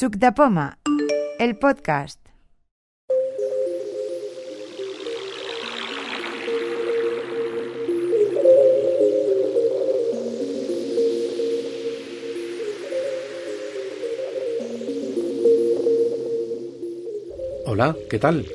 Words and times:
Suc 0.00 0.16
Poma, 0.34 0.78
el 1.38 1.58
podcast. 1.58 2.18
Hola, 17.66 17.94
¿qué 18.08 18.18
tal? 18.18 18.46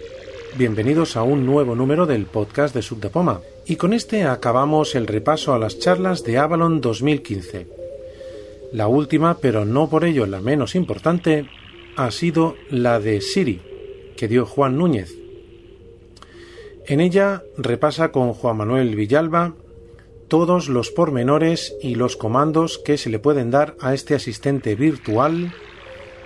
Bienvenidos 0.58 1.16
a 1.16 1.22
un 1.22 1.46
nuevo 1.46 1.76
número 1.76 2.08
del 2.08 2.26
podcast 2.26 2.74
de 2.74 2.82
Suc 2.82 3.06
Poma. 3.12 3.42
Y 3.68 3.76
con 3.76 3.94
este 3.94 4.24
acabamos 4.24 4.96
el 4.96 5.06
repaso 5.06 5.54
a 5.54 5.60
las 5.60 5.78
charlas 5.78 6.24
de 6.24 6.40
Avalon 6.40 6.82
2015. 6.82 7.85
La 8.72 8.88
última, 8.88 9.38
pero 9.38 9.66
no 9.66 9.90
por 9.90 10.06
ello 10.06 10.26
la 10.26 10.42
menos 10.42 10.76
importante, 10.76 11.48
ha 11.96 12.12
sido 12.12 12.56
la 12.70 13.00
de 13.00 13.22
Siri, 13.22 13.62
que 14.18 14.28
dio 14.28 14.46
Juan 14.46 14.78
Núñez. 14.78 15.16
En 16.88 17.00
ella 17.00 17.44
repasa 17.58 18.12
con 18.12 18.34
Juan 18.34 18.58
Manuel 18.58 18.96
Villalba 18.96 19.56
todos 20.28 20.70
los 20.70 20.92
pormenores 20.92 21.76
y 21.82 21.96
los 21.96 22.16
comandos 22.16 22.78
que 22.78 22.98
se 22.98 23.10
le 23.10 23.20
pueden 23.20 23.52
dar 23.52 23.76
a 23.80 23.94
este 23.94 24.16
asistente 24.16 24.76
virtual 24.76 25.54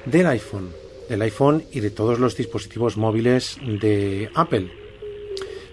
del 0.05 0.27
iPhone, 0.27 0.69
del 1.07 1.21
iPhone 1.21 1.63
y 1.71 1.81
de 1.81 1.91
todos 1.91 2.19
los 2.19 2.35
dispositivos 2.35 2.97
móviles 2.97 3.57
de 3.63 4.29
Apple. 4.33 4.71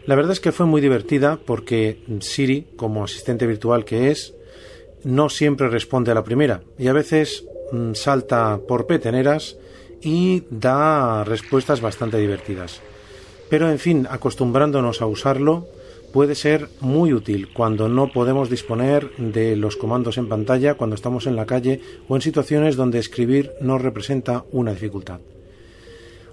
La 0.06 0.14
verdad 0.14 0.32
es 0.32 0.40
que 0.40 0.52
fue 0.52 0.66
muy 0.66 0.80
divertida 0.80 1.38
porque 1.44 1.98
Siri, 2.20 2.68
como 2.76 3.04
asistente 3.04 3.46
virtual 3.46 3.84
que 3.84 4.10
es, 4.10 4.34
no 5.04 5.28
siempre 5.28 5.68
responde 5.68 6.10
a 6.10 6.14
la 6.14 6.24
primera 6.24 6.62
y 6.78 6.88
a 6.88 6.92
veces 6.92 7.44
mm, 7.72 7.94
salta 7.94 8.60
por 8.66 8.86
peteneras 8.86 9.56
y 10.02 10.44
da 10.50 11.24
respuestas 11.24 11.80
bastante 11.80 12.18
divertidas. 12.18 12.80
Pero 13.48 13.70
en 13.70 13.78
fin, 13.78 14.06
acostumbrándonos 14.10 15.00
a 15.02 15.06
usarlo, 15.06 15.66
puede 16.12 16.34
ser 16.34 16.68
muy 16.80 17.12
útil 17.12 17.52
cuando 17.52 17.88
no 17.88 18.12
podemos 18.12 18.50
disponer 18.50 19.10
de 19.16 19.56
los 19.56 19.76
comandos 19.76 20.18
en 20.18 20.28
pantalla, 20.28 20.74
cuando 20.74 20.96
estamos 20.96 21.26
en 21.26 21.36
la 21.36 21.46
calle 21.46 21.80
o 22.08 22.16
en 22.16 22.22
situaciones 22.22 22.76
donde 22.76 22.98
escribir 22.98 23.52
no 23.60 23.78
representa 23.78 24.44
una 24.50 24.72
dificultad. 24.72 25.20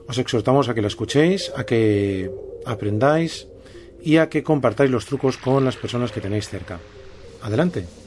Os 0.08 0.18
exhortamos 0.18 0.68
a 0.68 0.74
que 0.74 0.82
la 0.82 0.88
escuchéis, 0.88 1.52
a 1.56 1.66
que 1.66 2.32
aprendáis 2.66 3.48
y 4.02 4.18
a 4.18 4.30
que 4.30 4.44
compartáis 4.44 4.92
los 4.92 5.06
trucos 5.06 5.38
con 5.38 5.64
las 5.64 5.78
personas 5.78 6.12
que 6.12 6.22
tenéis 6.22 6.50
cerca. 6.50 6.80
Adelante. 7.42 8.03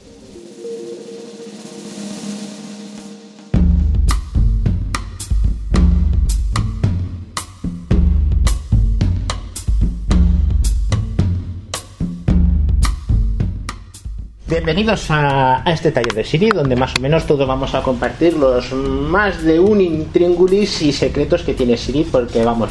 Bienvenidos 14.49 15.11
a, 15.11 15.61
a 15.67 15.73
este 15.73 15.91
taller 15.91 16.13
de 16.13 16.23
Siri, 16.23 16.51
donde 16.51 16.77
más 16.77 16.93
o 16.97 17.01
menos 17.01 17.25
todos 17.25 17.45
vamos 17.45 17.75
a 17.75 17.83
compartir 17.83 18.37
los 18.37 18.71
más 18.71 19.43
de 19.43 19.59
un 19.59 19.81
intríngulis 19.81 20.83
y 20.83 20.93
secretos 20.93 21.43
que 21.43 21.53
tiene 21.53 21.75
Siri, 21.75 22.07
porque 22.09 22.45
vamos, 22.45 22.69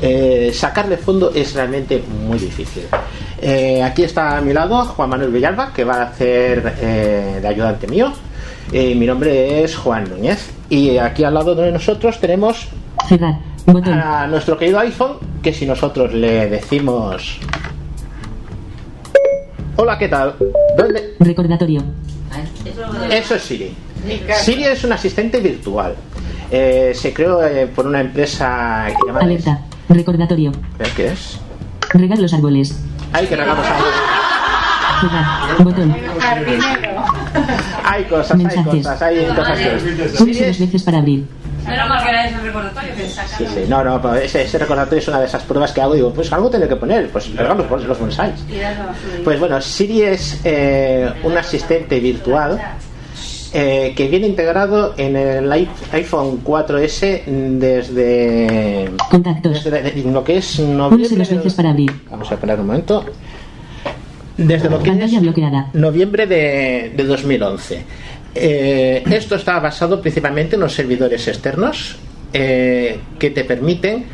eh, 0.00 0.52
sacarle 0.54 0.96
fondo 0.96 1.32
es 1.34 1.54
realmente 1.54 2.00
muy 2.24 2.38
difícil. 2.38 2.84
Eh, 3.42 3.82
aquí 3.82 4.04
está 4.04 4.38
a 4.38 4.40
mi 4.40 4.52
lado 4.52 4.84
Juan 4.84 5.10
Manuel 5.10 5.32
Villalba, 5.32 5.72
que 5.72 5.82
va 5.82 5.94
a 5.94 6.02
hacer 6.04 6.76
eh, 6.80 7.38
de 7.42 7.48
ayudante 7.48 7.88
mío. 7.88 8.12
Eh, 8.70 8.94
mi 8.94 9.04
nombre 9.04 9.64
es 9.64 9.76
Juan 9.76 10.08
Núñez. 10.08 10.52
Y 10.70 10.98
aquí 10.98 11.24
al 11.24 11.34
lado 11.34 11.56
de 11.56 11.72
nosotros 11.72 12.20
tenemos 12.20 12.68
a 13.66 14.26
nuestro 14.28 14.56
querido 14.56 14.78
iPhone, 14.78 15.14
que 15.42 15.52
si 15.52 15.66
nosotros 15.66 16.14
le 16.14 16.48
decimos... 16.48 17.40
Hola, 19.80 19.96
¿qué 19.96 20.08
tal? 20.08 20.34
¿Dónde? 20.76 21.14
Recordatorio. 21.20 21.82
Eso 23.10 23.34
es 23.36 23.42
Siri. 23.42 23.74
Siri 24.42 24.64
es 24.64 24.82
un 24.84 24.92
asistente 24.92 25.40
virtual. 25.40 25.94
Eh, 26.50 26.92
se 26.94 27.12
creó 27.12 27.44
eh, 27.46 27.66
por 27.68 27.86
una 27.86 28.00
empresa 28.00 28.86
que 28.88 29.06
llama... 29.06 29.20
Alerta. 29.20 29.60
Recordatorio. 29.88 30.52
¿Pero 30.76 30.90
¿Qué 30.96 31.06
es? 31.08 31.38
Regar 31.94 32.18
los 32.18 32.32
árboles. 32.34 32.78
Hay 33.12 33.26
que 33.26 33.36
regamos 33.36 33.64
algo. 33.66 33.86
Cerrar. 35.00 35.64
Botón. 35.64 35.96
Hay 37.84 38.04
cosas, 38.04 38.30
hay 38.32 38.36
Mensajes. 38.38 38.74
cosas, 38.86 39.02
hay 39.02 39.26
cosas. 39.26 39.58
Pulse 40.18 40.46
dos 40.46 40.56
es- 40.56 40.60
veces 40.60 40.82
para 40.82 40.98
abrir. 40.98 41.24
Menos 41.68 41.88
mal 41.88 42.02
que 42.02 42.08
era 42.08 42.26
ese 42.26 42.38
recordatorio 42.38 42.94
que 42.94 43.08
saca. 43.08 43.36
Sí, 43.38 43.46
sí, 43.46 43.60
no, 43.68 43.84
no, 43.84 44.00
pero 44.02 44.14
ese, 44.16 44.42
ese 44.42 44.58
recordatorio 44.58 44.98
es 45.00 45.08
una 45.08 45.20
de 45.20 45.26
esas 45.26 45.42
pruebas 45.42 45.72
que 45.72 45.80
hago. 45.80 45.94
Digo, 45.94 46.12
pues 46.12 46.32
algo 46.32 46.50
tendré 46.50 46.68
que 46.68 46.76
poner, 46.76 47.08
pues 47.10 47.28
los, 47.30 47.84
los 47.84 47.98
bonsáis. 47.98 48.34
Y. 48.48 49.22
Pues 49.22 49.38
bueno, 49.38 49.60
Siri 49.60 50.02
es 50.02 50.40
eh, 50.44 51.10
un 51.24 51.36
asistente 51.36 52.00
virtual 52.00 52.60
eh, 53.52 53.92
que 53.96 54.08
viene 54.08 54.26
integrado 54.26 54.94
en 54.98 55.16
el 55.16 55.50
iPhone 55.50 56.42
4S 56.44 57.24
desde, 57.58 58.90
Contactos. 59.10 59.64
desde 59.64 60.02
lo 60.10 60.22
que 60.24 60.38
es 60.38 60.58
noviembre. 60.58 61.08
dos 61.18 61.30
veces 61.30 61.54
para 61.54 61.70
abrir. 61.70 61.90
Vamos 62.10 62.30
a 62.30 62.34
esperar 62.34 62.60
un 62.60 62.66
momento. 62.66 63.04
Desde 64.36 64.70
lo 64.70 64.78
que 64.80 64.90
Pantalla 64.90 65.16
es 65.16 65.22
bloqueada. 65.22 65.70
noviembre 65.72 66.26
de, 66.26 66.92
de 66.96 67.04
2011. 67.04 67.82
Eh, 68.40 69.02
esto 69.10 69.34
está 69.34 69.58
basado 69.58 70.00
principalmente 70.00 70.54
en 70.54 70.60
los 70.60 70.72
servidores 70.72 71.26
externos 71.26 71.96
eh, 72.32 72.98
que 73.18 73.30
te 73.30 73.44
permiten 73.44 74.06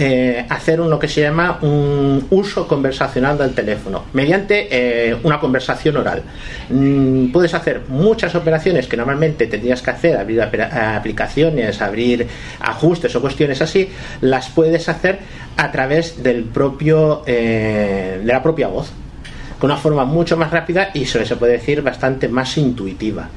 eh, 0.00 0.46
hacer 0.48 0.78
lo 0.78 0.96
que 0.96 1.08
se 1.08 1.22
llama 1.22 1.58
un 1.60 2.24
uso 2.30 2.68
conversacional 2.68 3.36
del 3.36 3.52
teléfono 3.52 4.04
mediante 4.12 4.68
eh, 4.70 5.16
una 5.24 5.40
conversación 5.40 5.96
oral. 5.96 6.22
Mm, 6.70 7.32
puedes 7.32 7.52
hacer 7.52 7.82
muchas 7.88 8.32
operaciones 8.36 8.86
que 8.86 8.96
normalmente 8.96 9.48
tendrías 9.48 9.82
que 9.82 9.90
hacer, 9.90 10.16
abrir 10.16 10.40
aplicaciones, 10.40 11.82
abrir 11.82 12.28
ajustes 12.60 13.16
o 13.16 13.20
cuestiones 13.20 13.60
así, 13.60 13.88
las 14.20 14.50
puedes 14.50 14.88
hacer 14.88 15.18
a 15.56 15.72
través 15.72 16.22
del 16.22 16.44
propio 16.44 17.24
eh, 17.26 18.20
de 18.22 18.32
la 18.32 18.40
propia 18.40 18.68
voz 18.68 18.92
con 19.58 19.70
una 19.70 19.78
forma 19.80 20.04
mucho 20.04 20.36
más 20.36 20.50
rápida 20.50 20.90
y 20.94 21.04
sobre 21.04 21.26
se 21.26 21.36
puede 21.36 21.52
decir 21.52 21.82
bastante 21.82 22.28
más 22.28 22.56
intuitiva. 22.58 23.28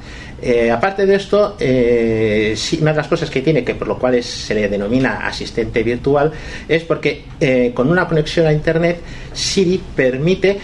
Eh, 0.43 0.71
aparte 0.71 1.05
de 1.05 1.15
esto, 1.15 1.55
eh, 1.59 2.55
una 2.81 2.91
de 2.91 2.97
las 2.97 3.07
cosas 3.07 3.29
que 3.29 3.41
tiene, 3.41 3.63
que 3.63 3.75
por 3.75 3.87
lo 3.87 3.99
cual 3.99 4.15
es- 4.15 4.25
se 4.25 4.55
le 4.55 4.67
denomina 4.67 5.27
asistente 5.27 5.83
virtual, 5.83 6.31
es 6.67 6.83
porque 6.83 7.23
eh, 7.39 7.71
con 7.75 7.89
una 7.89 8.07
conexión 8.07 8.47
a 8.47 8.53
Internet, 8.53 8.99
Siri 9.33 9.81
permite 9.95 10.57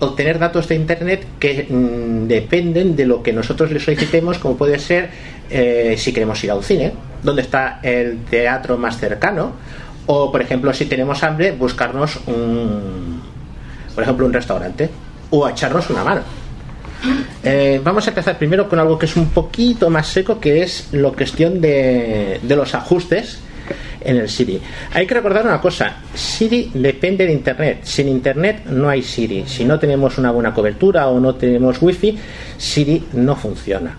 obtener 0.00 0.38
datos 0.38 0.66
de 0.68 0.76
Internet 0.76 1.26
que 1.38 1.66
mm, 1.68 2.26
dependen 2.26 2.96
de 2.96 3.04
lo 3.04 3.22
que 3.22 3.32
nosotros 3.34 3.70
le 3.70 3.80
solicitemos, 3.80 4.38
como 4.38 4.56
puede 4.56 4.78
ser 4.78 5.10
si 5.98 6.12
queremos 6.14 6.42
ir 6.42 6.50
a 6.50 6.54
un 6.54 6.62
cine, 6.62 6.92
donde 7.22 7.42
está 7.42 7.78
el 7.82 8.20
teatro 8.30 8.78
más 8.78 8.96
cercano, 8.98 9.52
o 10.06 10.32
por 10.32 10.40
ejemplo, 10.40 10.72
si 10.72 10.86
tenemos 10.86 11.22
hambre, 11.22 11.52
buscarnos 11.52 12.18
un, 12.26 13.20
por 13.94 14.02
ejemplo, 14.02 14.26
un 14.26 14.32
restaurante 14.32 14.90
o 15.30 15.46
a 15.46 15.50
echarnos 15.50 15.88
una 15.90 16.04
mano. 16.04 16.22
Eh, 17.42 17.80
vamos 17.82 18.06
a 18.06 18.10
empezar 18.10 18.38
primero 18.38 18.68
con 18.68 18.78
algo 18.78 18.98
que 18.98 19.06
es 19.06 19.16
un 19.16 19.30
poquito 19.30 19.90
más 19.90 20.06
seco, 20.06 20.38
que 20.38 20.62
es 20.62 20.88
la 20.92 21.10
cuestión 21.10 21.60
de, 21.60 22.38
de 22.42 22.56
los 22.56 22.74
ajustes 22.74 23.40
en 24.00 24.16
el 24.16 24.28
Siri. 24.28 24.60
Hay 24.92 25.06
que 25.06 25.14
recordar 25.14 25.44
una 25.44 25.60
cosa, 25.60 25.96
Siri 26.14 26.70
depende 26.74 27.26
de 27.26 27.32
Internet. 27.32 27.80
Sin 27.82 28.08
Internet 28.08 28.64
no 28.66 28.88
hay 28.88 29.02
Siri. 29.02 29.44
Si 29.46 29.64
no 29.64 29.78
tenemos 29.78 30.18
una 30.18 30.30
buena 30.30 30.54
cobertura 30.54 31.08
o 31.08 31.18
no 31.18 31.34
tenemos 31.34 31.80
wifi, 31.80 32.18
Siri 32.56 33.04
no 33.14 33.36
funciona. 33.36 33.96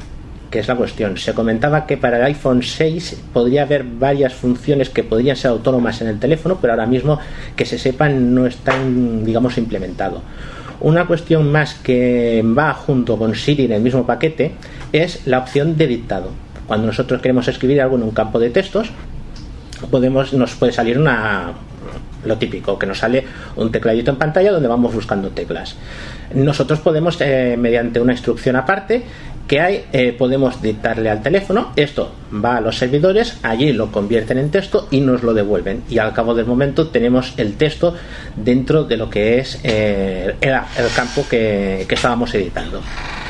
Que 0.54 0.60
es 0.60 0.68
la 0.68 0.76
cuestión. 0.76 1.18
Se 1.18 1.34
comentaba 1.34 1.88
que 1.88 1.98
para 1.98 2.18
el 2.18 2.26
iPhone 2.26 2.62
6 2.62 3.24
podría 3.34 3.64
haber 3.64 3.84
varias 3.84 4.36
funciones 4.36 4.92
que 4.92 5.04
podrían 5.04 5.36
ser 5.36 5.50
autónomas 5.50 6.00
en 6.04 6.10
el 6.10 6.20
teléfono, 6.20 6.60
pero 6.62 6.74
ahora 6.74 6.86
mismo 6.86 7.18
que 7.56 7.66
se 7.66 7.80
sepan 7.80 8.36
no 8.36 8.46
están, 8.46 9.26
digamos, 9.26 9.58
implementado. 9.58 10.22
Una 10.80 11.08
cuestión 11.08 11.52
más 11.52 11.74
que 11.74 12.46
va 12.46 12.72
junto 12.76 13.18
con 13.18 13.34
Siri 13.34 13.66
en 13.66 13.72
el 13.72 13.82
mismo 13.82 14.06
paquete 14.06 14.52
es 14.92 15.26
la 15.26 15.40
opción 15.40 15.76
de 15.76 15.88
dictado. 15.88 16.30
Cuando 16.68 16.86
nosotros 16.86 17.20
queremos 17.20 17.48
escribir 17.48 17.82
algo 17.82 17.96
en 17.96 18.04
un 18.04 18.12
campo 18.12 18.38
de 18.38 18.52
textos, 18.52 18.92
podemos 19.90 20.34
nos 20.34 20.54
puede 20.54 20.72
salir 20.72 21.00
una 21.00 21.54
lo 22.26 22.38
típico 22.38 22.80
que 22.80 22.86
nos 22.86 23.00
sale 23.00 23.26
un 23.58 23.72
tecladito 23.72 24.12
en 24.12 24.18
pantalla 24.18 24.52
donde 24.52 24.70
vamos 24.70 24.94
buscando 24.94 25.30
teclas 25.30 25.76
nosotros 26.34 26.80
podemos 26.80 27.20
eh, 27.20 27.58
mediante 27.60 28.00
una 28.00 28.14
instrucción 28.14 28.56
aparte 28.56 29.04
que 29.48 29.60
hay 29.60 29.86
eh, 29.92 30.14
podemos 30.14 30.62
dictarle 30.62 31.10
al 31.10 31.22
teléfono. 31.22 31.72
Esto 31.76 32.14
va 32.44 32.58
a 32.58 32.62
los 32.62 32.78
servidores 32.78 33.38
allí 33.44 33.74
lo 33.74 33.92
convierten 33.92 34.38
en 34.38 34.50
texto 34.52 34.88
y 34.92 35.02
nos 35.02 35.24
lo 35.24 35.34
devuelven. 35.34 35.84
Y 35.90 35.98
al 35.98 36.14
cabo 36.14 36.34
del 36.34 36.46
momento 36.46 36.88
tenemos 36.88 37.34
el 37.38 37.56
texto 37.56 37.96
dentro 38.36 38.84
de 38.84 38.98
lo 38.98 39.10
que 39.10 39.40
es 39.40 39.60
eh, 39.64 40.36
el, 40.42 40.54
campo 40.96 41.26
que, 41.30 41.86
que 41.88 41.96
estábamos 41.96 42.34
editando. 42.34 42.82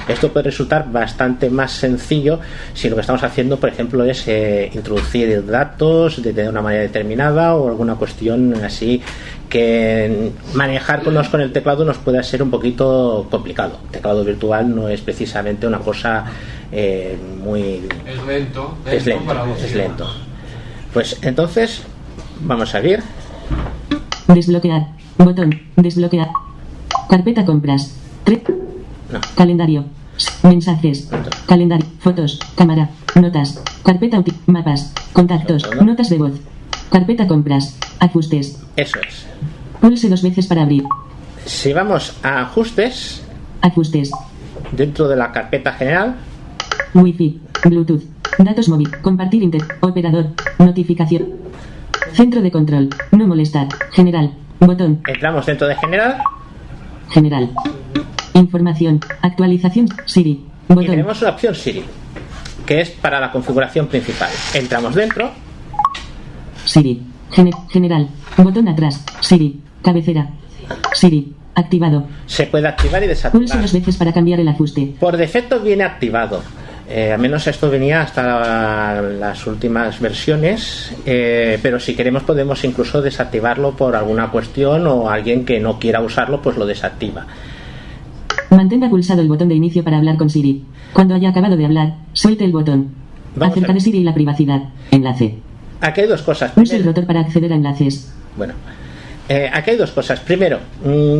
Esto 0.08 0.34
puede 0.34 0.46
resultar 0.46 0.92
bastante 0.92 1.50
más 1.50 1.72
sencillo 1.72 2.40
si 2.74 2.90
lo 2.90 2.96
que 2.96 3.02
estamos 3.02 3.24
haciendo, 3.24 3.58
por 3.58 3.70
ejemplo, 3.70 4.04
es 4.04 4.28
eh, 4.28 4.70
introducir 4.74 5.46
datos 5.46 6.22
de, 6.22 6.34
de 6.34 6.50
una 6.50 6.62
manera 6.62 6.84
determinada 6.84 7.56
o 7.56 7.70
alguna 7.70 7.96
cuestión 7.96 8.54
así 8.64 9.02
que 9.54 10.32
manejarnos 10.56 11.30
con 11.30 11.40
el 11.40 11.54
teclado 11.54 11.86
nos 11.86 12.00
pueda 12.00 12.24
ser 12.24 12.42
un 12.42 12.50
poquito 12.50 13.28
complicado. 13.30 13.78
El 13.86 13.92
teclado 13.92 14.24
virtual 14.26 14.76
no 14.76 14.90
es 14.90 15.00
precisamente 15.02 15.68
una 15.68 15.78
cosa 15.78 16.26
eh, 16.72 17.16
muy... 17.44 17.88
Es 18.08 18.26
lento. 18.28 18.76
Es 18.84 19.06
lento, 19.06 19.26
para 19.26 19.46
es 19.56 19.76
lento. 19.76 20.08
Pues 20.92 21.20
entonces, 21.22 21.84
vamos 22.42 22.74
a 22.74 22.80
ver. 22.80 23.04
Desbloquear. 24.28 24.88
Botón. 25.20 25.62
Desbloquear. 25.76 26.30
Carpeta 27.08 27.46
compras. 27.46 27.96
Tre- 28.26 28.42
No. 29.12 29.20
Calendario. 29.36 29.86
Mensajes. 30.42 31.10
Calendario. 31.48 31.86
Fotos. 32.00 32.40
Cámara. 32.56 32.90
Notas. 33.14 33.62
Carpeta 33.84 34.24
Mapas. 34.48 34.94
Contactos. 35.14 35.70
Notas 35.80 36.10
de 36.10 36.18
voz. 36.18 36.32
Carpeta 36.92 37.28
compras. 37.28 37.78
Ajustes. 38.00 38.62
Eso 38.76 39.00
es. 39.08 39.26
Pulse 39.82 40.10
dos 40.10 40.22
veces 40.22 40.48
para 40.48 40.62
abrir. 40.64 40.84
Si 41.46 41.74
vamos 41.74 42.16
a 42.24 42.42
ajustes, 42.42 43.24
Ajustes. 43.62 44.12
dentro 44.72 45.08
de 45.08 45.16
la 45.16 45.32
carpeta 45.32 45.74
general, 45.74 46.16
Wi-Fi. 46.94 47.42
Bluetooth. 47.66 48.04
Datos 48.40 48.70
móvil. 48.70 48.90
Compartir 49.02 49.44
inter. 49.44 49.62
Operador. 49.82 50.28
Notificación. 50.60 51.28
Centro 52.14 52.42
de 52.42 52.52
control. 52.52 52.90
No 53.12 53.28
molestar. 53.28 53.68
General. 53.92 54.32
Botón. 54.60 55.02
entramos 55.08 55.46
dentro 55.46 55.68
de 55.68 55.76
general 55.76 56.18
General. 57.10 57.50
Información. 58.34 59.00
Actualización. 59.22 59.88
Siri. 60.06 60.32
y 60.70 60.74
Botón. 60.74 60.86
tenemos 60.88 61.22
una 61.22 61.32
opción 61.32 61.54
Siri, 61.56 61.84
que 62.66 62.82
es 62.82 62.90
para 62.92 63.20
la 63.20 63.32
configuración 63.32 63.88
principal. 63.88 64.30
Entramos 64.54 64.96
dentro, 64.96 65.32
Siri. 66.74 67.02
Gene- 67.32 67.52
general. 67.70 68.08
Botón 68.38 68.68
atrás. 68.68 69.06
Siri. 69.22 69.60
Cabecera. 69.84 70.30
Siri. 70.94 71.34
Activado. 71.56 72.08
se 72.26 72.48
puede 72.48 72.68
activar 72.68 73.04
y 73.04 73.06
Pulse 73.06 73.30
desactivar. 73.30 73.62
dos 73.62 73.74
veces 73.74 73.96
para 73.96 74.12
cambiar 74.12 74.40
el 74.40 74.48
ajuste. 74.48 74.96
Por 75.00 75.16
defecto 75.18 75.60
viene 75.60 75.84
activado. 75.84 76.42
Eh, 76.90 77.12
al 77.14 77.20
menos 77.22 77.46
esto 77.46 77.70
venía 77.70 78.02
hasta 78.02 79.00
las 79.04 79.46
últimas 79.46 80.00
versiones, 80.00 80.92
eh, 81.06 81.60
pero 81.62 81.80
si 81.80 81.94
queremos 81.94 82.24
podemos 82.24 82.64
incluso 82.64 83.04
desactivarlo 83.04 83.76
por 83.76 83.96
alguna 83.96 84.32
cuestión 84.32 84.88
o 84.88 85.10
alguien 85.12 85.46
que 85.46 85.60
no 85.60 85.78
quiera 85.78 86.02
usarlo 86.02 86.42
pues 86.42 86.58
lo 86.58 86.66
desactiva. 86.66 87.28
Mantenga 88.50 88.90
pulsado 88.90 89.22
el 89.22 89.28
botón 89.30 89.50
de 89.50 89.56
inicio 89.56 89.84
para 89.84 89.98
hablar 89.98 90.18
con 90.18 90.32
Siri. 90.32 90.64
Cuando 90.92 91.14
haya 91.14 91.30
acabado 91.30 91.56
de 91.56 91.66
hablar, 91.66 91.98
suelte 92.14 92.46
el 92.46 92.52
botón. 92.52 92.96
Vamos 93.36 93.52
Acerca 93.56 93.72
a- 93.74 93.76
de 93.76 93.80
Siri 93.82 94.00
y 94.00 94.04
la 94.04 94.14
privacidad. 94.16 94.62
Enlace. 94.90 95.36
Aquí 95.84 96.02
hay 96.02 96.08
dos 96.08 96.22
cosas. 96.22 96.52
Pulse 96.52 96.76
el 96.78 96.82
Primero- 96.82 96.92
rotor 97.02 97.08
para 97.08 97.20
acceder 97.20 97.52
a 97.52 97.56
enlaces. 97.56 98.12
Bueno, 98.38 98.54
eh, 99.30 99.50
aquí 99.54 99.72
hay 99.72 99.78
dos 99.78 99.92
cosas. 99.92 100.20
Primero, 100.22 100.60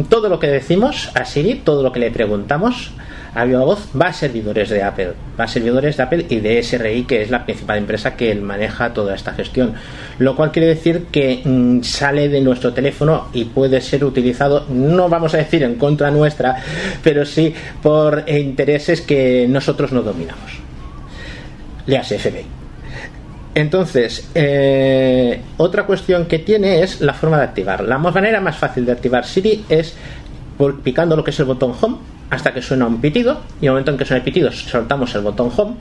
todo 0.10 0.30
lo 0.30 0.40
que 0.40 0.48
decimos 0.48 1.12
a 1.16 1.26
Siri, 1.26 1.56
todo 1.64 1.84
lo 1.84 1.92
que 1.92 2.00
le 2.00 2.12
preguntamos 2.12 2.92
a 3.36 3.46
viva 3.46 3.64
voz 3.66 3.90
va 4.00 4.08
a 4.08 4.14
servidores 4.14 4.70
de 4.70 4.84
Apple. 4.84 5.14
Va 5.40 5.46
a 5.46 5.48
servidores 5.48 5.98
de 5.98 6.04
Apple 6.04 6.26
y 6.30 6.38
de 6.40 6.60
SRI, 6.64 7.04
que 7.06 7.24
es 7.24 7.30
la 7.32 7.44
principal 7.46 7.80
empresa 7.80 8.16
que 8.16 8.34
maneja 8.36 8.94
toda 8.94 9.16
esta 9.16 9.34
gestión. 9.34 9.74
Lo 10.20 10.36
cual 10.36 10.52
quiere 10.52 10.68
decir 10.68 11.08
que 11.12 11.42
mm, 11.44 11.82
sale 11.82 12.30
de 12.30 12.42
nuestro 12.42 12.74
teléfono 12.74 13.28
y 13.34 13.46
puede 13.46 13.82
ser 13.82 14.06
utilizado, 14.06 14.66
no 14.70 15.10
vamos 15.10 15.34
a 15.34 15.38
decir 15.38 15.64
en 15.64 15.76
contra 15.76 16.10
nuestra, 16.12 16.58
pero 17.04 17.26
sí 17.26 17.54
por 17.82 18.24
intereses 18.30 19.02
que 19.02 19.46
nosotros 19.50 19.92
no 19.92 20.04
dominamos. 20.04 20.60
Léase 21.88 22.18
FBI. 22.20 22.63
Entonces, 23.56 24.30
eh, 24.34 25.42
otra 25.58 25.86
cuestión 25.86 26.26
que 26.26 26.40
tiene 26.40 26.82
es 26.82 27.02
la 27.02 27.14
forma 27.14 27.38
de 27.38 27.44
activar. 27.44 27.84
La 27.84 27.98
manera 27.98 28.42
más 28.42 28.58
fácil 28.58 28.86
de 28.86 28.92
activar 28.92 29.26
Siri 29.26 29.66
es 29.70 29.96
picando 30.84 31.16
lo 31.16 31.24
que 31.24 31.32
es 31.32 31.40
el 31.40 31.46
botón 31.46 31.74
Home 31.80 31.98
hasta 32.30 32.54
que 32.54 32.62
suena 32.62 32.88
un 32.88 33.00
pitido 33.00 33.42
y 33.62 33.66
en 33.66 33.70
el 33.70 33.72
momento 33.72 33.92
en 33.92 33.98
que 33.98 34.06
suena 34.06 34.20
el 34.20 34.24
pitido 34.24 34.52
soltamos 34.52 35.14
el 35.14 35.22
botón 35.22 35.52
Home, 35.56 35.76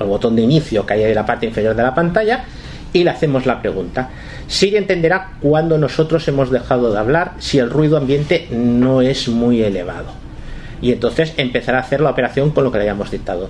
el 0.00 0.06
botón 0.06 0.36
de 0.36 0.42
inicio 0.42 0.86
que 0.86 0.94
hay 0.94 1.02
en 1.02 1.14
la 1.14 1.26
parte 1.26 1.46
inferior 1.46 1.74
de 1.74 1.82
la 1.82 1.94
pantalla 1.94 2.44
y 2.92 3.04
le 3.04 3.10
hacemos 3.10 3.44
la 3.44 3.60
pregunta. 3.60 4.08
Siri 4.46 4.76
entenderá 4.76 5.32
cuando 5.40 5.76
nosotros 5.76 6.26
hemos 6.28 6.50
dejado 6.50 6.92
de 6.92 6.98
hablar 6.98 7.32
si 7.38 7.58
el 7.58 7.68
ruido 7.68 7.98
ambiente 7.98 8.48
no 8.50 9.02
es 9.02 9.28
muy 9.28 9.62
elevado 9.62 10.23
y 10.80 10.92
entonces 10.92 11.34
empezar 11.36 11.74
a 11.74 11.80
hacer 11.80 12.00
la 12.00 12.10
operación 12.10 12.50
con 12.50 12.64
lo 12.64 12.72
que 12.72 12.78
le 12.78 12.84
hayamos 12.84 13.10
dictado. 13.10 13.48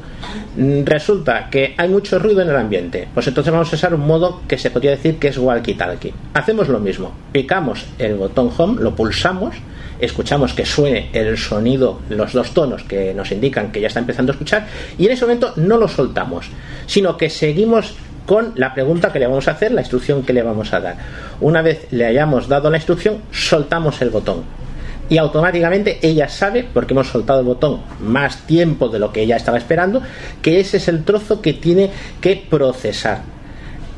Mm, 0.57 0.85
Resulta 0.85 1.49
que 1.51 1.75
hay 1.77 1.89
mucho 1.89 2.19
ruido 2.19 2.43
en 2.43 2.49
el 2.49 2.57
ambiente, 2.57 3.09
pues 3.13 3.27
entonces 3.27 3.53
vamos 3.53 3.73
a 3.73 3.77
usar 3.77 3.95
un 3.95 4.07
modo 4.07 4.43
que 4.47 4.59
se 4.59 4.71
podría 4.71 4.93
decir 4.93 5.19
que 5.19 5.29
es 5.29 5.39
walkie-talkie. 5.39 6.13
Hacemos 6.35 6.69
lo 6.69 6.79
mismo, 6.79 7.13
picamos 7.33 7.87
el 7.99 8.15
botón 8.15 8.51
home, 8.57 8.81
lo 8.81 8.95
pulsamos, 8.95 9.57
escuchamos 10.01 10.53
que 10.55 10.65
suene 10.65 11.11
el 11.13 11.37
sonido, 11.39 12.01
los 12.09 12.33
dos 12.33 12.53
tonos 12.53 12.83
que 12.85 13.15
nos 13.15 13.33
indican 13.33 13.73
que 13.73 13.81
ya 13.81 13.89
está 13.89 14.01
empezando 14.01 14.33
a 14.33 14.35
escuchar, 14.35 14.67
y 14.99 15.07
en 15.07 15.13
ese 15.13 15.25
momento 15.25 15.53
no 15.57 15.79
lo 15.79 15.89
soltamos, 15.89 16.47
sino 16.87 17.17
que 17.17 17.31
seguimos 17.31 17.95
con 18.27 18.53
la 18.55 18.73
pregunta 18.73 19.13
que 19.13 19.19
le 19.19 19.27
vamos 19.27 19.49
a 19.49 19.53
hacer, 19.53 19.73
la 19.73 19.83
instrucción 19.83 20.23
que 20.23 20.33
le 20.33 20.43
vamos 20.43 20.73
a 20.73 20.81
dar. 20.81 20.97
Una 21.41 21.61
vez 21.61 21.87
le 21.91 22.07
hayamos 22.07 22.49
dado 22.49 22.71
la 22.71 22.79
instrucción, 22.79 23.19
soltamos 23.31 24.01
el 24.01 24.11
botón 24.11 24.64
y 25.09 25.19
automáticamente 25.19 25.99
ella 26.03 26.29
sabe, 26.29 26.67
porque 26.73 26.95
hemos 26.95 27.09
soltado 27.09 27.41
el 27.41 27.47
botón 27.47 27.81
más 28.01 28.47
tiempo 28.47 28.89
de 28.89 28.99
lo 28.99 29.13
que 29.13 29.23
ella 29.23 29.37
estaba 29.37 29.59
esperando, 29.59 30.03
que 30.41 30.61
ese 30.61 30.79
es 30.79 30.89
el 30.89 31.05
trozo 31.05 31.41
que 31.41 31.53
tiene 31.53 31.91
que 32.21 32.43
procesar. 32.49 33.23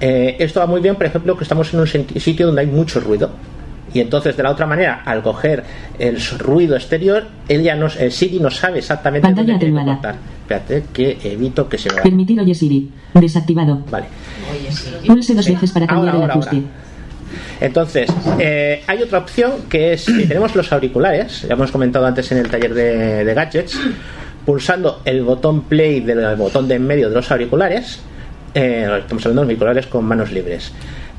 Eh, 0.00 0.36
esto 0.38 0.60
va 0.60 0.66
muy 0.66 0.80
bien, 0.80 0.96
por 0.96 1.06
ejemplo, 1.06 1.36
que 1.36 1.44
estamos 1.44 1.72
en 1.72 1.80
un 1.80 1.86
sitio 1.86 2.46
donde 2.46 2.62
hay 2.62 2.66
mucho 2.66 3.00
ruido. 3.00 3.30
Y 3.94 4.00
entonces, 4.00 4.36
de 4.36 4.42
la 4.42 4.50
otra 4.50 4.66
manera, 4.66 5.02
al 5.04 5.22
coger 5.22 5.64
el 5.98 6.20
ruido 6.38 6.76
exterior, 6.76 7.28
ella 7.48 7.74
nos, 7.76 7.96
el 7.96 8.12
Siri 8.12 8.40
no 8.40 8.50
sabe 8.50 8.80
exactamente 8.80 9.26
Pantalla 9.26 9.52
dónde 9.52 9.64
tiene 9.64 9.80
que 9.80 9.86
cortar. 9.86 10.16
Espérate, 10.42 10.84
que 10.92 11.18
evito 11.24 11.68
que 11.68 11.78
se 11.78 11.88
vaya. 11.88 12.02
Permitir 12.02 12.38
oye 12.40 12.54
Siri. 12.54 12.90
Desactivado. 13.14 13.82
Vale. 13.90 14.06
Pulse 15.06 15.34
dos 15.34 15.48
veces 15.48 15.72
para 15.72 15.86
cambiar 15.86 16.14
Ahora, 16.14 16.24
el 16.24 16.30
ahora, 16.30 16.34
ajuste. 16.34 16.62
Entonces, 17.60 18.10
eh, 18.38 18.82
hay 18.86 19.02
otra 19.02 19.18
opción 19.18 19.62
que 19.68 19.94
es 19.94 20.04
si 20.04 20.26
tenemos 20.26 20.54
los 20.54 20.72
auriculares, 20.72 21.42
ya 21.42 21.54
hemos 21.54 21.70
comentado 21.70 22.06
antes 22.06 22.30
en 22.32 22.38
el 22.38 22.48
taller 22.48 22.74
de, 22.74 23.34
gadgets, 23.34 23.78
pulsando 24.44 25.00
el 25.04 25.22
botón 25.22 25.62
play 25.62 26.00
del 26.00 26.36
botón 26.36 26.68
de 26.68 26.74
en 26.74 26.86
medio 26.86 27.08
de 27.08 27.14
los 27.14 27.30
auriculares, 27.30 28.00
eh, 28.54 28.88
estamos 28.98 29.24
hablando 29.24 29.42
de 29.42 29.46
auriculares 29.46 29.86
con 29.86 30.04
manos 30.04 30.32
libres. 30.32 30.72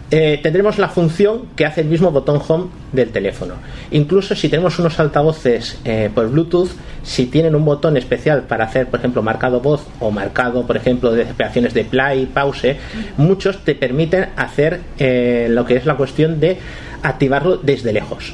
Eh, 0.09 0.39
tendremos 0.41 0.77
la 0.77 0.87
función 0.87 1.47
que 1.55 1.65
hace 1.65 1.81
el 1.81 1.87
mismo 1.87 2.11
botón 2.11 2.41
home 2.47 2.67
del 2.93 3.09
teléfono. 3.09 3.55
Incluso 3.91 4.35
si 4.35 4.47
tenemos 4.47 4.79
unos 4.79 4.97
altavoces 4.99 5.79
eh, 5.83 6.09
por 6.13 6.29
Bluetooth, 6.29 6.69
si 7.03 7.25
tienen 7.25 7.55
un 7.55 7.65
botón 7.65 7.97
especial 7.97 8.43
para 8.43 8.65
hacer, 8.65 8.87
por 8.87 8.99
ejemplo, 8.99 9.21
marcado 9.21 9.59
voz 9.59 9.85
o 9.99 10.09
marcado, 10.09 10.65
por 10.65 10.77
ejemplo, 10.77 11.11
de 11.11 11.23
operaciones 11.23 11.73
de 11.73 11.83
play, 11.83 12.25
pause, 12.25 12.77
muchos 13.17 13.65
te 13.65 13.75
permiten 13.75 14.27
hacer 14.37 14.79
eh, 14.97 15.47
lo 15.49 15.65
que 15.65 15.75
es 15.75 15.85
la 15.85 15.97
cuestión 15.97 16.39
de 16.39 16.57
activarlo 17.03 17.57
desde 17.57 17.91
lejos. 17.91 18.33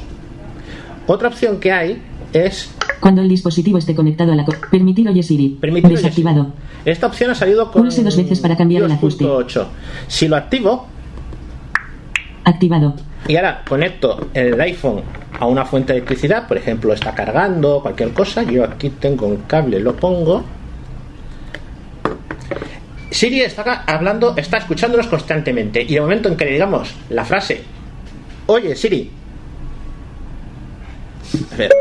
Otra 1.07 1.27
opción 1.27 1.59
que 1.59 1.71
hay 1.71 2.01
es 2.33 2.71
Cuando 3.00 3.21
el 3.21 3.29
dispositivo 3.29 3.79
esté 3.79 3.95
conectado 3.95 4.31
a 4.31 4.36
la 4.36 4.45
permitir 4.71 5.07
oye 5.09 5.24
Siri. 5.24 5.59
Desactivado. 5.59 6.53
Esta 6.86 7.07
opción 7.07 7.31
ha 7.31 7.36
salido 7.36 7.71
con 7.71 7.83
Pulse 7.83 8.03
dos 8.03 8.15
veces 8.15 8.39
para 8.39 8.55
cambiar 8.55 8.83
el 8.83 8.91
ajuste. 8.91 9.25
8. 9.25 9.67
Si 10.07 10.27
lo 10.27 10.36
activo 10.36 10.88
Activado. 12.45 12.95
y 13.27 13.35
ahora 13.38 13.62
conecto 13.67 14.29
el 14.33 14.59
iPhone 14.59 15.01
a 15.39 15.45
una 15.45 15.65
fuente 15.65 15.93
de 15.93 16.00
electricidad, 16.00 16.47
por 16.47 16.57
ejemplo, 16.57 16.93
está 16.93 17.13
cargando 17.13 17.81
cualquier 17.81 18.12
cosa, 18.12 18.43
yo 18.43 18.63
aquí 18.63 18.89
tengo 18.89 19.27
un 19.27 19.38
cable, 19.47 19.79
lo 19.79 19.95
pongo. 19.95 20.43
Siri 23.09 23.41
está 23.41 23.83
hablando, 23.85 24.35
está 24.35 24.57
escuchándonos 24.57 25.07
constantemente 25.07 25.85
y 25.88 25.95
el 25.95 26.01
momento 26.01 26.29
en 26.29 26.35
que 26.35 26.45
le 26.45 26.51
digamos 26.51 26.95
la 27.09 27.23
frase, 27.23 27.63
oye 28.47 28.75
Siri, 28.75 29.12
a 31.51 31.55
ver, 31.55 31.71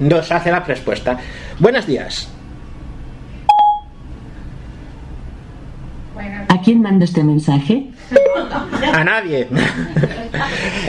nos 0.00 0.30
hace 0.30 0.50
la 0.50 0.60
respuesta. 0.60 1.18
Buenos 1.58 1.86
días. 1.86 2.28
¿A 6.48 6.60
quién 6.62 6.82
mando 6.82 7.04
este 7.04 7.22
mensaje? 7.22 7.90
A 8.92 9.04
nadie. 9.04 9.48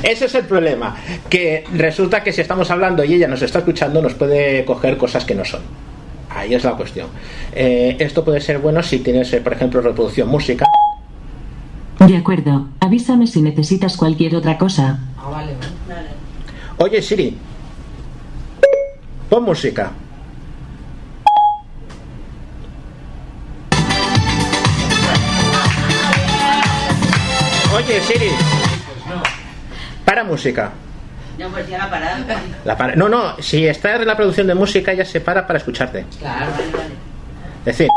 Ese 0.04 0.26
es 0.26 0.36
el 0.36 0.46
problema. 0.46 0.96
Que 1.30 1.66
resulta 1.74 2.24
que 2.24 2.32
si 2.32 2.42
estamos 2.42 2.70
hablando 2.72 3.04
y 3.04 3.14
ella 3.14 3.28
nos 3.28 3.42
está 3.42 3.60
escuchando, 3.60 4.02
nos 4.02 4.14
puede 4.14 4.66
coger 4.66 4.98
cosas 4.98 5.26
que 5.26 5.36
no 5.36 5.46
son. 5.46 5.62
Ahí 6.30 6.54
es 6.54 6.64
la 6.64 6.72
cuestión. 6.74 7.08
Eh, 7.54 7.98
esto 8.00 8.24
puede 8.24 8.40
ser 8.40 8.60
bueno 8.60 8.84
si 8.84 9.00
tienes, 9.00 9.34
eh, 9.34 9.42
por 9.42 9.54
ejemplo, 9.54 9.82
reproducción 9.82 10.30
música. 10.30 10.66
De 12.00 12.16
acuerdo. 12.16 12.68
Avísame 12.80 13.28
si 13.28 13.42
necesitas 13.42 13.98
cualquier 13.98 14.36
otra 14.36 14.58
cosa. 14.58 15.00
Oye, 16.78 17.02
Siri, 17.02 17.36
pon 19.30 19.44
música. 19.44 19.92
Oye, 27.90 28.02
Siri. 28.02 28.30
Para 30.06 30.24
música. 30.24 30.72
No, 31.40 31.50
pues 31.50 31.68
ya 31.68 31.80
la 31.80 31.90
parada. 31.90 32.20
La 32.64 32.78
para- 32.78 32.96
No, 32.96 33.10
no, 33.10 33.36
si 33.42 33.66
está 33.66 33.96
en 33.96 34.06
la 34.06 34.16
producción 34.16 34.46
de 34.46 34.54
música, 34.54 34.94
ya 34.94 35.04
se 35.06 35.22
para 35.22 35.48
para 35.48 35.58
escucharte. 35.58 36.06
Claro, 36.20 36.52
vale, 36.52 36.72
vale. 36.72 36.94
Es 37.62 37.78
decir, 37.78 37.88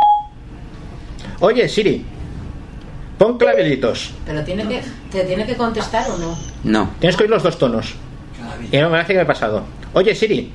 oye, 1.40 1.68
Siri, 1.68 2.06
pon 3.18 3.36
clavelitos. 3.36 4.14
Pero 4.24 4.42
tiene 4.44 4.66
que, 4.66 4.82
¿te 5.10 5.24
tiene 5.24 5.44
que 5.44 5.56
contestar 5.56 6.08
o 6.10 6.16
no? 6.16 6.38
No. 6.64 6.90
Tienes 6.98 7.14
que 7.16 7.24
oír 7.24 7.30
los 7.30 7.42
dos 7.42 7.58
tonos. 7.58 7.94
Y 8.70 8.76
no 8.78 8.84
me 8.88 8.92
parece 8.92 9.08
que 9.12 9.18
me 9.18 9.22
he 9.24 9.26
pasado. 9.26 9.64
Oye, 9.92 10.14
Siri, 10.14 10.50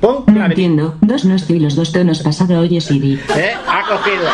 pon 0.00 0.14
No 0.16 0.24
clavelitos. 0.24 0.50
entiendo. 0.50 0.96
Dos 1.00 1.24
no 1.26 1.36
estoy 1.36 1.60
los 1.60 1.76
dos 1.76 1.92
tonos 1.92 2.18
pasado 2.24 2.58
oye 2.58 2.80
Siri. 2.80 3.20
¿Eh? 3.36 3.54
Ha 3.68 3.82
cogido. 3.86 4.26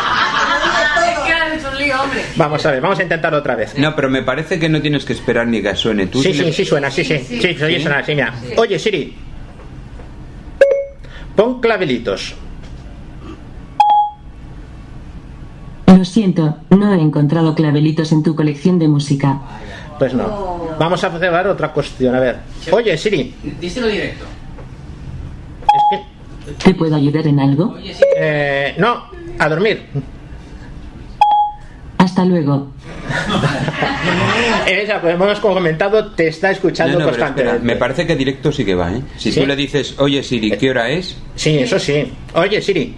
Es 1.11 1.19
que 1.19 1.33
has 1.33 1.53
hecho 1.57 1.69
un 1.71 1.77
lío, 1.77 1.90
hombre. 2.03 2.21
Vamos 2.35 2.65
a 2.65 2.71
ver, 2.71 2.81
vamos 2.81 2.99
a 2.99 3.03
intentarlo 3.03 3.39
otra 3.39 3.55
vez. 3.55 3.77
No, 3.77 3.95
pero 3.95 4.09
me 4.09 4.21
parece 4.23 4.59
que 4.59 4.69
no 4.69 4.81
tienes 4.81 5.05
que 5.05 5.13
esperar 5.13 5.47
ni 5.47 5.61
que 5.61 5.75
suene. 5.75 6.07
Tú 6.07 6.21
Sí, 6.21 6.33
le- 6.33 6.45
sí, 6.45 6.53
sí 6.53 6.65
suena, 6.65 6.89
sí, 6.91 7.03
sí. 7.03 7.17
Sí, 7.19 7.41
Sí, 7.41 7.55
sí, 7.55 7.63
oye, 7.63 7.77
¿Sí? 7.77 7.81
suena, 7.83 8.03
sí, 8.03 8.15
mira. 8.15 8.33
Oye, 8.57 8.77
Siri, 8.79 9.15
pon 11.35 11.59
clavelitos. 11.61 12.35
Lo 15.87 16.05
siento, 16.05 16.57
no 16.69 16.93
he 16.93 17.01
encontrado 17.01 17.53
clavelitos 17.53 18.11
en 18.11 18.23
tu 18.23 18.35
colección 18.35 18.79
de 18.79 18.87
música. 18.87 19.39
Pues 19.99 20.13
no. 20.13 20.69
Vamos 20.79 21.03
a 21.03 21.07
hacer 21.07 21.31
otra 21.47 21.71
cuestión. 21.73 22.15
A 22.15 22.19
ver. 22.19 22.37
Oye, 22.71 22.97
Siri. 22.97 23.35
Díselo 23.59 23.87
directo. 23.87 24.25
Es 25.63 25.99
que, 25.99 26.53
¿Te 26.63 26.73
puedo 26.73 26.95
ayudar 26.95 27.27
en 27.27 27.39
algo? 27.39 27.75
Eh, 28.17 28.73
no, 28.77 29.03
a 29.37 29.49
dormir. 29.49 29.85
Hasta 32.01 32.25
luego. 32.25 32.67
Esa, 34.67 34.99
pues 35.01 35.13
hemos 35.13 35.39
comentado, 35.39 36.11
te 36.13 36.29
está 36.29 36.49
escuchando 36.49 36.93
No, 36.97 37.05
no, 37.05 37.11
pero 37.11 37.17
espera, 37.25 37.27
constantemente. 37.35 37.73
me 37.73 37.75
parece 37.79 38.07
que 38.07 38.15
directo 38.15 38.51
sí 38.51 38.65
que 38.65 38.73
va, 38.73 38.91
¿eh? 38.91 39.01
Si 39.17 39.31
¿Sí? 39.31 39.39
tú 39.39 39.45
le 39.45 39.55
dices, 39.55 39.95
oye 39.99 40.23
Siri, 40.23 40.51
¿qué 40.57 40.71
hora 40.71 40.89
es? 40.89 41.15
Sí, 41.35 41.59
eso 41.59 41.77
sí. 41.77 42.11
Oye, 42.33 42.59
Siri. 42.61 42.95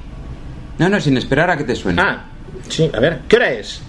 No, 0.78 0.88
no, 0.88 1.02
sin 1.02 1.18
esperar 1.18 1.50
a 1.50 1.58
que 1.58 1.66
te 1.66 1.76
suene. 1.76 2.02
Ah, 2.02 2.24
sí, 2.70 2.90
a 2.94 3.00
ver, 3.02 3.20
¿qué 3.28 3.36
hora 3.36 3.52
es? 3.52 3.82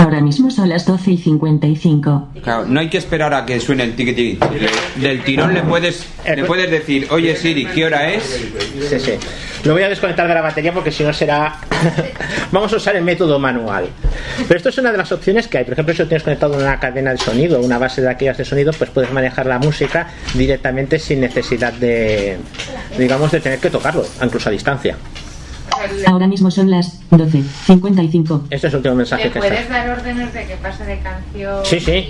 Ahora 0.00 0.22
mismo 0.22 0.50
son 0.50 0.70
las 0.70 0.86
12 0.86 1.10
y 1.10 1.18
55. 1.18 2.28
Claro, 2.42 2.64
no 2.64 2.80
hay 2.80 2.88
que 2.88 2.96
esperar 2.96 3.34
a 3.34 3.44
que 3.44 3.60
suene 3.60 3.84
el 3.84 3.94
Le- 3.94 4.38
Del 4.96 5.22
tirón 5.24 5.52
le 5.52 5.62
puedes, 5.62 6.06
le 6.24 6.42
puedes 6.44 6.70
decir, 6.70 7.06
oye 7.10 7.36
Siri, 7.36 7.66
¿qué 7.66 7.84
hora 7.84 8.08
es? 8.10 8.22
Sí, 8.88 8.98
sí. 8.98 9.12
Lo 9.64 9.74
voy 9.74 9.82
a 9.82 9.90
desconectar 9.90 10.26
de 10.26 10.32
la 10.32 10.40
batería 10.40 10.72
porque 10.72 10.90
si 10.90 11.04
no 11.04 11.12
será. 11.12 11.54
Vamos 12.50 12.72
a 12.72 12.76
usar 12.76 12.96
el 12.96 13.04
método 13.04 13.38
manual. 13.38 13.88
Pero 14.48 14.56
esto 14.56 14.70
es 14.70 14.78
una 14.78 14.90
de 14.90 14.96
las 14.96 15.12
opciones 15.12 15.48
que 15.48 15.58
hay. 15.58 15.64
Por 15.64 15.74
ejemplo, 15.74 15.92
si 15.94 16.00
lo 16.00 16.08
tienes 16.08 16.22
conectado 16.22 16.54
a 16.54 16.58
una 16.58 16.80
cadena 16.80 17.10
de 17.10 17.18
sonido, 17.18 17.60
una 17.60 17.76
base 17.76 18.00
de 18.00 18.08
aquellas 18.08 18.38
de 18.38 18.46
sonido, 18.46 18.72
pues 18.72 18.88
puedes 18.88 19.12
manejar 19.12 19.44
la 19.44 19.58
música 19.58 20.08
directamente 20.32 20.98
sin 20.98 21.20
necesidad 21.20 21.74
de, 21.74 22.38
digamos, 22.98 23.30
de 23.32 23.40
tener 23.40 23.58
que 23.58 23.68
tocarlo, 23.68 24.06
incluso 24.22 24.48
a 24.48 24.52
distancia. 24.52 24.96
Ahora 26.06 26.26
mismo 26.26 26.50
son 26.50 26.70
las 26.70 27.00
12, 27.10 27.42
55. 27.66 28.44
Este 28.50 28.66
es 28.66 28.72
el 28.72 28.76
último 28.78 28.94
mensaje 28.96 29.24
¿Le 29.24 29.30
que 29.30 29.38
puedes 29.38 29.60
está. 29.60 29.72
dar 29.84 29.98
órdenes 29.98 30.32
de 30.34 30.46
que 30.46 30.54
pase 30.56 30.84
de 30.84 30.98
canción? 30.98 31.64
Sí, 31.64 31.80
sí. 31.80 32.08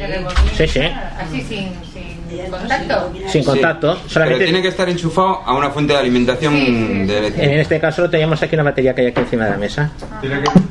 Sí, 0.57 0.67
sí. 0.69 0.81
Así 0.81 1.41
sin, 1.43 1.69
sin 1.93 2.51
contacto. 2.51 3.13
Sin 3.29 3.45
contacto, 3.45 3.95
Sí, 3.97 4.01
solamente. 4.09 4.39
Pero 4.39 4.51
tiene 4.51 4.63
que 4.63 4.69
estar 4.69 4.89
enchufado 4.89 5.41
a 5.45 5.55
una 5.57 5.71
fuente 5.71 5.93
de 5.93 5.99
alimentación 5.99 6.55
Sí, 6.55 6.67
sí, 6.67 7.05
de. 7.07 7.27
En 7.53 7.61
este 7.61 7.81
caso 7.81 8.03
lo 8.03 8.11
teníamos 8.11 8.43
aquí 8.43 8.55
una 8.55 8.65
batería 8.65 8.95
que 8.95 9.03
hay 9.03 9.07
aquí 9.09 9.21
encima 9.21 9.45
de 9.45 9.51
la 9.51 9.57
mesa. 9.59 9.91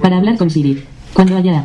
Para 0.01 0.17
hablar 0.17 0.37
con 0.37 0.49
Siri. 0.49 0.83
Cuando 1.13 1.37
haya 1.37 1.63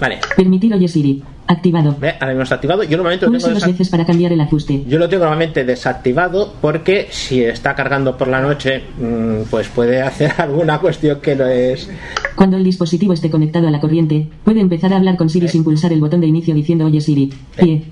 Vale. 0.00 0.18
permitir 0.36 0.74
oye 0.74 0.88
Siri. 0.88 1.22
Activado. 1.46 1.94
Ve, 2.00 2.14
ahora 2.20 2.28
mismo 2.28 2.42
está 2.42 2.54
activado. 2.54 2.82
Yo 2.84 2.96
normalmente 2.96 3.26
lo 3.26 3.32
tengo 3.32 3.48
dos 3.54 3.66
veces 3.66 3.88
para 3.90 4.06
cambiar 4.06 4.32
el 4.32 4.40
ajuste. 4.40 4.82
Yo 4.86 4.98
lo 4.98 5.08
tengo 5.08 5.24
normalmente 5.24 5.64
desactivado 5.64 6.54
porque 6.60 7.08
si 7.10 7.42
está 7.44 7.74
cargando 7.74 8.16
por 8.16 8.28
la 8.28 8.40
noche, 8.40 8.82
mm, 8.98 9.50
pues 9.50 9.68
puede 9.68 10.00
hacer 10.00 10.32
alguna 10.38 10.78
cuestión 10.78 11.20
que 11.20 11.36
no 11.36 11.46
es. 11.46 11.90
Cuando 12.34 12.56
el 12.56 12.64
dispositivo 12.64 13.12
esté 13.12 13.30
conectado 13.30 13.68
a 13.68 13.70
la 13.70 13.80
corriente, 13.80 14.26
puede 14.42 14.60
empezar 14.60 14.92
a 14.92 14.96
hablar 14.96 15.16
con 15.16 15.28
Siri 15.28 15.48
sin 15.48 15.64
pulsar 15.64 15.92
el 15.92 16.00
botón 16.00 16.20
de 16.20 16.26
inicio 16.26 16.54
diciendo 16.54 16.86
oye 16.86 17.00
Siri. 17.00 17.32
Pie. 17.56 17.82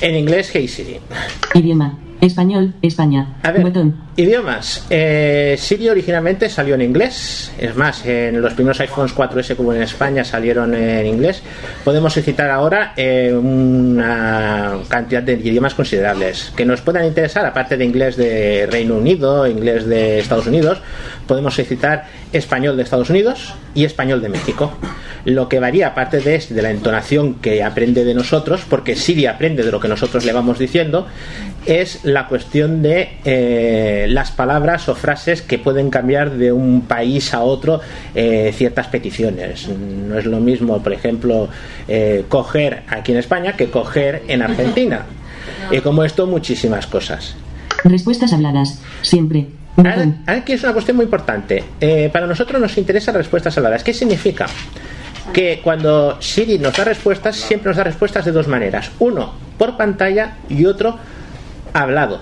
En 0.00 0.16
inglés, 0.16 0.50
Hey 0.52 0.66
Siri. 0.66 0.96
Idioma. 1.54 1.98
Español, 2.24 2.74
España. 2.82 3.34
A 3.42 3.50
ver, 3.50 3.62
Botón. 3.62 3.94
idiomas. 4.16 4.86
Eh, 4.90 5.56
Siri 5.58 5.88
originalmente 5.88 6.48
salió 6.48 6.74
en 6.74 6.82
inglés. 6.82 7.52
Es 7.58 7.76
más, 7.76 8.04
en 8.06 8.40
los 8.40 8.54
primeros 8.54 8.80
iPhones 8.80 9.14
4S 9.14 9.54
que 9.54 9.62
hubo 9.62 9.74
en 9.74 9.82
España 9.82 10.24
salieron 10.24 10.74
en 10.74 11.06
inglés. 11.06 11.42
Podemos 11.84 12.14
citar 12.14 12.50
ahora 12.50 12.94
eh, 12.96 13.32
una 13.34 14.78
cantidad 14.88 15.22
de 15.22 15.34
idiomas 15.34 15.74
considerables 15.74 16.52
que 16.56 16.64
nos 16.64 16.80
puedan 16.80 17.04
interesar, 17.04 17.44
aparte 17.44 17.76
de 17.76 17.84
inglés 17.84 18.16
de 18.16 18.66
Reino 18.70 18.96
Unido, 18.96 19.46
inglés 19.46 19.86
de 19.86 20.18
Estados 20.18 20.46
Unidos. 20.46 20.78
Podemos 21.26 21.54
citar 21.54 22.06
español 22.32 22.76
de 22.76 22.82
Estados 22.82 23.10
Unidos 23.10 23.54
y 23.74 23.84
español 23.84 24.20
de 24.20 24.28
México. 24.28 24.72
Lo 25.24 25.48
que 25.48 25.58
varía, 25.58 25.88
aparte 25.88 26.20
de, 26.20 26.34
es 26.34 26.54
de 26.54 26.60
la 26.60 26.70
entonación 26.70 27.36
que 27.36 27.62
aprende 27.62 28.04
de 28.04 28.14
nosotros, 28.14 28.62
porque 28.68 28.94
Siri 28.94 29.26
aprende 29.26 29.62
de 29.62 29.72
lo 29.72 29.80
que 29.80 29.88
nosotros 29.88 30.24
le 30.24 30.32
vamos 30.32 30.58
diciendo, 30.58 31.06
es 31.66 32.04
la 32.04 32.28
cuestión 32.28 32.82
de 32.82 33.18
eh, 33.24 34.06
las 34.08 34.30
palabras 34.30 34.88
o 34.88 34.94
frases 34.94 35.42
que 35.42 35.58
pueden 35.58 35.90
cambiar 35.90 36.32
de 36.32 36.52
un 36.52 36.82
país 36.82 37.34
a 37.34 37.40
otro 37.42 37.80
eh, 38.14 38.52
ciertas 38.54 38.88
peticiones. 38.88 39.68
No 39.68 40.18
es 40.18 40.26
lo 40.26 40.40
mismo, 40.40 40.82
por 40.82 40.92
ejemplo, 40.92 41.48
eh, 41.88 42.24
coger 42.28 42.82
aquí 42.88 43.12
en 43.12 43.18
España 43.18 43.54
que 43.54 43.70
coger 43.70 44.22
en 44.28 44.42
Argentina. 44.42 45.02
Y 45.70 45.80
como 45.80 46.04
esto, 46.04 46.26
muchísimas 46.26 46.86
cosas. 46.86 47.36
Respuestas 47.84 48.32
habladas. 48.32 48.80
Siempre. 49.02 49.46
Aquí 50.26 50.52
es 50.52 50.62
una 50.62 50.72
cuestión 50.72 50.96
muy 50.96 51.04
importante. 51.04 51.64
Eh, 51.80 52.08
para 52.12 52.26
nosotros 52.26 52.60
nos 52.60 52.76
interesan 52.78 53.14
respuestas 53.14 53.56
habladas. 53.56 53.82
¿Qué 53.82 53.92
significa? 53.92 54.46
Que 55.32 55.60
cuando 55.62 56.20
Siri 56.20 56.58
nos 56.58 56.76
da 56.76 56.84
respuestas, 56.84 57.36
siempre 57.36 57.70
nos 57.70 57.76
da 57.76 57.84
respuestas 57.84 58.24
de 58.24 58.32
dos 58.32 58.46
maneras. 58.46 58.90
Uno, 59.00 59.32
por 59.58 59.76
pantalla 59.76 60.34
y 60.48 60.64
otro, 60.66 60.98
hablado. 61.74 62.20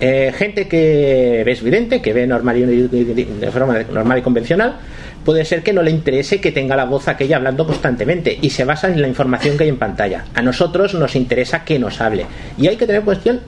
Eh, 0.00 0.32
gente 0.36 0.68
que 0.68 1.42
es 1.46 1.62
vidente, 1.62 2.02
que 2.02 2.12
ve 2.12 2.26
normal 2.26 2.56
y- 2.58 2.86
de 2.86 3.50
forma 3.50 3.78
normal 3.92 4.18
y 4.18 4.22
convencional, 4.22 4.76
puede 5.24 5.44
ser 5.44 5.62
que 5.62 5.72
no 5.72 5.82
le 5.82 5.90
interese 5.90 6.40
que 6.40 6.52
tenga 6.52 6.76
la 6.76 6.84
voz 6.84 7.08
aquella 7.08 7.36
hablando 7.36 7.66
constantemente 7.66 8.38
y 8.40 8.50
se 8.50 8.64
basa 8.64 8.88
en 8.88 9.00
la 9.00 9.08
información 9.08 9.56
que 9.56 9.64
hay 9.64 9.70
en 9.70 9.78
pantalla. 9.78 10.24
A 10.34 10.42
nosotros 10.42 10.94
nos 10.94 11.16
interesa 11.16 11.64
que 11.64 11.78
nos 11.78 12.00
hable. 12.00 12.26
Y 12.58 12.68
hay 12.68 12.76
que 12.76 12.86
tener 12.86 13.02
cuestión 13.02 13.40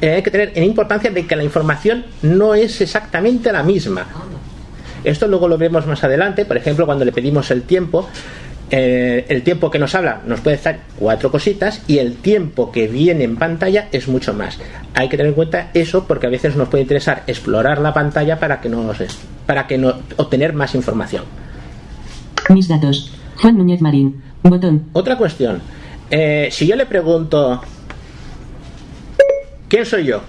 eh, 0.00 0.14
hay 0.14 0.22
que 0.22 0.32
tener 0.32 0.50
en 0.56 0.64
importancia 0.64 1.12
de 1.12 1.26
que 1.28 1.36
la 1.36 1.44
información 1.44 2.04
no 2.22 2.56
es 2.56 2.80
exactamente 2.80 3.52
la 3.52 3.62
misma. 3.62 4.04
Esto 5.04 5.28
luego 5.28 5.46
lo 5.46 5.56
vemos 5.58 5.86
más 5.86 6.02
adelante, 6.02 6.44
por 6.44 6.56
ejemplo, 6.56 6.86
cuando 6.86 7.04
le 7.04 7.12
pedimos 7.12 7.52
el 7.52 7.62
tiempo, 7.62 8.08
eh, 8.74 9.26
el 9.28 9.42
tiempo 9.42 9.70
que 9.70 9.78
nos 9.78 9.94
habla 9.94 10.22
nos 10.26 10.40
puede 10.40 10.56
estar 10.56 10.78
cuatro 10.98 11.30
cositas 11.30 11.82
y 11.86 11.98
el 11.98 12.16
tiempo 12.16 12.72
que 12.72 12.88
viene 12.88 13.22
en 13.22 13.36
pantalla 13.36 13.88
es 13.92 14.08
mucho 14.08 14.32
más. 14.32 14.58
Hay 14.94 15.10
que 15.10 15.18
tener 15.18 15.28
en 15.28 15.34
cuenta 15.34 15.68
eso 15.74 16.06
porque 16.06 16.26
a 16.26 16.30
veces 16.30 16.56
nos 16.56 16.70
puede 16.70 16.80
interesar 16.80 17.22
explorar 17.26 17.82
la 17.82 17.92
pantalla 17.92 18.40
para 18.40 18.62
que 18.62 18.70
nos 18.70 18.96
para 19.44 19.66
que 19.66 19.76
no 19.76 19.92
obtener 20.16 20.54
más 20.54 20.74
información. 20.74 21.24
Mis 22.48 22.66
datos. 22.66 23.12
Juan 23.42 23.58
Núñez 23.58 23.82
Marín. 23.82 24.22
Botón. 24.42 24.86
Otra 24.94 25.18
cuestión, 25.18 25.60
eh, 26.10 26.48
si 26.50 26.66
yo 26.66 26.74
le 26.74 26.86
pregunto 26.86 27.60
¿quién 29.68 29.84
soy 29.84 30.06
yo? 30.06 30.22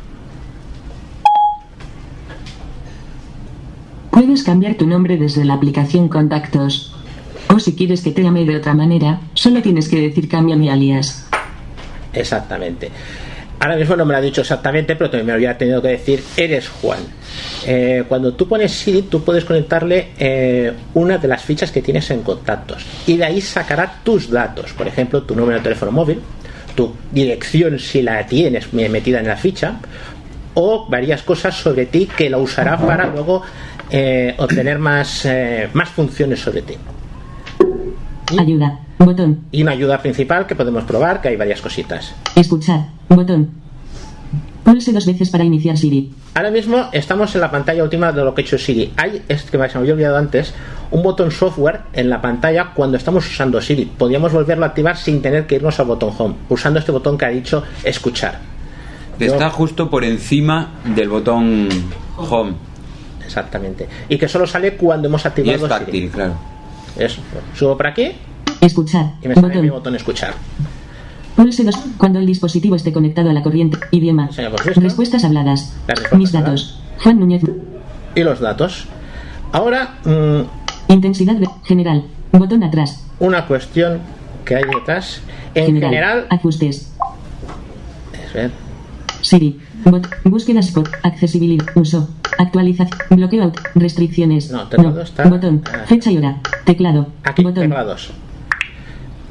Puedes 4.11 4.43
cambiar 4.43 4.75
tu 4.75 4.85
nombre 4.85 5.15
desde 5.15 5.45
la 5.45 5.53
aplicación 5.53 6.09
Contactos. 6.09 6.92
Si 7.59 7.75
quieres 7.75 8.01
que 8.01 8.11
te 8.11 8.23
llame 8.23 8.45
de 8.45 8.57
otra 8.57 8.73
manera, 8.73 9.21
solo 9.33 9.61
tienes 9.61 9.89
que 9.89 9.99
decir 9.99 10.27
cambia 10.27 10.55
mi 10.55 10.69
alias. 10.69 11.27
Exactamente. 12.13 12.89
Ahora 13.59 13.77
mismo 13.77 13.95
no 13.95 14.05
me 14.05 14.11
lo 14.11 14.17
ha 14.17 14.21
dicho 14.21 14.41
exactamente, 14.41 14.95
pero 14.95 15.09
también 15.09 15.27
me 15.27 15.33
habría 15.33 15.57
tenido 15.57 15.81
que 15.81 15.89
decir, 15.89 16.21
eres 16.35 16.67
Juan. 16.67 16.99
Eh, 17.65 18.03
cuando 18.09 18.33
tú 18.33 18.47
pones 18.47 18.71
Siri, 18.73 19.03
tú 19.03 19.23
puedes 19.23 19.45
conectarle 19.45 20.09
eh, 20.19 20.73
una 20.95 21.17
de 21.17 21.27
las 21.29 21.43
fichas 21.43 21.71
que 21.71 21.81
tienes 21.81 22.09
en 22.11 22.23
contactos. 22.23 22.85
Y 23.07 23.15
de 23.15 23.25
ahí 23.25 23.39
sacará 23.39 24.01
tus 24.03 24.29
datos. 24.29 24.73
Por 24.73 24.87
ejemplo, 24.87 25.23
tu 25.23 25.33
número 25.33 25.59
de 25.59 25.63
teléfono 25.63 25.93
móvil, 25.93 26.19
tu 26.75 26.93
dirección 27.11 27.79
si 27.79 28.01
la 28.01 28.25
tienes 28.25 28.73
metida 28.73 29.19
en 29.19 29.27
la 29.27 29.37
ficha, 29.37 29.79
o 30.55 30.87
varias 30.89 31.23
cosas 31.23 31.55
sobre 31.55 31.85
ti 31.85 32.07
que 32.17 32.29
la 32.29 32.37
usará 32.37 32.77
para 32.77 33.07
luego 33.07 33.43
eh, 33.89 34.35
obtener 34.37 34.79
más, 34.79 35.25
eh, 35.25 35.69
más 35.73 35.89
funciones 35.89 36.39
sobre 36.39 36.63
ti. 36.63 36.75
Ayuda. 38.39 38.79
Botón. 38.99 39.39
Y 39.51 39.61
una 39.63 39.71
ayuda 39.71 39.97
principal 40.01 40.47
que 40.47 40.55
podemos 40.55 40.83
probar, 40.85 41.21
que 41.21 41.27
hay 41.29 41.35
varias 41.35 41.61
cositas. 41.61 42.13
Escuchar. 42.35 42.87
Botón. 43.09 43.49
Pulse 44.63 44.93
dos 44.93 45.05
veces 45.05 45.29
para 45.29 45.43
iniciar 45.43 45.77
Siri. 45.77 46.11
Ahora 46.35 46.49
mismo 46.49 46.85
estamos 46.93 47.35
en 47.35 47.41
la 47.41 47.51
pantalla 47.51 47.83
última 47.83 48.11
de 48.13 48.23
lo 48.23 48.33
que 48.33 48.41
ha 48.41 48.45
hecho 48.45 48.57
Siri. 48.57 48.93
Hay, 48.95 49.21
es 49.27 49.43
que 49.43 49.57
me 49.57 49.67
se 49.69 49.75
me 49.77 49.81
había 49.81 49.93
olvidado 49.93 50.17
antes, 50.17 50.53
un 50.91 51.03
botón 51.03 51.31
software 51.31 51.81
en 51.91 52.09
la 52.09 52.21
pantalla 52.21 52.71
cuando 52.73 52.95
estamos 52.97 53.27
usando 53.29 53.59
Siri. 53.61 53.85
Podríamos 53.85 54.31
volverlo 54.31 54.63
a 54.63 54.69
activar 54.69 54.95
sin 54.95 55.21
tener 55.21 55.45
que 55.45 55.55
irnos 55.55 55.77
al 55.81 55.85
botón 55.87 56.11
home, 56.17 56.35
usando 56.49 56.79
este 56.79 56.93
botón 56.93 57.17
que 57.17 57.25
ha 57.25 57.29
dicho 57.29 57.61
escuchar. 57.83 58.39
Yo- 59.19 59.27
está 59.27 59.49
justo 59.49 59.89
por 59.89 60.03
encima 60.05 60.71
del 60.95 61.09
botón 61.09 61.67
home. 62.17 62.53
Exactamente. 63.23 63.87
Y 64.07 64.17
que 64.17 64.27
solo 64.29 64.47
sale 64.47 64.75
cuando 64.75 65.07
hemos 65.09 65.25
Y 65.25 65.27
activado 65.27 65.55
es 65.55 65.61
Siri. 65.61 65.69
táctil, 65.85 66.09
claro. 66.09 66.33
Eso. 66.97 67.21
Subo 67.55 67.75
por 67.77 67.87
aquí 67.87 68.11
Escuchar. 68.61 69.13
y 69.21 69.27
me 69.27 69.35
sale 69.35 69.47
mi 69.47 69.53
Botón. 69.69 69.69
botón 69.71 69.95
escuchar. 69.95 70.33
Pulse 71.35 71.63
2 71.63 71.75
cuando 71.97 72.19
el 72.19 72.25
dispositivo 72.27 72.75
esté 72.75 72.93
conectado 72.93 73.29
a 73.29 73.33
la 73.33 73.41
corriente. 73.41 73.77
Idioma. 73.91 74.29
Respuestas 74.75 75.23
habladas. 75.23 75.73
Respuestas 75.87 76.17
Mis 76.19 76.31
datos. 76.31 76.79
Juan 77.01 77.19
Núñez. 77.19 77.41
Y 78.15 78.21
los 78.23 78.39
datos. 78.39 78.85
Ahora, 79.51 79.95
mm, 80.05 80.91
Intensidad 80.93 81.35
general. 81.63 82.03
Botón 82.31 82.63
atrás. 82.63 83.03
una 83.19 83.45
cuestión 83.47 83.99
que 84.45 84.55
hay 84.55 84.63
detrás. 84.63 85.21
En 85.55 85.65
general. 85.67 85.89
general, 85.89 86.27
Ajustes. 86.29 86.91
es 88.25 88.33
ver, 88.33 88.51
Siri. 89.21 89.59
Bot. 89.85 90.07
Búsquedas 90.23 90.71
por. 90.71 90.89
Accesibilidad. 91.03 91.65
Uso. 91.75 92.09
Actualización. 92.37 92.97
Bloqueo. 93.11 93.43
out, 93.43 93.57
Restricciones. 93.75 94.51
No, 94.51 94.63
está- 95.01 95.23
Botón. 95.29 95.61
ah. 95.71 95.83
Fecha 95.85 96.11
y 96.11 96.17
hora. 96.17 96.37
Teclado. 96.65 97.07
aquí 97.23 97.43
Botón. 97.43 97.63
teclados. 97.63 98.11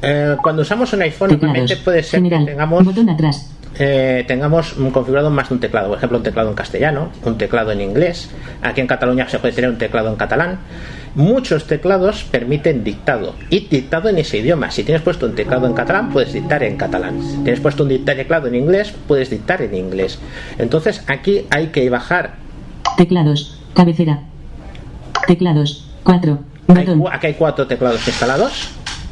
Eh, 0.01 0.35
cuando 0.43 0.61
usamos 0.63 0.91
un 0.93 1.01
iPhone, 1.01 1.29
normalmente 1.31 1.77
puede 1.77 2.03
ser 2.03 2.17
general. 2.19 2.45
que 2.45 2.51
tengamos 2.51 2.83
Botón 2.83 3.09
atrás. 3.09 3.51
eh, 3.79 4.23
tengamos 4.27 4.73
configurado 4.91 5.29
más 5.29 5.47
de 5.49 5.55
un 5.55 5.59
teclado. 5.61 5.87
Por 5.89 5.97
ejemplo, 5.97 6.17
un 6.17 6.23
teclado 6.23 6.49
en 6.49 6.55
castellano, 6.55 7.09
un 7.23 7.37
teclado 7.37 7.71
en 7.71 7.81
inglés. 7.81 8.29
Aquí 8.61 8.81
en 8.81 8.87
Cataluña 8.87 9.27
se 9.29 9.39
puede 9.39 9.53
tener 9.53 9.69
un 9.69 9.77
teclado 9.77 10.09
en 10.09 10.15
catalán. 10.15 10.59
Muchos 11.15 11.67
teclados 11.67 12.23
permiten 12.23 12.83
dictado 12.83 13.35
y 13.51 13.67
dictado 13.67 14.09
en 14.09 14.17
ese 14.17 14.39
idioma. 14.39 14.71
Si 14.71 14.83
tienes 14.83 15.03
puesto 15.03 15.27
un 15.27 15.35
teclado 15.35 15.67
en 15.67 15.73
catalán, 15.73 16.09
puedes 16.11 16.33
dictar 16.33 16.63
en 16.63 16.75
catalán. 16.75 17.21
Si 17.21 17.37
tienes 17.43 17.59
puesto 17.59 17.83
un 17.83 18.03
teclado 18.03 18.47
en 18.47 18.55
inglés, 18.55 18.93
puedes 19.07 19.29
dictar 19.29 19.61
en 19.61 19.75
inglés. 19.75 20.17
Entonces 20.57 21.03
aquí 21.07 21.45
hay 21.51 21.67
que 21.67 21.87
bajar. 21.91 22.35
Teclados. 22.97 23.59
Cabecera. 23.75 24.23
Teclados. 25.27 25.87
4. 26.03 26.39
Hay 26.69 26.75
Botón. 26.85 26.99
cu- 26.99 27.09
aquí 27.09 27.27
hay 27.27 27.33
cuatro 27.35 27.67
teclados 27.67 28.07
instalados: 28.07 28.69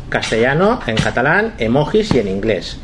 castellano, 0.10 0.80
en 0.88 0.96
catalán, 0.96 1.54
emojis 1.60 2.14
y 2.16 2.20
en 2.20 2.28
inglés. 2.28 2.78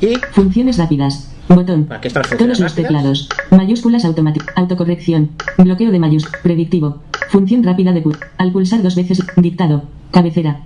Y 0.00 0.14
Funciones 0.32 0.78
rápidas. 0.78 1.30
Botón. 1.48 1.86
Aquí 1.90 2.08
están 2.08 2.22
las 2.28 2.36
Todos 2.38 2.60
los 2.60 2.74
teclados. 2.74 3.28
Mayúsculas 3.50 4.04
automáticas. 4.04 4.48
Autocorrección. 4.56 5.30
Bloqueo 5.56 5.90
de 5.90 5.98
mayúsculas. 5.98 6.40
Predictivo. 6.42 6.98
Función 7.30 7.62
rápida 7.64 7.92
de 7.92 8.02
pul. 8.02 8.16
Al 8.36 8.52
pulsar 8.52 8.82
dos 8.82 8.94
veces. 8.94 9.22
Dictado. 9.36 9.84
Cabecera. 10.12 10.60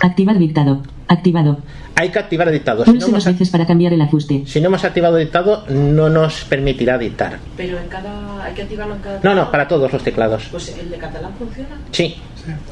Activar 0.00 0.38
dictado. 0.38 0.82
Activado. 1.06 1.58
hay 1.96 2.08
que 2.10 2.18
activar 2.18 2.48
el 2.48 2.54
dictado. 2.54 2.84
Si 2.84 2.90
no, 2.90 2.94
Pulse 2.94 3.10
dos 3.12 3.26
hemos, 3.26 3.38
veces 3.38 3.50
para 3.50 3.66
cambiar 3.66 3.92
el 3.92 4.00
ajuste. 4.00 4.42
si 4.46 4.60
no 4.60 4.66
hemos 4.68 4.84
activado 4.84 5.16
dictado, 5.16 5.64
no 5.68 6.08
nos 6.08 6.44
permitirá 6.44 6.96
dictar. 6.96 7.38
Pero 7.56 7.78
en 7.78 7.88
cada. 7.88 8.42
Hay 8.42 8.54
que 8.54 8.62
activarlo 8.62 8.94
en 8.94 9.00
cada. 9.02 9.20
No, 9.22 9.34
no, 9.34 9.50
para 9.50 9.68
todos 9.68 9.92
los 9.92 10.02
teclados. 10.02 10.44
Pues 10.50 10.76
el 10.78 10.90
de 10.90 10.96
catalán 10.96 11.32
funciona. 11.38 11.68
Sí, 11.92 12.16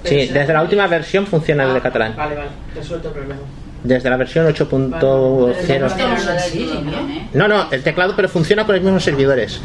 sí, 0.04 0.26
será- 0.26 0.40
desde 0.40 0.52
la 0.54 0.62
última 0.62 0.87
versión 0.87 1.26
funciona 1.26 1.64
el 1.64 1.72
de 1.75 1.78
Ah, 1.78 1.82
catalán. 1.82 2.14
Vale, 2.16 2.34
vale, 2.37 2.49
resuelto 2.75 3.08
el 3.08 3.14
problema. 3.14 3.40
Desde 3.84 4.08
la 4.10 4.16
versión 4.16 4.44
Vale. 4.44 4.56
8.0. 4.58 5.54
Pero 5.66 5.88
Pero 5.88 7.48
no 7.48 7.48
¿no? 7.48 7.72
el 7.72 7.82
teclado, 7.82 8.14
pero 8.14 8.28
funciona 8.28 8.64
con 8.64 8.74
los 8.76 8.84
mismos 8.84 9.02
servidores. 9.02 9.60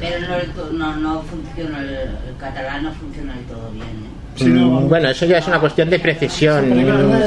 Pero 0.00 0.26
no, 0.28 0.34
el- 0.36 0.78
no, 0.78 0.96
no 0.96 1.22
funciona 1.22 1.78
el, 1.80 1.88
el 1.90 2.36
catalán, 2.38 2.82
no 2.84 2.92
funciona 2.92 3.34
del 3.34 3.44
todo 3.44 3.70
bien. 3.72 3.86
¿eh? 3.86 4.44
Mm, 4.44 4.88
Bueno, 4.88 5.08
eso 5.10 5.26
ya 5.26 5.38
es 5.38 5.46
una 5.46 5.60
cuestión 5.60 5.88
de 5.90 5.98
precisión. 6.00 6.72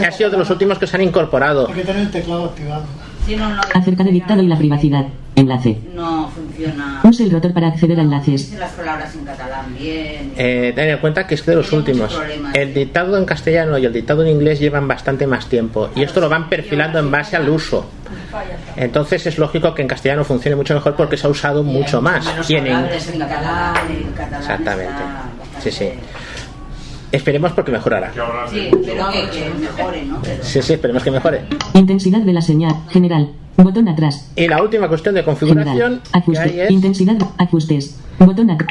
Ha 0.06 0.12
sido 0.12 0.30
de 0.30 0.38
los 0.38 0.50
últimos 0.50 0.78
que 0.78 0.86
se 0.88 0.96
han 0.98 1.04
incorporado. 1.04 1.68
Hay 1.68 1.74
que 1.74 1.82
tener 1.84 2.02
el 2.04 2.12
teclado 2.12 2.46
activado. 2.46 2.84
Acerca 3.74 4.04
de 4.04 4.12
dictado 4.12 4.42
y 4.44 4.48
la 4.48 4.58
privacidad. 4.58 5.06
Enlace. 5.36 5.78
no 5.94 6.30
funciona. 6.30 7.02
Use 7.04 7.24
el 7.24 7.32
rotor 7.32 7.52
para 7.54 7.68
acceder 7.68 8.00
a 8.00 8.04
enlaces. 8.04 8.50
Dice 8.52 8.58
las 8.58 8.72
palabras 8.72 9.14
en 9.16 9.26
catalán 9.26 9.76
bien. 9.78 10.34
Eh, 10.38 10.72
ten 10.76 10.90
en 10.90 10.98
cuenta 11.00 11.28
que 11.28 11.36
es 11.36 11.46
de 11.46 11.56
los 11.56 11.68
Tiene 11.70 11.80
últimos. 11.80 12.22
El 12.54 12.74
dictado 12.74 13.18
en 13.18 13.26
castellano 13.26 13.78
y 13.78 13.86
el 13.86 13.92
dictado 13.94 14.24
en 14.24 14.30
inglés 14.30 14.60
llevan 14.60 14.88
bastante 14.88 15.28
más 15.28 15.48
tiempo 15.48 15.90
y 15.96 16.04
esto 16.04 16.22
lo 16.22 16.30
van 16.30 16.48
perfilando 16.50 17.00
en 17.00 17.12
base 17.12 17.36
al 17.36 17.50
uso. 17.50 17.86
Entonces 18.78 19.26
es 19.28 19.38
lógico 19.38 19.74
que 19.74 19.82
en 19.82 19.88
castellano 19.88 20.24
funcione 20.24 20.56
mucho 20.56 20.74
mejor 20.74 20.96
porque 20.96 21.18
se 21.18 21.28
ha 21.28 21.30
usado 21.30 21.64
mucho 21.64 22.02
más. 22.02 22.26
Y 22.50 22.56
en 22.56 22.66
catalán, 22.66 23.76
en 23.90 24.12
catalán 24.14 24.42
Exactamente. 24.42 24.94
está 24.94 25.60
Sí, 25.62 25.72
sí. 25.72 25.90
Esperemos 27.12 27.52
porque 27.54 27.72
mejorará. 27.72 28.12
Sí, 28.50 28.70
pero 28.86 29.10
que, 29.10 29.30
que 29.30 29.50
mejore, 29.60 30.06
¿no? 30.06 30.22
Pero- 30.22 30.44
Sí, 30.44 30.62
sí, 30.62 30.74
esperemos 30.74 31.04
que 31.04 31.12
mejore. 31.12 31.42
Intensidad 31.74 32.20
de 32.20 32.34
la 32.34 32.42
señal. 32.42 32.74
General. 32.90 33.30
Botón 33.58 33.88
atrás. 33.88 34.32
Y 34.36 34.48
la 34.48 34.62
última 34.62 34.88
cuestión 34.90 35.16
de 35.16 35.22
General. 35.24 35.40
configuración 35.40 36.02
hay 36.12 36.22
Ajuste. 36.22 36.64
es 36.66 36.72
Intensidad. 36.72 37.16
Ajustes. 37.38 38.00
Botón 38.20 38.50
atrás. 38.52 38.70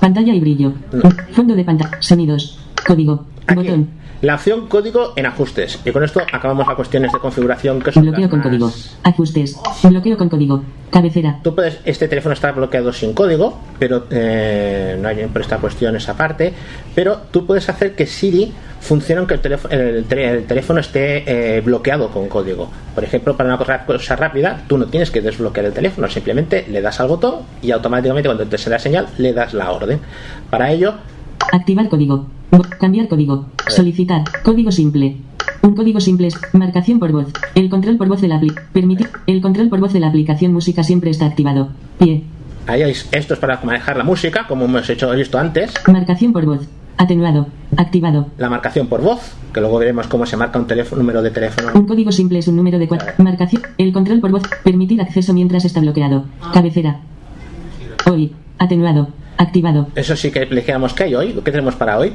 Pantalla 0.00 0.34
y 0.34 0.40
brillo. 0.40 0.72
No. 0.92 1.10
Fondo 1.32 1.54
de 1.54 1.64
pantalla. 1.64 1.96
Sonidos. 2.00 2.58
Código. 2.86 3.24
aquí, 3.46 3.54
Botón. 3.56 3.88
la 4.22 4.34
opción 4.36 4.66
código 4.68 5.12
en 5.16 5.26
ajustes. 5.26 5.80
Y 5.84 5.90
con 5.90 6.02
esto 6.04 6.20
acabamos 6.32 6.66
las 6.66 6.76
cuestiones 6.76 7.12
de 7.12 7.18
configuración 7.18 7.80
que 7.80 7.92
son 7.92 8.04
Bloqueo 8.04 8.30
con 8.30 8.38
más- 8.38 8.48
código. 8.48 8.72
Ajustes. 9.02 9.56
Bloqueo 9.82 10.16
con 10.16 10.28
código. 10.28 10.62
Cabecera. 10.90 11.40
Tú 11.42 11.54
puedes, 11.54 11.78
este 11.84 12.08
teléfono 12.08 12.32
está 12.32 12.52
bloqueado 12.52 12.92
sin 12.92 13.12
código, 13.12 13.58
pero 13.78 14.06
eh, 14.10 14.96
no 15.00 15.08
hay 15.08 15.26
por 15.26 15.42
esta 15.42 15.58
cuestión 15.58 15.96
esa 15.96 16.16
parte. 16.16 16.52
Pero 16.94 17.18
tú 17.30 17.44
puedes 17.44 17.68
hacer 17.68 17.94
que 17.94 18.06
Siri 18.06 18.52
funcione 18.80 19.18
aunque 19.18 19.34
el 19.34 19.40
teléfono, 19.40 19.74
el, 19.74 20.04
tel- 20.06 20.18
el 20.18 20.44
teléfono 20.44 20.80
esté 20.80 21.24
eh, 21.56 21.60
bloqueado 21.60 22.10
con 22.10 22.28
código. 22.28 22.70
Por 22.94 23.04
ejemplo, 23.04 23.36
para 23.36 23.48
una 23.54 23.58
cosa, 23.58 24.16
rápida, 24.16 24.62
tú 24.68 24.78
no 24.78 24.86
tienes 24.86 25.10
que 25.10 25.20
desbloquear 25.20 25.66
el 25.66 25.72
teléfono, 25.72 26.08
simplemente 26.08 26.66
le 26.68 26.80
das 26.80 27.00
al 27.00 27.08
botón 27.08 27.40
y 27.62 27.70
automáticamente 27.72 28.28
cuando 28.28 28.46
te 28.46 28.58
sale 28.58 28.74
la 28.76 28.78
señal 28.80 29.06
le 29.18 29.32
das 29.32 29.54
la 29.54 29.70
orden. 29.70 29.98
Para 30.50 30.70
ello, 30.72 30.94
Activar 31.52 31.88
código. 31.88 32.26
Cambiar 32.80 33.08
código. 33.08 33.46
Solicitar. 33.68 34.22
Código 34.42 34.72
simple. 34.72 35.16
Un 35.62 35.74
código 35.76 36.00
simple 36.00 36.28
es 36.28 36.34
marcación 36.54 36.98
por 36.98 37.12
voz. 37.12 37.26
El 37.54 37.68
control 37.68 37.96
por 37.96 38.08
voz 38.08 38.20
de 38.20 38.28
la 38.28 38.40
permitir. 38.72 39.08
El 39.26 39.40
control 39.40 39.68
por 39.68 39.78
voz 39.80 39.92
de 39.92 40.00
la 40.00 40.08
aplicación 40.08 40.52
música 40.52 40.82
siempre 40.82 41.10
está 41.10 41.26
activado. 41.26 41.68
Pie. 41.98 42.22
ahí 42.66 42.82
hay- 42.82 42.94
esto 43.12 43.34
es 43.34 43.40
para 43.40 43.60
manejar 43.62 43.96
la 43.96 44.04
música, 44.04 44.46
como 44.48 44.64
hemos 44.64 44.88
hecho 44.90 45.10
visto 45.12 45.38
antes. 45.38 45.72
Marcación 45.86 46.32
por 46.32 46.46
voz. 46.46 46.66
Atenuado. 46.96 47.48
Activado. 47.76 48.28
La 48.38 48.48
marcación 48.48 48.86
por 48.86 49.02
voz, 49.02 49.34
que 49.52 49.60
luego 49.60 49.78
veremos 49.78 50.06
cómo 50.06 50.24
se 50.24 50.36
marca 50.36 50.58
un 50.58 50.66
teléfono, 50.66 51.02
número 51.02 51.22
de 51.22 51.30
teléfono. 51.30 51.68
Un 51.74 51.86
código 51.86 52.10
simple 52.10 52.38
es 52.38 52.48
un 52.48 52.56
número 52.56 52.78
de 52.78 52.88
cuatro. 52.88 53.08
Marcación. 53.18 53.62
El 53.76 53.92
control 53.92 54.20
por 54.20 54.30
voz. 54.30 54.42
Permitir 54.64 55.00
acceso 55.00 55.34
mientras 55.34 55.64
está 55.64 55.80
bloqueado. 55.80 56.24
Cabecera. 56.54 57.00
Hoy. 58.10 58.32
Atenuado. 58.58 59.08
Activado. 59.36 59.88
Eso 59.94 60.16
sí 60.16 60.30
que 60.30 60.46
dijéramos 60.46 60.94
que 60.94 61.04
hay 61.04 61.14
hoy. 61.14 61.32
¿Qué 61.44 61.50
tenemos 61.50 61.74
para 61.74 61.98
hoy? 61.98 62.14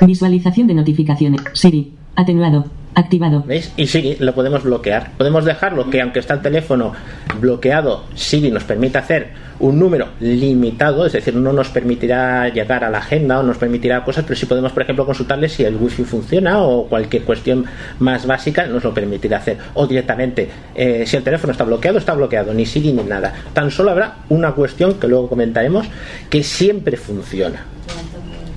Visualización 0.00 0.66
de 0.66 0.74
notificaciones. 0.74 1.42
Siri. 1.52 1.92
Atenuado. 2.16 2.64
Activado. 2.94 3.42
¿Veis? 3.44 3.72
Y 3.76 3.86
Siri 3.86 4.16
lo 4.20 4.34
podemos 4.34 4.62
bloquear. 4.62 5.12
Podemos 5.16 5.44
dejarlo 5.44 5.90
que 5.90 6.00
aunque 6.00 6.20
está 6.20 6.34
el 6.34 6.42
teléfono 6.42 6.92
bloqueado, 7.40 8.04
Siri 8.14 8.50
nos 8.50 8.64
permite 8.64 8.98
hacer 8.98 9.32
un 9.58 9.78
número 9.78 10.08
limitado, 10.20 11.06
es 11.06 11.12
decir, 11.12 11.34
no 11.34 11.52
nos 11.52 11.68
permitirá 11.68 12.48
llegar 12.48 12.84
a 12.84 12.90
la 12.90 12.98
agenda 12.98 13.40
o 13.40 13.42
nos 13.42 13.56
permitirá 13.56 14.04
cosas, 14.04 14.24
pero 14.24 14.38
sí 14.38 14.46
podemos, 14.46 14.72
por 14.72 14.82
ejemplo, 14.82 15.06
consultarle 15.06 15.48
si 15.48 15.64
el 15.64 15.76
wifi 15.76 16.04
funciona 16.04 16.62
o 16.62 16.86
cualquier 16.86 17.22
cuestión 17.22 17.64
más 17.98 18.26
básica 18.26 18.66
nos 18.66 18.84
lo 18.84 18.94
permitirá 18.94 19.38
hacer. 19.38 19.58
O 19.74 19.86
directamente, 19.86 20.48
eh, 20.74 21.04
si 21.06 21.16
el 21.16 21.22
teléfono 21.22 21.52
está 21.52 21.64
bloqueado, 21.64 21.98
está 21.98 22.14
bloqueado, 22.14 22.54
ni 22.54 22.66
Siri 22.66 22.92
ni 22.92 23.02
nada. 23.02 23.32
Tan 23.52 23.70
solo 23.70 23.90
habrá 23.90 24.18
una 24.28 24.52
cuestión 24.52 24.94
que 24.94 25.08
luego 25.08 25.28
comentaremos 25.28 25.86
que 26.30 26.42
siempre 26.42 26.96
funciona 26.96 27.64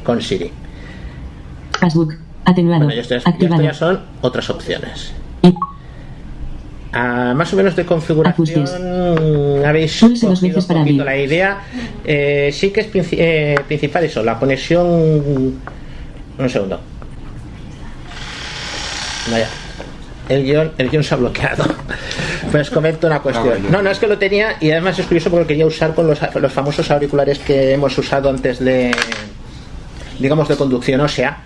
con 0.04 0.21
Siri. 0.21 0.52
Passbook. 1.80 2.26
Atenuado. 2.47 2.86
Bueno, 2.86 3.01
ya- 3.01 3.73
son 3.73 3.99
otras 4.21 4.49
opciones. 4.49 5.12
Ah, 6.93 7.33
más 7.36 7.51
o 7.53 7.57
menos 7.57 7.75
de 7.75 7.86
configuración 7.86 8.63
Ajustes. 8.65 9.65
habéis 9.65 9.99
dos 9.99 10.19
cogido 10.21 10.60
un 10.60 10.65
para 10.67 10.79
poquito 10.79 11.01
abrir. 11.03 11.05
la 11.05 11.17
idea 11.17 11.57
Eh, 12.05 12.49
sí 12.53 12.71
que 12.71 12.79
es 12.79 12.91
princi- 12.91 13.17
eh, 13.19 13.55
principal 13.67 14.05
eso 14.05 14.23
la 14.23 14.39
conexión 14.39 14.86
un 14.88 16.49
segundo 16.49 16.79
vaya 19.29 19.47
el 20.29 20.43
guion, 20.45 20.71
el 20.77 20.89
guion 20.89 21.03
se 21.03 21.13
ha 21.13 21.17
bloqueado 21.17 21.65
pues 22.51 22.69
comento 22.69 23.05
una 23.07 23.19
cuestión 23.19 23.69
no, 23.69 23.81
no 23.81 23.91
es 23.91 23.99
que 23.99 24.07
lo 24.07 24.17
tenía 24.17 24.55
y 24.62 24.71
además 24.71 24.97
es 24.97 25.05
curioso 25.05 25.29
porque 25.29 25.41
lo 25.43 25.47
quería 25.47 25.65
usar 25.67 25.93
con 25.93 26.07
los, 26.07 26.19
los 26.36 26.53
famosos 26.53 26.89
auriculares 26.89 27.38
que 27.39 27.73
hemos 27.73 27.95
usado 27.97 28.29
antes 28.29 28.60
de 28.60 28.95
digamos 30.19 30.47
de 30.47 30.55
conducción 30.55 31.01
ósea 31.01 31.38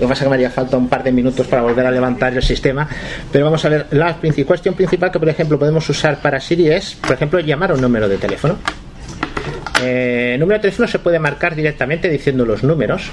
Lo 0.00 0.06
que 0.06 0.12
pasa 0.12 0.24
es 0.24 0.24
que 0.24 0.30
me 0.30 0.36
haría 0.36 0.50
falta 0.50 0.78
un 0.78 0.88
par 0.88 1.02
de 1.02 1.12
minutos 1.12 1.46
para 1.46 1.60
volver 1.60 1.84
a 1.84 1.90
levantar 1.90 2.32
el 2.32 2.42
sistema. 2.42 2.88
Pero 3.30 3.44
vamos 3.44 3.62
a 3.66 3.68
ver, 3.68 3.86
la 3.90 4.16
cuestión 4.46 4.74
principal 4.74 5.10
que, 5.12 5.18
por 5.18 5.28
ejemplo, 5.28 5.58
podemos 5.58 5.86
usar 5.90 6.22
para 6.22 6.40
Siri 6.40 6.68
es, 6.70 6.94
por 6.94 7.12
ejemplo, 7.12 7.38
llamar 7.40 7.72
a 7.72 7.74
un 7.74 7.82
número 7.82 8.08
de 8.08 8.16
teléfono. 8.16 8.56
Eh, 9.82 10.32
el 10.34 10.40
número 10.40 10.56
de 10.56 10.62
teléfono 10.62 10.88
se 10.88 11.00
puede 11.00 11.18
marcar 11.18 11.54
directamente 11.54 12.08
diciendo 12.08 12.46
los 12.46 12.62
números. 12.62 13.10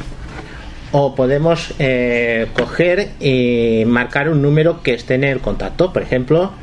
O 0.93 1.13
podemos 1.13 1.73
eh, 1.77 2.47
coger 2.53 3.09
y 3.19 3.83
marcar 3.85 4.29
un 4.29 4.41
número 4.41 4.81
que 4.81 4.93
esté 4.93 5.15
en 5.15 5.25
el 5.25 5.41
contacto. 5.41 5.91
Por 5.91 6.03
ejemplo, 6.03 6.53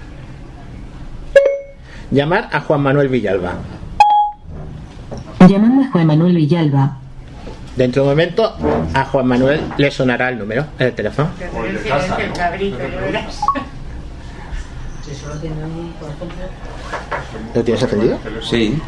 llamar 2.11 2.49
a 2.51 2.63
Juan 2.63 2.81
Manuel 2.81 3.09
Villalba. 3.09 3.57
Llamando 5.47 5.85
a 5.85 5.91
Juan 5.91 6.07
Manuel 6.07 6.35
Villalba. 6.35 7.04
Dentro 7.77 8.03
de 8.03 8.09
un 8.09 8.13
momento 8.15 8.57
a 8.95 9.05
Juan 9.07 9.27
Manuel 9.27 9.61
le 9.77 9.91
sonará 9.91 10.29
el 10.29 10.39
número, 10.39 10.67
el 10.79 10.93
teléfono. 10.95 11.29
el 11.67 11.79
verás. 13.01 13.41
¿Lo 17.55 17.63
tienes 17.65 17.83
encendido? 17.83 18.19
Sí. 18.43 18.81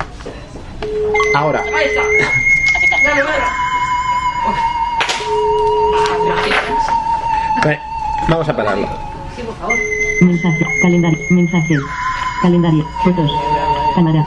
Ahora, 1.34 1.62
Ahí 1.62 1.86
está. 1.86 2.02
Dale, 3.04 3.22
dale. 3.22 3.44
vale, 7.64 7.80
vamos 8.28 8.48
a 8.48 8.56
pararlo. 8.56 8.88
Sí, 9.34 9.42
por 9.42 9.56
favor. 9.56 9.74
Mensaje. 10.20 10.66
Calendario. 10.82 11.18
Mensajes. 11.30 11.80
Calendario. 12.42 12.88
Fotos. 13.04 13.30
Cámara. 13.94 14.24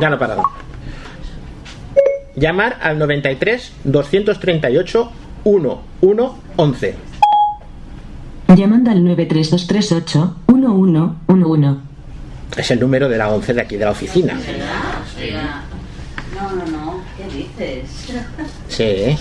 Ya 0.00 0.10
lo 0.10 0.16
he 0.16 0.18
parado. 0.18 0.61
Llamar 2.36 2.78
al 2.80 2.98
93 2.98 3.72
238 3.84 5.10
1111. 5.44 6.94
Llamando 8.56 8.90
al 8.90 9.04
93238 9.04 10.36
1111. 10.48 11.80
Es 12.56 12.70
el 12.70 12.80
número 12.80 13.08
de 13.08 13.16
la 13.18 13.30
11 13.30 13.54
de 13.54 13.60
aquí 13.60 13.76
de 13.76 13.84
la 13.84 13.90
oficina. 13.92 14.34
No, 16.34 16.50
no, 16.50 16.66
no. 16.66 17.00
¿Qué 17.16 17.24
dices? 17.36 17.88
Sí, 18.68 19.16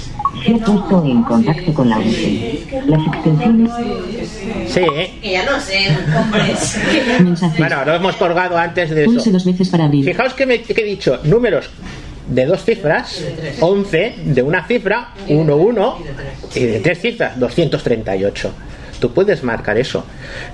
Se 0.45 0.53
ha 0.55 0.57
puesto 0.65 1.03
en 1.05 1.23
contacto 1.23 1.73
con 1.73 1.89
la 1.89 1.99
UCI. 1.99 2.67
Las 2.87 3.07
extensiones. 3.07 3.71
sí. 4.67 4.81
Que 5.21 5.31
ya 5.31 5.49
lo 5.51 5.59
sé, 5.59 5.97
hombres. 6.17 6.77
Mensajes. 7.21 7.57
Bueno, 7.59 7.85
lo 7.85 7.93
hemos 7.93 8.15
colgado 8.15 8.57
antes 8.57 8.89
de 8.89 9.05
Pulse 9.05 9.21
eso. 9.21 9.31
dos 9.31 9.45
veces 9.45 9.69
para 9.69 9.85
abrir. 9.85 10.05
Fijaos 10.05 10.33
que, 10.33 10.45
me, 10.45 10.61
que 10.61 10.81
he 10.81 10.85
dicho 10.85 11.19
números 11.23 11.69
de 12.27 12.45
dos 12.45 12.63
cifras, 12.63 13.23
11, 13.59 14.15
de 14.25 14.41
una 14.41 14.65
cifra, 14.65 15.13
1, 15.27 15.55
1, 15.55 15.97
y 16.55 16.65
de 16.65 16.79
tres 16.79 16.99
cifras, 16.99 17.39
238. 17.39 18.51
Tú 18.99 19.11
puedes 19.13 19.43
marcar 19.43 19.79
eso. 19.79 20.05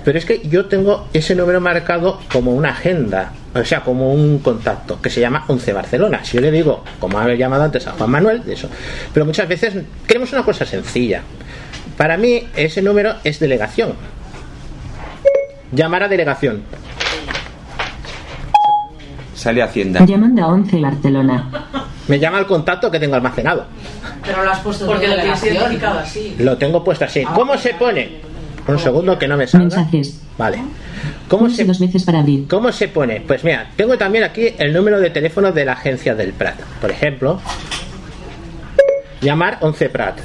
Pero 0.04 0.18
es 0.18 0.24
que 0.24 0.40
yo 0.48 0.66
tengo 0.66 1.06
ese 1.12 1.34
número 1.34 1.60
marcado 1.60 2.18
como 2.32 2.52
una 2.54 2.70
agenda, 2.70 3.32
o 3.54 3.62
sea, 3.62 3.80
como 3.80 4.12
un 4.14 4.38
contacto, 4.38 5.02
que 5.02 5.10
se 5.10 5.20
llama 5.20 5.44
11 5.48 5.72
Barcelona. 5.74 6.24
Si 6.24 6.36
yo 6.36 6.40
le 6.40 6.50
digo, 6.50 6.82
como 6.98 7.18
había 7.18 7.34
llamado 7.34 7.64
antes 7.64 7.86
a 7.86 7.92
Juan 7.92 8.10
Manuel, 8.10 8.42
de 8.44 8.54
eso. 8.54 8.70
Pero 9.12 9.26
muchas 9.26 9.46
veces 9.46 9.74
queremos 10.06 10.32
una 10.32 10.44
cosa 10.44 10.64
sencilla. 10.64 11.22
Para 11.98 12.16
mí, 12.16 12.48
ese 12.56 12.80
número 12.80 13.16
es 13.22 13.38
delegación. 13.38 13.92
Llamar 15.70 16.04
a 16.04 16.08
delegación. 16.08 16.62
Sale 19.38 19.62
Hacienda. 19.62 20.04
Llamando 20.04 20.42
a 20.42 20.48
11 20.48 20.80
Barcelona. 20.80 21.48
Me 22.08 22.18
llama 22.18 22.40
el 22.40 22.46
contacto 22.46 22.90
que 22.90 22.98
tengo 22.98 23.14
almacenado. 23.14 23.66
Pero 24.26 24.42
lo 24.42 24.50
has 24.50 24.58
puesto 24.58 24.84
Porque 24.84 25.06
lo 25.06 25.14
tienes 25.14 25.44
identificado 25.44 26.00
así. 26.00 26.34
Lo 26.40 26.58
tengo 26.58 26.82
puesto 26.82 27.04
así. 27.04 27.22
¿Cómo 27.22 27.56
se 27.56 27.74
pone? 27.74 28.20
Un 28.66 28.78
segundo 28.80 29.16
que 29.16 29.28
no 29.28 29.36
me 29.36 29.46
salga. 29.46 29.66
Mensajes. 29.66 30.20
Vale. 30.36 30.58
¿Cómo 31.28 31.48
se, 31.48 31.64
dos 31.64 31.78
veces 31.78 32.02
para 32.02 32.18
abrir. 32.18 32.48
¿Cómo 32.48 32.72
se 32.72 32.88
pone? 32.88 33.20
Pues 33.20 33.44
mira, 33.44 33.70
tengo 33.76 33.96
también 33.96 34.24
aquí 34.24 34.48
el 34.58 34.72
número 34.72 34.98
de 34.98 35.10
teléfono 35.10 35.52
de 35.52 35.64
la 35.64 35.74
agencia 35.74 36.16
del 36.16 36.32
Prat. 36.32 36.58
Por 36.80 36.90
ejemplo, 36.90 37.40
llamar 39.20 39.58
11 39.60 39.88
Prat. 39.90 40.18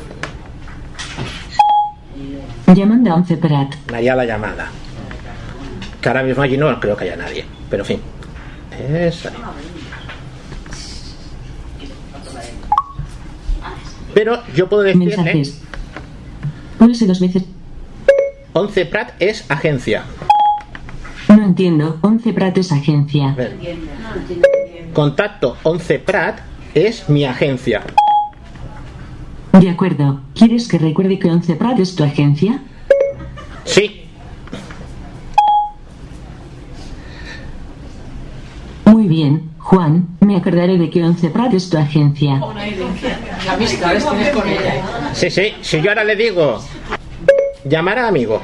Llamando 2.74 3.12
a 3.12 3.16
11 3.16 3.38
Prat. 3.38 3.76
Haría 3.94 4.16
la 4.16 4.26
llamada. 4.26 4.70
Que 6.02 6.10
ahora 6.10 6.24
mismo 6.24 6.42
allí 6.42 6.58
no 6.58 6.80
creo 6.80 6.98
que 6.98 7.04
haya 7.04 7.16
nadie. 7.16 7.46
Pero 7.70 7.84
en 7.84 7.88
fin. 7.88 8.02
Eso. 8.80 9.30
Pero 14.14 14.40
yo 14.56 14.70
puedo 14.70 14.84
decirle 14.84 15.18
Mensajes. 15.18 15.62
Pulse 16.78 17.08
dos 17.08 17.20
veces. 17.20 17.44
11 18.54 18.86
Prat 18.86 19.12
es 19.20 19.50
agencia. 19.50 20.04
No 21.28 21.44
entiendo. 21.44 21.98
11 22.02 22.34
Prat 22.34 22.58
es 22.58 22.72
agencia. 22.72 23.36
Contacto 24.94 25.58
11 25.64 26.00
Prat 26.00 26.40
es 26.76 27.10
mi 27.10 27.26
agencia. 27.26 27.82
De 29.60 29.70
acuerdo. 29.70 30.22
¿Quieres 30.36 30.68
que 30.68 30.78
recuerde 30.78 31.18
que 31.18 31.30
11 31.30 31.56
Prat 31.56 31.80
es 31.80 31.96
tu 31.96 32.04
agencia? 32.04 32.62
Sí, 33.66 34.04
Muy 38.94 39.03
bien, 39.14 39.52
Juan. 39.60 40.08
Me 40.22 40.36
acordaré 40.38 40.78
de 40.78 40.90
que 40.90 41.04
11 41.04 41.30
Prat 41.30 41.54
es 41.54 41.70
tu 41.70 41.78
agencia. 41.78 42.42
La 43.46 43.54
amistades 43.54 44.06
tienes 44.10 44.30
con 44.30 44.48
ella. 44.48 44.76
¿eh? 44.76 44.82
sí, 45.14 45.30
sí. 45.30 45.54
Si 45.62 45.82
yo 45.82 45.92
ahora 45.92 46.04
le 46.04 46.16
digo 46.16 46.60
llamar 47.64 48.00
a 48.00 48.08
amigo, 48.08 48.42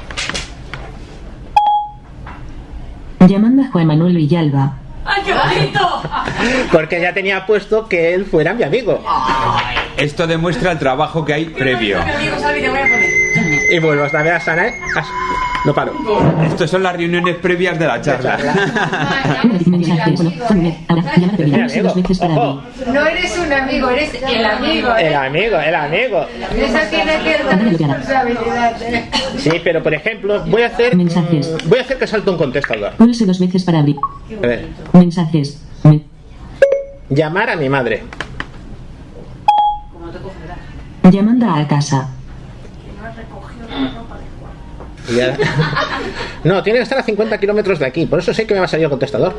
Llamando 3.26 3.62
a 3.62 3.70
Juan 3.70 3.86
Manuel 3.86 4.16
Villalba. 4.16 4.76
¡Ay, 5.04 5.22
qué 5.24 5.32
bonito! 5.34 6.02
porque 6.72 7.00
ya 7.00 7.12
tenía 7.12 7.44
puesto 7.46 7.86
que 7.86 8.14
él 8.14 8.24
fuera 8.24 8.54
mi 8.54 8.62
amigo. 8.62 9.02
Esto 9.96 10.26
demuestra 10.26 10.72
el 10.72 10.78
trabajo 10.78 11.24
que 11.24 11.34
hay 11.34 11.44
previo. 11.46 12.00
A. 12.00 12.06
Y 13.72 13.78
vuelvo 13.78 14.04
hasta 14.04 14.22
ver 14.22 14.34
a 14.34 14.40
Sana. 14.40 14.68
¿eh? 14.68 14.74
No 15.66 15.74
paro. 15.74 15.92
Estas 16.46 16.70
son 16.70 16.82
las 16.82 16.96
reuniones 16.96 17.36
previas 17.36 17.78
de 17.78 17.86
la 17.86 18.00
charla. 18.00 18.38
Ojo. 22.36 22.62
No 22.92 23.06
eres 23.06 23.38
un 23.38 23.52
amigo, 23.52 23.90
eres 23.90 24.14
el 24.14 24.44
amigo. 24.44 24.94
El 24.96 25.12
¿eh? 25.12 25.16
amigo, 25.16 25.58
el 25.58 25.74
amigo. 25.74 26.26
Eso 26.56 26.78
tiene 26.90 27.12
cierta 27.22 27.56
responsabilidad. 27.56 28.82
¿eh? 28.82 29.10
Sí, 29.36 29.50
pero 29.62 29.82
por 29.82 29.92
ejemplo, 29.94 30.42
voy 30.46 30.62
a 30.62 30.66
hacer. 30.68 30.96
Mensajes. 30.96 31.50
mm, 31.64 31.68
Voy 31.68 31.78
a 31.78 31.82
hacer 31.82 31.98
que 31.98 32.06
salte 32.06 32.30
un 32.30 32.38
contestador. 32.38 32.92
Pulse 32.92 33.26
dos 33.26 33.38
veces 33.38 33.62
para 33.64 33.80
abrir. 33.80 33.96
A 34.42 34.46
ver. 34.46 34.68
Mensajes. 34.92 35.62
Me- 35.84 36.02
Llamar 37.10 37.50
a 37.50 37.56
mi 37.56 37.68
madre. 37.68 38.02
Llamando 41.10 41.50
a 41.50 41.66
casa. 41.68 42.08
Y 43.68 44.09
ya- 45.16 45.36
No, 46.44 46.62
tiene 46.62 46.78
que 46.78 46.82
estar 46.84 46.98
a 46.98 47.02
50 47.02 47.38
kilómetros 47.38 47.78
de 47.78 47.86
aquí. 47.86 48.06
Por 48.06 48.18
eso 48.20 48.32
sé 48.34 48.46
que 48.46 48.54
me 48.54 48.60
va 48.60 48.66
a 48.66 48.68
salir 48.68 48.84
el 48.84 48.90
contestador. 48.90 49.34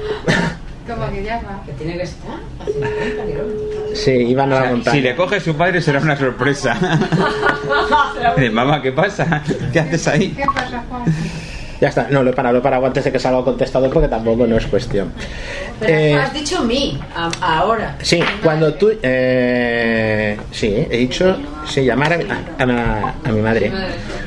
Como 0.88 1.10
que 1.12 1.23
llama. 1.23 1.62
Que 1.65 1.71
tiene 1.73 1.97
que 1.97 2.03
estar 2.03 2.31
a 2.60 2.65
50 2.65 3.25
kilómetros. 3.25 3.97
Sí, 3.99 4.12
iban 4.12 4.51
a 4.53 4.60
la 4.62 4.69
montaña. 4.71 4.95
Si 4.95 5.01
le 5.01 5.15
coge 5.15 5.39
su 5.39 5.55
padre 5.55 5.81
será 5.81 5.99
una 5.99 6.17
sorpresa. 6.17 6.77
De 8.38 8.49
mamá, 8.49 8.81
¿qué 8.81 8.91
pasa? 8.91 9.41
¿Qué 9.73 9.79
haces 9.79 10.07
ahí? 10.07 10.29
¿Qué 10.31 10.45
pasa, 10.53 10.84
Juan? 10.89 11.03
Ya 11.81 11.89
está, 11.89 12.07
no, 12.11 12.21
lo 12.21 12.29
he 12.29 12.33
parado, 12.33 12.53
lo 12.53 12.59
he 12.59 12.61
parado 12.61 12.85
antes 12.85 13.03
de 13.03 13.11
que 13.11 13.17
salga 13.19 13.39
el 13.39 13.43
contestador 13.43 13.89
porque 13.91 14.07
tampoco 14.07 14.45
no 14.45 14.55
es 14.55 14.67
cuestión. 14.67 15.11
Pero 15.79 15.91
Eh, 15.93 16.13
has 16.15 16.31
dicho 16.31 16.63
mí, 16.63 16.99
ahora. 17.41 17.95
Sí, 18.03 18.19
cuando 18.43 18.73
tú. 18.75 18.91
Eh, 19.01 20.37
sí, 20.51 20.87
he 20.89 20.97
dicho. 20.97 21.35
Sí, 21.67 21.83
llamar 21.83 22.13
a, 22.13 22.17
mi- 22.17 22.25
a- 22.29 23.13
a 23.23 23.31
mi 23.31 23.41
madre. 23.41 23.71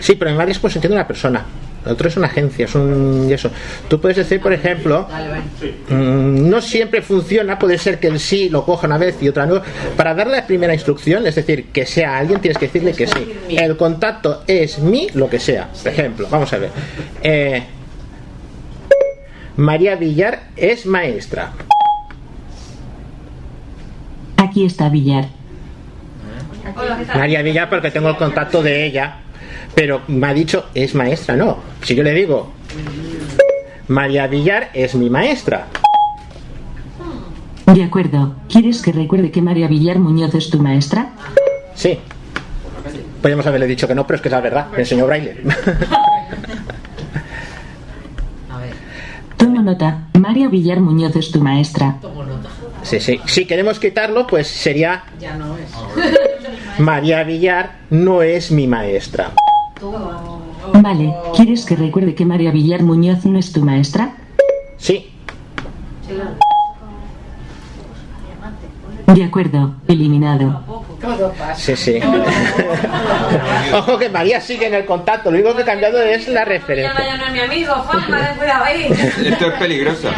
Sí, 0.00 0.16
pero 0.16 0.32
mi 0.32 0.36
madre 0.36 0.50
es 0.52 0.58
pues 0.58 0.74
entiende 0.74 0.96
una 0.96 1.06
persona. 1.06 1.44
Lo 1.84 1.92
otro 1.92 2.08
es 2.08 2.16
una 2.16 2.28
agencia, 2.28 2.64
es 2.64 2.74
un. 2.74 3.26
y 3.28 3.32
eso. 3.32 3.50
Tú 3.88 4.00
puedes 4.00 4.16
decir, 4.16 4.40
por 4.40 4.52
ejemplo. 4.52 5.06
Mm, 5.88 6.48
no 6.48 6.60
siempre 6.60 7.02
funciona, 7.02 7.58
puede 7.58 7.78
ser 7.78 7.98
que 7.98 8.06
el 8.06 8.18
sí 8.18 8.48
lo 8.48 8.64
coja 8.64 8.86
una 8.86 8.98
vez 8.98 9.22
y 9.22 9.28
otra 9.28 9.46
no. 9.46 9.60
Para 9.96 10.14
darle 10.14 10.36
la 10.36 10.46
primera 10.46 10.72
instrucción, 10.72 11.26
es 11.26 11.34
decir, 11.34 11.66
que 11.66 11.86
sea 11.86 12.18
alguien, 12.18 12.40
tienes 12.40 12.58
que 12.58 12.66
decirle 12.66 12.92
que 12.92 13.06
sí. 13.06 13.34
El 13.48 13.76
contacto 13.76 14.42
es 14.46 14.78
mi, 14.78 15.08
lo 15.14 15.28
que 15.28 15.38
sea. 15.38 15.68
Por 15.82 15.92
ejemplo, 15.92 16.28
vamos 16.30 16.52
a 16.52 16.58
ver. 16.58 16.70
Eh, 17.22 17.62
María 19.56 19.96
Villar 19.96 20.48
es 20.56 20.86
maestra. 20.86 21.52
Aquí 24.36 24.64
está 24.64 24.88
Villar. 24.88 25.26
María 27.14 27.42
Villar 27.42 27.68
porque 27.68 27.90
tengo 27.90 28.08
el 28.08 28.16
contacto 28.16 28.62
de 28.62 28.86
ella, 28.86 29.18
pero 29.74 30.00
me 30.08 30.26
ha 30.28 30.34
dicho 30.34 30.66
es 30.74 30.94
maestra, 30.94 31.36
no. 31.36 31.58
Si 31.82 31.94
yo 31.94 32.02
le 32.02 32.12
digo 32.14 32.52
María 33.88 34.26
Villar 34.26 34.70
es 34.74 34.94
mi 34.94 35.10
maestra, 35.10 35.66
De 37.66 37.82
acuerdo. 37.82 38.34
¿Quieres 38.48 38.80
que 38.82 38.92
recuerde 38.92 39.30
que 39.30 39.42
María 39.42 39.68
Villar 39.68 39.98
Muñoz 39.98 40.34
es 40.34 40.50
tu 40.50 40.58
maestra? 40.60 41.10
sí. 41.74 41.98
Podríamos 43.20 43.46
haberle 43.46 43.66
dicho 43.66 43.88
que 43.88 43.94
no, 43.94 44.06
pero 44.06 44.16
es 44.16 44.20
que 44.22 44.28
es 44.28 44.32
la 44.32 44.40
verdad. 44.42 44.66
Me 44.72 44.80
enseñó 44.80 45.06
braille. 45.06 45.36
A 48.50 48.58
ver, 48.58 48.74
Tomo 49.38 49.62
nota. 49.62 50.08
María 50.18 50.48
Villar 50.48 50.80
Muñoz 50.80 51.16
es 51.16 51.30
tu 51.30 51.40
maestra. 51.40 51.96
tomo 52.02 52.22
nota. 52.24 52.50
Sí, 52.82 53.00
sí. 53.00 53.18
Si 53.24 53.46
queremos 53.46 53.78
quitarlo, 53.78 54.26
pues 54.26 54.46
sería 54.46 55.04
Ya 55.18 55.36
no 55.36 55.56
es. 55.56 55.70
María 56.78 57.24
Villar 57.24 57.76
no 57.88 58.22
es 58.22 58.50
mi 58.50 58.66
maestra. 58.66 59.32
Vale. 60.74 61.14
¿Quieres 61.34 61.64
que 61.64 61.76
recuerde 61.76 62.14
que 62.14 62.24
María 62.24 62.50
Villar 62.50 62.82
Muñoz 62.82 63.24
no 63.24 63.38
es 63.38 63.52
tu 63.52 63.62
maestra? 63.64 64.14
Sí. 64.78 65.10
De 69.06 69.22
acuerdo. 69.24 69.74
Eliminado. 69.86 70.62
Todo 71.00 71.30
pasa. 71.32 71.54
Sí, 71.54 71.76
sí. 71.76 72.00
Ojo 73.74 73.98
que 73.98 74.08
María 74.08 74.40
sigue 74.40 74.66
en 74.66 74.74
el 74.74 74.86
contacto. 74.86 75.30
Lo 75.30 75.36
único 75.38 75.54
que 75.54 75.62
ha 75.62 75.66
cambiado 75.66 76.00
es 76.02 76.26
la 76.28 76.40
Ya 76.40 76.44
referencia. 76.46 77.16
no 77.18 77.26
es 77.26 77.32
mi 77.32 77.40
amigo, 77.40 77.72
Juanma, 77.74 78.18
ten 78.28 78.36
cuidado 78.38 78.64
ahí. 78.64 78.86
Esto 79.26 79.46
es 79.48 79.54
peligroso. 79.58 80.08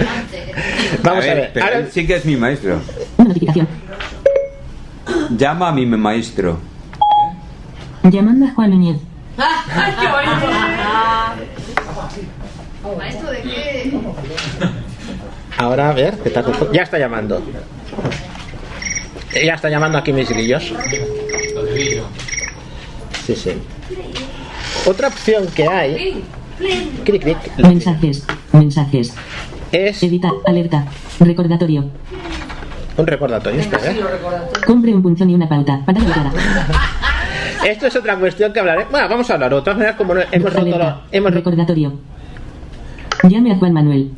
Vamos 1.02 1.24
a 1.24 1.34
ver. 1.34 1.50
pero 1.52 1.66
Ahora- 1.66 1.78
él 1.80 1.88
sí 1.92 2.06
que 2.06 2.14
es 2.16 2.24
mi 2.24 2.36
maestro. 2.36 2.78
Una 3.18 3.28
notificación. 3.28 3.66
Llama 5.36 5.68
a 5.68 5.72
mi 5.72 5.84
maestro. 5.86 6.58
Llamando 8.04 8.46
a 8.46 8.50
Juan 8.54 8.70
Núñez. 8.70 8.98
Ay, 9.38 9.94
qué 10.00 10.08
bonito. 10.08 10.46
¿Maestro 12.96 13.30
de 13.30 13.42
qué? 13.42 13.92
Ahora, 15.58 15.90
a 15.90 15.92
ver, 15.92 16.18
¿qué 16.18 16.30
tal? 16.30 16.44
Ya 16.72 16.82
está 16.82 16.98
llamando. 16.98 17.42
Ya 19.44 19.54
está 19.54 19.68
llamando 19.68 19.98
aquí 19.98 20.12
mis 20.12 20.28
grillos. 20.28 20.72
Sí, 23.26 23.34
sí. 23.34 23.52
Otra 24.86 25.08
opción 25.08 25.46
que 25.48 25.66
hay 25.66 26.24
cric, 27.04 27.22
cric, 27.22 27.38
Mensajes. 27.58 28.24
Mensajes. 28.52 29.14
es 29.72 30.02
Editar. 30.02 30.32
Alerta. 30.46 30.86
Recordatorio. 31.20 31.90
un 32.96 33.06
recordatorio. 33.06 33.60
espera, 33.60 33.92
¿eh? 33.92 34.00
Compre 34.64 34.94
un 34.94 35.02
punzón 35.02 35.28
y 35.30 35.34
una 35.34 35.48
pauta. 35.48 35.82
Pantalla. 35.84 36.32
Esto 37.66 37.86
es 37.86 37.96
otra 37.96 38.16
cuestión 38.16 38.52
que 38.52 38.60
hablaré. 38.60 38.86
Bueno, 38.90 39.08
vamos 39.08 39.28
a 39.30 39.34
hablar. 39.34 39.52
De 39.52 39.60
todas 39.60 39.76
maneras, 39.76 39.96
como 39.96 40.14
no- 40.14 40.20
hemos 40.30 40.52
roto 40.52 40.78
la- 40.78 41.00
hemos 41.10 41.30
roto- 41.32 41.50
Recordatorio. 41.50 41.92
Llame 43.28 43.52
a 43.52 43.56
Juan 43.56 43.72
Manuel. 43.72 44.10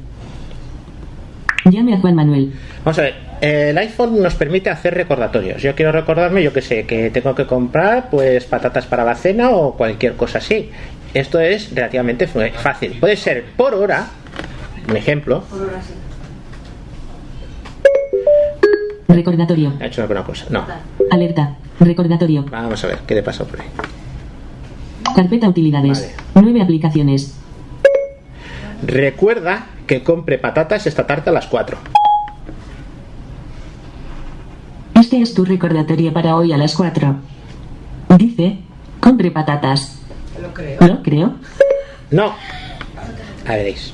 Llame 1.64 1.94
a 1.94 1.98
Juan 1.98 2.14
Manuel. 2.14 2.52
Vamos 2.84 2.98
a 2.98 3.02
ver. 3.02 3.14
El 3.40 3.78
iPhone 3.78 4.20
nos 4.22 4.34
permite 4.34 4.68
hacer 4.68 4.94
recordatorios. 4.94 5.62
Yo 5.62 5.74
quiero 5.74 5.92
recordarme, 5.92 6.42
yo 6.42 6.52
que 6.52 6.60
sé, 6.60 6.84
que 6.86 7.08
tengo 7.10 7.34
que 7.34 7.46
comprar 7.46 8.10
pues 8.10 8.44
patatas 8.46 8.84
para 8.86 9.04
la 9.04 9.14
cena 9.14 9.50
o 9.50 9.74
cualquier 9.76 10.14
cosa 10.14 10.38
así. 10.38 10.70
Esto 11.14 11.38
es 11.40 11.72
relativamente 11.74 12.26
fácil. 12.26 12.96
Puede 13.00 13.16
ser 13.16 13.44
por 13.56 13.74
hora, 13.74 14.08
un 14.88 14.96
ejemplo. 14.96 15.44
Recordatorio. 19.08 19.72
Ha 19.80 19.86
hecho 19.86 20.02
alguna 20.02 20.22
cosa. 20.24 20.46
No. 20.50 20.64
Alerta. 21.10 21.56
Recordatorio. 21.80 22.44
Vamos 22.50 22.82
a 22.84 22.86
ver 22.88 22.98
qué 23.06 23.14
le 23.14 23.22
pasa 23.22 23.44
por 23.44 23.60
ahí. 23.60 23.68
Carpeta 25.14 25.48
utilidades. 25.48 26.14
Nueve 26.34 26.62
aplicaciones. 26.62 27.34
Recuerda 28.86 29.66
que 29.86 30.02
compre 30.02 30.38
patatas 30.38 30.86
esta 30.86 31.06
tarde 31.06 31.30
a 31.30 31.32
las 31.32 31.46
4. 31.46 31.76
Este 34.94 35.20
es 35.20 35.34
tu 35.34 35.44
recordatorio 35.44 36.12
para 36.12 36.36
hoy 36.36 36.52
a 36.52 36.56
las 36.56 36.74
4. 36.74 37.16
Dice, 38.18 38.58
compre 39.00 39.30
patatas. 39.30 39.98
Lo 40.40 40.52
creo. 40.52 40.80
¿Lo 40.86 41.02
creo? 41.02 41.34
No. 42.10 42.34
A 43.46 43.52
veréis. 43.52 43.92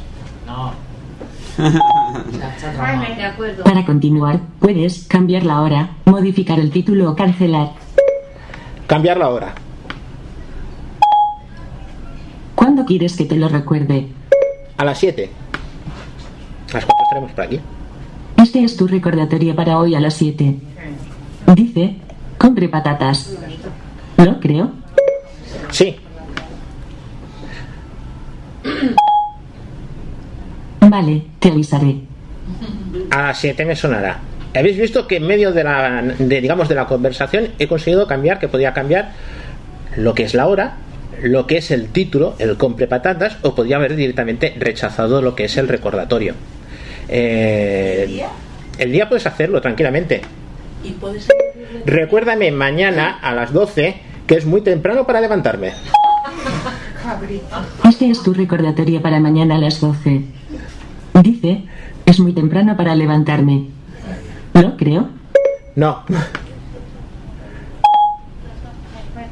Vale, 1.59 3.15
de 3.15 3.25
acuerdo. 3.25 3.65
Para 3.65 3.85
continuar, 3.85 4.41
puedes 4.59 5.05
cambiar 5.05 5.45
la 5.45 5.61
hora, 5.61 5.91
modificar 6.05 6.59
el 6.59 6.71
título 6.71 7.11
o 7.11 7.17
cancelar. 7.17 7.73
Cambiar 8.87 9.17
la 9.17 9.29
hora. 9.29 9.55
¿Cuándo 12.55 12.85
quieres 12.85 13.17
que 13.17 13.25
te 13.25 13.37
lo 13.37 13.49
recuerde? 13.49 14.09
A 14.77 14.85
las 14.85 14.99
7. 14.99 15.31
A 16.71 16.75
las 16.75 16.85
4 16.85 17.05
estaremos 17.05 17.33
por 17.33 17.45
aquí. 17.45 17.61
Este 18.37 18.65
es 18.65 18.77
tu 18.77 18.87
recordatorio 18.87 19.55
para 19.55 19.79
hoy 19.79 19.95
a 19.95 20.01
las 20.01 20.15
7. 20.15 20.59
Dice, 21.55 21.97
compre 22.39 22.69
patatas. 22.69 23.37
¿Lo 24.17 24.41
creo? 24.41 24.73
Sí. 25.71 25.97
Vale, 30.95 31.23
te 31.41 31.49
avisaré. 31.49 31.97
A 33.11 33.23
las 33.23 33.39
7 33.39 33.65
me 33.65 33.75
sonará. 33.75 34.21
Habéis 34.55 34.79
visto 34.79 35.09
que 35.09 35.17
en 35.17 35.27
medio 35.27 35.51
de 35.51 35.65
la, 35.65 36.03
de, 36.03 36.41
digamos, 36.41 36.69
de 36.69 36.77
la 36.77 36.87
conversación 36.87 37.49
he 37.59 37.67
conseguido 37.67 38.07
cambiar, 38.07 38.39
que 38.39 38.47
podía 38.47 38.73
cambiar 38.73 39.11
lo 39.97 40.15
que 40.15 40.23
es 40.23 40.35
la 40.35 40.47
hora, 40.47 40.77
lo 41.21 41.49
que 41.49 41.57
es 41.57 41.73
el 41.73 41.89
título, 41.89 42.37
el 42.39 42.57
compre 42.57 42.87
patatas, 42.87 43.39
o 43.43 43.57
podía 43.57 43.75
haber 43.75 43.97
directamente 43.97 44.55
rechazado 44.57 45.21
lo 45.21 45.35
que 45.35 45.47
es 45.47 45.57
el 45.57 45.67
recordatorio. 45.67 46.35
Eh, 47.09 48.25
el 48.79 48.93
día 48.93 49.09
puedes 49.09 49.27
hacerlo 49.27 49.61
tranquilamente. 49.61 50.21
Y 50.85 50.91
puedes. 50.93 51.27
Recuérdame 51.87 52.53
mañana 52.53 53.19
a 53.21 53.35
las 53.35 53.53
12 53.53 53.97
que 54.29 54.37
es 54.37 54.47
muy 54.47 54.61
temprano 54.61 55.05
para 55.05 55.21
levantarme. 55.21 55.73
Este 57.87 58.09
es 58.09 58.23
tu 58.23 58.33
recordatorio 58.33 59.03
para 59.03 59.21
mañana 59.21 59.57
a 59.57 59.59
las 59.59 59.81
12. 59.81 60.25
Dice, 61.23 61.63
es 62.07 62.21
muy 62.21 62.33
temprano 62.33 62.77
para 62.77 62.95
levantarme. 62.95 63.67
¿Lo 64.53 64.77
creo? 64.77 65.09
No. 65.77 66.03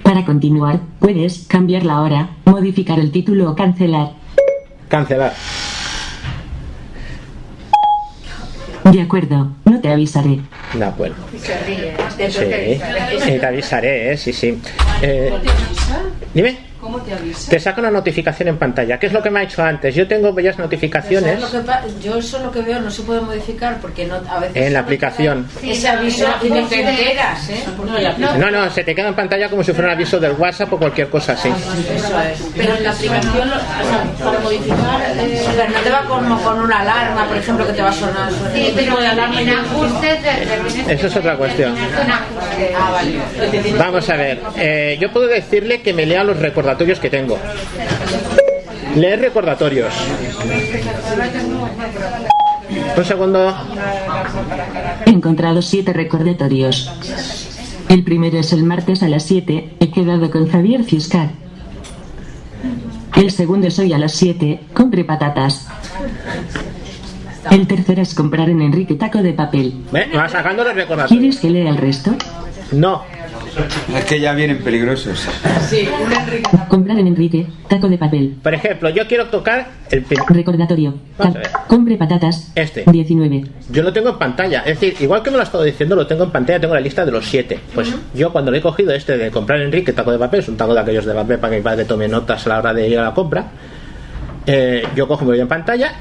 Para 0.03 0.25
continuar, 0.25 0.81
puedes 0.99 1.47
cambiar 1.49 1.85
la 1.85 2.01
hora, 2.01 2.31
modificar 2.45 2.99
el 2.99 3.11
título 3.11 3.51
o 3.51 3.57
cancelar. 3.57 4.13
Cancelar. 4.89 5.35
De 8.85 9.01
acuerdo, 9.01 9.53
no 9.65 9.81
te 9.81 9.91
avisaré. 9.91 10.41
De 10.75 10.85
acuerdo. 10.85 11.17
Sí, 11.37 13.39
te 13.39 13.47
avisaré, 13.47 14.13
¿eh? 14.13 14.17
Sí, 14.17 14.33
sí. 14.33 14.59
Eh, 15.03 15.33
dime. 16.35 16.72
¿Cómo 16.83 16.99
te 17.01 17.15
avisa? 17.15 17.49
Te 17.49 17.61
saca 17.61 17.81
una 17.81 17.93
notificación 17.93 18.49
en 18.49 18.59
pantalla. 18.59 18.99
¿Qué 18.99 19.07
es 19.07 19.13
lo 19.13 19.23
que 19.23 19.31
me 19.31 19.39
ha 19.39 19.43
hecho 19.45 19.63
antes? 19.63 19.95
Yo 19.95 20.09
tengo 20.09 20.33
bellas 20.33 20.59
notificaciones 20.59 21.39
¿Sabes 21.41 21.53
lo 21.55 21.61
que 21.61 21.65
pa- 21.65 21.83
Yo 22.03 22.17
eso 22.19 22.41
lo 22.41 22.51
que 22.51 22.61
veo 22.61 22.81
no 22.81 22.91
se 22.91 23.03
puede 23.03 23.21
modificar 23.21 23.79
porque 23.81 24.05
no, 24.05 24.17
a 24.29 24.41
veces. 24.41 24.57
en 24.57 24.73
la 24.73 24.81
aplicación. 24.81 25.47
Ese 25.63 25.89
aviso 25.89 26.27
y 26.43 26.49
no 26.51 26.67
te 26.67 26.81
enteras, 26.81 27.49
¿eh? 27.51 27.63
No. 28.19 28.37
No, 28.37 28.51
no, 28.51 28.69
se 28.71 28.83
te 28.83 28.97
queda 28.97 29.07
en 29.09 29.15
pantalla 29.15 29.49
como 29.49 29.63
si 29.63 29.71
fuera 29.73 29.91
un 29.91 29.95
aviso 29.95 30.19
del 30.19 30.33
WhatsApp 30.33 30.73
o 30.73 30.79
cualquier 30.79 31.09
cosa 31.09 31.35
así. 31.35 31.51
Eso 31.51 32.21
es. 32.21 32.43
Pero 32.57 32.75
en 32.75 32.83
la 32.83 32.91
aplicación, 32.91 33.49
lo- 33.49 33.55
o 33.57 33.59
sea, 33.61 34.25
para 34.25 34.39
modificar, 34.41 35.01
eh, 35.19 35.47
no 35.73 35.81
te 35.83 35.91
va 35.91 36.03
como 36.09 36.43
con 36.43 36.59
una 36.63 36.81
alarma, 36.81 37.29
por 37.29 37.37
ejemplo, 37.37 37.65
que 37.65 37.75
te 37.75 37.83
va 37.83 37.91
a 37.91 37.93
sonar. 37.93 38.33
Sí, 38.53 38.73
pero 38.75 38.97
de 38.99 39.07
alarma 39.07 39.41
en 39.41 39.51
ajustes 39.51 40.19
Eso 40.89 41.07
es 41.07 41.17
otra 41.17 41.37
cuestión. 41.37 41.77
Ah, 42.77 42.91
vale. 42.91 43.21
Vamos 43.79 44.11
a 44.11 44.17
ver. 44.17 44.41
eh, 44.57 44.99
yo 45.01 45.13
puedo 45.13 45.29
decirle 45.29 45.81
que 45.81 45.93
me 45.93 46.07
lea 46.07 46.25
los 46.25 46.37
recordatorios 46.39 46.72
que 46.77 47.11
tengo. 47.11 47.39
Leer 48.97 49.21
recordatorios. 49.21 49.93
Un 52.97 53.05
segundo. 53.05 53.55
He 55.07 55.11
encontrado 55.11 55.63
siete 55.63 55.93
recordatorios. 55.93 56.91
El 57.89 58.05
primero 58.05 58.39
es 58.39 58.53
el 58.53 58.65
martes 58.65 59.03
a 59.03 59.09
las 59.09 59.25
7. 59.25 59.75
He 59.81 59.91
quedado 59.91 60.31
con 60.31 60.49
Javier 60.49 60.85
Fiscar. 60.85 61.31
El 63.17 63.31
segundo 63.31 63.67
es 63.67 63.79
hoy 63.79 63.93
a 63.93 63.99
las 63.99 64.13
7. 64.13 64.61
Compre 64.73 65.05
patatas. 65.05 65.69
El 67.51 67.67
tercero 67.67 68.01
es 68.01 68.15
comprar 68.15 68.49
en 68.49 68.63
Enrique 68.63 68.95
taco 68.95 69.23
de 69.23 69.33
papel. 69.35 69.75
¿Ve? 69.93 70.07
Me 70.07 70.17
va 70.17 70.29
sacando 70.29 70.65
los 70.65 70.75
recordatorios. 70.75 71.21
¿Quieres 71.21 71.39
que 71.39 71.51
lea 71.51 71.69
el 71.69 71.77
resto? 71.77 72.15
No. 72.73 73.03
Es 73.97 74.05
que 74.07 74.21
ya 74.21 74.33
vienen 74.33 74.59
peligrosos. 74.63 75.29
Sí, 75.69 75.89
un 76.05 76.13
Enrique. 76.13 76.51
Comprar 76.69 76.99
en 76.99 77.07
Enrique 77.09 77.47
taco 77.69 77.89
de 77.89 77.99
papel. 77.99 78.37
Por 78.43 78.55
ejemplo, 78.55 78.89
yo 78.91 79.07
quiero 79.07 79.27
tocar 79.27 79.69
el 79.91 80.05
pin- 80.05 80.25
Recordatorio. 80.29 80.95
Vamos 81.19 81.37
a 81.37 81.39
ver. 81.39 81.51
Compre 81.69 81.97
patatas. 81.97 82.51
Este. 82.55 82.85
19. 82.91 83.45
Yo 83.71 83.83
lo 83.83 83.93
tengo 83.93 84.11
en 84.11 84.19
pantalla. 84.19 84.61
Es 84.61 84.81
decir, 84.81 84.97
igual 85.03 85.23
que 85.23 85.31
me 85.31 85.37
lo 85.37 85.43
he 85.43 85.45
estado 85.45 85.65
diciendo, 85.65 85.95
lo 85.97 86.07
tengo 86.07 86.25
en 86.25 86.31
pantalla, 86.31 86.61
tengo 86.61 86.75
la 86.75 86.81
lista 86.81 87.05
de 87.05 87.13
los 87.13 87.27
siete. 87.27 87.61
Pues 87.75 87.93
yo 88.15 88.33
cuando 88.33 88.51
le 88.51 88.59
he 88.59 88.63
cogido 88.63 88.93
este 88.93 89.17
de 89.19 89.31
comprar 89.31 89.61
Enrique 89.61 89.93
taco 89.93 90.13
de 90.13 90.19
papel, 90.19 90.41
es 90.41 90.49
un 90.49 90.57
taco 90.57 90.75
de 90.75 90.81
aquellos 90.81 91.05
de 91.05 91.13
papel 91.15 91.39
para 91.39 91.51
que 91.51 91.57
mi 91.59 91.63
padre 91.63 91.85
tome 91.85 92.09
notas 92.09 92.47
a 92.47 92.49
la 92.51 92.59
hora 92.59 92.75
de 92.75 92.89
ir 92.89 92.99
a 92.99 93.05
la 93.05 93.15
compra. 93.15 93.47
eh, 94.47 94.83
yo 94.97 95.07
cojo, 95.07 95.25
me 95.25 95.33
voy 95.33 95.41
en 95.41 95.49
pantalla, 95.49 95.93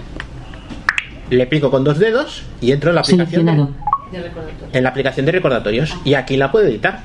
le 1.30 1.46
pico 1.48 1.70
con 1.70 1.84
dos 1.84 2.00
dedos 2.00 2.44
y 2.60 2.72
entro 2.72 2.90
en 2.90 2.96
la 2.96 3.02
aplicación 3.02 3.46
de, 3.46 3.52
en 4.74 4.84
la 4.84 4.90
aplicación 4.90 5.26
de 5.26 5.32
recordatorios 5.32 5.96
y 6.04 6.14
aquí 6.16 6.38
la 6.38 6.52
puedo 6.52 6.66
editar. 6.68 7.04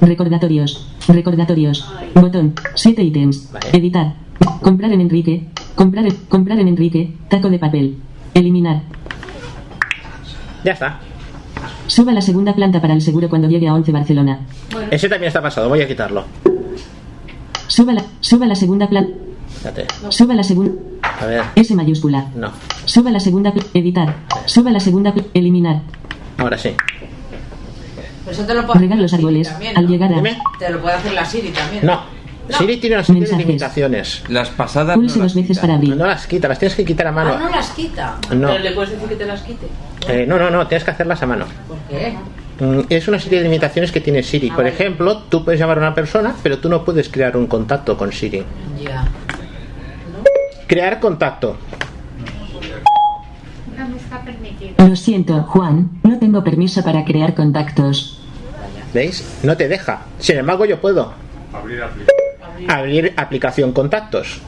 Recordatorios. 0.00 0.88
Recordatorios. 1.08 1.90
Botón. 2.14 2.54
7 2.74 3.02
ítems. 3.02 3.50
Editar. 3.72 4.14
Comprar 4.60 4.92
en 4.92 5.00
Enrique. 5.00 5.48
Comprar 5.74 6.04
en, 6.06 6.14
comprar 6.28 6.58
en 6.58 6.68
Enrique. 6.68 7.14
Taco 7.28 7.48
de 7.50 7.58
papel. 7.58 7.96
Eliminar. 8.34 8.82
Ya 10.64 10.72
está. 10.72 11.00
Suba 11.86 12.12
la 12.12 12.22
segunda 12.22 12.54
planta 12.54 12.80
para 12.80 12.94
el 12.94 13.02
seguro 13.02 13.28
cuando 13.28 13.48
llegue 13.48 13.68
a 13.68 13.74
11 13.74 13.92
Barcelona. 13.92 14.40
Ese 14.90 15.08
también 15.08 15.28
está 15.28 15.42
pasado, 15.42 15.68
voy 15.68 15.82
a 15.82 15.86
quitarlo. 15.88 16.24
Suba 17.66 17.92
la, 17.92 18.02
suba 18.20 18.46
la 18.46 18.54
segunda 18.54 18.88
planta. 18.88 19.12
Fíjate. 19.58 19.86
Suba 20.08 20.34
la 20.34 20.42
segunda. 20.42 20.72
A 21.20 21.26
ver, 21.26 21.42
S 21.54 21.74
mayúscula. 21.74 22.26
no. 22.34 22.50
Suba 22.86 23.10
la 23.10 23.20
segunda. 23.20 23.52
Editar. 23.74 24.14
Suba 24.46 24.70
la 24.70 24.80
segunda. 24.80 25.14
Eliminar. 25.34 25.82
Ahora 26.38 26.58
sí. 26.58 26.70
Pero 28.24 28.30
eso 28.36 28.46
te 28.46 28.54
lo 28.54 28.66
puede 28.66 28.86
los 28.96 29.12
árboles. 29.12 29.48
también, 29.48 29.76
Al 29.76 29.84
¿no? 29.84 29.90
llegar 29.90 30.12
a. 30.12 30.16
Dime. 30.16 30.38
Te 30.58 30.70
lo 30.70 30.80
puede 30.80 30.94
hacer 30.96 31.12
la 31.12 31.24
Siri 31.24 31.48
también. 31.50 31.84
No. 31.86 32.02
Siri 32.48 32.76
tiene 32.76 32.96
una 32.96 33.04
serie 33.04 33.22
de 33.26 33.36
limitaciones. 33.36 34.22
Las 34.28 34.50
pasadas. 34.50 34.96
Pulse 34.96 35.16
no 35.18 35.24
dos 35.24 35.34
las 35.34 35.34
veces 35.34 35.48
quita. 35.56 35.60
para 35.62 35.74
abrir. 35.74 35.96
No 35.96 36.06
las 36.06 36.26
quita, 36.26 36.48
las 36.48 36.58
tienes 36.58 36.76
que 36.76 36.84
quitar 36.84 37.06
a 37.06 37.12
mano. 37.12 37.34
Ah, 37.34 37.40
no 37.44 37.48
las 37.50 37.70
quita. 37.70 38.16
No. 38.34 38.48
Pero 38.48 38.58
le 38.64 38.70
puedes 38.72 38.90
decir 38.90 39.08
que 39.08 39.16
te 39.16 39.24
las 39.26 39.42
quite. 39.42 39.66
Eh, 40.08 40.26
no, 40.26 40.38
no, 40.38 40.50
no, 40.50 40.66
tienes 40.66 40.84
que 40.84 40.90
hacerlas 40.90 41.22
a 41.22 41.26
mano. 41.26 41.46
¿Por 41.66 41.78
qué? 41.88 42.14
Mm, 42.60 42.80
Es 42.90 43.08
una 43.08 43.18
serie 43.18 43.38
de 43.38 43.44
limitaciones 43.44 43.90
que 43.92 44.00
tiene 44.00 44.22
Siri. 44.22 44.48
Ah, 44.50 44.54
Por 44.56 44.64
vale. 44.64 44.74
ejemplo, 44.74 45.22
tú 45.30 45.42
puedes 45.44 45.58
llamar 45.58 45.78
a 45.78 45.80
una 45.80 45.94
persona, 45.94 46.34
pero 46.42 46.58
tú 46.58 46.68
no 46.68 46.84
puedes 46.84 47.08
crear 47.08 47.34
un 47.36 47.46
contacto 47.46 47.96
con 47.96 48.12
Siri. 48.12 48.44
Ya. 48.82 49.06
Crear 50.66 51.00
contacto. 51.00 51.56
No 53.76 53.88
me 53.88 53.96
está 53.96 54.20
permitido. 54.20 54.43
Lo 54.78 54.96
siento, 54.96 55.42
Juan. 55.44 55.90
No 56.02 56.18
tengo 56.18 56.42
permiso 56.44 56.82
para 56.82 57.04
crear 57.04 57.34
contactos. 57.34 58.20
¿Veis? 58.92 59.24
No 59.42 59.56
te 59.56 59.68
deja. 59.68 60.02
Sin 60.18 60.36
embargo, 60.38 60.64
yo 60.64 60.80
puedo. 60.80 61.12
Abrir 62.68 63.12
aplicación 63.16 63.72
contactos. 63.72 64.40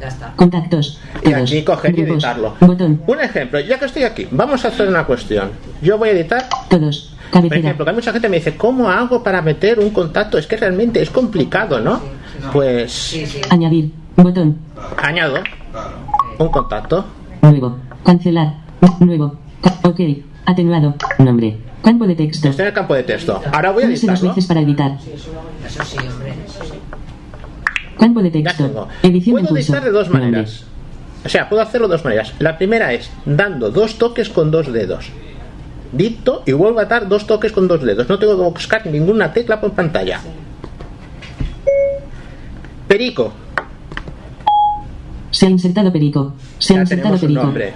Ya 0.00 0.08
está. 0.08 0.32
Contactos. 0.36 1.00
Y 1.24 1.32
aquí 1.32 1.62
coger 1.62 1.98
y 1.98 2.02
editarlo. 2.02 2.54
Botón. 2.60 3.02
Un 3.06 3.20
ejemplo, 3.20 3.60
ya 3.60 3.78
que 3.78 3.84
estoy 3.86 4.04
aquí, 4.04 4.26
vamos 4.30 4.64
a 4.64 4.68
hacer 4.68 4.88
una 4.88 5.04
cuestión. 5.04 5.50
Yo 5.82 5.98
voy 5.98 6.08
a 6.10 6.12
editar, 6.12 6.46
Todos. 6.70 7.14
por 7.24 7.30
Cabecera. 7.42 7.60
ejemplo, 7.60 7.84
que 7.84 7.90
hay 7.90 7.96
mucha 7.96 8.12
gente 8.12 8.26
que 8.26 8.30
me 8.30 8.36
dice, 8.38 8.56
¿cómo 8.56 8.88
hago 8.88 9.22
para 9.22 9.42
meter 9.42 9.78
un 9.78 9.90
contacto? 9.90 10.38
Es 10.38 10.46
que 10.46 10.56
realmente 10.56 11.02
es 11.02 11.10
complicado, 11.10 11.80
¿no? 11.80 12.00
Pues 12.52 12.92
Sí, 12.92 13.26
sí. 13.26 13.40
Añadir. 13.50 13.90
Botón. 14.16 14.58
añado 14.96 15.36
un 16.38 16.48
contacto. 16.48 17.04
Nuevo. 17.42 17.76
Cancelar. 18.04 18.54
Nuevo. 19.00 19.36
Ok. 19.82 20.00
Atenuado. 20.46 20.94
Nombre. 21.18 21.58
Campo 21.82 22.06
de 22.06 22.14
texto. 22.14 22.48
Estoy 22.48 22.62
en 22.64 22.68
el 22.68 22.74
campo 22.74 22.94
de 22.94 23.02
texto. 23.02 23.40
Ahora 23.52 23.70
voy 23.72 23.84
a 23.84 23.86
Pulse 23.86 24.06
dos 24.06 24.22
veces 24.22 24.46
para 24.46 24.60
editar. 24.60 24.92
Eso 25.66 25.84
sí, 25.84 25.96
hombre. 25.98 26.34
Eso 26.46 26.64
sí. 26.64 26.72
Campo 27.98 28.22
de 28.22 28.30
texto. 28.30 28.88
Edición 29.02 29.34
Puedo 29.34 29.48
curso. 29.48 29.72
editar 29.72 29.84
de 29.84 29.90
dos 29.90 30.08
Nombre. 30.08 30.24
maneras. 30.30 30.64
O 31.24 31.28
sea, 31.28 31.48
puedo 31.48 31.62
hacerlo 31.62 31.88
de 31.88 31.92
dos 31.92 32.04
maneras. 32.04 32.32
La 32.38 32.56
primera 32.56 32.92
es 32.92 33.10
dando 33.26 33.70
dos 33.70 33.96
toques 33.98 34.28
con 34.30 34.50
dos 34.50 34.72
dedos. 34.72 35.10
Dicto 35.92 36.42
y 36.46 36.52
vuelvo 36.52 36.80
a 36.80 36.84
dar 36.86 37.08
dos 37.08 37.26
toques 37.26 37.52
con 37.52 37.68
dos 37.68 37.82
dedos. 37.82 38.08
No 38.08 38.18
tengo 38.18 38.36
que 38.36 38.42
buscar 38.58 38.86
ninguna 38.86 39.32
tecla 39.32 39.60
por 39.60 39.72
pantalla. 39.72 40.20
Perico. 42.88 43.32
Se 45.30 45.46
ha 45.46 45.50
insertado 45.50 45.92
perico. 45.92 46.34
Se 46.58 46.74
ha 46.74 46.76
Ya 46.76 46.82
insertado 46.82 47.16
tenemos 47.16 47.22
un 47.22 47.28
perico. 47.28 47.42
nombre. 47.44 47.72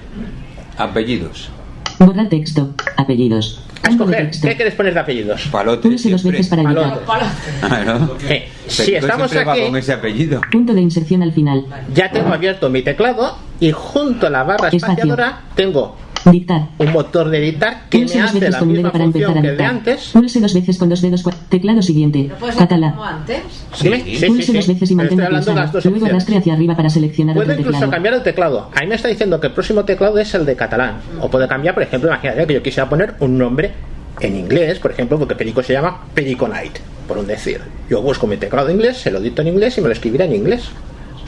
Apellidos. 0.79 1.51
Borrar 1.99 2.29
texto. 2.29 2.71
Apellidos. 2.97 3.61
Escoger. 3.89 4.17
texto. 4.27 4.49
¿Qué 4.49 4.57
quieres 4.57 4.75
poner 4.75 4.95
de 4.95 5.01
apellidos? 5.01 5.47
Palote. 5.53 5.89
Pulse 5.89 6.11
dos 6.11 6.23
veces 6.25 6.49
para 6.49 6.63
editar. 6.63 7.01
Palote. 7.01 7.33
Claro. 7.61 8.17
Si 8.67 8.95
estamos 8.95 9.31
aquí, 9.37 9.61
con 9.67 9.77
ese 9.77 9.93
apellido. 9.93 10.41
Punto 10.51 10.73
de 10.73 10.81
inserción 10.81 11.23
al 11.23 11.33
final. 11.33 11.67
ya 11.95 12.11
tengo 12.11 12.33
abierto 12.33 12.71
mi 12.71 12.81
teclado 12.81 13.37
y 13.61 13.71
junto 13.73 14.27
a 14.27 14.31
la 14.31 14.43
barra 14.43 14.69
Espacio. 14.69 14.79
espaciadora 14.79 15.43
tengo 15.55 15.95
Dictar. 16.31 16.69
un 16.79 16.93
motor 16.93 17.29
de 17.29 17.39
editar 17.39 17.83
que 17.91 17.99
Pulse 17.99 18.15
me 18.17 18.21
dos 18.23 18.31
hace 18.31 18.41
veces 18.41 18.53
la 18.53 18.59
con 18.59 18.69
un 18.69 18.75
dedo 18.75 18.83
misma 18.83 18.93
para 18.93 19.05
empezar 19.05 19.27
función 19.27 19.39
a 19.39 19.43
que 19.43 19.47
de 19.47 19.53
dictar. 19.53 19.71
antes. 19.77 20.11
Pulse 20.13 20.41
dos 20.41 20.55
veces 20.55 20.79
con 20.79 20.89
dos 20.89 21.01
dedos. 21.03 21.25
Teclado 21.49 21.83
siguiente. 21.83 22.31
¿No 22.41 22.47
Catalá. 22.57 22.95
antes? 23.05 23.43
Dime. 23.83 24.03
Sí, 24.05 24.17
sí, 24.17 24.27
Pulse 24.27 24.43
sí. 24.45 24.53
dos 24.53 24.67
veces 24.69 24.91
y 24.91 24.95
de 24.95 25.05
las 25.05 25.45
pulsado. 25.45 25.91
Luego 25.91 26.07
arrastre 26.07 26.37
hacia 26.37 26.53
arriba 26.55 26.77
para 26.77 26.91
seleccionar 26.91 27.35
Puedo 27.35 27.47
otro 27.51 27.61
incluso 27.61 27.79
teclado. 27.79 27.93
cambiar 27.93 28.15
el 28.15 28.23
teclado. 28.23 28.71
Ahí 28.75 28.87
me 28.87 28.95
está 28.95 29.09
diciendo 29.09 29.41
que 29.41 29.49
el 29.49 29.53
próximo 29.53 29.85
teclado 29.85 30.19
es 30.19 30.35
el 30.35 30.47
de 30.47 30.57
catalán. 30.57 30.97
O 31.21 31.29
puedo 31.31 31.47
cambiar, 31.49 31.75
por 31.75 31.83
ejemplo, 31.83 32.09
imagínate 32.09 32.47
que 32.47 32.55
yo 32.55 32.63
quisiera 32.63 32.89
poner 32.89 33.15
un 33.21 33.37
nombre 33.39 33.73
en 34.21 34.37
inglés, 34.37 34.79
por 34.79 34.93
ejemplo, 34.93 35.19
porque 35.19 35.35
Perico 35.35 35.63
se 35.63 35.73
llama 35.73 36.05
Perico 36.15 36.47
Night, 36.49 36.79
por 37.09 37.19
un 37.19 37.27
decir. 37.27 37.61
Yo 37.91 38.01
busco 38.01 38.27
mi 38.27 38.37
teclado 38.37 38.69
en 38.69 38.77
inglés, 38.77 38.99
se 38.99 39.11
lo 39.11 39.21
dicto 39.21 39.43
en 39.43 39.49
inglés 39.49 39.77
y 39.77 39.81
me 39.81 39.89
lo 39.89 39.93
escribirá 39.93 40.25
en 40.25 40.35
inglés. 40.35 40.71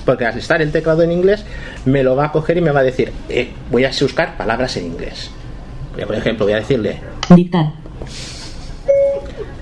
Porque 0.07 0.25
al 0.25 0.38
estar 0.38 0.62
el 0.62 0.73
teclado 0.73 1.03
en 1.03 1.12
inglés, 1.12 1.45
me 1.85 2.03
lo 2.03 2.16
va 2.16 2.27
a 2.27 2.33
coger 2.33 2.57
y 2.57 2.61
me 2.62 2.71
va 2.71 2.81
a 2.81 2.85
decir, 2.85 3.12
eh, 3.29 3.51
voy 3.71 3.85
a 3.85 3.90
buscar 4.01 4.37
palabras 4.38 4.77
en 4.79 4.87
inglés. 4.87 5.31
Por 6.07 6.14
ejemplo, 6.14 6.47
voy 6.47 6.53
a 6.53 6.57
decirle 6.57 7.01
Dictar. 7.35 7.73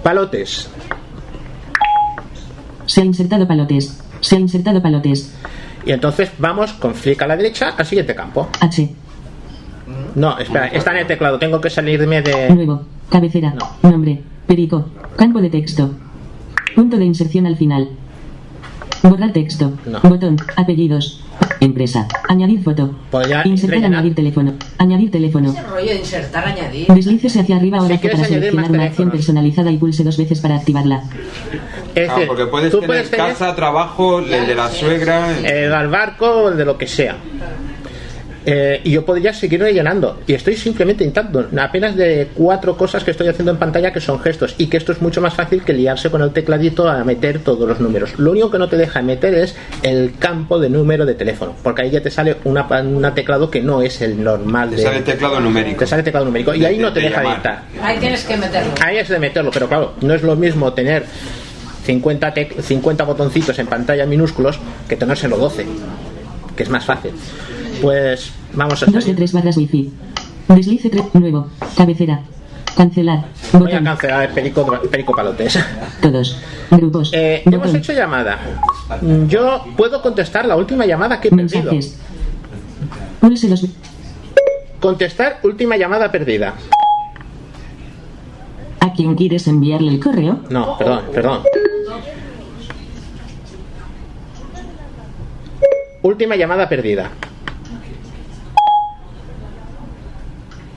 palotes. 0.03 0.69
Se 2.87 3.01
ha 3.01 3.05
insertado 3.05 3.49
palotes. 3.49 4.01
Se 4.21 4.37
ha 4.37 4.39
insertado 4.39 4.83
palotes. 4.83 5.33
Y 5.87 5.93
entonces 5.93 6.31
vamos 6.39 6.73
con 6.75 6.93
clic 6.93 7.21
a 7.23 7.27
la 7.27 7.37
derecha 7.37 7.71
al 7.77 7.87
siguiente 7.87 8.15
campo. 8.15 8.49
H. 8.61 8.95
No, 10.15 10.39
espera, 10.39 10.69
está 10.69 10.93
en 10.93 10.99
el 10.99 11.07
teclado, 11.07 11.39
tengo 11.39 11.61
que 11.61 11.71
salirme 11.71 12.23
de... 12.23 12.51
Nuevo. 12.51 12.83
Cabecera. 13.11 13.55
Nombre. 13.83 14.23
Perico. 14.47 14.91
Campo 15.17 15.41
de 15.41 15.51
texto. 15.51 15.91
Punto 16.75 16.97
de 16.97 17.05
inserción 17.05 17.47
al 17.47 17.57
final. 17.57 17.89
Borrar 19.05 19.33
texto. 19.33 19.73
No. 19.85 20.01
Botón. 20.01 20.37
Apellidos. 20.57 21.21
Empresa. 21.61 22.09
Añadir 22.29 22.63
foto. 22.63 22.95
Podría 23.11 23.47
Insertar 23.47 23.77
rellenar. 23.77 23.99
añadir 23.99 24.15
teléfono. 24.15 24.55
Añadir 24.79 25.11
teléfono. 25.11 25.51
Ese 25.51 25.63
rollo 25.63 25.91
de 25.91 25.97
insertar, 25.97 26.47
añadir. 26.47 26.87
Deslícese 26.89 27.41
hacia 27.41 27.57
arriba 27.57 27.83
o 27.83 27.87
Si 27.87 27.99
para 27.99 28.25
seleccionar 28.25 28.71
una 28.71 28.85
acción 28.85 29.11
personalizada 29.11 29.71
y 29.71 29.77
pulse 29.77 30.05
dos 30.05 30.17
veces 30.17 30.41
para 30.41 30.57
activarla. 30.57 31.03
Es 31.95 32.09
decir, 32.09 32.27
porque 32.27 32.47
puedes 32.47 32.71
tú 32.71 32.81
tener 32.81 32.89
puedes 32.89 33.11
tener 33.11 33.27
casa, 33.29 33.55
trabajo, 33.55 34.21
el 34.21 34.47
de 34.47 34.55
la 34.55 34.71
suegra. 34.71 35.39
el 35.39 35.73
al 35.73 35.89
barco 35.89 36.27
o 36.27 36.49
el 36.49 36.57
de 36.57 36.65
lo 36.65 36.79
que 36.79 36.87
sea. 36.87 37.17
Eh, 38.47 38.81
y 38.85 38.91
yo 38.91 39.05
podría 39.07 39.33
seguir 39.33 39.61
rellenando. 39.61 40.21
Y 40.27 40.35
estoy 40.35 40.55
simplemente 40.57 41.03
intentando 41.03 41.49
apenas 41.63 41.97
de 41.97 42.29
cuatro 42.35 42.77
cosas 42.77 43.03
que 43.03 43.11
estoy 43.11 43.29
haciendo 43.29 43.53
en 43.53 43.57
pantalla 43.59 43.93
que 43.93 44.01
son 44.01 44.21
gestos. 44.21 44.55
Y 44.59 44.67
que 44.67 44.77
esto 44.77 44.93
es 44.93 45.01
mucho 45.01 45.21
más 45.23 45.33
fácil 45.35 45.63
que 45.63 45.73
liarse 45.73 46.11
con 46.11 46.21
el 46.23 46.31
tecladito 46.31 46.89
a 46.89 47.03
meter 47.05 47.39
todos 47.39 47.67
los 47.69 47.81
números. 47.81 48.19
Lo 48.19 48.33
único 48.33 48.51
que 48.51 48.59
no 48.59 48.69
te 48.69 48.77
deja 48.77 49.01
meter 49.03 49.33
es 49.35 49.57
el 49.83 50.15
campo 50.19 50.59
de 50.59 50.69
número 50.69 51.07
de 51.07 51.15
teléfono. 51.15 51.55
Porque 51.63 51.83
ahí 51.83 51.91
ya 51.91 52.03
te 52.03 52.11
sale 52.11 52.37
una, 52.45 52.67
una 52.83 53.15
teclado 53.15 53.51
que 53.51 53.63
no 53.63 53.81
es 53.81 54.01
el 54.03 54.23
normal. 54.23 54.71
Te 54.71 54.77
de- 54.77 54.83
sale 54.83 55.01
teclado 55.01 55.41
numérico. 55.41 55.79
te 55.79 55.87
sale 55.87 56.03
teclado 56.03 56.27
numérico. 56.27 56.55
Y 56.55 56.65
ahí 56.65 56.77
De- 56.77 56.83
no 56.83 56.93
te 56.93 57.01
de 57.01 57.09
deja 57.09 57.23
editar. 57.23 57.63
Ahí 57.83 57.99
tienes 57.99 58.25
que 58.25 58.37
meterlo. 58.37 58.73
Ahí 58.85 58.99
es 58.99 59.09
de 59.09 59.19
meterlo, 59.19 59.51
pero 59.53 59.69
claro, 59.69 59.95
no 60.03 60.13
es 60.13 60.23
lo 60.23 60.37
mismo 60.37 60.73
tener 60.75 61.05
50, 61.87 62.35
tec- 62.35 62.61
50 62.61 63.05
botoncitos 63.05 63.59
en 63.59 63.67
pantalla 63.67 64.07
minúsculos 64.07 64.59
que 64.89 64.97
tenérselo 64.97 65.37
12, 65.39 65.65
que 66.57 66.63
es 66.63 66.69
más 66.69 66.85
fácil. 66.85 67.13
Pues 67.81 68.33
vamos 68.53 68.83
a 68.83 68.87
2 68.87 69.05
de. 69.05 69.15
3 69.15 69.33
barras 69.33 69.57
wifi. 69.57 69.93
Deslice 70.49 70.91
3. 70.91 71.05
Nuevo. 71.15 71.49
Cabecera. 71.77 72.21
Cancelar. 72.77 73.27
Voy 73.53 73.73
a 73.73 73.83
cancelar 73.83 74.29
el 74.29 74.35
perico, 74.35 74.81
perico 74.91 75.13
palotes. 75.15 75.59
Todos. 76.03 76.39
Grupos. 76.71 77.11
Eh, 77.13 77.43
hemos 77.47 77.73
hecho 77.75 77.93
llamada. 77.93 78.39
Yo 79.29 79.65
puedo 79.77 80.03
contestar 80.03 80.47
la 80.47 80.57
última 80.57 80.85
llamada 80.87 81.21
que 81.21 81.29
he 81.29 81.31
perdido. 81.31 81.71
Pulse 83.21 83.49
dos. 83.49 83.67
Contestar 84.81 85.39
última 85.45 85.77
llamada 85.77 86.11
perdida. 86.11 86.55
¿A 88.81 88.93
quién 88.93 89.15
quieres 89.15 89.47
enviarle 89.47 89.93
el 89.93 90.01
correo? 90.01 90.41
No, 90.51 90.77
perdón, 90.77 91.03
perdón. 91.13 91.43
Última 96.03 96.37
llamada 96.37 96.69
perdida. 96.69 97.11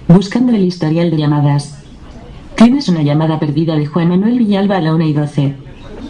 Buscando 0.07 0.53
el 0.53 0.63
historial 0.63 1.11
de 1.11 1.17
llamadas. 1.17 1.83
Tienes 2.55 2.87
una 2.87 3.03
llamada 3.03 3.39
perdida 3.39 3.75
de 3.75 3.85
Juan 3.85 4.07
Manuel 4.07 4.39
Villalba 4.39 4.77
a 4.77 4.81
la 4.81 4.95
1 4.95 5.03
y 5.05 5.13
12. 5.13 5.55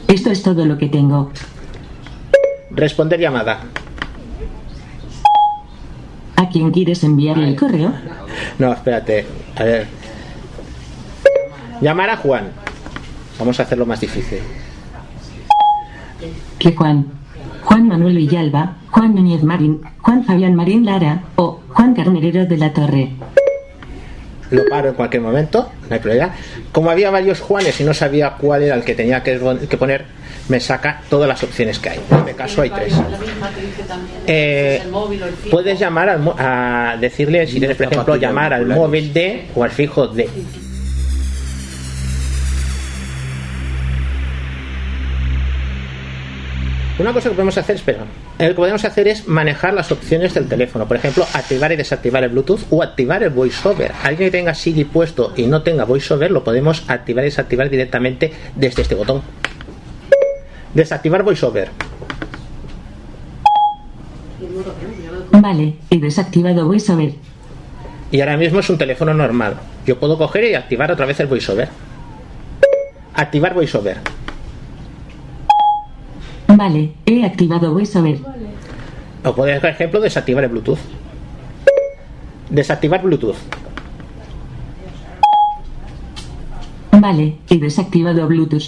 Esto 0.08 0.30
es 0.30 0.44
todo 0.44 0.66
lo 0.66 0.78
que 0.78 0.88
tengo. 0.88 1.32
Responder 2.70 3.20
llamada. 3.20 3.62
¿A 6.36 6.50
quién 6.50 6.70
quieres 6.72 7.04
enviarle 7.04 7.48
el 7.50 7.56
correo? 7.56 7.92
No, 8.60 8.72
espérate. 8.72 9.26
A 9.56 9.64
ver. 9.64 9.88
Llamar 11.82 12.12
a 12.12 12.18
Juan. 12.18 12.52
Vamos 13.40 13.60
a 13.60 13.64
hacerlo 13.64 13.88
más 13.88 14.00
difícil. 14.00 14.40
Que 16.60 16.72
Juan. 16.74 17.08
Juan 17.64 17.88
Manuel 17.88 18.16
Villalba, 18.16 18.78
Juan 18.92 19.16
Núñez 19.16 19.44
Marín, 19.44 19.82
Juan 20.02 20.24
Fabián 20.24 20.56
Marín 20.56 20.86
Lara 20.86 21.24
o 21.36 21.60
Juan 21.70 21.96
Carnerero 21.96 22.46
de 22.46 22.58
la 22.58 22.72
Torre. 22.74 23.12
Lo 24.52 24.66
paro 24.70 24.90
en 24.90 24.96
cualquier 24.96 25.22
momento, 25.22 25.72
no 25.90 25.94
hay 25.94 26.00
problema. 26.00 26.34
Como 26.72 26.90
había 26.90 27.10
varios 27.12 27.40
Juanes 27.42 27.80
y 27.80 27.84
no 27.84 27.94
sabía 27.94 28.32
cuál 28.40 28.64
era 28.64 28.76
el 28.76 28.84
que 28.84 28.96
tenía 28.96 29.22
que, 29.24 29.40
que 29.70 29.78
poner, 29.78 30.06
me 30.50 30.60
saca 30.60 31.02
todas 31.10 31.28
las 31.28 31.44
opciones 31.44 31.78
que 31.80 31.90
hay. 31.90 32.00
En 32.10 32.18
este 32.20 32.34
caso 32.34 32.62
hay 32.62 32.70
tres. 32.70 32.94
La 32.94 33.18
misma 33.18 33.50
te 33.50 33.62
dice 33.62 33.84
también 33.84 34.18
Eh, 34.28 34.80
el 34.84 34.90
móvil 34.92 35.24
o 35.24 35.26
el 35.26 35.34
fijo. 35.34 35.50
puedes 35.50 35.78
llamar 35.80 36.10
al 36.10 36.20
mo- 36.20 36.36
a 36.38 36.96
decirle, 37.00 37.46
si 37.48 37.60
tienes, 37.60 37.76
por 37.78 37.88
ejemplo, 37.88 38.16
llamar 38.16 38.54
al 38.54 38.66
móvil 38.66 39.12
de 39.14 39.46
o 39.56 39.64
al 39.64 39.72
fijo 39.72 40.08
de. 40.08 40.30
Una 47.00 47.14
cosa 47.14 47.30
que 47.30 47.36
podemos 47.36 47.58
hacer, 47.58 47.76
espera, 47.76 48.00
lo 48.40 48.48
que 48.50 48.54
podemos 48.54 48.86
hacer 48.86 49.08
es 49.08 49.28
manejar 49.28 49.74
las 49.74 49.92
opciones 49.92 50.34
del 50.36 50.48
teléfono. 50.48 50.88
Por 50.88 50.98
ejemplo, 50.98 51.26
activar 51.34 51.72
y 51.72 51.76
desactivar 51.76 52.24
el 52.24 52.30
Bluetooth 52.30 52.62
o 52.70 52.84
activar 52.84 53.24
el 53.24 53.32
VoiceOver. 53.32 53.92
Alguien 54.04 54.28
que 54.30 54.38
tenga 54.38 54.54
Siri 54.54 54.84
puesto 54.84 55.34
y 55.36 55.48
no 55.48 55.64
tenga 55.64 55.86
VoiceOver, 55.86 56.30
lo 56.30 56.44
podemos 56.44 56.84
activar 56.88 57.24
y 57.24 57.28
desactivar 57.28 57.70
directamente 57.70 58.32
desde 58.56 58.84
este 58.84 58.94
botón. 58.94 59.24
Desactivar 60.76 61.24
VoiceOver. 61.24 61.70
Vale, 65.32 65.76
he 65.90 66.00
desactivado 66.00 66.68
VoiceOver. 66.68 67.14
Y 68.12 68.22
ahora 68.22 68.38
mismo 68.38 68.60
es 68.60 68.70
un 68.70 68.78
teléfono 68.78 69.14
normal. 69.16 69.56
Yo 69.86 70.00
puedo 70.00 70.18
coger 70.18 70.44
y 70.44 70.54
activar 70.54 70.92
otra 70.92 71.08
vez 71.08 71.20
el 71.20 71.28
VoiceOver. 71.28 71.70
Activar 73.16 73.56
VoiceOver. 73.56 73.98
Vale, 76.48 76.92
he 77.06 77.26
activado 77.26 77.74
VoiceOver. 77.74 78.20
O 79.24 79.34
puedes, 79.34 79.60
por 79.60 79.70
ejemplo, 79.70 80.00
desactivar 80.00 80.44
el 80.46 80.50
Bluetooth. 80.50 80.80
Desactivar 82.50 83.02
Bluetooth. 83.02 83.36
Vale, 86.92 87.38
he 87.50 87.58
desactivado 87.60 88.28
Bluetooth. 88.28 88.64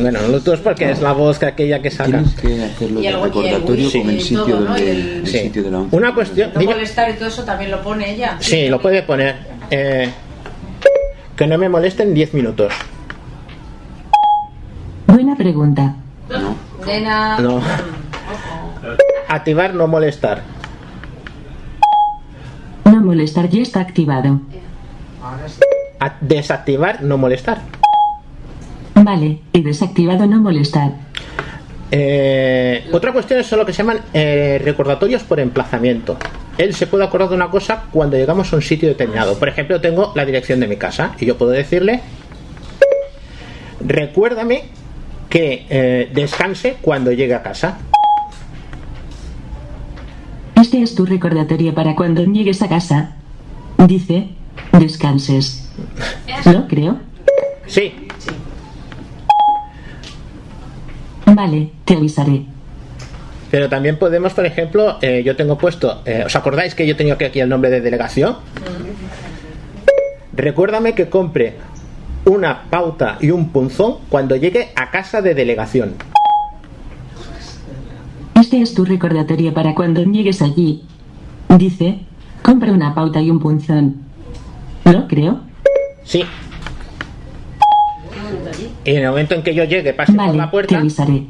Bueno, 0.00 0.18
Bluetooth 0.26 0.60
porque 0.60 0.90
es 0.90 1.00
la 1.02 1.12
voz 1.12 1.38
que 1.38 1.46
aquella 1.46 1.82
que 1.82 1.90
saca. 1.90 2.10
Tienes 2.10 2.34
que 2.34 2.64
hacerlo 2.64 3.00
Y 3.00 3.02
de 3.04 3.10
y 3.10 3.12
recordatorio 3.12 3.90
con 3.92 4.10
el 4.10 4.16
y 4.16 4.20
sitio 4.20 4.44
todo, 4.46 4.60
¿no? 4.60 4.66
donde 4.68 4.84
Y 4.84 4.88
el- 4.88 4.98
el 5.18 5.26
Sí. 5.26 5.38
sitio 5.38 5.62
de 5.64 5.70
la 5.70 5.78
Una 5.90 6.14
cuestión. 6.14 6.50
No 6.54 6.62
molestar 6.62 7.10
y 7.10 7.14
todo 7.14 7.28
eso 7.28 7.44
también 7.44 7.70
lo 7.70 7.82
pone 7.82 8.10
ella. 8.14 8.36
Sí, 8.40 8.68
lo 8.68 8.80
puede 8.80 9.02
poner. 9.02 9.36
eh, 9.70 10.08
que 11.36 11.46
no 11.46 11.58
me 11.58 11.68
molesten 11.68 12.14
10 12.14 12.32
minutos. 12.32 12.72
Buena 15.08 15.36
pregunta. 15.36 15.96
Nena. 16.86 17.38
No. 17.38 17.60
Activar, 19.28 19.74
no 19.74 19.86
molestar. 19.86 20.42
No 22.84 23.00
molestar 23.00 23.48
ya 23.48 23.62
está 23.62 23.80
activado. 23.80 24.40
A- 26.00 26.14
desactivar, 26.20 27.02
no 27.02 27.18
molestar. 27.18 27.58
Vale, 28.94 29.40
he 29.52 29.62
desactivado 29.62 30.26
no 30.26 30.40
molestar. 30.40 30.92
Eh, 31.90 32.88
otra 32.92 33.12
cuestión 33.12 33.42
son 33.44 33.58
lo 33.60 33.66
que 33.66 33.72
se 33.72 33.78
llaman 33.78 34.00
eh, 34.12 34.60
recordatorios 34.64 35.22
por 35.24 35.38
emplazamiento. 35.40 36.16
Él 36.58 36.74
se 36.74 36.86
puede 36.86 37.04
acordar 37.04 37.28
de 37.28 37.34
una 37.34 37.50
cosa 37.50 37.84
cuando 37.92 38.16
llegamos 38.16 38.52
a 38.52 38.56
un 38.56 38.62
sitio 38.62 38.88
determinado. 38.88 39.38
Por 39.38 39.48
ejemplo, 39.48 39.80
tengo 39.80 40.12
la 40.14 40.24
dirección 40.24 40.58
de 40.60 40.66
mi 40.66 40.76
casa 40.76 41.12
y 41.18 41.26
yo 41.26 41.36
puedo 41.36 41.50
decirle, 41.52 42.00
recuérdame 43.84 44.64
que 45.28 45.66
eh, 45.68 46.10
descanse 46.14 46.76
cuando 46.80 47.12
llegue 47.12 47.34
a 47.34 47.42
casa. 47.42 47.78
Este 50.60 50.82
es 50.82 50.94
tu 50.94 51.04
recordatorio 51.06 51.74
para 51.74 51.94
cuando 51.94 52.24
llegues 52.24 52.62
a 52.62 52.68
casa. 52.68 53.16
Dice, 53.86 54.28
descanses. 54.78 55.68
¿Lo 56.46 56.66
creo? 56.66 56.98
Sí, 57.66 57.92
Vale, 61.26 61.70
te 61.84 61.94
avisaré. 61.94 62.44
pero 63.50 63.68
también 63.68 63.98
podemos, 63.98 64.32
por 64.32 64.46
ejemplo, 64.46 64.96
eh, 65.02 65.22
yo 65.24 65.36
tengo 65.36 65.58
puesto, 65.58 66.02
eh, 66.06 66.22
¿os 66.24 66.34
acordáis 66.36 66.74
que 66.74 66.86
yo 66.86 66.96
tenía 66.96 67.14
aquí 67.14 67.40
el 67.40 67.48
nombre 67.48 67.68
de 67.68 67.80
delegación? 67.80 68.36
Recuérdame 70.32 70.94
que 70.94 71.08
compre 71.10 71.54
una 72.26 72.64
pauta 72.68 73.18
y 73.20 73.30
un 73.30 73.50
punzón 73.50 73.98
cuando 74.08 74.36
llegue 74.36 74.70
a 74.74 74.90
casa 74.90 75.22
de 75.22 75.34
delegación. 75.34 75.94
Este 78.34 78.60
es 78.60 78.74
tu 78.74 78.84
recordatorio 78.84 79.54
para 79.54 79.74
cuando 79.74 80.02
llegues 80.02 80.42
allí. 80.42 80.82
Dice, 81.56 82.00
compra 82.42 82.72
una 82.72 82.94
pauta 82.94 83.20
y 83.20 83.30
un 83.30 83.38
punzón. 83.38 84.02
¿Lo 84.84 85.06
creo? 85.08 85.40
Sí. 86.04 86.24
Y 88.84 88.90
en 88.90 89.02
el 89.02 89.08
momento 89.08 89.34
en 89.34 89.42
que 89.42 89.54
yo 89.54 89.64
llegue, 89.64 89.92
pase 89.92 90.12
por 90.12 90.34
la 90.34 90.44
te 90.44 90.50
puerta, 90.50 90.74
en 90.74 90.80
avisaré. 90.80 91.12
el 91.12 91.26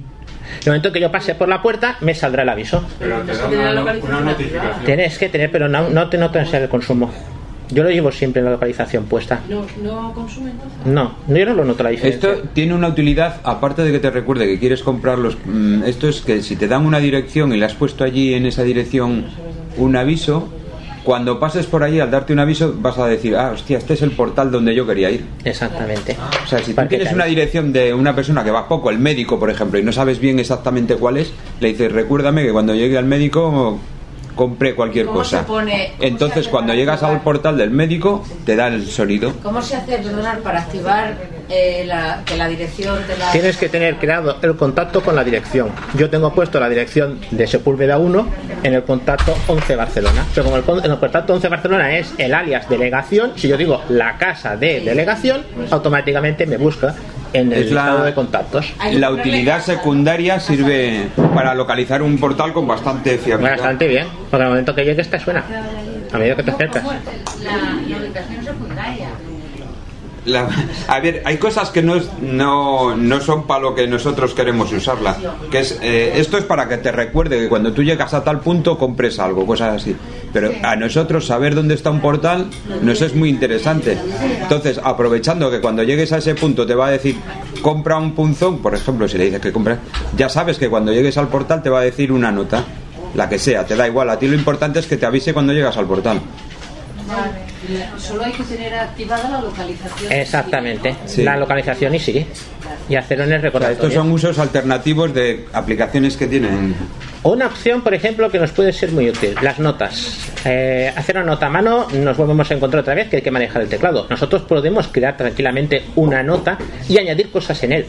momento 0.66 0.88
en 0.88 0.94
que 0.94 1.00
yo 1.00 1.12
pase 1.12 1.34
por 1.34 1.48
la 1.48 1.62
puerta, 1.62 1.96
me 2.00 2.14
saldrá 2.14 2.42
el 2.42 2.48
aviso. 2.48 2.82
Pero 2.98 3.20
te 3.20 3.34
da 3.34 3.82
una, 3.82 3.92
una 3.92 4.20
notificación. 4.20 4.84
Tienes 4.84 5.18
que 5.18 5.28
tener, 5.28 5.50
pero 5.50 5.68
no, 5.68 5.88
no 5.90 6.08
te 6.08 6.16
notas 6.18 6.52
el 6.54 6.68
consumo. 6.68 7.10
Yo 7.70 7.82
lo 7.82 7.90
llevo 7.90 8.12
siempre 8.12 8.40
en 8.40 8.46
la 8.46 8.52
localización 8.52 9.04
puesta. 9.04 9.40
No, 9.48 9.64
no 9.82 10.12
consume 10.14 10.52
entonces. 10.52 10.86
No, 10.86 11.16
no, 11.26 11.36
yo 11.36 11.46
no 11.46 11.54
lo 11.54 11.64
noto 11.64 11.82
la 11.82 11.90
diferencia. 11.90 12.30
Esto 12.32 12.48
tiene 12.52 12.74
una 12.74 12.88
utilidad, 12.88 13.40
aparte 13.42 13.82
de 13.82 13.92
que 13.92 13.98
te 13.98 14.10
recuerde 14.10 14.46
que 14.46 14.58
quieres 14.58 14.82
comprarlos. 14.82 15.36
mm, 15.44 15.82
Esto 15.84 16.08
es 16.08 16.20
que 16.20 16.42
si 16.42 16.56
te 16.56 16.68
dan 16.68 16.86
una 16.86 16.98
dirección 16.98 17.52
y 17.52 17.56
le 17.56 17.66
has 17.66 17.74
puesto 17.74 18.04
allí 18.04 18.34
en 18.34 18.46
esa 18.46 18.62
dirección 18.62 19.26
un 19.76 19.96
aviso, 19.96 20.48
cuando 21.02 21.38
pases 21.38 21.66
por 21.66 21.84
allí 21.84 22.00
al 22.00 22.10
darte 22.10 22.32
un 22.32 22.40
aviso 22.40 22.74
vas 22.78 22.98
a 22.98 23.06
decir, 23.06 23.36
ah, 23.36 23.52
hostia, 23.54 23.78
este 23.78 23.94
es 23.94 24.02
el 24.02 24.10
portal 24.10 24.50
donde 24.50 24.74
yo 24.74 24.86
quería 24.86 25.08
ir. 25.10 25.24
Exactamente. 25.44 26.16
O 26.44 26.46
sea, 26.48 26.58
si 26.58 26.74
tú 26.74 26.82
tienes 26.88 27.12
una 27.12 27.26
dirección 27.26 27.72
de 27.72 27.94
una 27.94 28.14
persona 28.14 28.42
que 28.42 28.50
va 28.50 28.66
poco, 28.66 28.90
el 28.90 28.98
médico, 28.98 29.38
por 29.38 29.48
ejemplo, 29.48 29.78
y 29.78 29.84
no 29.84 29.92
sabes 29.92 30.18
bien 30.18 30.40
exactamente 30.40 30.96
cuál 30.96 31.16
es, 31.16 31.32
le 31.60 31.68
dices, 31.68 31.92
recuérdame 31.92 32.44
que 32.44 32.50
cuando 32.52 32.74
llegue 32.74 32.98
al 32.98 33.04
médico 33.04 33.78
compre 34.36 34.74
cualquier 34.76 35.06
¿Cómo 35.06 35.18
cosa. 35.18 35.40
se 35.40 35.44
pone- 35.46 35.86
cómo 35.88 36.00
se 36.00 36.06
Entonces, 36.06 36.46
cuando 36.48 36.72
llegas 36.74 37.02
al 37.02 37.20
portal 37.22 37.56
del 37.58 37.70
médico, 37.70 38.24
te 38.44 38.54
da 38.54 38.68
el 38.68 38.86
sonido. 38.86 39.32
¿Cómo 39.42 39.60
se 39.62 39.74
hace, 39.76 39.96
perdonar, 39.98 40.38
para 40.40 40.60
activar 40.60 41.14
eh, 41.48 41.82
la, 41.86 42.22
que 42.24 42.36
la 42.36 42.46
dirección 42.46 42.96
de 43.08 43.16
la... 43.18 43.32
Tienes 43.32 43.56
que 43.56 43.68
tener 43.68 43.96
creado 43.96 44.36
el 44.42 44.54
contacto 44.56 45.00
con 45.02 45.16
la 45.16 45.24
dirección. 45.24 45.70
Yo 45.94 46.08
tengo 46.10 46.32
puesto 46.32 46.60
la 46.60 46.68
dirección 46.68 47.18
de 47.32 47.46
Sepúlveda 47.46 47.98
1 47.98 48.26
en 48.62 48.74
el 48.74 48.82
contacto 48.84 49.34
11 49.48 49.74
Barcelona. 49.76 50.24
Pero 50.34 50.44
como 50.44 50.56
el, 50.58 50.62
con- 50.62 50.84
en 50.84 50.90
el 50.92 50.98
contacto 50.98 51.32
11 51.34 51.48
Barcelona 51.48 51.96
es 51.96 52.12
el 52.18 52.34
alias 52.34 52.68
delegación, 52.68 53.32
si 53.36 53.48
yo 53.48 53.56
digo 53.56 53.82
la 53.88 54.18
casa 54.18 54.56
de 54.56 54.80
delegación, 54.80 55.42
automáticamente 55.70 56.46
me 56.46 56.58
busca 56.58 56.94
en 57.32 57.52
el 57.52 57.64
Es 57.64 57.72
la- 57.72 57.84
listado 57.86 58.04
de 58.04 58.14
contactos. 58.14 58.72
La 58.92 59.10
utilidad 59.10 59.60
secundaria 59.60 60.40
sirve 60.40 61.08
para 61.34 61.54
localizar 61.54 62.02
un 62.02 62.18
portal 62.18 62.52
con 62.52 62.66
bastante 62.66 63.18
fiabilidad. 63.18 63.52
Bastante 63.56 63.88
bien, 63.88 64.06
porque 64.30 64.42
al 64.44 64.50
momento 64.50 64.74
que 64.74 64.84
llegues 64.84 65.10
te 65.10 65.18
suena. 65.18 65.44
A 66.12 66.18
medida 66.18 66.36
que 66.36 66.42
te 66.42 66.50
acercas. 66.52 66.84
La, 66.84 67.50
la 67.50 67.96
ubicación 67.98 68.44
secundaria. 68.44 69.08
La- 70.26 70.48
a 70.88 71.00
ver, 71.00 71.22
hay 71.24 71.36
cosas 71.38 71.70
que 71.70 71.82
no, 71.82 71.94
es- 71.96 72.08
no, 72.20 72.96
no 72.96 73.20
son 73.20 73.46
para 73.46 73.60
lo 73.60 73.74
que 73.74 73.86
nosotros 73.86 74.34
queremos 74.34 74.72
usarla. 74.72 75.16
Que 75.50 75.60
es, 75.60 75.78
eh, 75.82 76.14
esto 76.16 76.36
es 76.36 76.44
para 76.44 76.68
que 76.68 76.76
te 76.78 76.90
recuerde 76.92 77.38
que 77.38 77.48
cuando 77.48 77.72
tú 77.72 77.82
llegas 77.82 78.12
a 78.12 78.22
tal 78.24 78.40
punto 78.40 78.76
compres 78.76 79.18
algo, 79.20 79.46
cosas 79.46 79.80
así. 79.82 79.96
Pero 80.32 80.50
a 80.62 80.76
nosotros 80.76 81.26
saber 81.26 81.54
dónde 81.54 81.74
está 81.74 81.90
un 81.90 82.00
portal 82.00 82.46
nos 82.82 83.00
es 83.02 83.14
muy 83.14 83.28
interesante. 83.30 83.96
Entonces, 84.42 84.78
aprovechando 84.82 85.50
que 85.50 85.60
cuando 85.60 85.82
llegues 85.82 86.12
a 86.12 86.18
ese 86.18 86.34
punto 86.34 86.66
te 86.66 86.74
va 86.74 86.88
a 86.88 86.90
decir 86.90 87.16
compra 87.62 87.96
un 87.96 88.12
punzón, 88.14 88.58
por 88.58 88.74
ejemplo, 88.74 89.08
si 89.08 89.16
le 89.18 89.24
dices 89.26 89.40
que 89.40 89.52
compra, 89.52 89.78
ya 90.16 90.28
sabes 90.28 90.58
que 90.58 90.68
cuando 90.68 90.92
llegues 90.92 91.16
al 91.16 91.28
portal 91.28 91.62
te 91.62 91.70
va 91.70 91.78
a 91.80 91.82
decir 91.82 92.12
una 92.12 92.30
nota, 92.32 92.64
la 93.14 93.28
que 93.28 93.38
sea, 93.38 93.64
te 93.64 93.76
da 93.76 93.86
igual. 93.88 94.10
A 94.10 94.18
ti 94.18 94.26
lo 94.28 94.34
importante 94.34 94.78
es 94.80 94.86
que 94.86 94.96
te 94.96 95.06
avise 95.06 95.32
cuando 95.32 95.52
llegas 95.52 95.76
al 95.76 95.86
portal. 95.86 96.20
Solo 97.98 98.24
hay 98.24 98.32
que 98.32 98.42
tener 98.44 98.74
activada 98.74 99.28
la 99.28 99.40
localización. 99.40 100.12
Exactamente. 100.12 100.96
Sí. 101.06 101.22
La 101.22 101.36
localización 101.36 101.94
y 101.94 101.98
sí. 101.98 102.26
Y 102.88 102.96
hacerlo 102.96 103.24
en 103.24 103.32
el 103.32 103.42
recordatorio. 103.42 103.74
Estos 103.74 103.94
son 103.94 104.12
usos 104.12 104.38
alternativos 104.38 105.12
de 105.12 105.46
aplicaciones 105.52 106.16
que 106.16 106.26
tienen 106.26 106.74
Una 107.22 107.46
opción, 107.46 107.82
por 107.82 107.94
ejemplo, 107.94 108.30
que 108.30 108.38
nos 108.38 108.52
puede 108.52 108.72
ser 108.72 108.92
muy 108.92 109.08
útil, 109.08 109.34
las 109.42 109.58
notas. 109.58 110.30
Eh, 110.44 110.92
hacer 110.94 111.16
una 111.16 111.26
nota 111.26 111.46
a 111.46 111.50
mano, 111.50 111.88
nos 111.92 112.16
volvemos 112.16 112.48
a 112.50 112.54
encontrar 112.54 112.82
otra 112.82 112.94
vez 112.94 113.08
que 113.08 113.16
hay 113.16 113.22
que 113.22 113.30
manejar 113.30 113.62
el 113.62 113.68
teclado. 113.68 114.06
Nosotros 114.08 114.42
podemos 114.42 114.88
crear 114.88 115.16
tranquilamente 115.16 115.82
una 115.96 116.22
nota 116.22 116.58
y 116.88 116.98
añadir 116.98 117.30
cosas 117.30 117.60
en 117.64 117.72
él. 117.72 117.86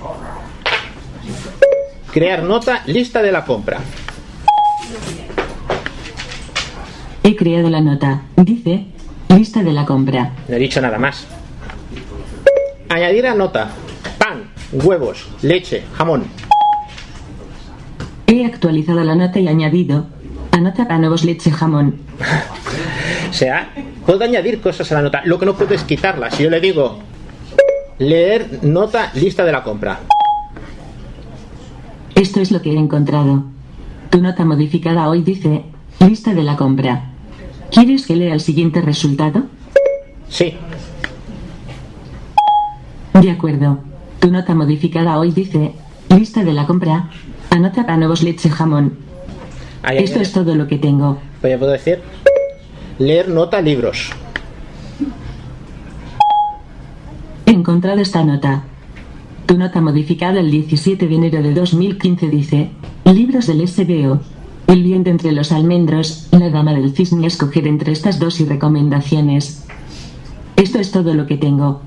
Crear 2.11 2.41
nota, 2.41 2.82
lista 2.88 3.21
de 3.21 3.32
la 3.32 3.45
compra. 3.45 3.80
He 7.23 7.36
creado 7.36 7.69
la 7.69 7.82
nota. 7.82 8.21
Dice, 8.38 8.86
lista 9.30 9.63
de 9.63 9.73
la 9.73 9.86
compra. 9.86 10.32
No 10.47 10.55
he 10.55 10.59
dicho 10.59 10.82
nada 10.82 10.97
más. 10.97 11.28
Añadir 12.89 13.28
a 13.28 13.36
nota. 13.36 13.69
Pan, 14.17 14.49
huevos, 14.71 15.28
leche, 15.41 15.84
jamón. 15.95 16.25
He 18.28 18.45
actualizado 18.45 19.03
la 19.03 19.15
nota 19.15 19.39
y 19.39 19.47
añadido, 19.47 20.07
anota 20.51 20.86
para 20.86 20.99
nuevos 20.99 21.23
leche 21.23 21.51
jamón. 21.51 22.01
O 23.30 23.34
sea, 23.34 23.69
puedo 24.05 24.23
añadir 24.23 24.61
cosas 24.61 24.89
a 24.91 24.95
la 24.95 25.01
nota. 25.01 25.21
Lo 25.25 25.38
que 25.38 25.45
no 25.45 25.53
puedo 25.53 25.73
es 25.75 25.84
quitarla. 25.84 26.32
Si 26.32 26.43
yo 26.43 26.49
le 26.49 26.61
digo 26.61 26.99
leer 27.99 28.59
nota 28.63 29.11
lista 29.15 29.43
de 29.43 29.51
la 29.51 29.63
compra. 29.63 29.99
Esto 32.15 32.39
es 32.39 32.51
lo 32.51 32.61
que 32.61 32.71
he 32.71 32.78
encontrado. 32.78 33.43
Tu 34.09 34.21
nota 34.21 34.45
modificada 34.45 35.09
hoy 35.09 35.21
dice 35.21 35.65
lista 35.99 36.34
de 36.34 36.43
la 36.43 36.55
compra. 36.55 37.11
¿Quieres 37.72 38.05
que 38.05 38.15
lea 38.15 38.34
el 38.34 38.39
siguiente 38.41 38.82
resultado? 38.82 39.43
Sí. 40.30 40.55
De 43.22 43.32
acuerdo. 43.32 43.80
Tu 44.20 44.32
nota 44.32 44.55
modificada 44.55 45.18
hoy 45.20 45.32
dice 45.32 45.74
lista 46.09 46.43
de 46.43 46.53
la 46.53 46.65
compra. 46.65 47.09
Anota 47.49 47.84
para 47.86 47.97
nuevos 47.97 48.24
leche 48.24 48.49
jamón. 48.49 48.97
Ahí 49.84 49.97
Esto 49.99 50.15
añade- 50.20 50.22
es 50.24 50.32
todo 50.34 50.55
lo 50.55 50.68
que 50.68 50.78
tengo. 50.78 51.20
Pues 51.41 51.51
ya 51.51 51.59
puedo 51.59 51.72
decir 51.72 51.99
leer 52.99 53.30
nota 53.30 53.61
libros. 53.61 54.11
He 57.45 57.51
encontrado 57.51 57.99
esta 58.01 58.24
nota. 58.24 58.63
Tu 59.45 59.57
nota 59.57 59.80
modificada 59.82 60.39
el 60.39 60.51
17 60.51 61.07
de 61.07 61.15
enero 61.15 61.41
de 61.41 61.53
2015 61.53 62.28
dice, 62.28 62.70
libros 63.05 63.47
del 63.47 63.61
SBO. 63.68 64.20
El 64.68 64.84
viento 64.84 65.09
entre 65.09 65.32
los 65.32 65.53
almendros, 65.53 66.28
la 66.32 66.49
dama 66.49 66.74
del 66.74 66.93
cisne 66.93 67.26
escoger 67.26 67.68
entre 67.68 67.93
estas 67.93 68.20
dos 68.20 68.41
y 68.41 68.45
recomendaciones. 68.45 69.63
Esto 70.57 70.80
es 70.80 70.91
todo 70.91 71.13
lo 71.13 71.26
que 71.26 71.38
tengo. 71.38 71.82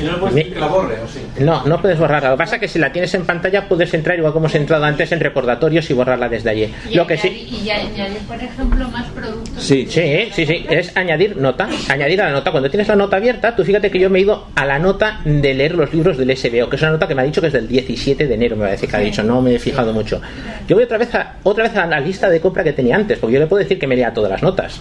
¿Y 0.00 0.04
no 0.04 0.12
le 0.12 0.18
puedes 0.18 0.34
decir 0.34 0.52
que 0.54 0.60
la 0.60 0.66
borre 0.66 0.94
o 1.04 1.08
sí? 1.08 1.20
No, 1.44 1.64
no 1.66 1.80
puedes 1.80 1.98
borrarla. 1.98 2.30
Lo 2.30 2.36
que 2.36 2.38
pasa 2.38 2.54
es 2.56 2.60
que 2.60 2.68
si 2.68 2.78
la 2.78 2.90
tienes 2.92 3.12
en 3.14 3.24
pantalla 3.26 3.68
puedes 3.68 3.92
entrar 3.94 4.16
igual 4.18 4.32
como 4.32 4.46
has 4.46 4.54
entrado 4.54 4.84
antes 4.84 5.12
en 5.12 5.20
recordatorios 5.20 5.88
y 5.90 5.94
borrarla 5.94 6.28
desde 6.28 6.50
allí. 6.50 6.72
Y 6.88 6.94
Lo 6.94 7.06
que 7.06 7.14
añadir- 7.14 7.20
sí. 7.48 7.60
Y 7.64 7.70
añadir, 7.70 8.18
por 8.26 8.36
ejemplo, 8.36 8.88
más 8.88 9.06
productos. 9.10 9.62
Sí, 9.62 9.86
sí, 9.88 10.28
sí, 10.32 10.46
sí, 10.46 10.66
es 10.70 10.96
añadir 10.96 11.36
nota, 11.36 11.68
añadir 11.88 12.20
a 12.22 12.26
la 12.26 12.32
nota. 12.32 12.50
Cuando 12.50 12.70
tienes 12.70 12.88
la 12.88 12.96
nota 12.96 13.16
abierta, 13.16 13.54
tú 13.54 13.64
fíjate 13.64 13.90
que 13.90 13.98
yo 13.98 14.08
me 14.10 14.18
he 14.18 14.22
ido 14.22 14.46
a 14.54 14.64
la 14.64 14.78
nota 14.78 15.20
de 15.24 15.54
leer 15.54 15.74
los 15.74 15.92
libros 15.92 16.16
del 16.16 16.30
SBO, 16.36 16.68
que 16.70 16.76
es 16.76 16.82
una 16.82 16.92
nota 16.92 17.06
que 17.06 17.14
me 17.14 17.22
ha 17.22 17.24
dicho 17.24 17.40
que 17.40 17.48
es 17.48 17.52
del 17.52 17.68
17 17.68 18.26
de 18.26 18.34
enero, 18.34 18.56
me 18.56 18.62
va 18.62 18.68
a 18.68 18.72
decir 18.72 18.88
que 18.88 18.96
ha 18.96 19.00
dicho, 19.00 19.22
no 19.22 19.40
me 19.42 19.54
he 19.54 19.58
fijado 19.58 19.92
mucho. 19.92 20.20
Yo 20.68 20.76
voy 20.76 20.84
otra 20.84 20.98
vez 20.98 21.14
a, 21.14 21.34
otra 21.42 21.64
vez 21.64 21.76
a 21.76 21.86
la 21.86 22.00
lista 22.00 22.28
de 22.30 22.40
compra 22.40 22.64
que 22.64 22.72
tenía 22.72 22.96
antes, 22.96 23.18
porque 23.18 23.34
yo 23.34 23.40
le 23.40 23.46
puedo 23.46 23.62
decir 23.62 23.78
que 23.78 23.86
me 23.86 23.96
lea 23.96 24.12
todas 24.14 24.30
las 24.30 24.42
notas. 24.42 24.80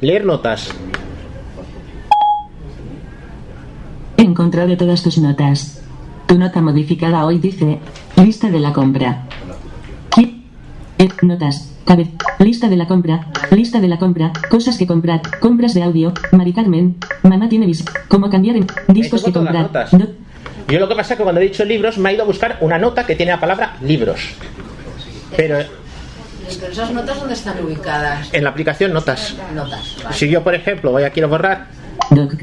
Leer 0.00 0.24
notas. 0.24 0.70
He 4.16 4.22
encontrado 4.22 4.76
todas 4.76 5.02
tus 5.02 5.18
notas. 5.18 5.80
Tu 6.26 6.38
nota 6.38 6.60
modificada 6.60 7.24
hoy 7.24 7.38
dice, 7.38 7.78
lista 8.16 8.48
de 8.50 8.60
la 8.60 8.72
compra. 8.72 9.22
¿Qué? 10.14 10.34
Eh, 10.98 11.08
notas. 11.22 11.72
Cabe. 11.84 12.08
Lista 12.40 12.68
de 12.68 12.76
la 12.76 12.86
compra. 12.86 13.28
Lista 13.52 13.80
de 13.80 13.86
la 13.88 13.98
compra. 13.98 14.32
Cosas 14.50 14.76
que 14.76 14.86
comprar. 14.86 15.20
Compras 15.38 15.74
de 15.74 15.82
audio. 15.84 16.12
Mari 16.32 16.52
Carmen. 16.52 16.96
Mamá 17.22 17.48
tiene 17.48 17.66
vis. 17.66 17.84
Cómo 18.08 18.28
cambiar 18.28 18.56
en. 18.56 18.66
Discos 18.88 19.22
que 19.22 19.32
comprar. 19.32 19.70
No- 19.92 20.06
Yo 20.68 20.80
lo 20.80 20.88
que 20.88 20.94
pasa 20.96 21.14
es 21.14 21.18
que 21.18 21.22
cuando 21.22 21.40
he 21.40 21.44
dicho 21.44 21.64
libros 21.64 21.96
me 21.98 22.08
ha 22.08 22.12
ido 22.12 22.22
a 22.24 22.26
buscar 22.26 22.58
una 22.60 22.78
nota 22.78 23.06
que 23.06 23.14
tiene 23.14 23.30
la 23.32 23.38
palabra 23.40 23.76
libros. 23.82 24.20
Pero 25.36 25.58
Pero 25.58 26.72
esas 26.72 26.90
notas 26.90 27.18
dónde 27.20 27.34
están 27.34 27.64
ubicadas? 27.64 28.28
en 28.32 28.42
la 28.42 28.50
aplicación 28.50 28.92
notas. 28.92 29.36
Notas. 29.54 29.96
vale. 30.02 30.16
Si 30.16 30.28
yo, 30.28 30.42
por 30.42 30.54
ejemplo, 30.56 30.90
voy 30.90 31.04
a 31.04 31.10
quiero 31.10 31.28
borrar, 31.28 31.68
Doc. 32.10 32.34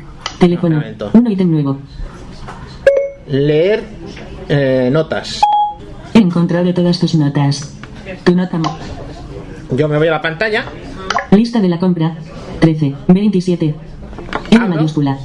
Teléfono. 0.48 0.84
Un 1.14 1.32
ítem 1.32 1.50
nuevo. 1.50 1.78
leer 3.30 3.82
eh, 4.50 4.90
notas. 4.92 5.40
He 6.14 6.18
encontrado 6.20 6.74
todas 6.74 7.00
tus 7.00 7.16
notas. 7.16 7.74
Tu 8.26 8.36
nota. 8.36 8.60
Yo 9.72 9.88
me 9.88 9.98
voy 9.98 10.10
a 10.10 10.12
la 10.12 10.22
pantalla 10.22 10.66
Lista 11.32 11.62
de 11.62 11.70
la 11.70 11.80
compra. 11.80 12.18
13. 12.60 12.94
27. 13.08 13.74
En 14.52 14.70
mayúscula. 14.70 15.18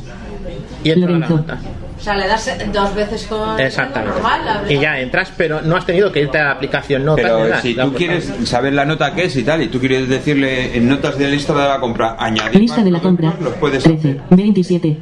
y 0.85 0.91
entro 0.91 1.09
a 1.09 1.11
la 1.11 1.19
Lorenzo. 1.19 1.37
nota. 1.39 1.59
O 1.99 2.01
sea, 2.01 2.15
le 2.15 2.29
das 2.29 2.49
dos 2.73 2.95
veces 2.95 3.27
con 3.27 3.59
Exactamente. 3.59 4.15
normal, 4.15 4.67
Y 4.71 4.79
ya 4.79 5.01
entras, 5.01 5.33
pero 5.37 5.61
no 5.63 5.75
has 5.77 5.85
tenido 5.85 6.13
que 6.13 6.23
irte 6.23 6.39
a 6.39 6.45
la 6.45 6.51
aplicación 6.53 7.05
notas. 7.05 7.25
Pero 7.25 7.41
nada. 7.41 7.61
si 7.61 7.75
La 7.75 7.85
tú 7.87 7.93
quieres 7.95 8.33
saber 8.45 8.73
la 8.73 8.85
nota 8.85 9.13
que 9.17 9.25
es 9.25 9.35
y 9.37 9.43
tal, 9.43 9.63
y 9.63 9.67
tú 9.69 9.81
quieres 9.81 10.09
decirle 10.09 10.77
en 10.77 10.89
notas 10.89 11.19
de 11.19 11.27
lista 11.29 11.53
de 11.55 11.69
la 11.69 11.81
compra, 11.81 12.15
añadir 12.17 12.61
Lista 12.61 12.77
más 12.77 12.85
de 12.85 12.91
la 12.93 13.01
compra. 13.01 13.35
los 13.43 13.53
puedes 13.55 13.83
13. 13.83 14.21
27. 14.31 14.97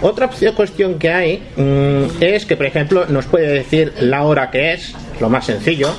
Otra 0.00 0.26
opción, 0.26 0.54
cuestión 0.54 0.98
que 0.98 1.10
hay 1.10 1.42
mm, 1.56 2.22
es 2.22 2.46
que, 2.46 2.56
por 2.56 2.66
ejemplo, 2.66 3.06
nos 3.06 3.26
puede 3.26 3.48
decir 3.48 3.92
la 4.00 4.22
hora 4.22 4.50
que 4.50 4.72
es, 4.72 4.94
lo 5.20 5.28
más 5.28 5.46
sencillo. 5.46 5.90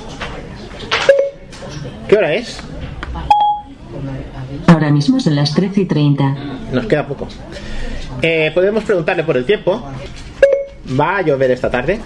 ¿Qué 2.07 2.15
hora 2.15 2.33
es? 2.33 2.59
Ahora 4.67 4.89
mismo 4.89 5.19
son 5.19 5.35
las 5.35 5.53
13 5.53 5.81
y 5.81 5.85
30. 5.85 6.23
Nos 6.71 6.85
queda 6.85 7.05
poco. 7.05 7.27
Eh, 8.21 8.51
podemos 8.53 8.83
preguntarle 8.83 9.23
por 9.23 9.35
el 9.35 9.45
tiempo. 9.45 9.83
¿Va 10.99 11.17
a 11.17 11.21
llover 11.21 11.51
esta 11.51 11.69
tarde? 11.69 11.99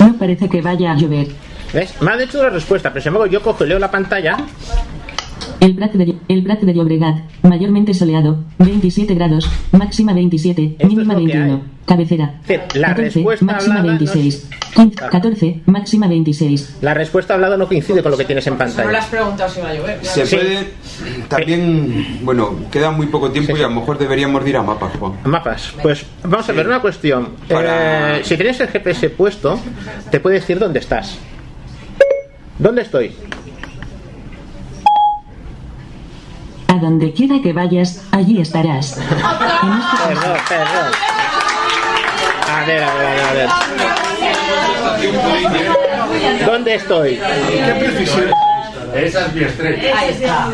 No 0.00 0.16
parece 0.18 0.48
que 0.48 0.62
vaya 0.62 0.92
a 0.92 0.96
llover. 0.96 1.28
¿Ves? 1.72 2.00
Me 2.00 2.12
ha 2.12 2.16
dicho 2.16 2.40
una 2.40 2.48
respuesta, 2.48 2.90
pero 2.90 3.02
sin 3.02 3.08
embargo 3.08 3.26
yo 3.26 3.42
cojo 3.42 3.64
y 3.64 3.68
leo 3.68 3.78
la 3.78 3.90
pantalla. 3.90 4.36
El 5.60 5.74
Prat 5.74 5.92
de, 5.94 6.14
el 6.28 6.42
Prat 6.44 6.60
de 6.60 6.74
Llobregat, 6.74 7.16
mayormente 7.42 7.94
soleado, 7.94 8.44
27 8.58 9.14
grados, 9.14 9.48
máxima 9.72 10.12
27, 10.12 10.76
mínima 10.86 11.14
lo 11.14 11.20
que 11.20 11.26
21, 11.26 11.62
cabecera. 11.86 12.40
la 12.74 12.88
14, 12.88 13.00
respuesta 13.02 13.44
máxima 13.44 13.74
hablada 13.76 13.92
no 13.94 13.98
26, 13.98 14.48
15, 14.74 14.96
14, 15.10 15.60
máxima 15.66 16.08
26. 16.08 16.76
La 16.82 16.92
respuesta 16.94 17.34
hablada 17.34 17.56
no 17.56 17.66
coincide 17.68 18.02
con 18.02 18.12
lo 18.12 18.18
que 18.18 18.24
tienes 18.26 18.46
en 18.46 18.52
No 18.58 18.64
le 18.64 18.64
pantalla. 18.72 18.98
has 18.98 19.06
preguntado 19.06 19.50
si 19.50 19.60
va 19.60 19.70
a 19.70 19.74
llover. 19.74 19.98
claro. 20.00 20.14
Se 20.14 20.26
Sí. 20.26 20.36
puede 20.36 20.66
también, 21.28 22.18
bueno, 22.22 22.54
queda 22.70 22.90
muy 22.90 23.06
poco 23.06 23.30
tiempo 23.30 23.56
y 23.56 23.60
a 23.60 23.68
lo 23.68 23.70
mejor 23.70 23.96
deberíamos 23.98 24.44
de 24.44 24.50
ir 24.50 24.56
a 24.58 24.62
mapas, 24.62 24.92
Juan. 24.98 25.12
Mapas. 25.24 25.72
Pues 25.82 26.04
vamos 26.22 26.48
a 26.48 26.52
ver 26.52 26.66
una 26.66 26.80
cuestión. 26.80 27.30
Para- 27.48 28.18
Eh, 28.18 28.24
si 28.24 28.36
tienes 28.36 28.60
el 28.60 28.68
GPS 28.68 29.08
puesto, 29.10 29.58
te 30.10 30.20
puede 30.20 30.36
decir 30.36 30.58
dónde 30.58 30.80
estás. 30.80 31.16
¿Dónde 32.58 32.82
estoy? 32.82 33.12
A 36.76 36.78
donde 36.78 37.14
quiera 37.14 37.40
que 37.42 37.54
vayas, 37.54 38.04
allí 38.10 38.38
estarás. 38.38 38.98
Este 38.98 39.14
Perdón, 39.14 40.36
perdón. 40.46 40.92
A 42.52 42.64
ver, 42.66 42.82
a 42.82 42.94
ver, 42.94 43.06
a 43.06 43.12
ver, 43.14 43.24
a 43.24 43.32
ver. 43.32 43.48
¿Dónde 46.44 46.74
estoy? 46.74 47.18
Esa 48.96 49.26
es 49.26 49.34
mi 49.34 49.42
estrella. 49.42 49.98
Ahí 49.98 50.10
está. 50.10 50.48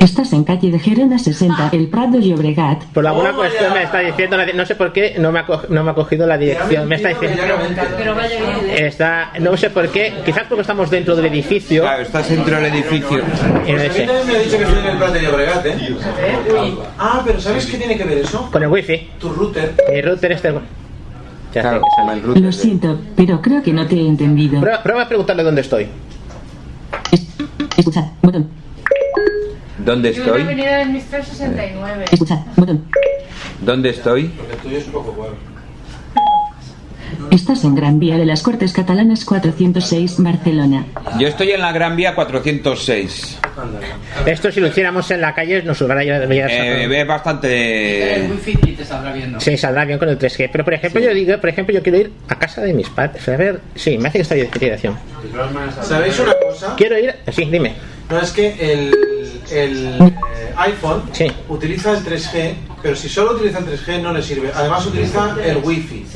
Estás 0.00 0.32
en 0.32 0.44
calle 0.44 0.70
de 0.70 0.78
Gerona 0.78 1.18
60, 1.18 1.70
el 1.72 1.88
Prat 1.88 2.10
de 2.10 2.20
Llobregat. 2.28 2.84
Por 2.86 3.06
alguna 3.06 3.32
cuestión 3.32 3.72
me 3.72 3.82
está 3.82 3.98
diciendo, 4.00 4.36
no 4.54 4.66
sé 4.66 4.74
por 4.74 4.92
qué, 4.92 5.16
no 5.18 5.32
me 5.32 5.40
ha, 5.40 5.46
co- 5.46 5.62
no 5.68 5.84
me 5.84 5.90
ha 5.90 5.94
cogido 5.94 6.26
la 6.26 6.38
dirección. 6.38 6.88
Me 6.88 6.96
está 6.96 7.08
diciendo, 7.08 7.42
Pero 7.98 8.14
vaya 8.14 8.36
bien, 8.38 8.70
¿eh? 8.70 8.86
está, 8.86 9.32
no 9.40 9.56
sé 9.56 9.70
por 9.70 9.88
qué, 9.88 10.12
quizás 10.24 10.44
porque 10.48 10.62
estamos 10.62 10.90
dentro 10.90 11.14
del 11.16 11.26
edificio. 11.26 11.82
Claro, 11.82 12.02
estás 12.02 12.28
dentro 12.28 12.56
del 12.56 12.66
edificio. 12.74 13.18
y 13.66 13.72
no 13.72 13.78
sé, 13.92 14.06
me 14.26 14.34
ha 14.36 14.38
dicho 14.38 14.58
que 14.58 14.64
estoy 14.64 14.78
en 14.78 15.02
el 15.02 15.12
de 15.12 15.22
Llobregat, 15.22 15.66
¿eh? 15.66 15.76
Ah, 16.98 17.22
pero 17.24 17.40
¿sabes 17.40 17.66
qué 17.66 17.76
tiene 17.78 17.96
que 17.96 18.04
ver 18.04 18.18
eso? 18.18 18.48
Con 18.50 18.62
el 18.62 18.68
wifi. 18.68 19.08
Tu 19.18 19.28
router. 19.28 19.74
Mi 19.92 20.00
router 20.00 20.32
este. 20.32 20.52
Ya 21.54 21.60
Claro, 21.60 21.76
sé 21.78 21.82
que 21.84 21.96
con 21.96 22.06
sale. 22.06 22.18
el 22.18 22.22
router. 22.26 22.42
Lo 22.42 22.52
siento, 22.52 22.98
pero 23.16 23.40
creo 23.40 23.62
que 23.62 23.72
no 23.72 23.86
te 23.86 23.94
he 23.96 24.06
entendido. 24.06 24.60
Prueba, 24.60 24.82
prueba 24.82 25.02
a 25.02 25.08
preguntarle 25.08 25.42
dónde 25.42 25.60
estoy. 25.60 25.86
Es- 27.14 27.26
escuchad, 27.78 28.04
botón. 28.22 28.48
¿Dónde 29.78 30.10
estoy? 30.10 30.42
avenida 30.42 30.78
del 30.78 30.90
Mistral 30.90 31.24
69. 31.24 32.06
Escuchad, 32.10 32.38
botón. 32.56 32.84
¿Dónde 33.60 33.90
estoy? 33.90 34.24
Porque 34.28 34.52
el 34.54 34.58
tuyo 34.58 34.78
es 34.78 34.86
un 34.86 34.92
poco 34.92 35.12
bueno. 35.12 35.34
Estás 37.30 37.64
en 37.64 37.74
Gran 37.74 37.98
Vía 37.98 38.16
de 38.16 38.24
las 38.24 38.42
Cortes 38.42 38.72
Catalanas 38.72 39.24
406, 39.24 40.16
Barcelona. 40.18 40.86
Yo 41.18 41.28
estoy 41.28 41.52
en 41.52 41.60
la 41.60 41.72
Gran 41.72 41.96
Vía 41.96 42.14
406. 42.14 43.38
Esto 44.26 44.50
si 44.50 44.60
lo 44.60 44.68
hiciéramos 44.68 45.10
en 45.10 45.20
la 45.20 45.34
calle 45.34 45.62
nos 45.62 45.80
hubiera 45.80 46.02
Eh, 46.02 47.00
es 47.00 47.06
bastante... 47.06 48.28
wifi 48.30 48.58
y 48.66 48.72
te 48.72 48.84
saldrá 48.84 49.12
bien, 49.12 49.32
¿no? 49.32 49.40
Sí, 49.40 49.56
saldrá 49.56 49.84
bien 49.84 49.98
con 49.98 50.08
el 50.08 50.18
3G. 50.18 50.48
Pero 50.50 50.64
por 50.64 50.74
ejemplo, 50.74 51.00
yo 51.00 51.12
digo, 51.14 51.38
por 51.38 51.48
ejemplo, 51.48 51.74
yo 51.74 51.82
quiero 51.82 51.98
ir 51.98 52.12
a 52.28 52.38
casa 52.38 52.62
de 52.62 52.72
mis 52.72 52.88
padres. 52.88 53.28
A 53.28 53.36
ver, 53.36 53.60
sí, 53.74 53.98
me 53.98 54.08
hace 54.08 54.18
que 54.18 54.22
está 54.22 54.34
bien 54.34 54.50
dirección. 54.58 54.98
¿Sabéis 55.82 56.18
una 56.18 56.34
cosa? 56.34 56.74
Quiero 56.76 56.98
ir. 56.98 57.14
Sí, 57.32 57.44
dime. 57.44 57.74
No, 58.10 58.20
es 58.20 58.32
que 58.32 58.54
el, 58.60 58.92
el 59.50 59.86
eh, 60.00 60.54
iPhone 60.56 61.02
Sí. 61.12 61.26
utiliza 61.48 61.92
el 61.92 62.04
3G, 62.04 62.54
pero 62.82 62.94
si 62.96 63.08
solo 63.08 63.32
utiliza 63.32 63.58
el 63.58 63.66
3G 63.66 64.00
no 64.02 64.12
le 64.12 64.22
sirve. 64.22 64.50
Además 64.54 64.86
utiliza 64.86 65.36
el 65.44 65.58
Wi-Fi. 65.58 66.06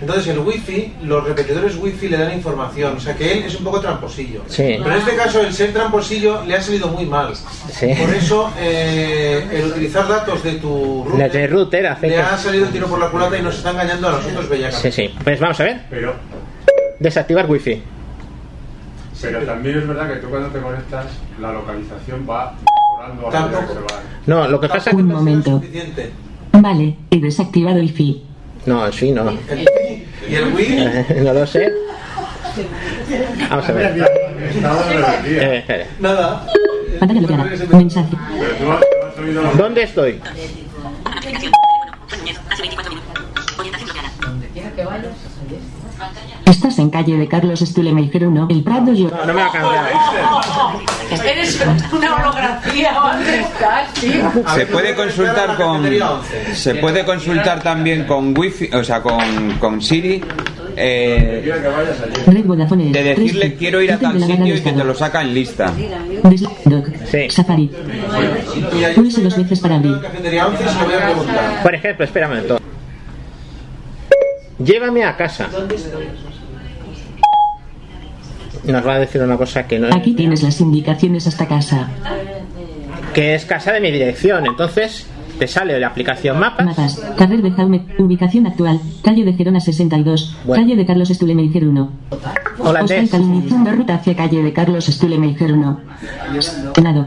Entonces 0.00 0.26
el 0.28 0.38
Wi-Fi, 0.40 0.94
los 1.02 1.24
repetidores 1.24 1.76
Wi-Fi 1.76 2.08
le 2.08 2.18
dan 2.18 2.32
información. 2.32 2.96
O 2.96 3.00
sea 3.00 3.14
que 3.16 3.32
él 3.32 3.44
es 3.44 3.54
un 3.56 3.64
poco 3.64 3.80
tramposillo. 3.80 4.42
Sí. 4.48 4.76
Pero 4.82 4.90
en 4.92 4.98
este 4.98 5.16
caso 5.16 5.40
el 5.40 5.52
ser 5.52 5.72
tramposillo 5.72 6.44
le 6.44 6.54
ha 6.56 6.62
salido 6.62 6.88
muy 6.88 7.06
mal. 7.06 7.34
Sí. 7.34 7.94
Por 7.98 8.14
eso 8.14 8.52
eh, 8.58 9.46
el 9.52 9.66
utilizar 9.66 10.06
datos 10.06 10.42
de 10.44 10.52
tu 10.54 11.04
router 11.04 11.32
de 11.32 11.46
router 11.46 11.86
hace 11.86 12.08
le 12.08 12.14
que. 12.16 12.20
ha 12.20 12.36
salido 12.36 12.66
el 12.66 12.72
tiro 12.72 12.86
por 12.86 12.98
la 12.98 13.08
culata 13.08 13.36
y 13.38 13.42
nos 13.42 13.56
está 13.56 13.70
engañando 13.70 14.08
a 14.08 14.12
nosotros 14.12 14.48
bellacas. 14.48 14.80
Sí, 14.80 14.92
sí. 14.92 15.14
Pues 15.24 15.40
vamos 15.40 15.58
a 15.60 15.64
ver. 15.64 15.80
Pero 15.90 16.14
Desactivar 17.00 17.48
wifi. 17.48 17.82
Pero 19.20 19.40
también 19.40 19.78
es 19.78 19.88
verdad 19.88 20.08
que 20.12 20.16
tú 20.20 20.28
cuando 20.28 20.48
te 20.48 20.60
conectas, 20.60 21.06
la 21.40 21.52
localización 21.52 22.24
va 22.28 22.54
que 23.08 23.80
va. 23.80 24.02
No, 24.26 24.48
lo 24.48 24.60
que 24.60 24.68
pasa 24.68 24.90
es 24.90 24.96
que... 24.96 25.02
Un 25.02 25.08
momento. 25.08 25.62
Vale, 26.52 26.96
he 27.10 27.20
desactivado 27.20 27.78
el 27.78 27.90
fi. 27.90 28.22
No, 28.66 28.86
el 28.86 28.92
sí, 28.92 29.12
no. 29.12 29.32
¿Y 30.28 30.34
el 30.34 30.52
Wii? 30.52 31.22
no 31.24 31.32
lo 31.32 31.46
sé. 31.46 31.72
Vamos 33.50 33.68
a 33.68 33.72
ver. 33.72 34.08
Eh. 35.24 35.86
Nada. 36.00 36.46
Pantalla 36.98 37.20
bloqueada. 37.20 37.44
Mensaje. 37.72 38.16
Pero 38.38 38.54
tú 38.56 38.72
has, 38.72 38.80
tú 38.80 39.06
has 39.06 39.18
oído 39.18 39.42
¿Dónde 39.56 39.82
estoy? 39.82 40.20
Estás 46.48 46.78
en 46.78 46.90
calle 46.90 47.16
de 47.16 47.28
Carlos 47.28 47.60
Stulemeijer 47.60 48.26
1, 48.26 48.48
El 48.50 48.62
Prado 48.62 48.92
yo. 48.94 49.10
No, 49.10 49.26
no 49.26 49.34
me 49.34 49.42
va 49.42 49.48
a 49.48 49.52
cambiar. 49.52 49.84
Eres 51.24 51.60
una 51.92 52.16
holografía, 52.16 52.92
¿dónde 52.92 53.40
estás? 53.40 54.54
Se 54.54 54.66
puede 54.66 54.94
consultar 54.94 55.56
con 55.56 55.84
se 56.52 56.74
puede 56.76 57.04
consultar 57.04 57.62
también 57.62 58.04
con 58.04 58.36
wifi, 58.36 58.70
o 58.74 58.82
sea, 58.82 59.02
con, 59.02 59.58
con 59.58 59.80
Siri 59.82 60.22
eh, 60.80 61.52
de 62.92 63.02
decirle 63.02 63.54
quiero 63.56 63.82
ir 63.82 63.92
a 63.92 63.98
tal 63.98 64.22
sitio 64.22 64.54
y 64.54 64.60
que 64.60 64.72
te 64.72 64.84
lo 64.84 64.94
saca 64.94 65.22
en 65.22 65.34
lista. 65.34 65.72
Sí. 67.10 67.28
Safari. 67.30 67.70
Pulse 68.94 69.22
dos 69.22 69.36
veces 69.36 69.60
para 69.60 69.76
abrir. 69.76 70.00
Cafetería 70.00 70.46
11 70.46 70.68
se 70.68 70.74
lo 70.74 70.84
voy 70.84 70.94
a 70.94 71.04
preguntar. 71.04 71.62
Por 71.62 71.74
ejemplo, 71.74 72.06
un 72.14 72.28
momento. 72.28 72.60
Llévame 74.58 75.04
a 75.04 75.16
casa. 75.16 75.48
Nos 78.68 78.86
va 78.86 78.94
a 78.94 78.98
decir 78.98 79.22
una 79.22 79.36
cosa 79.36 79.66
que 79.66 79.78
no 79.78 79.88
Aquí 79.94 80.12
tienes 80.12 80.42
las 80.42 80.60
indicaciones 80.60 81.26
hasta 81.26 81.46
casa. 81.46 81.88
que 83.14 83.34
es 83.34 83.44
casa 83.44 83.72
de 83.72 83.80
mi 83.80 83.90
dirección. 83.90 84.46
Entonces 84.46 85.06
te 85.38 85.46
sale 85.46 85.78
la 85.80 85.88
aplicación 85.88 86.38
Mapas. 86.38 86.66
Mapas. 86.66 87.00
Carrer 87.16 87.42
de 87.42 87.50
Jaume. 87.50 87.82
Ubicación 87.98 88.46
actual. 88.46 88.80
Calle 89.02 89.24
de 89.24 89.32
Gerona 89.32 89.60
62. 89.60 90.36
Bueno. 90.44 90.62
Calle 90.62 90.76
de 90.76 90.86
Carlos 90.86 91.08
Stulemeijer 91.08 91.66
1. 91.66 91.90
Holandés. 92.58 93.14
Iniciando 93.14 93.70
ruta 93.72 93.94
hacia 93.94 94.14
calle 94.16 94.42
de 94.42 94.52
Carlos 94.52 94.86
Stulemeijer 94.86 95.52
1. 95.52 95.80
Senado. 96.74 97.06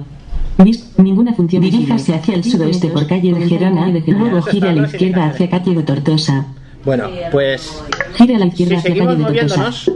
Vis- 0.57 0.91
ninguna 0.97 1.33
función 1.33 1.61
Diríjase 1.63 2.13
hacia 2.13 2.35
el 2.35 2.43
sudoeste 2.43 2.87
por 2.89 3.07
calle 3.07 3.33
de 3.33 3.47
Gerona, 3.47 3.87
luego 4.05 4.41
gire 4.43 4.69
a 4.69 4.73
la 4.73 4.85
izquierda 4.87 5.25
hacia 5.27 5.49
calle 5.49 5.75
de 5.75 5.83
Tortosa. 5.83 6.45
Bueno, 6.85 7.09
pues 7.31 7.81
Gire 8.15 8.35
a 8.35 8.39
la 8.39 8.45
izquierda 8.47 8.81
si 8.81 8.91
hacia 8.91 9.05
calle 9.05 9.17
de 9.17 9.23
Tortosa. 9.23 9.91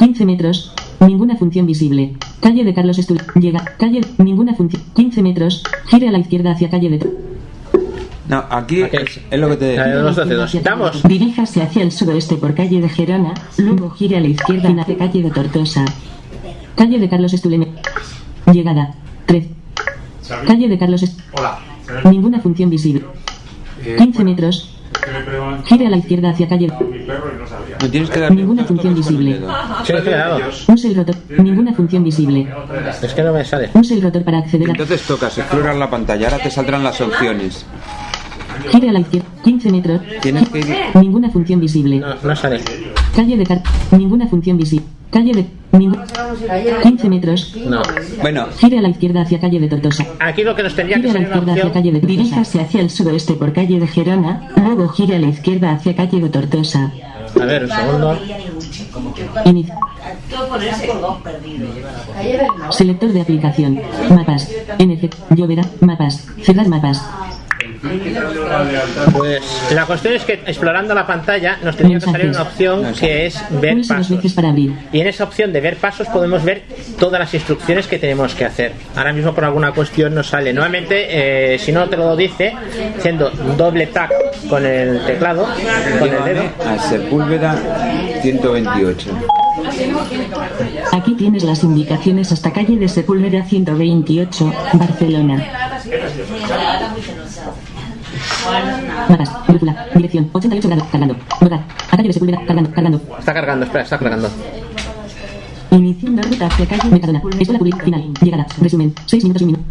Moviéndonos, 0.00 0.16
15 0.18 0.24
metros. 0.24 0.72
Ninguna 1.00 1.36
función 1.36 1.66
visible. 1.66 2.14
Calle 2.40 2.64
de 2.64 2.74
Carlos 2.74 2.98
Estul. 2.98 3.20
Llega. 3.34 3.64
Calle. 3.78 4.00
Ninguna 4.18 4.54
función. 4.54 4.82
15 4.94 5.22
metros. 5.22 5.62
Gire 5.86 6.08
a 6.08 6.12
la 6.12 6.18
izquierda 6.18 6.52
hacia 6.52 6.70
calle 6.70 6.90
de. 6.90 6.98
No, 8.28 8.44
aquí 8.48 8.82
Aquí. 8.82 8.96
es, 9.30 9.40
lo 9.40 9.48
que 9.48 9.56
te 9.56 9.76
La. 9.76 10.44
Estamos. 10.44 11.02
Diríjase 11.02 11.62
hacia 11.62 11.82
el 11.82 11.90
sudoeste 11.90 12.36
por 12.36 12.54
calle 12.54 12.80
de 12.80 12.88
Gerona, 12.88 13.34
luego 13.58 13.90
gire 13.90 14.18
a 14.18 14.20
la 14.20 14.28
izquierda 14.28 14.68
hacia 14.80 14.96
calle 14.96 15.22
de 15.22 15.30
Tortosa. 15.30 15.84
Calle 16.76 16.98
de 16.98 17.08
Carlos 17.08 17.32
Estuleme. 17.32 17.68
Llegada. 18.52 18.94
3. 19.26 19.46
Calle 20.46 20.68
de 20.68 20.78
Carlos 20.78 21.02
Est... 21.02 21.18
Hola. 21.32 21.58
Ninguna 22.04 22.40
función 22.40 22.70
visible. 22.70 23.04
Eh, 23.84 23.96
15 23.98 24.24
metros. 24.24 24.79
Me 25.06 25.62
Gire 25.64 25.86
a 25.86 25.90
la 25.90 25.96
izquierda 25.96 26.30
hacia 26.30 26.48
calle. 26.48 26.68
no 26.68 27.90
tienes 27.90 28.10
que 28.10 28.20
darle 28.20 28.36
Ninguna 28.36 28.64
función 28.64 28.94
visible. 28.94 29.40
Sí, 29.84 29.92
cuidado. 29.92 30.40
Use 30.68 30.88
el 30.88 30.94
rotor. 30.94 31.16
Ninguna 31.38 31.72
función 31.74 32.04
visible. 32.04 32.48
Es 33.02 33.14
que 33.14 33.22
no 33.22 33.32
me 33.32 33.44
sale. 33.44 33.70
Use 33.74 33.94
el 33.94 34.02
rotor 34.02 34.24
para 34.24 34.38
acceder 34.38 34.68
a. 34.68 34.72
Entonces 34.72 35.02
tocas 35.02 35.36
explorar 35.38 35.76
la 35.76 35.88
pantalla, 35.90 36.28
ahora 36.28 36.42
te 36.42 36.50
saldrán 36.50 36.84
las 36.84 37.00
opciones. 37.00 37.64
Gire 38.70 38.88
a 38.90 38.92
la 38.92 39.00
izquierda. 39.00 39.28
15 39.44 39.72
metros. 39.72 40.00
Tienes 40.20 40.48
que 40.48 40.58
ir 40.58 40.76
Ninguna 40.94 41.30
función 41.30 41.60
visible. 41.60 41.98
No, 41.98 42.14
no 42.22 42.36
sale. 42.36 42.60
Calle 43.14 43.36
de 43.36 43.44
Car... 43.46 43.62
Ninguna 43.92 44.26
función 44.28 44.56
visible. 44.56 44.86
Calle 45.10 45.32
de... 45.32 45.46
ningún- 45.78 46.00
15 46.82 47.08
metros. 47.08 47.56
No. 47.66 47.82
Bueno, 48.22 48.46
Gire 48.58 48.78
a 48.78 48.82
la 48.82 48.88
izquierda 48.90 49.22
hacia 49.22 49.40
calle 49.40 49.58
de 49.60 49.68
Tortosa. 49.68 50.06
Aquí 50.20 50.42
lo 50.44 50.54
que 50.54 50.62
nos 50.62 50.74
tendría 50.74 50.96
que 51.00 51.08
Gire 51.08 51.18
a 51.18 51.20
la 51.22 51.26
izquierda 51.28 51.52
hacia 51.52 51.72
calle 51.72 51.92
de 51.92 52.00
Tortosa. 52.00 52.16
Diríjase 52.22 52.60
hacia 52.60 52.80
el 52.80 52.90
sudoeste 52.90 53.34
por 53.34 53.52
calle 53.52 53.80
de 53.80 53.86
Gerona, 53.86 54.50
luego 54.56 54.88
gire 54.88 55.16
a 55.16 55.18
la 55.18 55.28
izquierda 55.28 55.72
hacia 55.72 55.96
calle 55.96 56.20
de 56.20 56.28
Tortosa. 56.28 56.92
A 57.40 57.44
ver, 57.44 57.64
un 57.64 57.70
segundo. 57.70 58.18
Inicio. 59.44 59.74
Selector 62.70 63.12
de 63.12 63.20
aplicación. 63.20 63.80
Mapas. 64.10 64.48
NG. 64.78 65.10
Llovera. 65.36 65.64
Mapas. 65.80 66.26
Cerrar 66.42 66.68
mapas. 66.68 67.02
Pues 69.12 69.42
la 69.74 69.86
cuestión 69.86 70.14
es 70.14 70.24
que 70.24 70.34
explorando 70.34 70.94
la 70.94 71.06
pantalla 71.06 71.58
nos 71.62 71.76
tendría 71.76 71.98
que 71.98 72.06
salir 72.06 72.28
una 72.28 72.42
opción 72.42 72.92
que 72.98 73.26
es 73.26 73.42
ver 73.60 73.78
pasos. 73.86 74.18
Y 74.92 75.00
en 75.00 75.06
esa 75.06 75.24
opción 75.24 75.52
de 75.52 75.60
ver 75.60 75.76
pasos 75.76 76.06
podemos 76.08 76.44
ver 76.44 76.62
todas 76.98 77.18
las 77.18 77.32
instrucciones 77.32 77.86
que 77.86 77.98
tenemos 77.98 78.34
que 78.34 78.44
hacer. 78.44 78.72
Ahora 78.96 79.12
mismo 79.12 79.34
por 79.34 79.44
alguna 79.44 79.72
cuestión 79.72 80.14
nos 80.14 80.28
sale. 80.28 80.52
Nuevamente, 80.52 81.54
eh, 81.54 81.58
si 81.58 81.72
no 81.72 81.88
te 81.88 81.96
lo 81.96 82.16
dice, 82.16 82.54
haciendo 82.98 83.30
doble 83.30 83.86
tap 83.86 84.10
con 84.48 84.64
el 84.66 85.04
teclado, 85.06 85.46
con 85.98 86.08
el 86.08 86.24
dedo. 86.24 86.42
a 86.66 86.78
Sepúlveda 86.78 87.56
128. 88.22 89.10
Aquí 90.92 91.14
tienes 91.14 91.44
las 91.44 91.62
indicaciones 91.62 92.32
hasta 92.32 92.52
calle 92.52 92.76
de 92.76 92.88
Sepúlveda 92.88 93.44
128, 93.44 94.52
Barcelona. 94.74 95.44
Mapas. 99.08 99.30
Brújula. 99.48 99.86
Dirección. 99.94 100.28
88 100.32 100.68
grados. 100.68 100.84
Cargando. 100.90 101.16
Borrar. 101.40 101.60
A 101.90 101.96
calle 101.96 102.08
de 102.08 102.12
Sepúlveda. 102.12 102.38
Cargando. 102.46 102.70
Cargando. 102.70 103.00
Está 103.18 103.34
cargando, 103.34 103.64
espera, 103.64 103.84
está 103.84 103.98
cargando. 103.98 104.28
Iniciando 105.70 106.22
ruta 106.22 106.46
hacia 106.46 106.66
calle 106.66 106.88
Mercadona. 106.90 107.22
Escuela 107.38 107.58
Public. 107.58 107.84
Final. 107.84 108.04
Llegada. 108.22 108.46
Resumen. 108.60 108.94
6 109.06 109.24
minutos 109.24 109.42
y 109.42 109.46
minuto. 109.46 109.64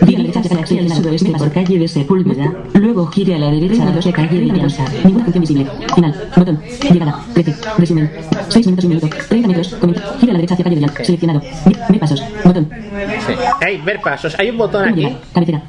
A 0.00 0.04
derecha 0.04 0.40
hacia 0.40 0.56
calle 0.58 0.76
del 0.82 0.90
sudoeste 0.92 1.30
por 1.32 1.52
calle 1.52 1.78
de 1.78 1.88
Sepúlveda. 1.88 2.52
Luego 2.74 3.06
gire 3.06 3.34
a 3.34 3.38
la 3.38 3.50
derecha 3.50 3.88
hacia 3.88 4.12
calle 4.12 4.38
de 4.38 4.44
Villanza. 4.52 4.84
Ninguna 5.04 5.24
función 5.24 5.40
visible. 5.42 5.66
Final. 5.94 6.28
Botón. 6.36 6.60
Llegada. 6.90 7.20
13. 7.34 7.54
Resumen. 7.78 8.10
6 8.48 8.66
minutos 8.66 8.84
y 8.84 8.88
minuto. 8.88 9.08
30 9.28 9.48
metros. 9.48 9.74
Comenta. 9.74 10.02
Gire 10.20 10.30
a 10.30 10.34
la 10.34 10.38
derecha 10.38 10.54
hacia 10.54 10.64
calle 10.64 10.76
de 10.76 10.80
Villanza. 10.80 11.04
Seleccionado. 11.04 11.40
Di- 11.40 11.76
Ve 11.90 11.98
pasos. 11.98 12.22
Botón. 12.44 12.68
Sí. 13.26 13.32
Hay 13.60 13.78
ver 13.78 14.00
pasos. 14.00 14.36
Hay 14.38 14.50
un 14.50 14.58
botón 14.58 14.90
¿Cómo 14.90 15.06
aquí. 15.06 15.16
Cabecera. 15.34 15.62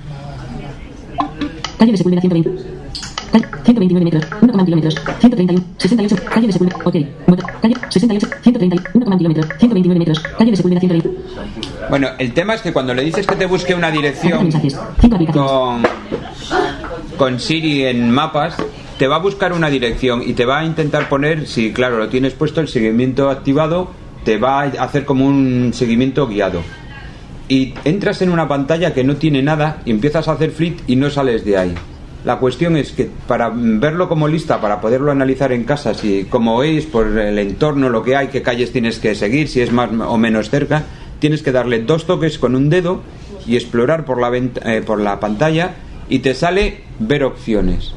Calle 1.84 1.92
de 1.92 1.98
Sepúlveda 1.98 2.22
120. 2.22 2.64
Calle 3.34 3.46
129 3.66 4.06
metros, 4.06 4.24
1,1 4.42 4.66
kilómetros, 4.66 4.96
131, 5.20 5.66
68, 5.78 6.24
calle 6.34 6.48
de 6.48 6.54
Sepúlveda, 6.54 6.78
ok, 6.86 6.96
botón, 7.28 7.46
calle 7.62 7.76
68, 7.90 8.28
131, 8.42 9.18
kilómetros, 9.18 9.48
129 9.60 10.00
metros, 10.00 10.20
calle 10.20 10.52
de 10.52 10.56
Sepúlveda 10.56 10.80
120, 10.80 11.20
Bueno, 11.90 12.08
el 12.20 12.34
tema 12.34 12.54
es 12.54 12.62
que 12.62 12.72
cuando 12.72 12.94
le 12.94 13.04
dices 13.04 13.28
que 13.28 13.36
te 13.36 13.46
busque 13.46 13.76
una 13.76 13.92
dirección 13.92 14.44
mensajes, 14.44 14.80
5 15.02 15.16
aplicaciones, 15.16 15.52
con, 15.52 15.84
con 17.18 17.40
Siri 17.42 17.84
en 17.84 18.10
mapas, 18.12 18.56
te 18.98 19.08
va 19.08 19.18
a 19.18 19.20
buscar 19.20 19.52
una 19.52 19.70
dirección 19.70 20.24
y 20.26 20.36
te 20.36 20.46
va 20.46 20.60
a 20.60 20.66
intentar 20.66 21.10
poner, 21.10 21.48
si 21.48 21.74
claro 21.74 21.98
lo 21.98 22.08
tienes 22.08 22.32
puesto, 22.32 22.62
el 22.62 22.70
seguimiento 22.70 23.30
activado, 23.30 23.92
te 24.24 24.38
va 24.38 24.62
a 24.62 24.68
hacer 24.86 25.04
como 25.04 25.26
un 25.26 25.72
seguimiento 25.74 26.28
guiado. 26.28 26.62
Y 27.50 27.74
entras 27.84 28.22
en 28.22 28.32
una 28.32 28.48
pantalla 28.48 28.94
que 28.94 29.04
no 29.04 29.18
tiene 29.18 29.42
nada 29.42 29.82
y 29.86 29.92
empiezas 29.92 30.28
a 30.28 30.34
hacer 30.34 30.52
flit 30.52 30.82
y 30.88 30.96
no 30.96 31.10
sales 31.10 31.44
de 31.46 31.58
ahí. 31.58 31.76
La 32.26 32.40
cuestión 32.40 32.78
es 32.78 32.94
que 32.94 33.10
para 33.28 33.52
verlo 33.54 34.08
como 34.08 34.30
lista, 34.30 34.62
para 34.62 34.80
poderlo 34.80 35.12
analizar 35.12 35.52
en 35.52 35.66
casa, 35.66 35.94
si 35.94 36.24
como 36.24 36.64
es 36.64 36.86
por 36.86 37.06
el 37.18 37.38
entorno, 37.38 37.90
lo 37.90 38.02
que 38.02 38.16
hay, 38.16 38.28
qué 38.28 38.42
calles 38.42 38.72
tienes 38.72 39.00
que 39.00 39.14
seguir, 39.14 39.50
si 39.50 39.60
es 39.60 39.74
más 39.74 39.90
o 39.92 40.18
menos 40.18 40.50
cerca, 40.50 40.84
tienes 41.20 41.44
que 41.44 41.52
darle 41.52 41.82
dos 41.82 42.06
toques 42.06 42.40
con 42.40 42.56
un 42.56 42.70
dedo 42.70 43.02
y 43.46 43.56
explorar 43.56 44.06
por 44.06 44.22
la, 44.22 44.32
eh, 44.38 44.82
por 44.86 45.02
la 45.02 45.20
pantalla 45.20 45.72
y 46.08 46.20
te 46.20 46.34
sale 46.34 46.82
ver 47.00 47.26
opciones. 47.26 47.94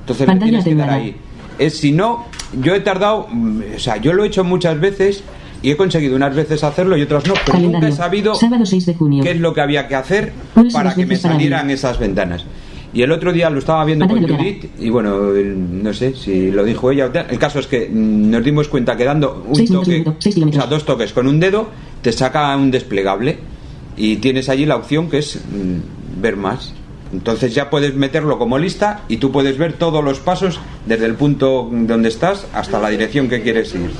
Entonces 0.00 0.28
le 0.28 0.36
tienes 0.36 0.64
que 0.64 0.74
dar 0.74 0.90
ahí. 0.90 1.16
Es 1.58 1.78
si 1.78 1.92
no, 1.92 2.26
yo 2.60 2.74
he 2.74 2.80
tardado, 2.80 3.28
mm, 3.30 3.60
o 3.76 3.78
sea, 3.78 3.96
yo 3.98 4.12
lo 4.12 4.24
he 4.24 4.28
hecho 4.28 4.44
muchas 4.44 4.80
veces 4.80 5.22
y 5.62 5.70
he 5.70 5.76
conseguido 5.76 6.16
unas 6.16 6.34
veces 6.34 6.62
hacerlo 6.64 6.96
y 6.96 7.02
otras 7.02 7.26
no, 7.26 7.34
pero 7.34 7.58
nunca 7.58 7.80
calendario, 7.80 7.88
he 7.88 7.92
sabido 7.92 8.34
sábado 8.34 8.66
6 8.66 8.86
de 8.86 8.94
junio, 8.94 9.22
qué 9.22 9.32
es 9.32 9.40
lo 9.40 9.54
que 9.54 9.60
había 9.60 9.88
que 9.88 9.94
hacer 9.94 10.32
para 10.72 10.94
que 10.94 11.06
me 11.06 11.16
salieran 11.16 11.70
esas 11.70 11.98
ventanas. 11.98 12.44
Y 12.96 13.02
el 13.02 13.12
otro 13.12 13.30
día 13.30 13.50
lo 13.50 13.58
estaba 13.58 13.84
viendo 13.84 14.08
con 14.08 14.26
Judith 14.26 14.70
y 14.78 14.88
bueno, 14.88 15.30
no 15.30 15.92
sé 15.92 16.14
si 16.14 16.50
lo 16.50 16.64
dijo 16.64 16.90
ella. 16.90 17.10
El 17.28 17.38
caso 17.38 17.58
es 17.58 17.66
que 17.66 17.90
mm, 17.90 18.30
nos 18.30 18.42
dimos 18.42 18.68
cuenta 18.68 18.96
que 18.96 19.04
dando 19.04 19.44
un 19.46 19.54
Seis 19.54 19.68
minutos, 19.68 19.88
toque, 19.88 19.98
minuto, 19.98 20.16
seis 20.18 20.38
o 20.38 20.52
sea, 20.52 20.66
dos 20.66 20.86
toques 20.86 21.12
con 21.12 21.28
un 21.28 21.38
dedo, 21.38 21.68
te 22.00 22.10
saca 22.10 22.56
un 22.56 22.70
desplegable 22.70 23.38
y 23.98 24.16
tienes 24.16 24.48
allí 24.48 24.64
la 24.64 24.76
opción 24.76 25.10
que 25.10 25.18
es 25.18 25.36
mm, 25.36 26.22
ver 26.22 26.36
más. 26.36 26.72
Entonces 27.12 27.54
ya 27.54 27.68
puedes 27.68 27.94
meterlo 27.94 28.38
como 28.38 28.58
lista 28.58 29.02
y 29.08 29.18
tú 29.18 29.30
puedes 29.30 29.58
ver 29.58 29.74
todos 29.74 30.02
los 30.02 30.18
pasos 30.20 30.58
desde 30.86 31.04
el 31.04 31.16
punto 31.16 31.68
donde 31.70 32.08
estás 32.08 32.46
hasta 32.54 32.80
la 32.80 32.88
dirección 32.88 33.28
que 33.28 33.42
quieres 33.42 33.74
ir. 33.74 33.90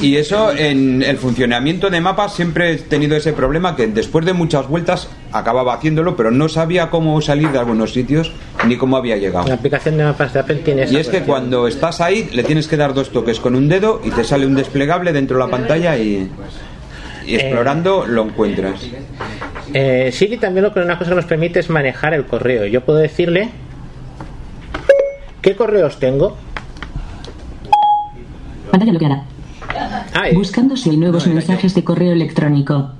Y 0.00 0.16
eso 0.16 0.52
en 0.52 1.02
el 1.02 1.16
funcionamiento 1.18 1.90
de 1.90 2.00
mapas 2.00 2.34
siempre 2.34 2.72
he 2.72 2.76
tenido 2.76 3.16
ese 3.16 3.32
problema 3.32 3.76
que 3.76 3.86
después 3.86 4.24
de 4.24 4.32
muchas 4.32 4.68
vueltas 4.68 5.08
acababa 5.32 5.74
haciéndolo, 5.74 6.16
pero 6.16 6.30
no 6.30 6.48
sabía 6.48 6.90
cómo 6.90 7.20
salir 7.20 7.50
de 7.50 7.58
algunos 7.58 7.92
sitios 7.92 8.32
ni 8.66 8.76
cómo 8.76 8.96
había 8.96 9.16
llegado. 9.16 9.48
La 9.48 9.54
aplicación 9.54 9.96
de 9.96 10.04
mapas 10.04 10.32
de 10.32 10.40
Apple 10.40 10.56
tiene 10.56 10.82
esa 10.82 10.94
Y 10.94 10.96
es 10.96 11.08
que 11.08 11.22
cuando 11.22 11.66
estás 11.66 12.00
ahí 12.00 12.28
le 12.32 12.44
tienes 12.44 12.68
que 12.68 12.76
dar 12.76 12.94
dos 12.94 13.10
toques 13.10 13.40
con 13.40 13.54
un 13.54 13.68
dedo 13.68 14.00
y 14.04 14.10
te 14.10 14.24
sale 14.24 14.46
un 14.46 14.54
desplegable 14.54 15.12
dentro 15.12 15.38
de 15.38 15.44
la 15.44 15.50
pantalla 15.50 15.96
y, 15.98 16.30
y 17.26 17.34
explorando 17.34 18.06
lo 18.06 18.24
encuentras. 18.24 18.80
Eh, 19.72 20.10
Siri 20.12 20.36
también 20.36 20.64
lo 20.64 20.72
que 20.72 20.80
una 20.80 20.98
cosa 20.98 21.10
que 21.10 21.16
nos 21.16 21.24
permite 21.24 21.60
es 21.60 21.70
manejar 21.70 22.14
el 22.14 22.26
correo. 22.26 22.66
Yo 22.66 22.82
puedo 22.82 22.98
decirle 22.98 23.50
qué 25.42 25.56
correos 25.56 25.98
tengo. 25.98 26.36
Pantalla 28.74 28.90
bloqueada. 28.90 29.24
Ah, 30.14 30.24
Buscando 30.34 30.76
si 30.76 30.90
hay 30.90 30.96
nuevos 30.96 31.28
mensajes 31.28 31.76
de 31.76 31.84
correo 31.84 32.12
electrónico. 32.12 32.90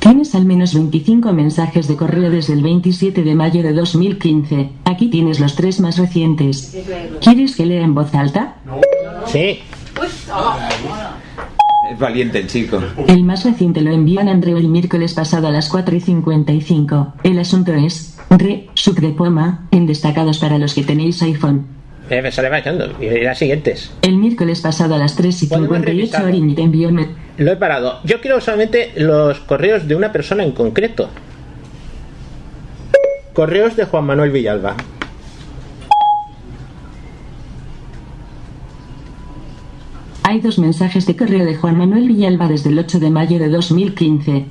Tienes 0.00 0.34
al 0.34 0.44
menos 0.44 0.74
25 0.74 1.32
mensajes 1.32 1.86
de 1.86 1.94
correo 1.94 2.32
desde 2.32 2.54
el 2.54 2.64
27 2.64 3.22
de 3.22 3.34
mayo 3.36 3.62
de 3.62 3.74
2015. 3.74 4.70
Aquí 4.86 5.06
tienes 5.06 5.38
los 5.38 5.54
tres 5.54 5.78
más 5.78 5.98
recientes. 5.98 6.76
¿Quieres 7.20 7.54
que 7.54 7.64
lea 7.64 7.84
en 7.84 7.94
voz 7.94 8.12
alta? 8.12 8.56
Sí. 9.26 9.60
Es 11.92 11.98
valiente 12.00 12.40
el 12.40 12.48
chico. 12.48 12.80
El 13.06 13.22
más 13.22 13.44
reciente 13.44 13.82
lo 13.82 13.92
envían 13.92 14.28
Andreu 14.28 14.58
el 14.58 14.66
miércoles 14.66 15.14
pasado 15.14 15.46
a 15.46 15.52
las 15.52 15.68
4 15.68 15.94
y 15.94 16.00
55. 16.00 17.12
El 17.22 17.38
asunto 17.38 17.72
es, 17.72 18.18
re, 18.30 18.68
subdepoma, 18.74 19.68
en 19.70 19.86
destacados 19.86 20.40
para 20.40 20.58
los 20.58 20.74
que 20.74 20.82
tenéis 20.82 21.22
iPhone. 21.22 21.79
Me 22.10 22.32
sale 22.32 22.50
marcando. 22.50 22.92
Y 23.00 23.08
las 23.20 23.38
siguientes. 23.38 23.92
El 24.02 24.16
miércoles 24.16 24.60
pasado 24.60 24.96
a 24.96 24.98
las 24.98 25.14
3 25.14 25.44
y 25.44 25.46
Podemos 25.46 25.68
58 25.68 25.86
revisarlo. 25.86 26.28
Orin 26.28 26.54
te 26.56 26.62
envió 26.62 26.90
Lo 27.38 27.52
he 27.52 27.56
parado. 27.56 28.00
Yo 28.02 28.20
quiero 28.20 28.40
solamente 28.40 28.90
los 28.96 29.38
correos 29.40 29.86
de 29.86 29.94
una 29.94 30.10
persona 30.10 30.42
en 30.42 30.50
concreto. 30.50 31.08
Correos 33.32 33.76
de 33.76 33.84
Juan 33.84 34.06
Manuel 34.06 34.32
Villalba. 34.32 34.74
Hay 40.24 40.40
dos 40.40 40.58
mensajes 40.58 41.06
de 41.06 41.16
correo 41.16 41.44
de 41.44 41.54
Juan 41.54 41.78
Manuel 41.78 42.08
Villalba 42.08 42.48
desde 42.48 42.70
el 42.70 42.78
8 42.80 42.98
de 42.98 43.10
mayo 43.10 43.38
de 43.38 43.48
2015. 43.48 44.46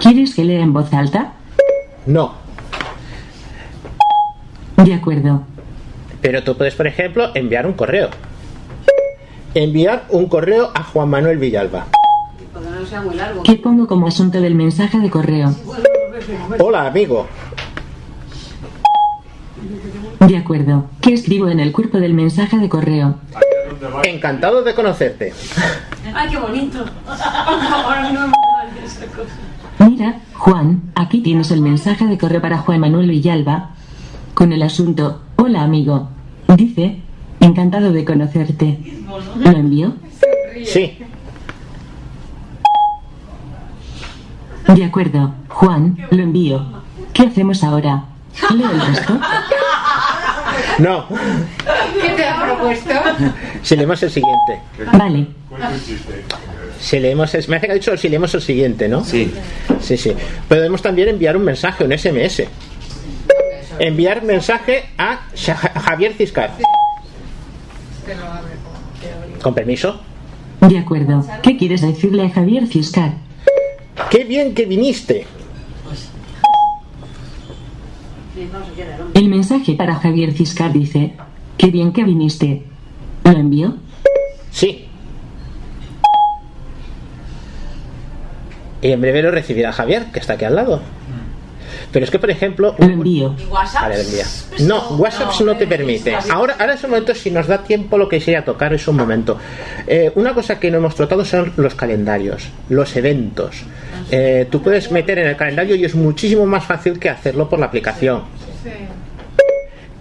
¿Quieres 0.00 0.34
que 0.34 0.44
lea 0.44 0.62
en 0.62 0.72
voz 0.72 0.92
alta? 0.94 1.34
No. 2.06 2.34
De 4.78 4.94
acuerdo. 4.94 5.51
Pero 6.22 6.44
tú 6.44 6.56
puedes, 6.56 6.76
por 6.76 6.86
ejemplo, 6.86 7.32
enviar 7.34 7.66
un 7.66 7.72
correo. 7.72 8.08
Enviar 9.54 10.04
un 10.08 10.28
correo 10.28 10.70
a 10.72 10.84
Juan 10.84 11.10
Manuel 11.10 11.36
Villalba. 11.36 11.86
¿Qué 13.44 13.56
pongo 13.56 13.88
como 13.88 14.06
asunto 14.06 14.40
del 14.40 14.54
mensaje 14.54 14.98
de 14.98 15.10
correo? 15.10 15.54
Hola, 16.60 16.86
amigo. 16.86 17.26
De 20.20 20.36
acuerdo. 20.36 20.86
¿Qué 21.00 21.12
escribo 21.12 21.48
en 21.48 21.58
el 21.58 21.72
cuerpo 21.72 21.98
del 21.98 22.14
mensaje 22.14 22.56
de 22.58 22.68
correo? 22.68 23.16
Encantado 24.04 24.62
de 24.62 24.74
conocerte. 24.74 25.32
Ay, 26.14 26.30
qué 26.30 26.38
bonito. 26.38 26.84
Ahora 27.08 28.10
no 28.12 28.28
me 28.28 28.32
acuerdo 28.32 28.80
de 28.80 28.86
esa 28.86 29.06
cosa. 29.06 29.90
Mira, 29.90 30.20
Juan, 30.34 30.82
aquí 30.94 31.20
tienes 31.20 31.50
el 31.50 31.60
mensaje 31.60 32.06
de 32.06 32.16
correo 32.16 32.40
para 32.40 32.58
Juan 32.58 32.78
Manuel 32.78 33.10
Villalba 33.10 33.70
con 34.42 34.52
el 34.52 34.62
asunto 34.64 35.20
Hola 35.36 35.62
amigo. 35.62 36.08
Dice, 36.56 36.96
encantado 37.38 37.92
de 37.92 38.04
conocerte. 38.04 38.76
¿Lo 39.36 39.50
envió? 39.52 39.94
Sí. 40.64 40.98
De 44.66 44.84
acuerdo, 44.84 45.32
Juan, 45.46 45.96
lo 46.10 46.20
envío. 46.20 46.60
¿Qué 47.12 47.22
hacemos 47.22 47.62
ahora? 47.62 48.06
¿Leo 48.52 48.68
el 48.68 48.80
resto? 48.80 49.20
No. 50.78 51.06
¿Qué 52.00 52.08
te 52.08 52.26
ha 52.26 52.42
propuesto? 52.42 52.94
Si 53.62 53.76
leemos 53.76 54.02
el 54.02 54.10
siguiente. 54.10 54.60
Vale. 54.92 55.28
Si 56.80 56.98
leemos 56.98 57.32
el, 57.36 57.48
me 57.48 57.56
hace 57.56 57.66
que 57.66 57.72
ha 57.72 57.76
dicho 57.76 57.96
si 57.96 58.08
leemos 58.08 58.34
el 58.34 58.42
siguiente, 58.42 58.88
¿no? 58.88 59.04
Sí. 59.04 59.32
Sí, 59.80 59.96
sí. 59.96 60.12
Podemos 60.48 60.82
también 60.82 61.10
enviar 61.10 61.36
un 61.36 61.44
mensaje, 61.44 61.84
un 61.84 61.96
SMS. 61.96 62.42
Enviar 63.78 64.22
mensaje 64.22 64.84
a 64.98 65.26
Javier 65.80 66.14
Ciscar. 66.14 66.52
Con 69.42 69.54
permiso. 69.54 70.00
De 70.60 70.78
acuerdo. 70.78 71.24
¿Qué 71.42 71.56
quieres 71.56 71.80
decirle 71.80 72.24
a 72.24 72.30
Javier 72.30 72.66
Ciscar? 72.66 73.14
Qué 74.10 74.24
bien 74.24 74.54
que 74.54 74.66
viniste. 74.66 75.26
El 79.14 79.28
mensaje 79.28 79.74
para 79.74 79.96
Javier 79.96 80.32
Ciscar 80.32 80.72
dice, 80.72 81.14
qué 81.56 81.68
bien 81.68 81.92
que 81.92 82.04
viniste. 82.04 82.62
¿Lo 83.24 83.32
envió? 83.32 83.76
Sí. 84.50 84.88
Y 88.80 88.90
en 88.90 89.00
breve 89.00 89.22
lo 89.22 89.30
recibirá 89.30 89.72
Javier, 89.72 90.06
que 90.12 90.18
está 90.18 90.34
aquí 90.34 90.44
al 90.44 90.56
lado. 90.56 90.82
Pero 91.92 92.04
es 92.04 92.10
que, 92.10 92.18
por 92.18 92.30
ejemplo... 92.30 92.74
Lo 92.78 92.86
envío. 92.86 93.36
WhatsApp? 93.50 93.82
Vale, 93.82 93.96
lo 93.96 94.02
envía. 94.02 94.24
No, 94.60 94.88
WhatsApp 94.96 95.32
no 95.44 95.56
te 95.56 95.66
permite. 95.66 96.16
Ahora, 96.30 96.56
ahora 96.58 96.74
es 96.74 96.82
un 96.84 96.90
momento, 96.90 97.14
si 97.14 97.30
nos 97.30 97.46
da 97.46 97.62
tiempo, 97.62 97.98
lo 97.98 98.08
que 98.08 98.20
sea 98.20 98.44
tocar 98.44 98.72
es 98.72 98.88
un 98.88 98.96
momento. 98.96 99.38
Eh, 99.86 100.10
una 100.14 100.32
cosa 100.32 100.58
que 100.58 100.70
no 100.70 100.78
hemos 100.78 100.94
tratado 100.94 101.24
son 101.24 101.52
los 101.56 101.74
calendarios, 101.74 102.48
los 102.70 102.96
eventos. 102.96 103.62
Eh, 104.10 104.46
tú 104.50 104.62
puedes 104.62 104.90
meter 104.90 105.18
en 105.18 105.28
el 105.28 105.36
calendario 105.36 105.74
y 105.74 105.84
es 105.84 105.94
muchísimo 105.94 106.46
más 106.46 106.64
fácil 106.64 106.98
que 106.98 107.10
hacerlo 107.10 107.48
por 107.48 107.58
la 107.58 107.66
aplicación. 107.66 108.22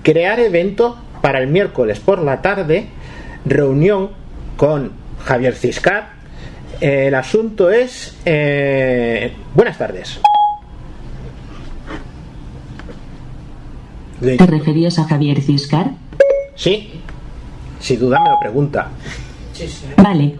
Crear 0.03 0.39
evento 0.39 0.97
para 1.21 1.39
el 1.39 1.47
miércoles 1.47 1.99
por 1.99 2.19
la 2.19 2.41
tarde, 2.41 2.87
reunión 3.45 4.11
con 4.55 4.93
Javier 5.25 5.55
Ciscar. 5.55 6.13
Eh, 6.79 7.07
el 7.07 7.15
asunto 7.15 7.69
es... 7.69 8.17
eh, 8.25 9.33
buenas 9.53 9.77
tardes. 9.77 10.19
¿Te 14.21 14.45
referías 14.45 14.99
a 14.99 15.05
Javier 15.05 15.41
Ciscar? 15.41 15.91
Sí, 16.55 16.91
sin 17.79 17.99
duda 17.99 18.19
me 18.23 18.29
lo 18.29 18.39
pregunta. 18.39 18.89
Vale. 19.97 20.37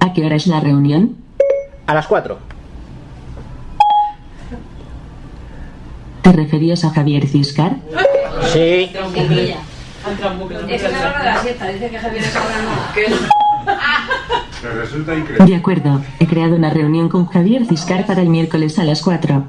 ¿A 0.00 0.12
qué 0.12 0.24
hora 0.26 0.36
es 0.36 0.46
la 0.48 0.60
reunión? 0.60 1.16
A 1.86 1.94
las 1.94 2.06
4. 2.08 2.38
¿Te 6.22 6.32
referías 6.32 6.84
a 6.84 6.90
Javier 6.90 7.26
Ciscar? 7.26 7.76
Sí. 8.52 8.90
Es 10.68 10.82
la 10.82 10.98
hora 10.98 11.18
de 11.18 11.24
la 11.24 11.42
siesta, 11.42 11.68
dice 11.68 11.90
que 11.90 11.98
Javier 11.98 12.24
es 12.24 12.36
ahora 12.36 12.56
no. 12.62 12.70
Me 14.68 14.74
resulta 14.80 15.14
increíble. 15.16 15.46
De 15.46 15.54
acuerdo. 15.56 16.00
He 16.18 16.26
creado 16.26 16.56
una 16.56 16.70
reunión 16.70 17.08
con 17.08 17.26
Javier 17.26 17.66
Ciscar 17.66 18.06
para 18.06 18.22
el 18.22 18.28
miércoles 18.28 18.78
a 18.78 18.84
las 18.84 19.02
4. 19.02 19.44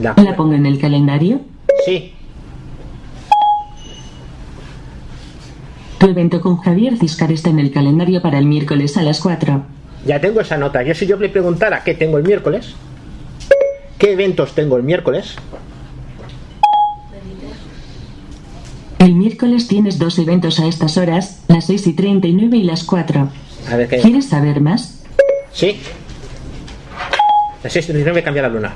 La- 0.00 0.14
¿La 0.16 0.36
pongo 0.36 0.54
en 0.54 0.66
el 0.66 0.78
calendario? 0.80 1.40
Sí. 1.84 2.14
Tu 6.02 6.08
evento 6.08 6.40
con 6.40 6.56
Javier 6.56 6.98
Ciscar 6.98 7.30
está 7.30 7.50
en 7.50 7.60
el 7.60 7.70
calendario 7.70 8.20
para 8.20 8.36
el 8.36 8.44
miércoles 8.44 8.96
a 8.96 9.02
las 9.02 9.20
4. 9.20 9.62
Ya 10.04 10.20
tengo 10.20 10.40
esa 10.40 10.56
nota. 10.56 10.82
Yo 10.82 10.96
si 10.96 11.06
yo 11.06 11.16
le 11.16 11.28
preguntara 11.28 11.84
qué 11.84 11.94
tengo 11.94 12.18
el 12.18 12.24
miércoles, 12.24 12.74
qué 13.98 14.14
eventos 14.14 14.52
tengo 14.52 14.76
el 14.76 14.82
miércoles, 14.82 15.36
El 18.98 19.14
miércoles 19.14 19.68
tienes 19.68 20.00
dos 20.00 20.18
eventos 20.18 20.58
a 20.58 20.66
estas 20.66 20.96
horas, 20.96 21.44
las 21.46 21.66
6 21.66 21.86
y 21.86 21.92
39 21.92 22.56
y 22.56 22.62
las 22.64 22.82
4. 22.82 23.28
a 23.70 23.76
ver 23.76 23.88
qué. 23.88 23.98
¿Quieres 23.98 24.28
saber 24.28 24.60
más? 24.60 25.04
Sí. 25.52 25.78
La 27.62 27.70
639 27.70 28.24
cambia 28.24 28.42
la 28.42 28.48
luna. 28.48 28.74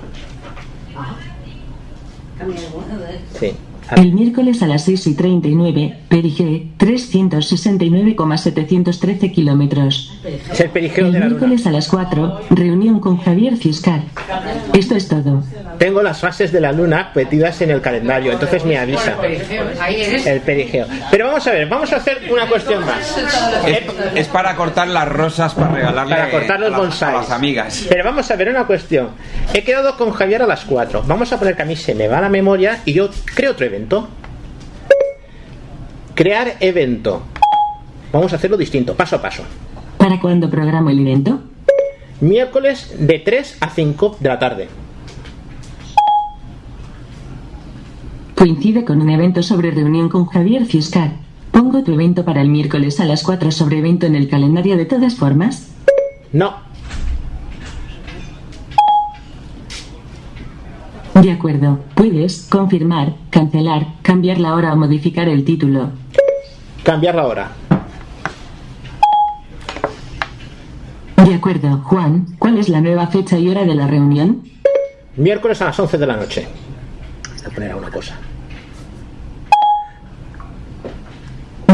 Sí. 3.38 3.52
El 3.94 4.12
miércoles 4.14 4.62
a 4.62 4.66
las 4.66 4.84
6 4.84 5.06
y 5.06 5.14
39, 5.14 5.98
Perigé, 6.08 6.66
369,713 6.78 9.32
kilómetros. 9.32 10.12
Es 10.52 10.60
el 10.60 10.70
perigeo 10.70 11.06
El 11.06 11.12
de 11.12 11.18
la 11.20 11.26
luna. 11.26 11.38
miércoles 11.38 11.66
a 11.66 11.70
las 11.70 11.88
4, 11.88 12.40
reunión 12.50 13.00
con 13.00 13.18
Javier 13.18 13.56
Ciscar. 13.56 14.00
Esto 14.72 14.96
es 14.96 15.08
todo. 15.08 15.42
Tengo 15.78 16.02
las 16.02 16.20
fases 16.20 16.52
de 16.52 16.60
la 16.60 16.72
luna 16.72 17.10
metidas 17.14 17.60
en 17.60 17.70
el 17.70 17.80
calendario, 17.80 18.32
entonces 18.32 18.64
me 18.64 18.78
avisa. 18.78 19.16
El 20.26 20.40
perigeo. 20.40 20.86
Pero 21.10 21.26
vamos 21.26 21.46
a 21.46 21.52
ver, 21.52 21.68
vamos 21.68 21.92
a 21.92 21.96
hacer 21.96 22.18
una 22.32 22.46
cuestión 22.48 22.84
más. 22.84 23.16
Es, 23.66 23.80
es 24.14 24.28
para 24.28 24.54
cortar 24.56 24.88
las 24.88 25.08
rosas 25.08 25.54
para 25.54 25.68
regalarle 25.72 26.14
Para 26.14 26.30
cortar 26.30 26.60
los 26.60 26.68
a, 26.68 26.70
las, 26.70 26.78
a 26.78 26.82
bonsáis. 26.82 27.16
las 27.18 27.30
amigas. 27.30 27.86
Pero 27.88 28.04
vamos 28.04 28.30
a 28.30 28.36
ver 28.36 28.48
una 28.48 28.66
cuestión. 28.66 29.10
He 29.54 29.62
quedado 29.62 29.96
con 29.96 30.12
Javier 30.12 30.42
a 30.42 30.46
las 30.46 30.64
4. 30.64 31.04
Vamos 31.06 31.32
a 31.32 31.38
poner 31.38 31.56
que 31.56 31.62
a 31.62 31.66
mí 31.66 31.76
se 31.76 31.94
me 31.94 32.08
va 32.08 32.20
la 32.20 32.28
memoria 32.28 32.80
y 32.84 32.92
yo 32.94 33.08
creo 33.34 33.52
otro 33.52 33.66
evento. 33.76 34.08
Crear 36.14 36.54
evento. 36.60 37.22
Vamos 38.12 38.32
a 38.32 38.36
hacerlo 38.36 38.56
distinto, 38.56 38.94
paso 38.94 39.16
a 39.16 39.22
paso. 39.22 39.42
¿Para 39.98 40.18
cuándo 40.18 40.48
programo 40.48 40.88
el 40.88 41.00
evento? 41.00 41.40
Miércoles 42.20 42.94
de 42.98 43.18
3 43.18 43.58
a 43.60 43.68
5 43.68 44.16
de 44.20 44.28
la 44.28 44.38
tarde. 44.38 44.68
Coincide 48.34 48.84
con 48.84 49.02
un 49.02 49.10
evento 49.10 49.42
sobre 49.42 49.70
reunión 49.70 50.08
con 50.08 50.26
Javier 50.26 50.64
Fiscar. 50.64 51.12
¿Pongo 51.50 51.82
tu 51.82 51.92
evento 51.92 52.24
para 52.24 52.40
el 52.40 52.48
miércoles 52.48 53.00
a 53.00 53.04
las 53.04 53.22
4 53.22 53.50
sobre 53.50 53.78
evento 53.78 54.06
en 54.06 54.14
el 54.14 54.28
calendario 54.28 54.76
de 54.76 54.86
todas 54.86 55.16
formas? 55.16 55.74
No. 56.32 56.65
De 61.22 61.32
acuerdo. 61.32 61.80
Puedes 61.94 62.46
confirmar, 62.50 63.14
cancelar, 63.30 63.86
cambiar 64.02 64.38
la 64.38 64.54
hora 64.54 64.74
o 64.74 64.76
modificar 64.76 65.30
el 65.30 65.44
título. 65.44 65.88
Cambiar 66.82 67.14
la 67.14 67.26
hora. 67.26 67.52
De 71.24 71.34
acuerdo, 71.34 71.78
Juan. 71.84 72.26
¿Cuál 72.38 72.58
es 72.58 72.68
la 72.68 72.82
nueva 72.82 73.06
fecha 73.06 73.38
y 73.38 73.48
hora 73.48 73.64
de 73.64 73.74
la 73.74 73.86
reunión? 73.86 74.42
Miércoles 75.16 75.62
a 75.62 75.66
las 75.66 75.80
11 75.80 75.96
de 75.96 76.06
la 76.06 76.16
noche. 76.16 76.46
Voy 77.38 77.46
a 77.46 77.54
poner 77.54 77.90
cosa. 77.90 78.14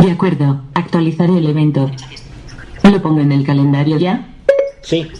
De 0.01 0.11
acuerdo. 0.11 0.61
Actualizaré 0.74 1.38
el 1.38 1.49
evento. 1.49 1.90
¿Lo 2.84 3.03
pongo 3.03 3.20
en 3.20 3.32
el 3.32 3.45
calendario 3.45 3.99
ya? 3.99 4.28
Sí. 4.82 5.11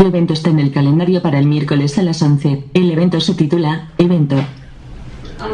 Tu 0.00 0.06
evento 0.06 0.32
está 0.32 0.48
en 0.48 0.60
el 0.60 0.72
calendario 0.72 1.20
para 1.20 1.38
el 1.38 1.44
miércoles 1.44 1.98
a 1.98 2.02
las 2.02 2.22
11. 2.22 2.64
El 2.72 2.90
evento 2.90 3.20
se 3.20 3.34
titula 3.34 3.88
Evento. 3.98 4.34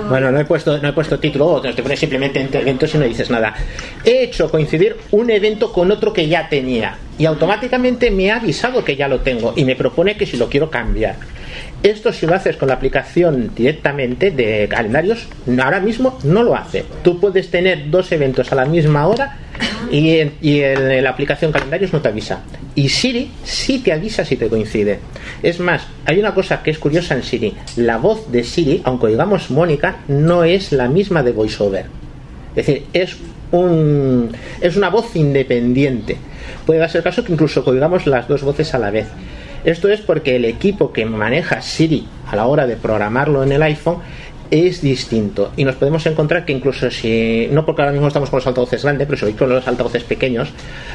Bueno, 0.09 0.31
no 0.31 0.39
he 0.39 0.45
puesto, 0.45 0.79
no 0.79 0.87
he 0.87 0.93
puesto 0.93 1.19
título, 1.19 1.47
o 1.47 1.61
te 1.61 1.83
pones 1.83 1.99
simplemente 1.99 2.41
entre 2.41 2.61
eventos 2.61 2.95
y 2.95 2.99
no 2.99 3.07
dices 3.07 3.29
nada. 3.29 3.55
He 4.05 4.23
hecho 4.23 4.49
coincidir 4.49 4.99
un 5.11 5.31
evento 5.31 5.73
con 5.73 5.91
otro 5.91 6.13
que 6.13 6.29
ya 6.29 6.49
tenía 6.49 6.97
y 7.19 7.25
automáticamente 7.25 8.13
me 8.13 8.31
ha 8.31 8.37
avisado 8.37 8.85
que 8.85 8.95
ya 8.95 9.09
lo 9.09 9.19
tengo 9.19 9.53
y 9.57 9.65
me 9.65 9.75
propone 9.75 10.17
que 10.17 10.27
si 10.27 10.37
lo 10.37 10.49
quiero 10.49 10.71
cambiar. 10.71 11.17
Esto 11.87 12.13
si 12.13 12.27
lo 12.27 12.35
haces 12.35 12.57
con 12.57 12.67
la 12.67 12.75
aplicación 12.75 13.53
directamente 13.55 14.33
de 14.33 14.67
calendarios, 14.69 15.29
ahora 15.63 15.79
mismo 15.79 16.19
no 16.25 16.43
lo 16.43 16.57
hace. 16.57 16.85
Tú 17.05 17.21
puedes 17.21 17.49
tener 17.49 17.91
dos 17.91 18.11
eventos 18.11 18.51
a 18.51 18.57
la 18.57 18.65
misma 18.65 19.07
hora 19.07 19.37
y 19.93 20.19
en, 20.19 21.05
la 21.05 21.11
aplicación 21.11 21.53
calendarios 21.53 21.93
no 21.93 22.01
te 22.01 22.09
avisa. 22.09 22.41
Y 22.75 22.89
Siri 22.89 23.31
sí 23.45 23.79
te 23.79 23.93
avisa 23.93 24.25
si 24.25 24.35
te 24.35 24.49
coincide. 24.49 24.99
Es 25.45 25.61
más, 25.61 25.87
hay 26.05 26.19
una 26.19 26.35
cosa 26.35 26.61
que 26.61 26.73
es 26.73 26.79
curiosa 26.81 27.15
en 27.15 27.23
Siri. 27.23 27.55
La 27.77 27.99
voz 27.99 28.33
de 28.33 28.43
Siri, 28.43 28.83
aunque 28.83 29.07
digamos 29.07 29.53
Mónica, 29.53 29.99
no 30.09 30.43
es 30.43 30.73
la 30.73 30.89
misma 30.89 31.23
de 31.23 31.31
VoiceOver. 31.31 31.87
Es 32.57 32.67
decir, 32.67 32.87
es 32.95 33.17
un 33.53 34.33
es 34.61 34.77
una 34.77 34.89
voz 34.89 35.15
independiente. 35.15 36.17
Puede 36.67 36.81
darse 36.81 36.99
el 36.99 37.05
caso 37.05 37.23
que 37.23 37.33
incluso 37.33 37.63
oigamos 37.65 38.09
las 38.09 38.27
dos 38.27 38.43
voces 38.43 38.75
a 38.75 38.79
la 38.81 38.91
vez. 38.91 39.07
Esto 39.67 39.89
es 39.89 40.01
porque 40.01 40.37
el 40.37 40.45
equipo 40.45 40.93
que 40.93 41.05
maneja 41.05 41.61
Siri 41.61 42.07
a 42.31 42.37
la 42.37 42.47
hora 42.47 42.69
de 42.69 42.77
programarlo 42.77 43.43
en 43.43 43.51
el 43.51 43.63
iPhone 43.65 43.99
es 44.53 44.81
distinto. 44.81 45.51
Y 45.57 45.65
nos 45.65 45.75
podemos 45.75 46.07
encontrar 46.07 46.45
que 46.45 46.53
incluso 46.53 46.89
si 46.89 47.49
no 47.51 47.67
porque 47.67 47.83
ahora 47.83 47.91
mismo 47.91 48.07
estamos 48.07 48.31
con 48.31 48.39
los 48.39 48.47
altavoces 48.47 48.85
grandes 48.85 49.09
pero 49.09 49.27
si 49.27 49.33
con 49.33 49.49
los 49.49 49.67
altavoces 49.67 50.05
pequeños 50.05 50.51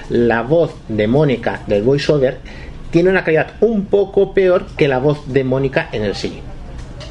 la 0.09 0.41
voz 0.41 0.73
de 0.87 1.05
Mónica 1.05 1.63
del 1.67 1.83
voiceover 1.83 2.37
tiene 2.91 3.09
una 3.09 3.25
calidad 3.25 3.55
un 3.59 3.87
poco 3.87 4.33
peor 4.33 4.65
que 4.77 4.87
la 4.87 4.99
voz 4.99 5.27
de 5.27 5.43
Mónica 5.43 5.89
en 5.91 6.03
el 6.03 6.15
Siri. 6.15 6.41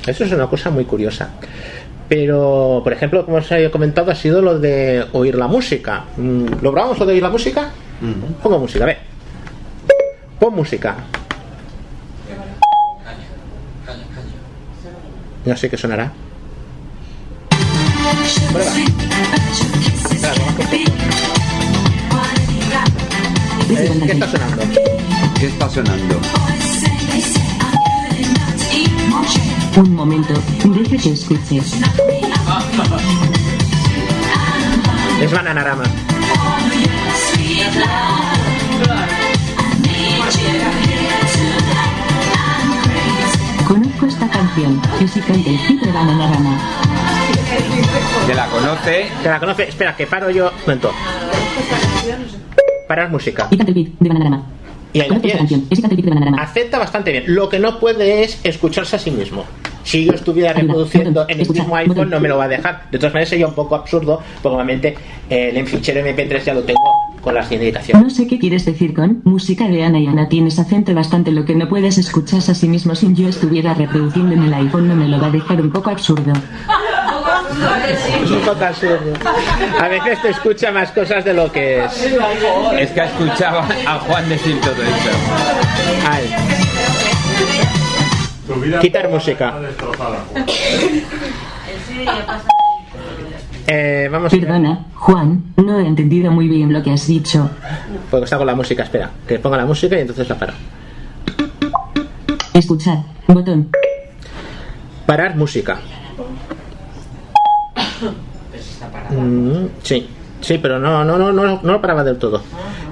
Eso 0.07 0.25
es 0.25 0.33
una 0.33 0.47
cosa 0.47 0.71
muy 0.71 0.87
curiosa. 0.87 1.29
Pero 2.09 2.81
por 2.83 2.95
ejemplo 2.95 3.27
como 3.27 3.37
os 3.37 3.53
he 3.53 3.71
comentado 3.71 4.11
ha 4.11 4.15
sido 4.15 4.41
lo 4.41 4.59
de 4.59 5.05
oír 5.13 5.35
la 5.35 5.47
música. 5.47 6.07
Mm, 6.17 6.47
¿lo 6.63 6.73
probamos 6.73 6.99
lo 6.99 7.05
de 7.05 7.13
oír 7.13 7.23
la 7.23 7.31
música? 7.31 7.71
pongo 8.43 8.59
música, 8.59 8.85
a 8.85 8.87
ver 8.87 9.11
pon 10.41 10.55
música 10.55 10.97
no 15.45 15.57
sé 15.57 15.69
qué 15.71 15.77
sonará 15.77 16.13
Eh, 23.73 24.01
¿Qué 24.05 24.13
está 24.13 24.29
sonando? 24.31 24.63
¿Qué 25.39 25.47
está 25.47 25.71
sonando? 25.71 26.21
Un 29.77 29.95
momento. 29.95 30.35
Deje 30.65 30.97
que 30.97 31.11
escuche. 31.13 31.63
Es 35.21 35.31
Bananarama. 35.31 35.85
Canción. 44.51 44.81
Que 44.99 45.09
si 45.09 45.21
canta 45.21 45.51
el 45.51 45.59
hit 45.59 45.81
de 45.81 45.93
Bananarama. 45.93 46.59
Que 48.27 48.35
la 48.35 48.47
conoce. 48.47 49.07
¿Te 49.23 49.29
la 49.29 49.41
conoce? 49.41 49.63
Espera, 49.65 49.97
que 49.97 50.07
paro 50.07 50.31
yo. 50.31 50.49
Un 50.49 50.61
momento. 50.61 50.93
Parar 52.89 53.11
música. 53.11 53.49
Y 53.51 53.61
el 53.61 53.75
beat 53.75 53.89
de 53.99 54.09
Bananarama. 54.09 54.47
Y 54.93 55.01
ahí 55.01 55.09
la 55.09 55.21
canción. 55.21 55.69
Que 55.69 55.97
de 55.97 56.03
Bananarama. 56.03 56.43
Acepta 56.43 56.79
bastante 56.79 57.13
bien. 57.13 57.25
Lo 57.29 57.49
que 57.49 57.59
no 57.59 57.79
puede 57.79 58.25
es 58.25 58.41
escucharse 58.45 58.97
a 58.97 58.99
sí 58.99 59.11
mismo. 59.11 59.45
Si 59.83 60.05
yo 60.05 60.13
estuviera 60.13 60.53
reproduciendo 60.53 61.25
en 61.29 61.41
el 61.41 61.49
mismo 61.49 61.75
iPhone, 61.75 62.11
no 62.11 62.21
me 62.21 62.29
lo 62.29 62.37
va 62.37 62.45
a 62.45 62.49
dejar. 62.49 62.91
De 62.91 62.99
todas 62.99 63.15
maneras, 63.15 63.31
sería 63.31 63.47
un 63.47 63.55
poco 63.55 63.75
absurdo, 63.75 64.21
porque 64.43 64.49
normalmente 64.49 64.95
eh, 65.29 65.53
el 65.55 65.67
fichero 65.67 66.01
MP3 66.01 66.45
ya 66.45 66.55
lo 66.55 66.63
tengo 66.63 67.00
con. 67.21 67.35
No 68.03 68.11
sé 68.11 68.27
qué 68.27 68.39
quieres 68.39 68.65
decir 68.65 68.95
con 68.95 69.21
música 69.25 69.69
de 69.69 69.85
Ana 69.85 69.99
y 69.99 70.07
Ana. 70.07 70.29
Tienes 70.29 70.59
acento 70.59 70.95
bastante 70.95 71.31
lo 71.31 71.45
que 71.45 71.55
no 71.55 71.69
puedes 71.69 71.99
escucharse 71.99 72.53
a 72.53 72.55
sí 72.55 72.69
mismo 72.69 72.95
si 72.95 73.13
yo 73.15 73.29
estuviera 73.29 73.75
reproduciendo 73.75 74.35
en 74.35 74.45
el 74.45 74.55
iPhone. 74.55 74.89
No 74.89 74.97
me 74.97 75.09
lo 75.09 75.21
va 75.21 75.27
a 75.29 75.31
dejar 75.31 75.61
un 75.61 75.71
poco 75.71 75.91
absurdo. 75.91 76.33
Un 76.33 76.41
poco 78.41 78.65
absurdo. 78.65 79.13
A 79.79 79.89
veces 79.89 80.23
te 80.23 80.31
escucha 80.31 80.71
más 80.71 80.91
cosas 80.93 81.25
de 81.25 81.35
lo 81.35 81.51
que 81.53 81.85
es. 81.85 81.93
Es 82.79 82.91
que 82.91 83.01
escuchaba 83.01 83.69
a 83.87 83.99
Juan 83.99 84.29
decir 84.29 84.61
todo 84.61 84.83
eso. 84.83 85.11
Ay. 86.09 86.35
Quitar 88.81 89.09
música. 89.09 89.55
Eh, 93.67 94.09
vamos 94.11 94.33
a 94.33 94.37
Perdona, 94.37 94.87
Juan, 94.95 95.53
no 95.57 95.79
he 95.79 95.87
entendido 95.87 96.31
muy 96.33 96.49
bien 96.49 96.73
lo 96.73 96.83
que 96.83 96.91
has 96.91 97.07
dicho. 97.07 97.51
Porque 98.11 98.25
está 98.25 98.37
con 98.39 98.47
la 98.47 98.55
música, 98.55 98.83
espera. 98.83 99.11
Que 99.27 99.39
ponga 99.39 99.57
la 99.57 99.67
música 99.67 99.97
y 99.97 100.01
entonces 100.01 100.29
la 100.29 100.39
paro. 100.39 100.53
Escuchar. 102.53 103.05
Botón. 103.27 103.71
Parar 105.07 105.37
música. 105.37 105.79
Mm, 109.11 109.67
sí, 109.83 110.09
sí, 110.41 110.59
pero 110.59 110.79
no, 110.79 111.05
no, 111.05 111.19
no, 111.19 111.33
no, 111.33 111.61
no 111.63 111.73
lo 111.73 111.81
paraba 111.81 112.05
del 112.05 112.19
todo. 112.19 112.43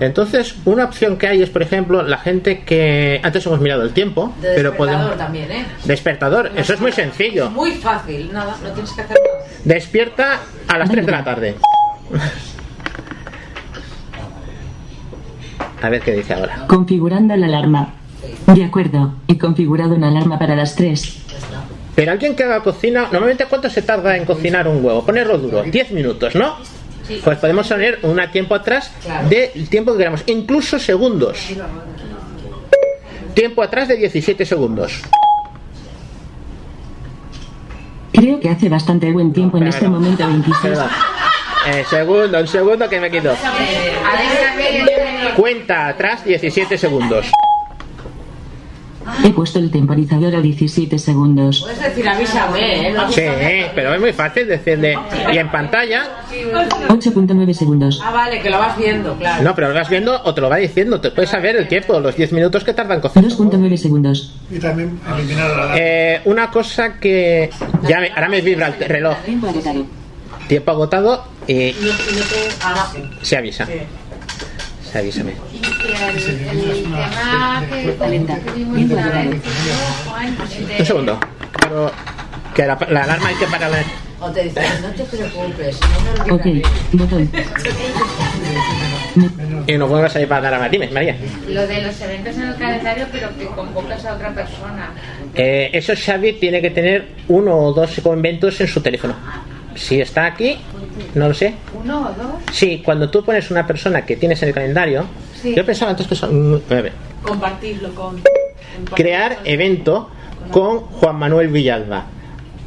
Entonces, 0.01 0.55
una 0.65 0.85
opción 0.85 1.17
que 1.17 1.27
hay 1.27 1.43
es, 1.43 1.51
por 1.51 1.63
ejemplo, 1.63 2.03
la 2.03 2.19
gente 2.19 2.61
que 2.61 3.21
antes 3.23 3.45
hemos 3.47 3.61
mirado 3.61 3.83
el 3.83 3.93
tiempo, 3.93 4.33
De 4.41 4.55
pero 4.55 4.71
despertador 4.71 4.77
podemos 4.77 5.17
también, 5.19 5.51
¿eh? 5.51 5.67
despertador. 5.85 6.53
Eso 6.55 6.75
es 6.75 6.81
muy 6.81 6.93
sencillo. 6.93 7.51
Muy 7.51 7.73
fácil, 7.73 8.33
nada, 8.33 8.57
no 8.63 8.71
tienes 8.71 8.93
que 8.93 9.03
hacer 9.03 9.17
nada. 9.17 9.47
Despierta 9.65 10.41
a 10.69 10.79
las 10.79 10.91
3 10.91 11.05
de 11.07 11.13
la 11.13 11.25
tarde. 11.25 11.57
A 15.83 15.89
ver 15.91 16.01
qué 16.03 16.13
dice 16.13 16.35
ahora. 16.35 16.65
Configurando 16.67 17.37
la 17.37 17.47
alarma. 17.47 17.95
De 18.47 18.65
acuerdo. 18.65 19.15
He 19.29 19.39
configurado 19.39 19.95
una 19.95 20.09
alarma 20.09 20.39
para 20.39 20.57
las 20.57 20.75
3. 20.75 21.25
Pero 21.95 22.13
alguien 22.13 22.37
que 22.37 22.45
haga 22.45 22.63
cocina, 22.63 23.03
normalmente 23.11 23.47
cuánto 23.47 23.69
se 23.69 23.83
tarda 23.83 24.17
en 24.17 24.25
cocinar 24.25 24.69
un 24.69 24.85
huevo, 24.85 25.05
ponerlo 25.05 25.37
duro, 25.39 25.63
10 25.65 25.91
minutos, 25.93 26.35
¿no? 26.37 26.57
Pues 27.25 27.39
podemos 27.39 27.67
poner 27.69 27.99
un 28.03 28.21
tiempo 28.31 28.55
atrás 28.55 28.93
del 29.29 29.69
tiempo 29.69 29.93
que 29.93 29.99
queramos, 29.99 30.23
incluso 30.27 30.79
segundos. 30.79 31.49
Tiempo 33.35 33.63
atrás 33.63 33.89
de 33.89 33.97
17 33.97 34.45
segundos. 34.45 35.01
Creo 38.13 38.41
que 38.41 38.49
hace 38.49 38.69
bastante 38.69 39.11
buen 39.13 39.33
tiempo 39.33 39.59
en 39.59 39.69
este 39.69 39.85
no. 39.85 39.93
momento 39.93 40.27
26. 40.27 40.59
Perdón. 40.61 40.91
Eh, 41.67 41.85
segundo, 41.89 42.41
un 42.41 42.49
segundo 42.49 42.89
que 42.89 43.01
me 43.01 43.11
quito. 43.11 43.35
Cuenta 45.37 45.89
atrás 45.89 46.25
17 46.25 46.77
segundos. 46.79 47.31
He 49.25 49.31
puesto 49.31 49.59
el 49.59 49.71
temporizador 49.71 50.35
a 50.37 50.41
17 50.41 50.99
segundos. 50.99 51.61
Puedes 51.63 51.81
decir 51.81 52.09
avísame, 52.09 52.89
¿eh? 52.89 52.93
No 52.93 53.11
Sí, 53.11 53.23
pero 53.75 53.95
es 53.95 54.01
muy 54.01 54.13
fácil 54.13 54.47
decirle. 54.47 54.97
Y 55.33 55.39
en 55.39 55.51
pantalla, 55.51 56.05
8.9 56.89 57.53
segundos. 57.53 58.01
Ah, 58.03 58.11
vale, 58.13 58.41
que 58.41 58.51
lo 58.51 58.59
vas 58.59 58.77
viendo, 58.79 59.17
claro. 59.17 59.43
no, 59.43 59.55
pero 59.55 59.69
lo 59.69 59.75
vas 59.75 59.89
viendo 59.89 60.21
o 60.25 60.35
te 60.35 60.41
lo 60.41 60.49
va 60.49 60.57
diciendo. 60.57 61.01
Te 61.01 61.11
puedes 61.11 61.31
saber 61.31 61.57
el 61.57 61.67
tiempo, 61.69 61.99
los 62.01 62.17
10 62.17 62.33
minutos 62.33 62.65
que 62.65 62.73
tardan 62.75 62.97
en 62.97 63.01
cocinar. 63.03 63.31
2.9 63.31 63.77
segundos. 63.77 64.35
Y 64.51 64.59
también 64.59 64.99
eliminar 65.17 65.51
la 65.51 65.75
Eh, 65.77 66.21
una 66.25 66.51
cosa 66.51 66.95
que 66.99 67.51
ya 67.89 68.01
me- 68.01 68.11
ahora 68.11 68.29
me 68.29 68.41
vibra 68.41 68.69
el 68.69 68.75
reloj. 68.89 69.17
Tiempo 69.25 69.49
agotado. 69.49 69.87
tiempo 70.49 70.71
agotado 70.71 71.25
y. 71.47 71.75
Ah, 72.63 72.93
se 73.23 73.37
avisa. 73.37 73.67
Se 74.91 74.99
avísame. 74.99 75.33
Un 80.79 80.85
segundo. 80.87 81.19
Claro, 81.53 81.91
que 82.55 82.67
la, 82.67 82.79
la 82.91 83.05
alarma 83.05 83.29
hay 83.29 83.35
que 83.37 83.47
pararla. 83.47 83.79
O 84.21 84.31
te 84.31 84.45
dicen, 84.45 84.65
no 84.83 84.89
te 84.91 85.05
preocupes, 85.05 85.79
no 85.81 86.25
me 86.27 86.33
Ok, 86.33 86.47
botón. 86.93 87.31
Y 89.67 89.77
nos 89.79 89.89
vuelvas 89.89 90.17
a 90.17 90.21
ir 90.21 90.29
para 90.29 90.43
la 90.43 90.49
alarma. 90.49 90.69
Dime, 90.69 90.89
María. 90.89 91.17
lo 91.49 91.67
de 91.67 91.83
los 91.83 92.01
eventos 92.01 92.37
en 92.37 92.43
el 92.43 92.57
calendario, 92.57 93.07
pero 93.13 93.29
que 93.39 93.47
convocas 93.47 94.05
a 94.05 94.15
otra 94.15 94.35
persona. 94.35 94.91
Eh, 95.35 95.71
eso 95.73 95.93
Xavi 95.95 96.35
tiene 96.35 96.61
que 96.61 96.71
tener 96.71 97.09
uno 97.29 97.57
o 97.57 97.73
dos 97.73 97.99
eventos 98.05 98.61
en 98.61 98.67
su 98.67 98.81
teléfono. 98.81 99.15
Si 99.77 100.01
está 100.01 100.27
aquí, 100.27 100.59
no 101.15 101.29
lo 101.29 101.35
sé. 101.35 101.55
¿Uno 101.73 102.09
o 102.09 102.23
dos? 102.23 102.33
Sí, 102.53 102.83
cuando 102.85 103.09
tú 103.11 103.25
pones 103.25 103.51
una 103.53 103.65
persona 103.67 104.05
que 104.05 104.17
tienes 104.17 104.43
en 104.43 104.49
el 104.49 104.55
calendario, 104.55 105.07
Sí. 105.43 105.55
yo 105.55 105.65
pensaba 105.65 105.91
antes 105.93 106.07
que 106.07 106.15
son. 106.15 106.53
mm, 106.55 106.61
a 106.71 106.75
ver, 106.75 106.93
Compartirlo 107.23 107.95
con... 107.95 108.21
crear 108.95 109.39
evento 109.45 110.09
con 110.51 110.81
Juan 110.81 111.17
Manuel 111.17 111.49
Villalba 111.49 112.07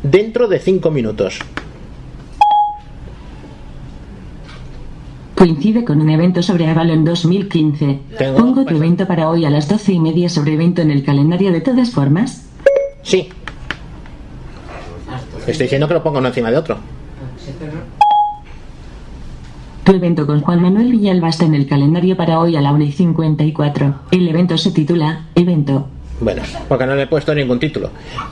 dentro 0.04 0.48
de 0.48 0.60
cinco 0.60 0.92
minutos. 0.92 1.40
Coincide 5.36 5.84
con 5.84 6.00
un 6.02 6.10
evento 6.10 6.44
sobre 6.44 6.68
Avalon 6.68 7.04
2015. 7.04 8.00
Tengo- 8.18 8.38
Pongo 8.38 8.66
tu 8.66 8.76
evento 8.76 9.08
para 9.08 9.28
hoy 9.30 9.46
a 9.46 9.50
las 9.50 9.68
doce 9.68 9.94
y 9.94 10.00
media 10.00 10.30
sobre 10.30 10.54
evento 10.54 10.82
en 10.82 10.92
el 10.92 11.04
calendario 11.04 11.52
de 11.52 11.62
todas 11.62 11.90
formas. 11.92 12.46
Sí. 13.02 13.30
Estoy 15.48 15.64
diciendo 15.66 15.88
que 15.88 15.96
lo 15.96 16.04
pongo 16.04 16.20
uno 16.20 16.28
encima 16.28 16.52
de 16.52 16.58
otro. 16.58 16.78
Tu 19.84 19.94
evento 19.94 20.28
con 20.28 20.42
Juan 20.42 20.62
Manuel 20.62 20.92
Villalba 20.92 21.30
está 21.30 21.46
en 21.46 21.56
el 21.56 21.68
calendario 21.68 22.16
para 22.16 22.40
hoy 22.40 22.56
a 22.56 22.62
la 22.62 22.72
1 22.72 22.84
y 22.84 22.92
54. 22.92 23.96
El 24.12 24.28
evento 24.28 24.56
se 24.56 24.72
titula 24.72 25.26
Evento. 25.34 25.88
Bueno, 26.20 26.44
porque 26.68 26.86
no 26.86 26.94
le 26.94 27.04
he 27.04 27.08
puesto 27.08 27.34
ningún 27.34 27.60
título. 27.60 27.90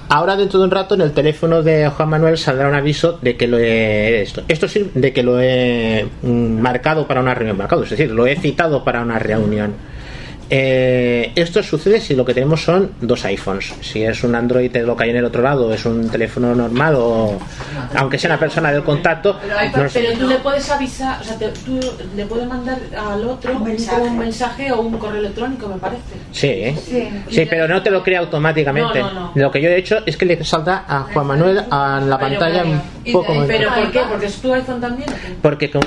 Ahora 0.10 0.36
dentro 0.38 0.60
de 0.60 0.66
un 0.66 0.72
rato 0.72 0.94
en 0.94 1.02
el 1.02 1.12
teléfono 1.12 1.64
de 1.64 1.90
Juan 1.90 2.08
Manuel 2.08 2.38
saldrá 2.38 2.70
un 2.70 2.76
aviso 2.76 3.18
de 3.24 3.36
que 3.36 3.48
lo 3.48 3.58
he 3.58 4.22
esto. 4.22 4.44
Esto 4.48 4.68
sí, 4.68 4.92
de 4.94 5.12
que 5.12 5.24
lo 5.24 5.42
he 5.42 6.08
mm, 6.22 6.62
marcado 6.62 7.08
para 7.08 7.20
una 7.20 7.34
reunión, 7.34 7.58
marcado, 7.58 7.84
es 7.84 7.90
decir, 7.90 8.12
lo 8.12 8.28
he 8.28 8.36
citado 8.36 8.84
para 8.84 9.02
una 9.02 9.18
reunión. 9.18 9.74
Eh, 10.52 11.32
esto 11.36 11.62
sucede 11.62 12.00
si 12.02 12.16
lo 12.16 12.26
que 12.26 12.34
tenemos 12.34 12.64
son 12.64 12.92
dos 13.02 13.24
iPhones. 13.26 13.74
Si 13.82 14.04
es 14.04 14.24
un 14.24 14.34
Android 14.36 14.76
lo 14.78 14.96
que 14.96 15.04
hay 15.04 15.10
en 15.12 15.18
el 15.18 15.26
otro 15.26 15.44
lado, 15.44 15.72
es 15.74 15.86
un 15.86 16.10
teléfono 16.10 16.56
normal 16.56 16.96
o 16.98 17.38
aunque 17.96 18.18
sea 18.18 18.32
una 18.32 18.40
persona 18.40 18.72
del 18.72 18.84
contacto. 18.84 19.38
Pero, 19.42 19.58
hay- 19.58 19.72
no 19.76 19.90
sé. 19.90 20.00
pero 20.02 20.20
tú 20.20 20.28
le 20.28 20.36
puedes 20.38 20.70
avisar, 20.72 21.22
o 21.22 21.24
sea, 21.24 21.38
te- 21.38 21.50
tú 21.50 21.80
le 22.16 22.26
puedes 22.26 22.48
mandar 22.48 22.80
al 22.98 23.24
otro 23.28 23.56
un 23.56 23.64
mensaje, 23.64 24.02
un 24.02 24.18
mensaje 24.18 24.72
o 24.72 24.82
un 24.82 24.98
correo 24.98 25.20
electrónico, 25.20 25.68
me 25.68 25.78
parece. 25.78 26.02
Sí, 26.32 26.76
Sí. 26.84 27.10
sí, 27.30 27.48
pero 27.50 27.68
no 27.68 27.82
te 27.84 27.92
lo 27.92 28.02
crea 28.04 28.20
automáticamente. 28.20 29.00
No, 29.02 29.14
no, 29.14 29.20
no. 29.22 29.32
Lo 29.36 29.52
que 29.52 29.62
yo 29.62 29.70
he 29.70 29.78
hecho 29.78 29.98
es 30.06 30.18
que 30.18 30.26
le 30.26 30.44
salta 30.44 30.84
a 30.88 31.02
Juan 31.14 31.28
Manuel 31.28 31.62
a 31.70 32.02
la 32.04 32.18
pantalla 32.18 32.64
un 32.64 32.82
poco 33.14 33.34
más. 33.36 33.46
¿Pero 33.48 33.70
por 33.74 33.92
qué? 33.92 34.00
¿Porque 34.10 34.26
es 34.26 34.36
tu 34.42 34.54
iPhone 34.54 34.82
también? 34.82 35.10
Porque 35.42 35.70
con, 35.70 35.82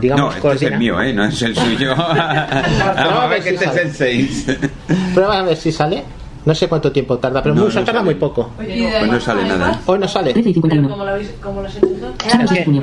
digamos, 0.00 0.36
No, 0.36 0.50
este 0.52 0.66
es 0.66 0.72
el 0.72 0.78
mío, 0.78 1.00
¿eh? 1.00 1.12
No 1.12 1.24
es 1.24 1.40
el 1.42 1.56
suyo. 1.56 1.94
A 3.22 3.26
ver 3.28 3.42
que 3.42 3.50
este 3.50 3.64
es 3.64 3.76
el 3.76 3.92
6. 3.92 4.46
Prueba 5.14 5.38
a 5.38 5.42
ver 5.42 5.56
si 5.56 5.72
sale. 5.72 6.04
No 6.44 6.54
sé 6.56 6.68
cuánto 6.68 6.90
tiempo 6.90 7.18
tarda, 7.18 7.40
pero 7.40 7.54
No, 7.54 7.64
mucho, 7.64 7.78
no 7.78 7.86
tarda 7.86 8.02
muy 8.02 8.16
poco. 8.16 8.50
Pues 8.56 9.06
no 9.08 9.20
sale 9.20 9.44
nada. 9.44 9.80
Hoy 9.86 9.98
no 9.98 10.08
sale. 10.08 10.32
13 10.32 10.50
y 10.50 10.54
51. 10.54 10.88
¿Cómo 10.88 11.04
lo 11.04 11.10
habéis 11.12 11.30
cómo 11.40 11.62
lo 11.62 11.68
has 11.68 11.76
hecho. 11.76 11.86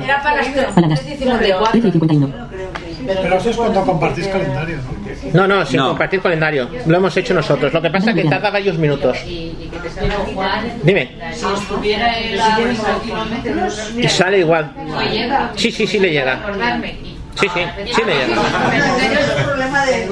Era 0.02 0.22
para 0.22 0.40
esto. 0.40 0.62
Paladas. 0.74 1.00
13 1.02 1.88
y 1.88 1.92
51. 1.92 2.30
Pero 3.06 3.36
eso 3.36 3.50
es 3.50 3.56
cuando 3.56 3.84
compartís 3.84 4.28
calendario, 4.28 4.76
¿no? 4.76 5.46
No, 5.46 5.48
no, 5.48 5.66
sin 5.66 5.80
compartir 5.80 6.20
calendario. 6.20 6.68
Lo 6.86 6.96
hemos 6.96 7.16
hecho 7.16 7.34
nosotros. 7.34 7.72
Lo 7.72 7.82
que 7.82 7.90
pasa 7.90 8.10
es 8.10 8.16
que 8.16 8.24
tarda 8.28 8.50
varios 8.50 8.78
minutos. 8.78 9.18
Dime. 10.82 11.16
Si 11.32 11.46
estuviera 11.46 12.14
sale 14.08 14.38
igual. 14.38 14.72
Oye. 14.96 15.28
Sí, 15.56 15.70
sí, 15.70 15.86
sí 15.86 15.98
le 15.98 16.10
llega. 16.10 16.40
Sí, 17.38 17.46
sí, 17.54 17.60
sí 17.94 18.02
le 18.04 18.26
llega. 18.26 18.42
problema 19.44 19.86
de 19.86 19.92
que 20.02 20.08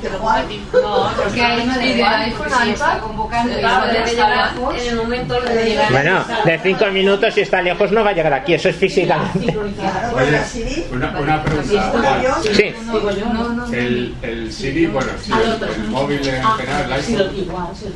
te 0.00 0.10
lo. 0.10 0.18
No, 0.82 1.10
porque 1.16 1.42
hay 1.42 1.66
de 1.66 2.34
convocando 3.00 3.54
en 3.54 4.88
el 4.88 4.96
momento 4.96 5.40
de 5.40 5.64
llegar. 5.64 5.92
Bueno, 5.92 6.24
de 6.44 6.58
cinco 6.58 6.86
minutos 6.86 7.34
si 7.34 7.40
está 7.40 7.62
lejos 7.62 7.90
no 7.90 8.04
va 8.04 8.10
a 8.10 8.12
llegar 8.12 8.32
aquí. 8.32 8.54
Eso 8.54 8.68
es 8.68 8.76
físicamente. 8.76 9.56
Oye, 10.14 10.86
una, 10.92 11.18
una 11.18 11.42
pregunta. 11.42 12.20
Sí. 12.42 12.74
El, 13.72 14.14
el 14.22 14.52
Siri, 14.52 14.86
bueno, 14.86 15.10
sí, 15.20 15.32
el, 15.32 15.70
el 15.70 15.88
móvil 15.88 16.18
en 16.28 16.42
general, 16.42 16.84
el 16.84 16.92
iPhone, 16.92 17.32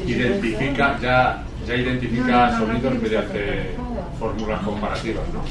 identifica, 0.07 0.99
ya, 1.01 1.43
ya 1.67 1.75
identifica 1.75 2.59
sonidos 2.59 2.95
mediante 2.95 3.75
fórmulas 4.19 4.63
comparativas, 4.63 5.25
¿no? 5.33 5.43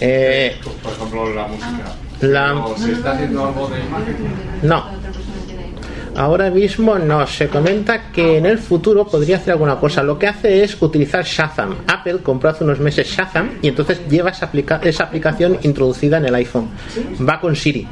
Eh, 0.00 0.56
Por 0.82 0.92
ejemplo, 0.92 1.34
la 1.34 1.46
música. 1.48 1.94
La- 2.20 2.62
Pero 2.64 2.76
¿Se 2.78 2.92
está 2.92 3.12
haciendo 3.12 3.46
algo 3.46 3.68
de 3.68 3.80
imagen? 3.80 4.16
no. 4.62 4.98
Ahora 6.16 6.50
mismo 6.50 6.98
no. 6.98 7.24
Se 7.28 7.46
comenta 7.48 8.10
que 8.10 8.38
en 8.38 8.46
el 8.46 8.58
futuro 8.58 9.06
podría 9.06 9.36
hacer 9.36 9.52
alguna 9.52 9.76
cosa. 9.76 10.02
Lo 10.02 10.18
que 10.18 10.26
hace 10.26 10.64
es 10.64 10.76
utilizar 10.82 11.24
Shazam. 11.24 11.76
Apple 11.86 12.18
compró 12.24 12.50
hace 12.50 12.64
unos 12.64 12.80
meses 12.80 13.06
Shazam 13.06 13.50
y 13.62 13.68
entonces 13.68 14.00
lleva 14.08 14.30
esa, 14.30 14.46
aplica- 14.46 14.80
esa 14.82 15.04
aplicación 15.04 15.58
introducida 15.62 16.16
en 16.18 16.24
el 16.26 16.34
iPhone. 16.34 16.70
Va 17.28 17.38
con 17.40 17.54
Siri. 17.54 17.86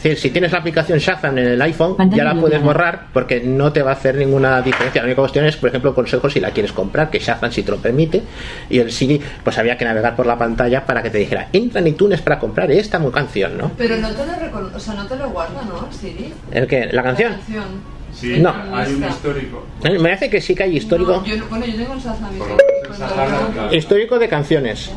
Es 0.00 0.04
decir, 0.04 0.18
si 0.18 0.30
tienes 0.30 0.50
la 0.52 0.60
aplicación 0.60 0.98
Shazam 0.98 1.36
en 1.36 1.46
el 1.46 1.60
iPhone, 1.60 1.94
ya 2.10 2.24
la 2.24 2.34
puedes 2.34 2.62
borrar 2.62 3.08
porque 3.12 3.40
no 3.42 3.70
te 3.70 3.82
va 3.82 3.90
a 3.90 3.92
hacer 3.92 4.14
ninguna 4.14 4.62
diferencia. 4.62 5.02
La 5.02 5.06
única 5.08 5.20
cuestión 5.20 5.44
es, 5.44 5.58
por 5.58 5.68
ejemplo, 5.68 5.94
consejos 5.94 6.32
si 6.32 6.40
la 6.40 6.52
quieres 6.52 6.72
comprar, 6.72 7.10
que 7.10 7.18
Shazam 7.18 7.52
si 7.52 7.62
te 7.62 7.70
lo 7.70 7.76
permite. 7.76 8.22
Y 8.70 8.78
el 8.78 8.90
Siri, 8.92 9.20
pues 9.44 9.58
había 9.58 9.76
que 9.76 9.84
navegar 9.84 10.16
por 10.16 10.24
la 10.24 10.38
pantalla 10.38 10.86
para 10.86 11.02
que 11.02 11.10
te 11.10 11.18
dijera, 11.18 11.48
entra 11.52 11.82
en 11.82 11.88
iTunes 11.88 12.22
para 12.22 12.38
comprar 12.38 12.70
esta 12.70 12.98
canción, 13.12 13.58
¿no? 13.58 13.72
Pero 13.76 13.98
no 13.98 14.08
te 14.08 14.24
lo 14.24 14.74
o 14.74 14.80
sea, 14.80 14.94
no 14.94 15.06
te 15.06 15.16
lo 15.16 15.28
guarda, 15.28 15.60
¿no? 15.68 15.92
Siri. 15.92 16.32
¿El 16.50 16.66
qué? 16.66 16.88
¿La 16.92 17.02
canción? 17.02 17.34
Sí, 18.14 18.38
No. 18.40 18.54
hay 18.74 18.94
un 18.94 19.04
histórico. 19.04 19.66
Eh, 19.84 19.98
Me 19.98 20.12
hace 20.12 20.30
que 20.30 20.40
sí 20.40 20.54
que 20.54 20.62
hay 20.62 20.76
histórico. 20.78 21.12
No, 21.12 21.24
yo, 21.26 21.36
no- 21.36 21.44
bueno, 21.46 21.66
yo 21.66 21.74
tengo 21.76 21.92
el 21.92 22.00
Shazam. 22.00 22.30
Histórico 23.70 24.18
de 24.18 24.28
canciones. 24.28 24.90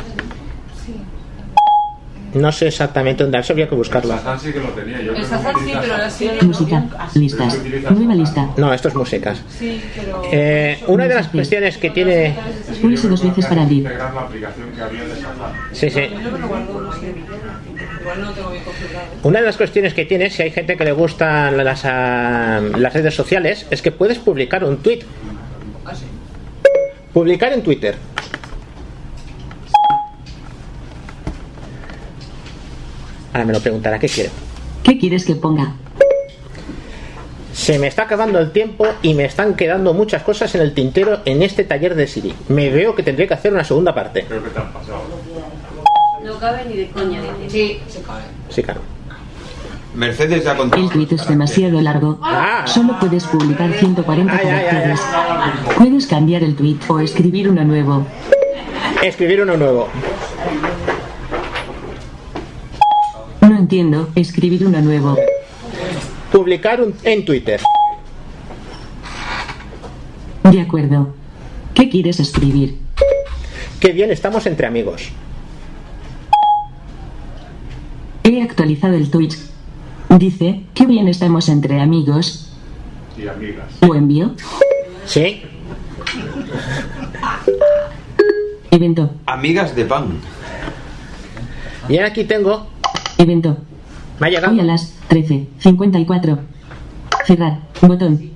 No 2.34 2.52
sé 2.52 2.68
exactamente 2.68 3.24
dónde, 3.24 3.38
eso 3.38 3.54
habría 3.54 3.68
que 3.68 3.76
buscarlo. 3.76 4.14
Shazam 4.14 4.40
sí 4.40 4.52
que 4.52 4.60
lo 4.60 4.70
tenía. 4.70 5.02
Yo 5.02 5.14
El 5.14 5.24
sí, 5.26 5.74
pero 5.82 5.98
la. 5.98 6.10
Siri 6.10 6.46
Música. 6.46 6.84
Listas. 7.14 7.60
Nueva 7.92 8.16
lista. 8.16 8.50
No, 8.58 8.74
esto 8.74 8.88
es 8.88 8.96
músicas. 8.96 9.42
Sí, 9.50 9.82
pero... 9.96 10.22
Eh, 10.32 10.80
una 10.88 11.08
de 11.08 11.16
las 11.16 11.28
cuestiones 11.28 11.78
que 11.78 11.92
tiene. 11.92 12.36
Pulse 12.82 13.08
dos 13.08 13.24
veces 13.24 13.46
para 13.46 13.64
abrir. 13.64 13.88
Sí, 15.72 15.90
sí. 15.90 16.02
Una 19.24 19.40
de 19.40 19.46
las 19.46 19.58
cuestiones 19.58 19.94
que 19.94 20.06
tiene, 20.06 20.30
si 20.30 20.42
hay 20.42 20.52
gente 20.52 20.76
que 20.76 20.84
le 20.84 20.92
gustan 20.92 21.64
las, 21.64 21.86
ah, 21.86 22.62
las 22.78 22.94
redes 22.94 23.14
sociales, 23.14 23.66
es 23.70 23.82
que 23.82 23.92
puedes 23.92 24.20
publicar 24.20 24.64
un 24.64 24.78
tweet. 24.78 25.00
Ah, 25.86 25.94
sí. 25.96 26.06
Publicar 27.14 27.54
en 27.54 27.62
Twitter. 27.62 27.96
Ahora 33.34 33.46
me 33.46 33.54
lo 33.54 33.60
preguntará 33.60 34.00
qué 34.00 34.08
quiere. 34.08 34.30
¿Qué 34.84 34.98
quieres 35.00 35.26
que 35.26 35.36
ponga? 35.36 35.74
Se 37.54 37.80
me 37.80 37.88
está 37.88 38.04
acabando 38.04 38.40
el 38.40 38.52
tiempo 38.52 38.86
y 39.02 39.14
me 39.14 39.26
están 39.26 39.56
quedando 39.56 39.94
muchas 39.94 40.24
cosas 40.24 40.54
en 40.56 40.62
el 40.62 40.74
tintero 40.74 41.22
en 41.26 41.44
este 41.44 41.64
taller 41.64 41.96
de 41.96 42.08
Siri. 42.08 42.34
Me 42.50 42.70
veo 42.70 42.96
que 42.96 43.04
tendré 43.04 43.28
que 43.28 43.34
hacer 43.34 43.54
una 43.54 43.64
segunda 43.64 43.94
parte. 43.94 44.26
Creo 44.26 44.44
que 44.44 44.50
te 44.50 44.60
han 44.60 44.72
pasado. 44.72 45.02
No 46.24 46.38
cabe 46.40 46.66
ni 46.66 46.78
de 46.78 46.90
coña, 46.90 47.22
dice. 47.42 47.50
Sí, 47.50 47.80
se 47.88 48.02
cae. 48.02 48.24
Sí, 48.50 48.64
claro. 48.64 48.82
Mercedes 49.96 50.44
ya 50.44 50.58
contó. 50.58 50.78
El 50.78 50.90
tweet 50.90 51.08
es 51.12 51.28
demasiado 51.28 51.80
largo. 51.80 52.20
Ah. 52.22 52.64
Solo 52.66 52.98
puedes 53.00 53.26
publicar 53.26 53.72
140 53.74 54.34
Ay, 54.34 54.40
ay, 54.42 54.50
ay, 54.50 54.66
caracteres. 54.66 55.02
Puedes 55.78 56.08
cambiar 56.08 56.44
el 56.44 56.56
tweet 56.56 56.78
o 56.88 57.00
escribir 57.00 57.50
uno 57.50 57.64
nuevo. 57.64 58.06
Escribir 59.04 59.42
uno 59.42 59.56
nuevo. 59.58 59.90
No 63.42 63.53
entiendo. 63.68 64.10
Escribir 64.16 64.66
uno 64.66 64.82
nuevo. 64.82 65.18
Publicar 66.32 66.82
un- 66.82 66.94
en 67.04 67.24
Twitter. 67.26 67.62
De 70.52 70.62
acuerdo. 70.62 71.14
¿Qué 71.74 71.90
quieres 71.90 72.20
escribir? 72.20 72.78
Qué 73.80 73.92
bien 73.94 74.12
estamos 74.12 74.46
entre 74.46 74.68
amigos. 74.68 75.10
He 78.24 78.42
actualizado 78.42 78.94
el 78.96 79.10
tweet. 79.10 79.32
Dice, 80.10 80.64
qué 80.74 80.86
bien 80.86 81.08
estamos 81.08 81.50
entre 81.50 81.82
amigos. 81.82 82.52
Y 83.18 83.28
amigas. 83.28 83.66
¿Lo 83.82 83.96
envío? 83.96 84.32
Sí. 85.06 85.44
Evento. 88.72 89.10
Amigas 89.26 89.76
de 89.76 89.86
pan. 89.86 90.20
Y 91.90 91.96
ahora 91.98 92.10
aquí 92.10 92.24
tengo. 92.26 92.68
Evento. 93.18 93.58
Me 94.20 94.28
ha 94.28 94.30
llegado. 94.30 94.54
Hoy 94.54 94.60
a 94.60 94.64
las 94.64 94.94
13.54. 95.10 96.40
Cerrar. 97.26 97.60
Botón. 97.82 98.32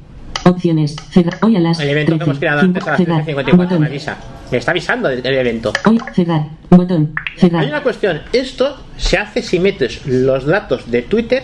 Opciones. 0.46 0.96
Cerrar. 1.12 1.38
Hoy 1.42 1.56
a 1.56 1.60
las 1.60 1.80
El 1.80 1.90
evento 1.90 2.18
que 2.18 2.24
hemos 2.24 2.40
creado 2.40 2.62
antes 2.62 2.86
a 2.86 2.92
las 2.92 2.98
Cerrar. 2.98 3.26
13.54 3.26 3.56
Botón. 3.58 3.80
me 3.82 3.88
avisa. 3.88 4.18
Me 4.52 4.58
está 4.58 4.72
avisando 4.72 5.10
del, 5.10 5.22
del 5.22 5.36
evento. 5.36 5.74
Hoy. 5.86 6.00
Cerrar. 6.14 6.48
Botón. 6.70 7.14
Cerrar. 7.38 7.64
Hay 7.64 7.70
una 7.70 7.84
cuestión. 7.84 8.22
Esto 8.34 8.78
se 8.98 9.18
hace 9.18 9.42
si 9.42 9.60
metes 9.60 10.06
los 10.06 10.46
datos 10.46 10.90
de 10.90 11.02
Twitter 11.02 11.44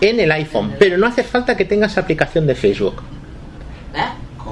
en 0.00 0.18
el 0.18 0.32
iPhone, 0.32 0.72
pero 0.78 0.98
no 0.98 1.06
hace 1.06 1.22
falta 1.22 1.56
que 1.56 1.64
tengas 1.64 1.96
aplicación 1.98 2.46
de 2.46 2.54
Facebook. 2.54 3.02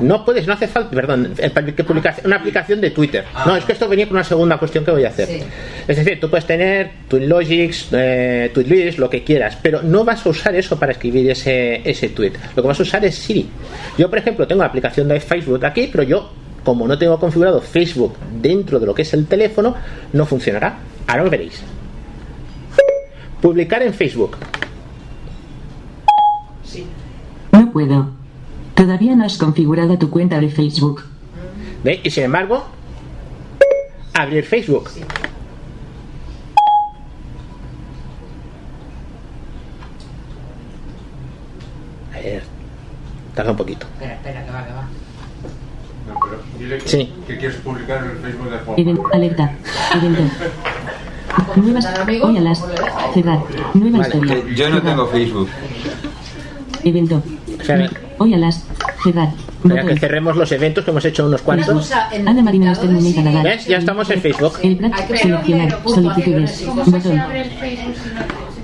No 0.01 0.25
puedes, 0.25 0.47
no 0.47 0.55
hace 0.55 0.67
falta, 0.67 0.91
perdón, 0.91 1.35
que 1.37 1.85
publicación- 1.85 2.27
una 2.27 2.37
aplicación 2.37 2.81
de 2.81 2.91
Twitter. 2.91 3.25
No, 3.47 3.55
es 3.57 3.65
que 3.65 3.73
esto 3.73 3.89
venía 3.89 4.07
con 4.07 4.17
una 4.17 4.25
segunda 4.25 4.59
cuestión 4.59 4.85
que 4.85 4.91
voy 4.91 5.05
a 5.05 5.09
hacer. 5.09 5.27
Sí. 5.27 5.43
Es 5.87 5.97
decir, 5.97 6.19
tú 6.21 6.31
puedes 6.31 6.47
tener 6.47 6.91
TweetLogics, 7.09 7.89
eh, 7.93 8.51
TweetList, 8.55 8.99
lo 8.99 9.11
que 9.11 9.23
quieras, 9.25 9.59
pero 9.61 9.83
no 9.83 10.05
vas 10.05 10.25
a 10.25 10.31
usar 10.31 10.55
eso 10.55 10.79
para 10.79 10.93
escribir 10.93 11.31
ese, 11.31 11.83
ese 11.89 12.09
tweet. 12.11 12.33
Lo 12.57 12.63
que 12.63 12.69
vas 12.69 12.81
a 12.81 12.83
usar 12.83 13.05
es 13.05 13.15
Siri. 13.17 13.49
Yo, 13.99 14.09
por 14.09 14.19
ejemplo, 14.19 14.47
tengo 14.47 14.61
la 14.63 14.69
aplicación 14.69 15.09
de 15.09 15.21
Facebook 15.21 15.65
aquí, 15.65 15.89
pero 15.93 16.03
yo, 16.05 16.31
como 16.65 16.87
no 16.89 16.97
tengo 16.99 17.19
configurado 17.19 17.61
Facebook 17.61 18.15
dentro 18.41 18.79
de 18.81 18.87
lo 18.87 18.95
que 18.95 19.03
es 19.03 19.13
el 19.15 19.27
teléfono, 19.27 19.75
no 20.13 20.27
funcionará. 20.27 20.77
Ahora 21.07 21.25
lo 21.25 21.31
veréis. 21.31 21.63
Publicar 23.41 23.83
en 23.83 23.95
Facebook. 23.95 24.37
No 27.53 27.73
puedo. 27.73 28.20
Todavía 28.75 29.15
no 29.17 29.25
has 29.25 29.37
configurado 29.39 29.99
tu 29.99 30.11
cuenta 30.11 30.41
de 30.41 30.49
Facebook. 30.49 31.03
¿Ve? 31.85 32.01
Y 32.03 32.11
sin 32.11 32.25
embargo, 32.25 32.65
abrir 34.15 34.45
Facebook. 34.45 34.89
A 42.15 42.19
ver, 42.19 42.43
tarda 43.35 43.51
un 43.53 43.57
poquito. 43.57 43.87
Espera, 43.95 44.15
espera, 44.15 44.45
que 44.45 44.51
va, 44.51 44.67
que 44.67 44.73
va. 44.73 44.83
No, 46.09 46.21
pero 46.25 46.43
dile 46.59 46.79
que, 46.79 46.89
Sí. 46.89 47.13
que 47.27 47.39
quieres 47.39 47.57
publicar 47.59 48.05
en 48.05 48.11
el 48.11 48.17
Facebook 48.19 48.51
de 48.51 48.59
Juan. 48.95 49.13
Alerta. 49.13 49.53
Evento. 49.95 50.23
Nuevas. 51.57 51.89
Hoy 52.23 52.37
a 52.37 52.41
las. 52.41 52.65
Cerrar. 53.15 53.39
Nueva 53.75 53.99
Vale, 53.99 54.17
historia. 54.17 54.55
yo 54.55 54.71
no 54.71 54.83
tengo 54.83 55.07
Facebook. 55.07 55.49
Evento. 56.83 57.23
Espera, 57.49 57.91
Hoy 58.23 58.35
a 58.35 58.37
las. 58.37 58.63
Cerrar. 59.03 59.31
espera 59.65 59.87
que 59.87 59.99
cerremos 59.99 60.37
los 60.37 60.53
eventos 60.53 60.85
que 60.85 60.91
hemos 60.91 61.03
hecho 61.07 61.25
unos 61.25 61.41
cuantos. 61.41 61.91
Ana 61.91 62.43
Marina. 62.43 62.79
¿Ves? 63.43 63.65
Ya 63.65 63.79
estamos 63.79 64.11
en 64.11 64.21
Facebook. 64.21 64.59
El 64.63 64.77
plat. 64.77 64.95
Seleccionar. 65.17 65.81
Solicitudes. 65.87 66.67
Botón. 66.67 67.23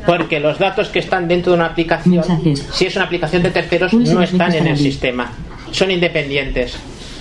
Porque 0.05 0.41
los 0.41 0.59
datos 0.59 0.91
que 0.91 0.99
están 0.99 1.27
dentro 1.27 1.53
de 1.53 1.57
una 1.57 1.67
aplicación, 1.69 2.23
si 2.71 2.85
es 2.85 2.97
una 2.97 3.07
aplicación 3.07 3.43
de 3.43 3.51
terceros, 3.51 3.95
no 3.95 4.23
están 4.23 4.55
en 4.55 4.67
el 4.67 4.77
sistema. 4.77 5.33
Son 5.71 5.91
independientes. 5.91 6.77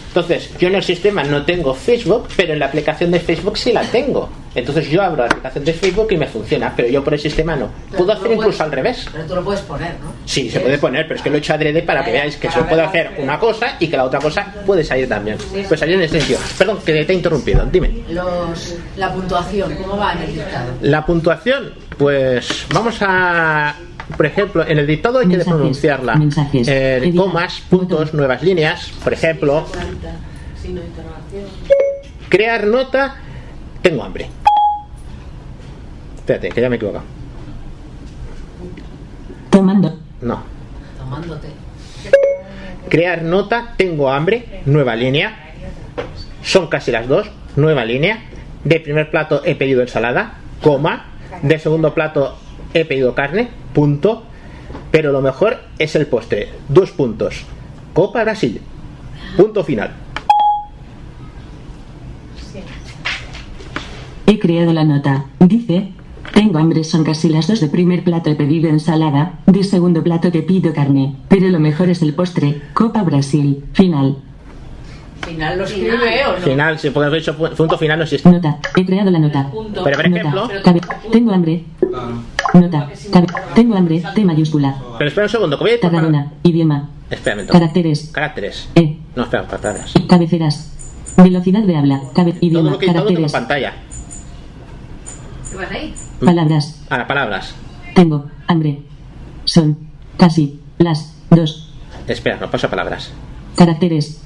Entonces, 0.10 0.52
yo 0.60 0.68
en 0.68 0.76
el 0.76 0.84
sistema 0.84 1.24
no 1.24 1.44
tengo 1.44 1.74
Facebook, 1.74 2.28
pero 2.36 2.52
en 2.52 2.60
la 2.60 2.66
aplicación 2.66 3.12
de 3.12 3.22
Facebook 3.22 3.58
sí 3.58 3.72
la 3.72 3.84
tengo. 3.84 4.30
Entonces 4.56 4.89
yo 4.89 5.03
abro 5.03 5.18
la 5.24 5.26
aplicación 5.26 5.66
de 5.66 5.74
Facebook 5.74 6.08
y 6.12 6.18
me 6.18 6.28
funciona, 6.28 6.74
pero 6.76 6.88
yo 6.88 7.03
por 7.03 7.14
el 7.14 7.20
sistema 7.20 7.56
no. 7.58 7.70
Puedo 7.95 8.14
hacer 8.14 8.32
incluso 8.32 8.64
al 8.64 8.72
revés. 8.72 9.06
Pero 9.12 9.26
tú 9.26 9.36
lo 9.36 9.43
puedes 9.43 9.62
poner, 9.62 9.91
¿no? 10.01 10.14
Sí, 10.26 10.49
se 10.49 10.62
puede 10.62 10.78
poner, 10.78 11.03
pero 11.08 11.18
es 11.18 11.22
que 11.22 11.30
lo 11.30 11.36
he 11.36 11.39
hecho 11.39 11.53
adrede 11.53 11.82
para 11.84 12.03
que 12.06 12.12
veáis 12.12 12.38
que 12.38 12.49
se 12.49 12.62
puede 12.64 12.82
hacer 12.82 13.12
una 13.18 13.38
cosa 13.38 13.76
y 13.80 13.88
que 13.88 13.97
la 13.97 14.06
otra 14.06 14.20
cosa 14.20 14.53
puede 14.66 14.84
salir 14.84 15.10
también. 15.10 15.38
Pues 15.68 15.80
salir 15.80 15.95
en 15.95 16.01
ese 16.03 16.20
sentido. 16.20 16.39
Perdón, 16.58 16.80
que 16.86 17.03
te 17.03 17.12
he 17.12 17.16
interrumpido. 17.16 17.66
Dime. 17.66 18.03
Los, 18.10 18.76
la 18.95 19.14
puntuación, 19.14 19.76
¿cómo 19.76 19.97
va 19.97 20.14
en 20.14 20.22
el 20.24 20.34
dictado? 20.36 20.72
La 20.82 21.06
puntuación, 21.06 21.74
pues 21.97 22.66
vamos 22.74 22.95
a, 23.01 23.76
por 24.16 24.26
ejemplo, 24.26 24.66
en 24.66 24.80
el 24.80 24.88
dictado 24.88 25.20
hay 25.20 25.26
que 25.28 25.32
Mensajes, 25.38 25.53
pronunciarla. 25.53 26.16
mensajes. 26.16 26.68
Eh, 26.68 26.97
Edita. 26.97 27.18
comas, 27.22 27.62
puntos, 27.70 28.14
nuevas 28.14 28.41
líneas, 28.41 28.89
por 29.03 29.12
ejemplo, 29.14 29.66
crear 32.30 32.66
nota, 32.68 33.16
tengo 33.82 34.03
hambre. 34.03 34.30
Espérate, 36.26 36.50
que 36.50 36.60
ya 36.60 36.70
me 36.70 36.76
he 36.76 36.78
equivocado. 36.78 37.06
Tomando. 39.52 40.00
No. 40.22 40.42
Tomándote. 40.98 41.50
Crear 42.90 43.22
nota, 43.22 43.76
tengo 43.78 44.10
hambre, 44.10 44.64
nueva 44.66 44.96
línea. 44.96 45.54
Son 46.42 46.66
casi 46.66 46.90
las 46.92 47.08
dos, 47.08 47.30
nueva 47.56 47.86
línea. 47.86 48.24
De 48.64 48.80
primer 48.80 49.12
plato 49.12 49.44
he 49.46 49.54
pedido 49.54 49.84
ensalada, 49.84 50.40
coma. 50.64 51.12
De 51.44 51.60
segundo 51.60 51.94
plato 51.94 52.36
he 52.74 52.86
pedido 52.86 53.14
carne, 53.14 53.50
punto. 53.76 54.24
Pero 54.90 55.12
lo 55.12 55.22
mejor 55.22 55.60
es 55.78 55.96
el 55.96 56.08
postre, 56.08 56.50
dos 56.70 56.90
puntos. 56.90 57.44
Copa 57.94 58.24
Brasil, 58.24 58.62
punto 59.38 59.64
final. 59.64 59.92
He 64.26 64.40
creado 64.40 64.74
la 64.74 64.84
nota. 64.84 65.26
Dice. 65.38 65.92
Tengo 66.34 66.60
hambre, 66.60 66.84
son 66.84 67.04
casi 67.04 67.30
las 67.30 67.48
dos 67.48 67.60
de 67.62 67.68
primer 67.70 68.04
plato 68.04 68.30
he 68.30 68.36
pedido 68.36 68.70
ensalada, 68.70 69.40
de 69.46 69.64
segundo 69.64 70.04
plato 70.04 70.32
te 70.32 70.42
pido 70.42 70.74
carne, 70.74 71.16
pero 71.30 71.48
lo 71.48 71.60
mejor 71.60 71.90
es 71.90 72.02
el 72.02 72.14
postre, 72.14 72.62
Copa 72.74 73.04
Brasil, 73.04 73.64
final. 73.74 74.18
Final 75.26 75.58
lo 75.58 75.64
escribe 75.64 76.26
o 76.28 76.34
no. 76.34 76.38
Final, 76.46 76.78
si 76.78 76.90
porque 76.92 77.16
he 77.16 77.20
dicho 77.20 77.36
pu- 77.38 77.50
punto 77.56 77.78
final 77.78 77.98
no 77.98 78.04
existe. 78.04 78.30
Nota, 78.30 78.60
he 78.76 78.86
creado 78.86 79.10
la 79.10 79.20
nota. 79.20 79.50
Pero 79.52 79.64
por 79.74 79.86
Nota, 79.92 80.02
ejemplo, 80.02 80.50
cabe- 80.64 80.82
tengo 81.12 81.32
hambre. 81.32 81.64
Nota, 82.54 82.90
cabe- 83.12 83.28
tengo 83.56 83.76
hambre, 83.76 84.04
T 84.14 84.24
mayúscula. 84.26 84.76
pero 84.98 85.08
espera 85.08 85.26
un 85.26 85.30
segundo, 85.32 85.58
voy 85.58 85.72
a 85.72 85.80
Tarragona, 85.80 86.34
idioma, 86.44 86.90
Espera 87.10 87.36
un 87.36 87.38
momento. 87.40 87.54
caracteres, 87.54 88.10
Caracteres. 88.12 88.70
E, 88.76 88.98
No, 89.16 89.24
espera, 89.24 89.48
palabras. 89.48 89.94
cabeceras, 90.08 90.72
velocidad 91.18 91.64
de 91.64 91.76
habla, 91.76 92.02
cabe- 92.14 92.34
Todo 92.34 92.46
idioma, 92.46 92.72
lo 92.72 92.78
que 92.78 92.86
caracteres, 92.88 93.32
pantalla. 93.32 93.74
¿Qué 95.50 95.58
vas 95.58 95.72
ahí? 95.72 95.94
Palabras, 96.20 96.82
Ahora, 96.89 97.07
palabras. 97.07 97.55
tengo 97.93 98.26
hambre. 98.47 98.80
Son 99.45 99.78
casi 100.18 100.59
las 100.78 101.16
dos. 101.30 101.74
Espera, 102.07 102.38
no 102.39 102.49
paso 102.49 102.68
a 102.68 102.70
palabras. 102.70 103.11
Caracteres. 103.55 104.22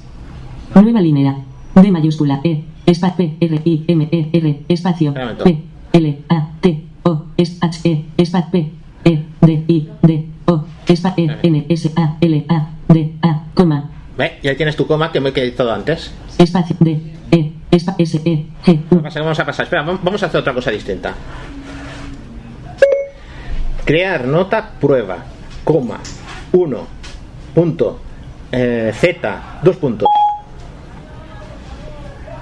Nueva 0.74 1.00
línea. 1.00 1.36
D 1.74 1.90
mayúscula 1.90 2.40
E. 2.44 2.64
Espacio 2.86 3.16
P 3.16 3.36
R 3.40 3.60
I 3.64 3.84
M 3.88 4.08
E 4.10 4.30
R. 4.32 4.64
Espacio. 4.68 5.14
P 5.44 5.62
L 5.92 6.24
A 6.28 6.48
T 6.60 6.84
O 7.04 7.24
S 7.36 7.58
H 7.60 7.80
E. 7.84 8.04
Espacio 8.16 8.50
P 8.50 8.72
E 9.04 9.24
D 9.40 9.64
I 9.68 9.88
D 10.02 10.26
O. 10.46 10.64
Espacio 10.86 11.24
E 11.24 11.38
N 11.42 11.66
S 11.68 11.90
A 11.96 12.16
L 12.20 12.46
A 12.48 12.70
D 12.88 13.14
A. 13.22 13.44
Coma. 13.54 13.90
¿Ve? 14.16 14.38
Ya 14.42 14.56
tienes 14.56 14.76
tu 14.76 14.86
coma 14.86 15.12
que 15.12 15.20
me 15.20 15.30
he 15.30 15.40
editado 15.42 15.72
antes. 15.72 16.10
Espacio 16.38 16.76
D 16.80 17.14
E. 17.30 17.52
Espa 17.70 17.94
S 17.98 18.20
E 18.24 18.46
G 18.64 18.80
Vamos 18.90 19.38
a 19.38 19.46
pasar. 19.46 19.64
Espera, 19.64 19.84
vam- 19.84 20.00
vamos 20.02 20.22
a 20.22 20.26
hacer 20.26 20.40
otra 20.40 20.52
cosa 20.52 20.70
distinta. 20.72 21.14
Crear 23.84 24.26
nota 24.26 24.70
prueba, 24.80 25.24
coma, 25.64 25.98
1, 26.52 26.86
punto, 27.54 27.98
eh, 28.52 28.92
Z, 28.94 29.42
dos 29.62 29.76
puntos. 29.76 30.08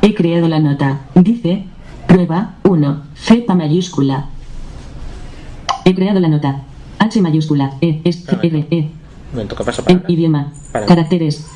He 0.02 0.14
creado 0.14 0.48
la 0.48 0.58
nota. 0.60 1.00
Dice. 1.14 1.64
Prueba 2.06 2.54
1. 2.64 3.02
Z 3.14 3.54
mayúscula. 3.54 4.26
He 5.84 5.94
creado 5.94 6.20
la 6.20 6.28
nota. 6.28 6.62
H 6.98 7.20
mayúscula. 7.20 7.74
E. 7.80 8.00
S 8.04 8.24
R 8.42 8.66
E. 8.70 8.76
Un 8.80 8.90
momento, 9.32 9.54
que 9.56 9.64
paso 9.64 9.82
En 9.82 9.86
palabras. 9.98 10.10
idioma. 10.10 10.52
Para. 10.72 10.86
Caracteres. 10.86 11.46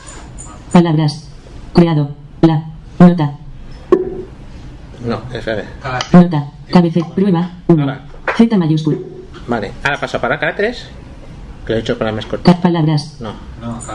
Palabras. 0.73 1.29
Creado. 1.73 2.11
La. 2.43 2.65
Nota. 2.99 3.33
No, 5.07 5.23
espera. 5.33 5.65
Nota. 6.13 6.51
Cabece. 6.71 7.03
Prueba. 7.15 7.51
1. 7.69 7.97
Z 8.37 8.57
mayúscula. 8.59 8.99
Vale, 9.47 9.73
ahora 9.83 9.99
paso 10.01 10.21
para 10.21 10.39
caracteres. 10.39 10.89
Que 11.67 11.73
lo 11.75 11.79
he 11.79 11.81
hecho 11.83 11.97
las 12.01 12.13
más 12.15 12.27
cortas. 12.27 12.55
Ca- 12.57 12.61
palabras. 12.61 13.19
No. 13.21 13.33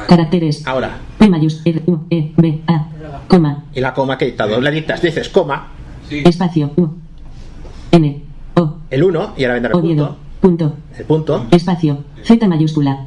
Caracteres. 0.07 0.65
Ahora. 0.65 0.98
P 1.18 1.28
mayúscula. 1.30 1.76
R 1.76 1.84
U 1.88 1.99
E 2.10 2.32
B 2.38 2.61
A. 2.68 2.88
Coma. 3.28 3.65
Y 3.74 3.82
la 3.82 3.94
coma 3.94 4.18
que 4.18 4.24
he 4.26 4.28
dictado. 4.30 4.61
La 4.61 4.72
dictas, 4.72 5.02
dices 5.02 5.28
coma, 5.30 5.68
Espacio. 6.10 6.72
U. 6.78 6.88
N. 7.91 8.24
O. 8.56 8.78
el 8.90 9.03
1 9.03 9.34
y 9.38 9.44
ahora 9.44 9.53
vendrá 9.56 9.72
el 9.76 9.82
punto. 9.82 10.18
Punto. 10.40 10.74
El 10.98 11.06
punto. 11.06 11.45
Espacio. 11.52 12.03
Z 12.24 12.48
mayúscula. 12.48 13.06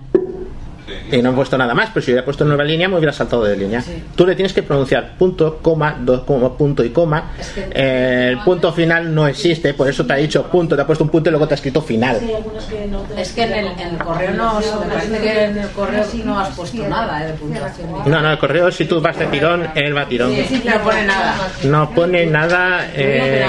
Y 1.12 1.22
no 1.22 1.30
he 1.30 1.32
puesto 1.32 1.56
nada 1.58 1.74
más, 1.74 1.90
pero 1.92 2.04
si 2.04 2.10
hubiera 2.12 2.24
puesto 2.24 2.44
nueva 2.44 2.64
línea 2.64 2.88
me 2.88 2.96
hubiera 2.96 3.12
saltado 3.12 3.44
de 3.44 3.56
línea. 3.56 3.82
Tú 4.14 4.26
le 4.26 4.34
tienes 4.34 4.52
que 4.52 4.62
pronunciar 4.62 5.16
punto, 5.18 5.58
coma, 5.62 5.96
dos 6.00 6.22
coma, 6.22 6.56
punto 6.56 6.84
y 6.84 6.90
coma. 6.90 7.32
Eh, 7.56 8.28
el 8.30 8.38
punto 8.38 8.72
final 8.72 9.14
no 9.14 9.26
existe, 9.26 9.74
por 9.74 9.88
eso 9.88 10.06
te 10.06 10.12
ha 10.12 10.16
dicho 10.16 10.42
punto, 10.44 10.76
te 10.76 10.82
ha 10.82 10.86
puesto 10.86 11.04
un 11.04 11.10
punto 11.10 11.28
y 11.28 11.32
luego 11.32 11.46
te 11.46 11.54
ha 11.54 11.56
escrito 11.56 11.82
final. 11.82 12.20
Es 13.16 13.32
que 13.32 13.42
en 13.42 13.52
el, 13.52 13.66
en 13.66 13.80
el 13.80 13.98
correo 13.98 14.32
no, 14.32 14.60
me 14.60 14.86
parece 14.94 15.18
que 15.18 15.44
en 15.44 15.58
el 15.58 15.68
correo 15.70 16.04
no 16.24 16.40
has 16.40 16.48
puesto 16.56 16.88
nada 16.88 17.24
eh, 17.24 17.26
de 17.28 17.32
puntuación. 17.34 17.88
No, 18.06 18.20
no, 18.20 18.30
el 18.32 18.38
correo 18.38 18.70
si 18.70 18.84
tú 18.84 19.00
vas 19.00 19.18
de 19.18 19.26
tirón, 19.26 19.68
él 19.74 19.96
va 19.96 20.02
a 20.02 20.08
tirón. 20.08 20.30
No 20.64 20.80
pone 20.82 21.04
nada. 21.04 21.34
No 21.64 21.90
pone 21.90 22.26
nada. 22.26 22.90
eh, 22.94 23.46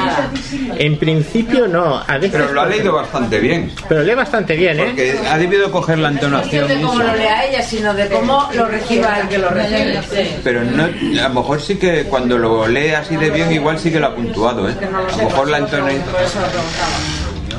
en 0.78 0.98
principio 0.98 1.68
no. 1.68 2.02
A 2.06 2.18
veces, 2.18 2.32
Pero 2.42 2.54
lo 2.54 2.62
ha 2.62 2.66
leído 2.66 2.94
bastante 2.94 3.40
bien. 3.40 3.72
Pero 3.88 4.04
lee 4.04 4.14
bastante 4.14 4.56
bien, 4.56 4.80
¿eh? 4.80 4.86
Porque 4.88 5.20
ha 5.30 5.38
debido 5.38 5.72
coger 5.72 6.00
la 6.00 6.10
entonación. 6.10 6.68
de 6.68 6.82
cómo 6.82 7.02
lo 7.02 7.14
sino 7.62 7.94
de 7.94 8.08
cómo 8.08 8.50
lo 8.54 8.68
reciba 8.68 9.20
el 9.20 9.28
que 9.28 9.38
lo 9.38 9.50
recibe. 9.50 10.00
Pero 10.44 10.64
no, 10.64 10.84
a 10.84 11.28
lo 11.28 11.30
mejor 11.30 11.62
sí 11.62 11.76
que 11.76 12.04
cuando 12.06 12.38
lo 12.38 12.68
lee 12.68 12.92
así 12.92 13.16
de 13.18 13.30
bien, 13.30 13.52
igual 13.52 13.80
sí 13.80 13.92
que 13.92 14.00
lo 14.00 14.08
ha 14.08 14.16
puntuado, 14.16 14.70
¿eh? 14.70 14.76
A 14.82 15.18
lo 15.18 15.30
mejor 15.30 15.50
la 15.50 15.58
entonación. 15.58 16.04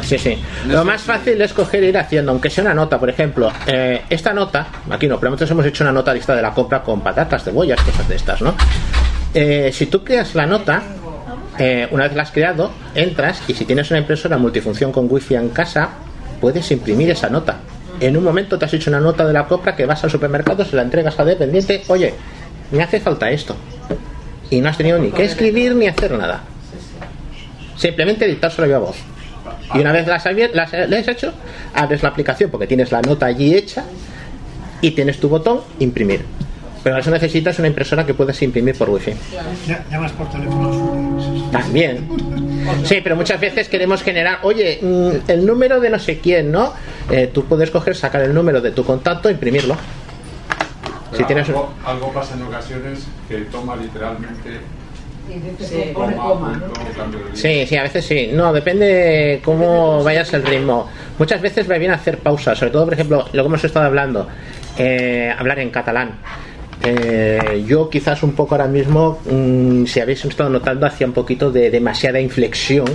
Sí, 0.02 0.18
sí. 0.18 0.38
Lo 0.66 0.84
más 0.84 1.02
fácil 1.02 1.40
es 1.40 1.52
coger 1.52 1.84
e 1.84 1.88
ir 1.88 1.98
haciendo, 1.98 2.32
aunque 2.32 2.50
sea 2.50 2.64
una 2.64 2.74
nota, 2.74 2.98
por 2.98 3.08
ejemplo, 3.08 3.50
eh, 3.66 4.02
esta 4.10 4.32
nota, 4.32 4.66
aquí 4.90 5.06
no, 5.06 5.18
pero 5.18 5.30
nosotros 5.30 5.50
hemos 5.52 5.66
hecho 5.66 5.84
una 5.84 5.92
nota 5.92 6.12
lista 6.12 6.34
de 6.34 6.42
la 6.42 6.52
compra 6.52 6.82
con 6.82 7.00
patatas, 7.00 7.44
cebollas, 7.44 7.80
cosas 7.80 8.08
de 8.08 8.16
estas, 8.16 8.42
¿no? 8.42 8.54
Eh, 9.32 9.70
si 9.72 9.86
tú 9.86 10.02
creas 10.04 10.34
la 10.34 10.44
nota, 10.44 10.82
eh, 11.58 11.88
una 11.90 12.04
vez 12.04 12.16
la 12.16 12.22
has 12.22 12.30
creado, 12.30 12.72
entras 12.94 13.42
y 13.46 13.54
si 13.54 13.64
tienes 13.64 13.90
una 13.90 14.00
impresora 14.00 14.36
multifunción 14.36 14.92
con 14.92 15.06
wifi 15.08 15.34
en 15.36 15.50
casa, 15.50 15.90
puedes 16.40 16.70
imprimir 16.70 17.10
esa 17.10 17.28
nota. 17.30 17.56
En 18.02 18.16
un 18.16 18.24
momento 18.24 18.58
te 18.58 18.64
has 18.64 18.74
hecho 18.74 18.90
una 18.90 18.98
nota 18.98 19.24
de 19.24 19.32
la 19.32 19.46
compra 19.46 19.76
que 19.76 19.86
vas 19.86 20.02
al 20.02 20.10
supermercado, 20.10 20.64
se 20.64 20.74
la 20.74 20.82
entregas 20.82 21.16
al 21.20 21.26
dependiente, 21.28 21.84
oye, 21.86 22.12
me 22.72 22.82
hace 22.82 22.98
falta 22.98 23.30
esto. 23.30 23.54
Y 24.50 24.60
no 24.60 24.68
has 24.68 24.76
tenido 24.76 24.98
ni 24.98 25.12
que 25.12 25.22
escribir 25.22 25.76
ni 25.76 25.86
hacer 25.86 26.10
nada. 26.10 26.42
Simplemente 27.76 28.26
dictárselo 28.26 28.74
a 28.74 28.78
voz. 28.80 28.96
Y 29.72 29.78
una 29.78 29.92
vez 29.92 30.08
las, 30.08 30.24
las, 30.52 30.74
has 30.74 31.08
hecho, 31.08 31.32
abres 31.74 32.02
la 32.02 32.08
aplicación 32.08 32.50
porque 32.50 32.66
tienes 32.66 32.90
la 32.90 33.02
nota 33.02 33.26
allí 33.26 33.54
hecha 33.54 33.84
y 34.80 34.90
tienes 34.90 35.20
tu 35.20 35.28
botón 35.28 35.60
imprimir. 35.78 36.24
Pero 36.82 36.98
eso 36.98 37.12
necesitas 37.12 37.56
una 37.60 37.68
impresora 37.68 38.04
que 38.04 38.14
puedas 38.14 38.42
imprimir 38.42 38.76
por 38.76 38.90
wifi. 38.90 39.12
Llamas 39.88 40.10
por 40.10 40.28
teléfono. 40.28 41.31
También. 41.52 42.08
Sí, 42.84 43.00
pero 43.02 43.14
muchas 43.14 43.38
veces 43.38 43.68
queremos 43.68 44.02
generar, 44.02 44.38
oye, 44.42 44.78
mm, 44.80 45.30
el 45.30 45.46
número 45.46 45.78
de 45.80 45.90
no 45.90 45.98
sé 45.98 46.18
quién, 46.18 46.50
¿no? 46.50 46.72
Eh, 47.10 47.30
tú 47.32 47.44
puedes 47.44 47.70
coger, 47.70 47.94
sacar 47.94 48.22
el 48.22 48.34
número 48.34 48.60
de 48.60 48.70
tu 48.70 48.84
contacto 48.84 49.28
e 49.28 49.32
imprimirlo. 49.32 49.76
Si 51.14 51.22
tienes 51.24 51.46
algo, 51.50 51.74
algo 51.84 52.10
pasa 52.12 52.34
en 52.34 52.42
ocasiones 52.42 53.06
que 53.28 53.36
toma 53.42 53.76
literalmente. 53.76 54.60
Sí, 57.34 57.66
sí, 57.66 57.76
a 57.76 57.82
veces 57.82 58.04
sí. 58.04 58.30
No, 58.32 58.52
depende 58.52 58.86
de 58.86 59.40
cómo 59.44 60.02
vayas 60.02 60.32
el 60.32 60.42
ritmo. 60.42 60.88
Muchas 61.18 61.40
veces 61.40 61.70
va 61.70 61.76
bien 61.78 61.92
hacer 61.92 62.18
pausas, 62.18 62.58
sobre 62.58 62.72
todo, 62.72 62.84
por 62.84 62.94
ejemplo, 62.94 63.26
lo 63.32 63.42
que 63.42 63.46
hemos 63.46 63.64
estado 63.64 63.86
hablando, 63.86 64.26
eh, 64.78 65.32
hablar 65.38 65.58
en 65.58 65.70
catalán. 65.70 66.18
Eh, 66.84 67.64
yo 67.66 67.88
quizás 67.88 68.22
un 68.22 68.32
poco 68.32 68.54
ahora 68.54 68.66
mismo, 68.66 69.20
mm, 69.30 69.84
si 69.86 70.00
habéis 70.00 70.24
estado 70.24 70.50
notando, 70.50 70.86
hacía 70.86 71.06
un 71.06 71.12
poquito 71.12 71.50
de 71.50 71.70
demasiada 71.70 72.20
inflexión 72.20 72.86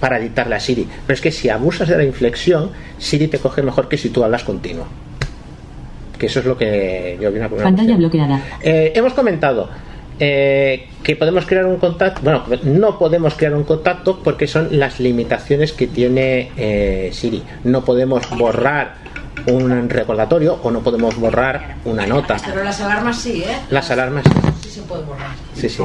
para 0.00 0.18
dictarle 0.18 0.54
a 0.54 0.60
Siri. 0.60 0.86
Pero 1.06 1.14
es 1.14 1.20
que 1.20 1.30
si 1.30 1.48
abusas 1.48 1.88
de 1.88 1.96
la 1.96 2.04
inflexión, 2.04 2.70
Siri 2.98 3.28
te 3.28 3.38
coge 3.38 3.62
mejor 3.62 3.88
que 3.88 3.96
si 3.96 4.10
tú 4.10 4.24
hablas 4.24 4.44
continuo. 4.44 4.86
Que 6.18 6.26
eso 6.26 6.40
es 6.40 6.46
lo 6.46 6.56
que 6.56 7.16
yo 7.20 7.30
vi 7.30 7.38
una 7.38 7.48
Pantalla 7.48 7.96
bloqueada. 7.96 8.40
Eh, 8.60 8.92
hemos 8.94 9.14
comentado 9.14 9.68
eh, 10.20 10.88
que 11.02 11.14
podemos 11.14 11.46
crear 11.46 11.64
un 11.64 11.76
contacto, 11.76 12.20
bueno, 12.22 12.42
no 12.64 12.98
podemos 12.98 13.34
crear 13.34 13.54
un 13.54 13.62
contacto 13.62 14.18
porque 14.22 14.48
son 14.48 14.78
las 14.78 14.98
limitaciones 14.98 15.72
que 15.72 15.86
tiene 15.86 16.50
eh, 16.56 17.10
Siri. 17.12 17.42
No 17.64 17.84
podemos 17.84 18.28
borrar 18.36 18.94
un 19.52 19.88
recordatorio 19.88 20.58
o 20.62 20.70
no 20.70 20.80
podemos 20.80 21.16
borrar 21.16 21.76
una 21.84 22.06
nota. 22.06 22.36
Pero 22.44 22.64
las 22.64 22.80
alarmas 22.80 23.16
sí, 23.18 23.42
¿eh? 23.42 23.56
Las 23.70 23.90
alarmas, 23.90 24.24
Sí 24.60 24.70
se 24.70 24.82
puede 24.82 25.02
borrar. 25.04 25.30
sí, 25.54 25.68
sí. 25.68 25.82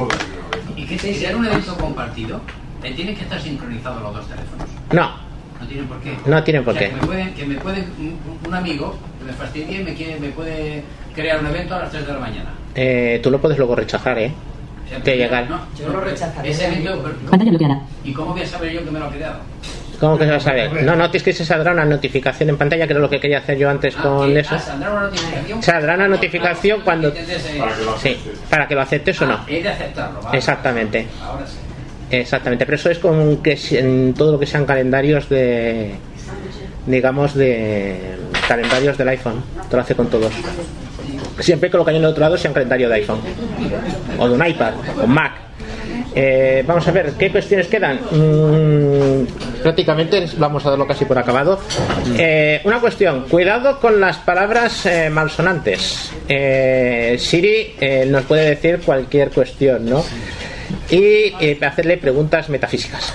¿Y 0.76 0.86
qué 0.86 0.96
te 0.96 1.12
crear 1.16 1.36
un 1.36 1.46
evento 1.46 1.76
compartido? 1.76 2.40
Eh, 2.82 2.92
¿Tienen 2.94 3.14
que 3.16 3.22
estar 3.22 3.40
sincronizados 3.40 4.02
los 4.02 4.14
dos 4.14 4.26
teléfonos? 4.26 4.66
No, 4.92 5.10
No 5.60 5.66
tienen 5.66 5.86
por 5.86 6.00
qué. 6.00 6.16
No 6.26 6.42
tienen 6.42 6.64
por 6.64 6.74
O 6.74 6.78
sea, 6.78 6.88
qué. 6.88 6.94
Que 6.94 7.00
me 7.00 7.06
pueden, 7.06 7.34
que 7.34 7.46
me 7.46 7.54
puede 7.56 7.80
un, 7.98 8.18
un 8.46 8.54
amigo 8.54 8.96
que 9.18 9.24
me 9.24 9.32
fastidie 9.32 9.80
y 9.80 9.84
me, 9.84 9.94
quiere, 9.94 10.20
me 10.20 10.28
puede 10.30 10.82
crear 11.14 11.40
un 11.40 11.46
evento 11.46 11.74
a 11.76 11.78
las 11.80 11.90
3 11.90 12.06
de 12.06 12.12
la 12.12 12.18
mañana. 12.18 12.50
eh, 12.74 13.20
tú 13.22 13.30
lo 13.30 13.40
puedes 13.40 13.56
luego 13.56 13.74
rechazar, 13.76 14.18
¿eh? 14.18 14.32
O 14.84 14.88
sea, 14.88 15.00
Te 15.02 15.16
llega 15.16 15.42
No, 15.42 15.60
Yo 15.78 15.88
lo 15.88 16.00
rechazaría. 16.00 16.50
Ese 16.50 16.66
evento. 16.66 17.10
¿Y 18.04 18.12
cómo 18.12 18.32
voy 18.32 18.42
a 18.42 18.46
saber 18.46 18.72
yo 18.72 18.84
que 18.84 18.90
me 18.90 18.98
lo 18.98 19.06
ha 19.06 19.10
creado? 19.10 19.38
¿Cómo 20.04 20.18
que 20.18 20.24
se 20.24 20.30
va 20.30 20.36
a 20.36 20.40
saber? 20.40 20.82
No, 20.82 20.94
no, 20.94 21.06
es 21.10 21.22
que 21.22 21.32
se 21.32 21.46
saldrá 21.46 21.72
una 21.72 21.86
notificación 21.86 22.50
en 22.50 22.58
pantalla, 22.58 22.86
que 22.86 22.92
era 22.92 23.00
lo 23.00 23.08
que 23.08 23.18
quería 23.18 23.38
hacer 23.38 23.56
yo 23.56 23.70
antes 23.70 23.96
con 23.96 24.36
eso. 24.36 24.54
ah, 24.54 24.58
saldrá 24.58 24.90
una 24.90 25.00
notificación. 25.02 25.62
Saldrá 25.62 25.94
una 25.94 26.08
notificación 26.08 26.80
cuando... 26.82 27.12
Sí, 28.02 28.18
para 28.50 28.68
que 28.68 28.74
lo 28.74 28.82
aceptes 28.82 29.22
o 29.22 29.26
no. 29.26 29.40
He 29.48 29.62
de 29.62 29.68
aceptarlo, 29.70 30.20
¿vale? 30.20 30.36
Exactamente. 30.36 31.06
Ahora 31.22 31.46
sí. 31.46 31.56
Exactamente, 32.10 32.66
pero 32.66 32.76
eso 32.76 32.90
es 32.90 32.98
con 32.98 33.42
que 33.42 33.58
en 33.72 34.12
todo 34.12 34.32
lo 34.32 34.38
que 34.38 34.44
sean 34.44 34.66
calendarios 34.66 35.28
de, 35.30 35.94
digamos, 36.86 37.34
de 37.34 38.16
calendarios 38.46 38.98
del 38.98 39.08
iPhone. 39.08 39.42
Te 39.70 39.76
lo 39.76 39.82
hace 39.82 39.94
con 39.94 40.08
todos. 40.08 40.32
Siempre 41.40 41.70
que 41.70 41.76
lo 41.78 41.84
que 41.84 41.92
hay 41.92 41.96
en 41.96 42.02
el 42.02 42.10
otro 42.10 42.20
lado 42.20 42.36
sea 42.36 42.50
un 42.50 42.54
calendario 42.54 42.88
de 42.88 42.96
iPhone. 42.96 43.20
O 44.18 44.28
de 44.28 44.34
un 44.34 44.46
iPad, 44.46 44.74
o 45.00 45.04
un 45.04 45.14
Mac. 45.14 45.32
Eh, 46.14 46.62
vamos 46.66 46.86
a 46.86 46.92
ver, 46.92 47.12
¿qué 47.18 47.30
cuestiones 47.30 47.66
quedan? 47.66 47.98
Mm, 48.10 49.26
prácticamente 49.62 50.26
vamos 50.36 50.64
a 50.64 50.70
darlo 50.70 50.86
casi 50.86 51.04
por 51.04 51.18
acabado. 51.18 51.58
Eh, 52.16 52.60
una 52.64 52.80
cuestión, 52.80 53.24
cuidado 53.28 53.80
con 53.80 54.00
las 54.00 54.18
palabras 54.18 54.86
eh, 54.86 55.10
malsonantes. 55.10 56.12
Eh, 56.28 57.16
Siri 57.18 57.74
nos 58.06 58.24
puede 58.24 58.50
decir 58.50 58.80
cualquier 58.84 59.30
cuestión, 59.30 59.86
¿no? 59.86 60.04
Y 60.90 61.32
hacerle 61.64 61.96
preguntas 61.96 62.48
metafísicas. 62.48 63.12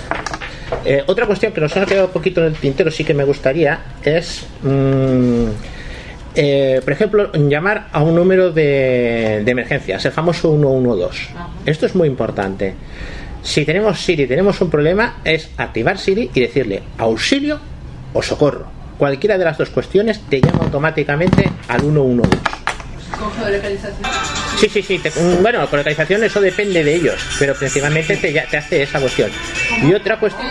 Otra 1.06 1.26
cuestión 1.26 1.52
que 1.52 1.60
nos 1.60 1.76
ha 1.76 1.86
quedado 1.86 2.06
un 2.06 2.12
poquito 2.12 2.40
en 2.40 2.48
el 2.48 2.54
tintero, 2.54 2.90
sí 2.90 3.04
que 3.04 3.14
me 3.14 3.24
gustaría, 3.24 3.80
es, 4.04 4.46
mm, 4.62 5.46
eh, 6.34 6.80
por 6.84 6.92
ejemplo, 6.92 7.30
llamar 7.32 7.88
a 7.92 8.02
un 8.02 8.14
número 8.14 8.50
de, 8.52 9.42
de 9.44 9.50
emergencias, 9.50 10.04
el 10.04 10.12
famoso 10.12 10.50
112. 10.56 11.28
Esto 11.66 11.86
es 11.86 11.94
muy 11.94 12.08
importante. 12.08 12.74
Si 13.42 13.64
tenemos 13.64 13.98
Siri, 14.00 14.26
tenemos 14.26 14.60
un 14.60 14.68
problema, 14.70 15.16
es 15.24 15.50
activar 15.56 15.98
Siri 15.98 16.30
y 16.34 16.40
decirle 16.40 16.82
auxilio 16.98 17.58
o 18.12 18.22
socorro. 18.22 18.66
Cualquiera 18.98 19.38
de 19.38 19.44
las 19.46 19.56
dos 19.56 19.70
cuestiones 19.70 20.20
te 20.28 20.40
llama 20.40 20.58
automáticamente 20.64 21.50
al 21.68 21.80
112. 21.80 22.30
Con 23.18 23.32
geolocalización. 23.32 23.94
Sí, 24.58 24.68
sí, 24.68 24.82
sí. 24.82 24.98
te- 24.98 25.10
bueno, 25.40 25.66
con 25.68 25.78
localización 25.78 26.22
eso 26.22 26.40
depende 26.40 26.84
de 26.84 26.94
ellos, 26.94 27.16
pero 27.38 27.54
principalmente 27.54 28.16
te, 28.16 28.30
te 28.32 28.56
hace 28.58 28.82
esa 28.82 29.00
cuestión. 29.00 29.30
Y 29.82 29.94
otra 29.94 30.18
cuestión. 30.18 30.46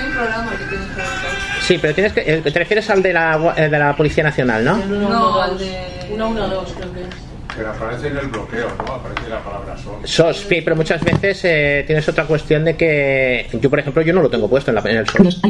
Sí, 1.69 1.77
pero 1.79 1.93
tienes 1.93 2.13
que. 2.13 2.21
eh, 2.21 2.41
Te 2.41 2.49
refieres 2.49 2.89
al 2.89 3.03
de 3.03 3.13
la, 3.13 3.53
eh, 3.55 3.69
de 3.69 3.77
la 3.77 3.95
Policía 3.95 4.23
Nacional, 4.23 4.65
¿no? 4.65 4.77
No, 4.77 5.39
al 5.39 5.55
de 5.55 5.69
112 6.07 6.73
creo 6.73 6.93
que 6.95 7.01
es. 7.01 7.07
Pero 7.55 7.69
aparece 7.69 8.07
en 8.07 8.17
el 8.17 8.27
bloqueo, 8.27 8.67
¿no? 8.87 8.93
Aparece 8.93 9.29
la 9.29 9.39
palabra 9.43 9.77
sol. 9.77 9.99
SOS, 10.03 10.45
sí, 10.49 10.61
pero 10.63 10.75
muchas 10.75 11.03
veces 11.03 11.41
eh, 11.43 11.83
tienes 11.85 12.09
otra 12.09 12.23
cuestión 12.25 12.65
de 12.65 12.75
que. 12.75 13.45
Yo, 13.61 13.69
por 13.69 13.77
ejemplo, 13.77 14.01
yo 14.01 14.13
no 14.13 14.23
lo 14.23 14.31
tengo 14.31 14.49
puesto 14.49 14.71
en, 14.71 14.75
la, 14.75 14.81
en 14.81 14.97
el 14.97 15.07
SOS. 15.07 15.41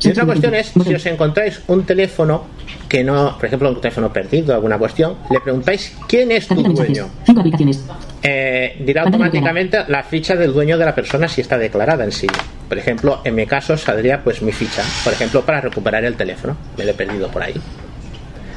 Y 0.00 0.08
otra 0.08 0.24
cuestión 0.24 0.54
es, 0.54 0.72
si 0.86 0.94
os 0.94 1.04
encontráis 1.04 1.60
un 1.66 1.84
teléfono 1.84 2.44
que 2.88 3.04
no, 3.04 3.36
por 3.36 3.44
ejemplo, 3.44 3.68
un 3.68 3.78
teléfono 3.82 4.10
perdido, 4.10 4.54
alguna 4.54 4.78
cuestión, 4.78 5.16
le 5.28 5.40
preguntáis 5.40 5.94
quién 6.08 6.32
es 6.32 6.48
tu 6.48 6.62
dueño. 6.62 7.10
Cinco 7.26 7.40
aplicaciones. 7.40 7.84
Eh, 8.22 8.76
dirá 8.80 9.02
automáticamente 9.02 9.84
la 9.88 10.02
ficha 10.02 10.34
del 10.34 10.54
dueño 10.54 10.78
de 10.78 10.86
la 10.86 10.94
persona 10.94 11.28
si 11.28 11.42
está 11.42 11.58
declarada 11.58 12.04
en 12.04 12.12
sí. 12.12 12.26
Por 12.68 12.78
ejemplo, 12.78 13.20
en 13.24 13.34
mi 13.34 13.46
caso 13.46 13.76
saldría 13.76 14.22
pues 14.22 14.42
mi 14.42 14.52
ficha, 14.52 14.82
por 15.04 15.12
ejemplo, 15.12 15.42
para 15.44 15.60
recuperar 15.60 16.04
el 16.04 16.16
teléfono. 16.16 16.56
Me 16.76 16.84
lo 16.84 16.90
he 16.90 16.94
perdido 16.94 17.28
por 17.30 17.42
ahí. 17.42 17.54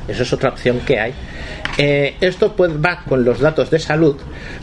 Eso 0.08 0.24
es 0.24 0.34
otra 0.34 0.50
opción 0.50 0.80
que 0.82 1.00
hay. 1.00 1.14
Eh, 1.78 2.16
esto 2.20 2.56
pues, 2.56 2.72
va 2.74 3.04
con 3.08 3.24
los 3.24 3.40
datos 3.40 3.70
de 3.70 3.80
salud. 3.80 4.18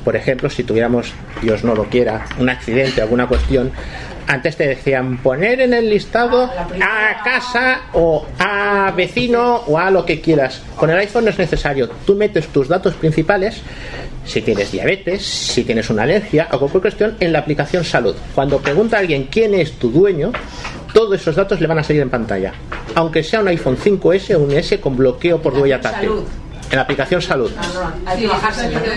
Por 0.05 0.17
ejemplo, 0.17 0.51
si 0.51 0.65
tuviéramos, 0.65 1.15
Dios 1.41 1.65
no 1.65 1.75
lo 1.75 1.85
quiera, 1.85 2.27
un 2.39 2.51
accidente, 2.51 3.01
alguna 3.01 3.27
cuestión, 3.27 3.73
antes 4.29 4.57
te 4.57 4.69
decían 4.69 5.17
poner 5.19 5.63
en 5.63 5.73
el 5.73 5.89
listado 5.89 6.45
a 6.45 7.23
casa 7.25 7.81
o 7.95 8.27
a 8.39 8.93
vecino 8.95 9.63
o 9.67 9.79
a 9.79 9.91
lo 9.91 10.05
que 10.05 10.21
quieras. 10.21 10.63
Con 10.77 10.91
el 10.91 10.99
iPhone 10.99 11.25
no 11.25 11.31
es 11.31 11.39
necesario. 11.39 11.89
Tú 12.07 12.15
metes 12.15 12.49
tus 12.49 12.69
datos 12.69 12.95
principales, 12.95 13.63
si 14.27 14.43
tienes 14.43 14.71
diabetes, 14.71 15.25
si 15.25 15.65
tienes 15.65 15.89
una 15.89 16.03
alergia 16.03 16.49
o 16.53 16.59
cualquier 16.59 16.83
cuestión, 16.83 17.17
en 17.21 17.33
la 17.33 17.39
aplicación 17.39 17.85
salud. 17.85 18.15
Cuando 18.35 18.59
pregunta 18.59 18.99
a 18.99 19.01
alguien 19.01 19.29
quién 19.31 19.55
es 19.55 19.73
tu 19.73 19.91
dueño, 19.91 20.31
todos 20.93 21.19
esos 21.19 21.35
datos 21.35 21.59
le 21.61 21.67
van 21.67 21.79
a 21.79 21.83
salir 21.83 22.03
en 22.03 22.11
pantalla. 22.11 22.53
Aunque 22.95 23.23
sea 23.23 23.41
un 23.41 23.49
iPhone 23.49 23.79
5S 23.79 24.35
o 24.35 24.41
un 24.41 24.53
S 24.53 24.79
con 24.79 24.95
bloqueo 24.95 25.41
por 25.41 25.55
huella 25.55 25.81
táctil. 25.81 26.09
Salud. 26.11 26.25
En 26.71 26.77
la 26.77 26.83
aplicación 26.83 27.23
salud. 27.23 27.51
Ah, 27.59 28.15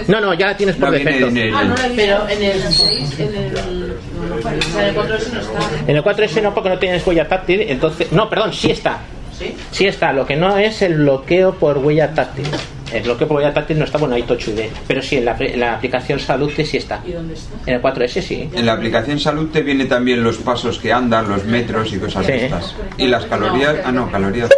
no. 0.07 0.21
No, 0.21 0.33
ya 0.33 0.47
la 0.47 0.57
tienes 0.57 0.75
por 0.75 0.87
No 0.89 0.91
defecto. 0.91 1.27
en 1.27 1.37
el- 1.37 1.53
Ah, 1.55 1.75
pero 1.95 2.27
en 2.29 2.43
el 2.43 2.61
6, 2.61 3.19
en 3.19 3.27
el. 3.35 3.35
En 3.35 4.85
el 4.85 4.93
4S 4.95 5.33
no 5.33 5.39
está. 5.41 5.59
En 5.87 5.95
el 5.95 6.03
4S 6.03 6.41
no, 6.41 6.53
porque 6.53 6.69
no 6.69 6.79
tienes 6.79 7.05
huella 7.07 7.27
táctil, 7.27 7.61
entonces... 7.61 8.11
No, 8.11 8.29
perdón, 8.29 8.53
sí 8.53 8.71
está. 8.71 8.99
¿Sí? 9.37 9.55
Sí 9.71 9.87
está, 9.87 10.11
lo 10.13 10.25
que 10.25 10.35
no 10.35 10.57
es 10.57 10.81
el 10.81 10.95
bloqueo 10.97 11.53
por 11.55 11.77
huella 11.79 12.13
táctil. 12.13 12.45
El 12.93 13.03
bloqueo 13.03 13.27
por 13.27 13.37
huella 13.37 13.53
táctil 13.53 13.79
no 13.79 13.85
está, 13.85 13.97
bueno, 13.97 14.15
hay 14.15 14.23
Touch 14.23 14.49
ID. 14.49 14.63
Pero 14.87 15.01
sí, 15.01 15.17
en 15.17 15.25
la, 15.25 15.35
en 15.39 15.59
la 15.59 15.75
aplicación 15.75 16.19
salud 16.19 16.51
que 16.53 16.65
sí 16.65 16.75
está. 16.77 16.99
¿Y 17.07 17.13
dónde 17.13 17.33
está? 17.35 17.55
En 17.65 17.75
el 17.75 17.81
4S 17.81 18.21
sí. 18.21 18.49
En 18.53 18.65
la 18.65 18.73
aplicación 18.73 19.17
salud 19.19 19.49
te 19.49 19.61
viene 19.61 19.85
también 19.85 20.21
los 20.23 20.37
pasos 20.37 20.77
que 20.77 20.91
andan, 20.91 21.29
los 21.29 21.45
metros 21.45 21.91
y 21.93 21.97
cosas 21.99 22.25
Sí. 22.25 22.33
de 22.33 22.45
estas. 22.45 22.75
Y 22.97 23.07
las 23.07 23.25
calorías, 23.25 23.77
ah 23.85 23.91
no, 23.93 24.11
calorías. 24.11 24.49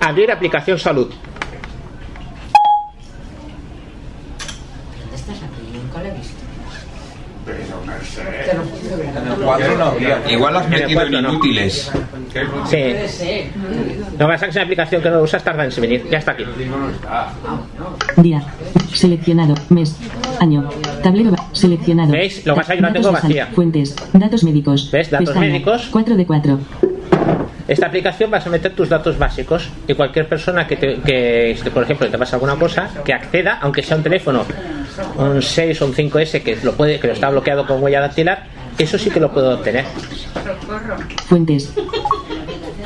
Abrir 0.00 0.30
aplicación 0.32 0.78
salud. 0.78 1.10
Nunca 5.72 6.02
lo 6.02 6.08
he 6.08 6.12
visto. 6.12 6.34
Pero 7.46 7.82
Merced. 7.86 8.22
En 8.92 9.26
el 9.32 9.38
4 9.44 9.78
no 9.78 9.84
había. 9.84 10.22
Igual 10.30 10.56
has 10.56 10.66
En 10.66 10.72
el 10.74 10.80
metido 10.82 11.02
en 11.02 11.12
no. 11.12 11.18
inútiles. 11.30 11.90
¿Qué 12.32 12.46
Sí. 13.08 13.50
Lo 14.12 14.26
que 14.26 14.32
pasa 14.32 14.34
es 14.34 14.40
que 14.40 14.48
es 14.50 14.56
una 14.56 14.62
aplicación 14.64 15.02
que 15.02 15.10
no 15.10 15.20
usas 15.20 15.42
tarda 15.44 15.64
en 15.64 15.70
venir. 15.80 16.06
Ya 16.10 16.18
está 16.18 16.32
aquí. 16.32 16.44
no? 16.44 18.22
Día. 18.22 18.42
Seleccionado. 18.92 19.54
Mes. 19.68 19.96
Año. 20.40 20.68
Tablero. 21.02 21.34
Seleccionado. 21.52 22.12
¿Veis? 22.12 22.44
Lo 22.46 22.54
que 22.54 22.60
pasa 22.60 22.72
es 22.74 22.76
que 22.76 22.82
la 22.82 22.88
Datos 22.88 23.02
tengo 23.02 23.12
vacía. 23.12 23.46
Fuentes. 23.46 23.96
Datos 24.12 24.44
médicos. 24.44 24.90
¿Ves? 24.90 25.10
Datos 25.10 25.28
Pestaña. 25.28 25.46
médicos. 25.52 25.88
4 25.90 26.16
de 26.16 26.26
4. 26.26 26.58
Esta 27.68 27.86
aplicación 27.86 28.30
vas 28.30 28.46
a 28.46 28.50
meter 28.50 28.74
tus 28.74 28.88
datos 28.88 29.18
básicos 29.18 29.68
y 29.86 29.92
cualquier 29.92 30.26
persona 30.26 30.66
que, 30.66 30.76
te, 30.76 31.00
que 31.02 31.54
por 31.74 31.82
ejemplo, 31.82 32.08
te 32.08 32.16
pasa 32.16 32.36
alguna 32.36 32.56
cosa, 32.56 32.88
que 33.04 33.12
acceda, 33.12 33.58
aunque 33.60 33.82
sea 33.82 33.98
un 33.98 34.02
teléfono, 34.02 34.42
un 35.18 35.42
6 35.42 35.82
o 35.82 35.84
un 35.86 35.92
5S 35.94 36.42
que 36.42 36.56
lo 36.62 36.72
puede, 36.72 36.98
que 36.98 37.08
lo 37.08 37.12
está 37.12 37.28
bloqueado 37.28 37.66
con 37.66 37.82
huella 37.82 38.00
dactilar, 38.00 38.46
eso 38.78 38.98
sí 38.98 39.10
que 39.10 39.20
lo 39.20 39.30
puedo 39.32 39.54
obtener. 39.54 39.84
Fuentes. 41.26 41.70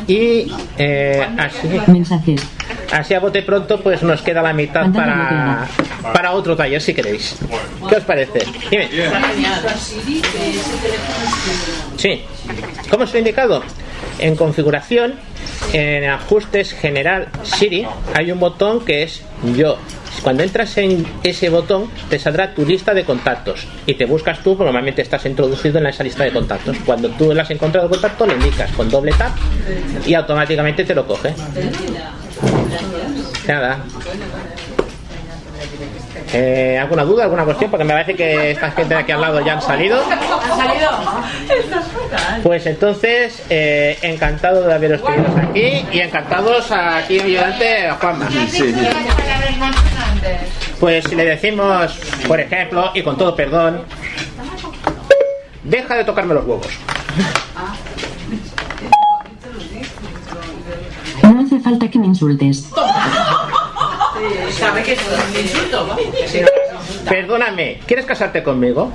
Y 0.06 0.52
eh, 0.78 1.26
así, 1.38 1.68
Mensajes. 1.86 2.42
así 2.90 3.14
a 3.14 3.20
bote 3.20 3.42
pronto, 3.42 3.80
pues 3.80 4.02
nos 4.02 4.20
queda 4.22 4.42
la 4.42 4.52
mitad 4.52 4.90
para, 4.92 5.66
para 6.12 6.32
otro 6.32 6.56
taller 6.56 6.80
si 6.82 6.92
queréis. 6.92 7.36
¿Qué 7.88 7.96
os 7.96 8.04
parece? 8.04 8.40
Dime. 8.70 8.88
Sí. 11.96 12.22
¿Cómo 12.90 13.04
os 13.04 13.14
he 13.14 13.18
indicado? 13.20 13.62
En 14.18 14.36
configuración, 14.36 15.14
en 15.72 16.04
ajustes 16.04 16.72
general 16.72 17.28
Siri, 17.42 17.86
hay 18.14 18.30
un 18.30 18.40
botón 18.40 18.84
que 18.84 19.02
es 19.02 19.22
yo. 19.56 19.78
Cuando 20.22 20.44
entras 20.44 20.76
en 20.78 21.04
ese 21.24 21.48
botón, 21.48 21.90
te 22.08 22.18
saldrá 22.18 22.54
tu 22.54 22.64
lista 22.64 22.94
de 22.94 23.04
contactos 23.04 23.66
y 23.86 23.94
te 23.94 24.04
buscas 24.04 24.38
tú, 24.40 24.54
normalmente 24.56 25.02
estás 25.02 25.26
introducido 25.26 25.78
en 25.78 25.86
esa 25.86 26.04
lista 26.04 26.22
de 26.22 26.32
contactos. 26.32 26.76
Cuando 26.86 27.08
tú 27.10 27.32
le 27.32 27.40
has 27.40 27.50
encontrado 27.50 27.88
contacto, 27.88 28.26
le 28.26 28.34
indicas 28.34 28.70
con 28.72 28.88
doble 28.88 29.12
tap 29.12 29.32
y 30.06 30.14
automáticamente 30.14 30.84
te 30.84 30.94
lo 30.94 31.06
coge. 31.06 31.34
Nada. 33.48 33.84
Eh, 36.32 36.78
¿Alguna 36.80 37.04
duda, 37.04 37.24
alguna 37.24 37.44
cuestión? 37.44 37.70
Porque 37.70 37.84
me 37.84 37.92
parece 37.92 38.14
que 38.14 38.52
esta 38.52 38.70
gente 38.70 38.94
de 38.94 39.00
aquí 39.00 39.12
al 39.12 39.20
lado 39.20 39.40
ya 39.44 39.54
han 39.54 39.62
salido. 39.62 40.00
¿Ha 40.00 40.56
salido? 40.56 40.90
Pues 42.42 42.66
entonces, 42.66 43.42
eh, 43.50 43.98
encantado 44.02 44.62
de 44.62 44.72
haberos 44.72 45.04
tenido 45.04 45.36
aquí 45.36 45.84
y 45.92 46.00
encantados 46.00 46.70
aquí 46.70 47.20
ayudante 47.20 47.90
Juanma. 48.00 48.28
Pues 50.80 51.04
si 51.04 51.14
le 51.14 51.24
decimos, 51.24 51.98
por 52.26 52.40
ejemplo, 52.40 52.90
y 52.94 53.02
con 53.02 53.16
todo 53.16 53.36
perdón, 53.36 53.82
deja 55.62 55.96
de 55.96 56.04
tocarme 56.04 56.34
los 56.34 56.46
huevos. 56.46 56.66
No 61.22 61.40
hace 61.40 61.60
falta 61.60 61.88
que 61.88 61.98
me 61.98 62.06
insultes. 62.06 62.70
¿Sabe 64.50 64.82
que 64.82 64.92
es 64.92 65.00
un 65.00 65.40
insulto? 65.40 65.86
vamos. 65.86 66.04
Perdóname, 67.08 67.80
¿quieres 67.86 68.06
casarte 68.06 68.42
conmigo? 68.42 68.92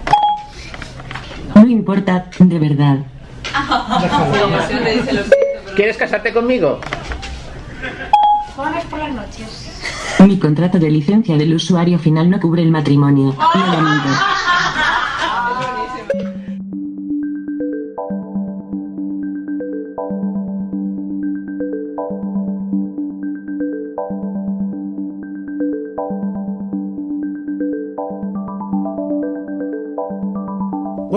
No 1.55 1.67
importa, 1.67 2.25
de 2.39 2.59
verdad. 2.59 2.97
¿Quieres 5.75 5.97
casarte 5.97 6.33
conmigo? 6.33 6.79
Jueves 8.55 8.85
por 8.85 8.99
las 8.99 9.13
noches. 9.13 9.73
Mi 10.19 10.39
contrato 10.39 10.79
de 10.79 10.89
licencia 10.89 11.37
del 11.37 11.53
usuario 11.53 11.99
final 11.99 12.29
no 12.29 12.39
cubre 12.39 12.63
el 12.63 12.71
matrimonio. 12.71 13.35
Lo 13.53 13.59
lamento. 13.59 14.09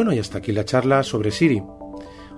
Bueno, 0.00 0.14
y 0.14 0.18
hasta 0.18 0.38
aquí 0.38 0.52
la 0.52 0.64
charla 0.64 1.02
sobre 1.02 1.30
Siri. 1.30 1.62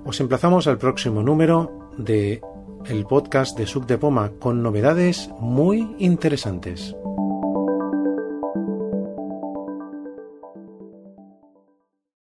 Os 0.04 0.18
emplazamos 0.18 0.66
al 0.66 0.78
próximo 0.78 1.22
número 1.22 1.92
de 1.96 2.42
el 2.86 3.04
podcast 3.04 3.56
de 3.56 3.68
Sub 3.68 3.86
de 3.86 3.98
Poma 3.98 4.32
con 4.40 4.64
novedades 4.64 5.30
muy 5.38 5.94
interesantes. 6.00 6.96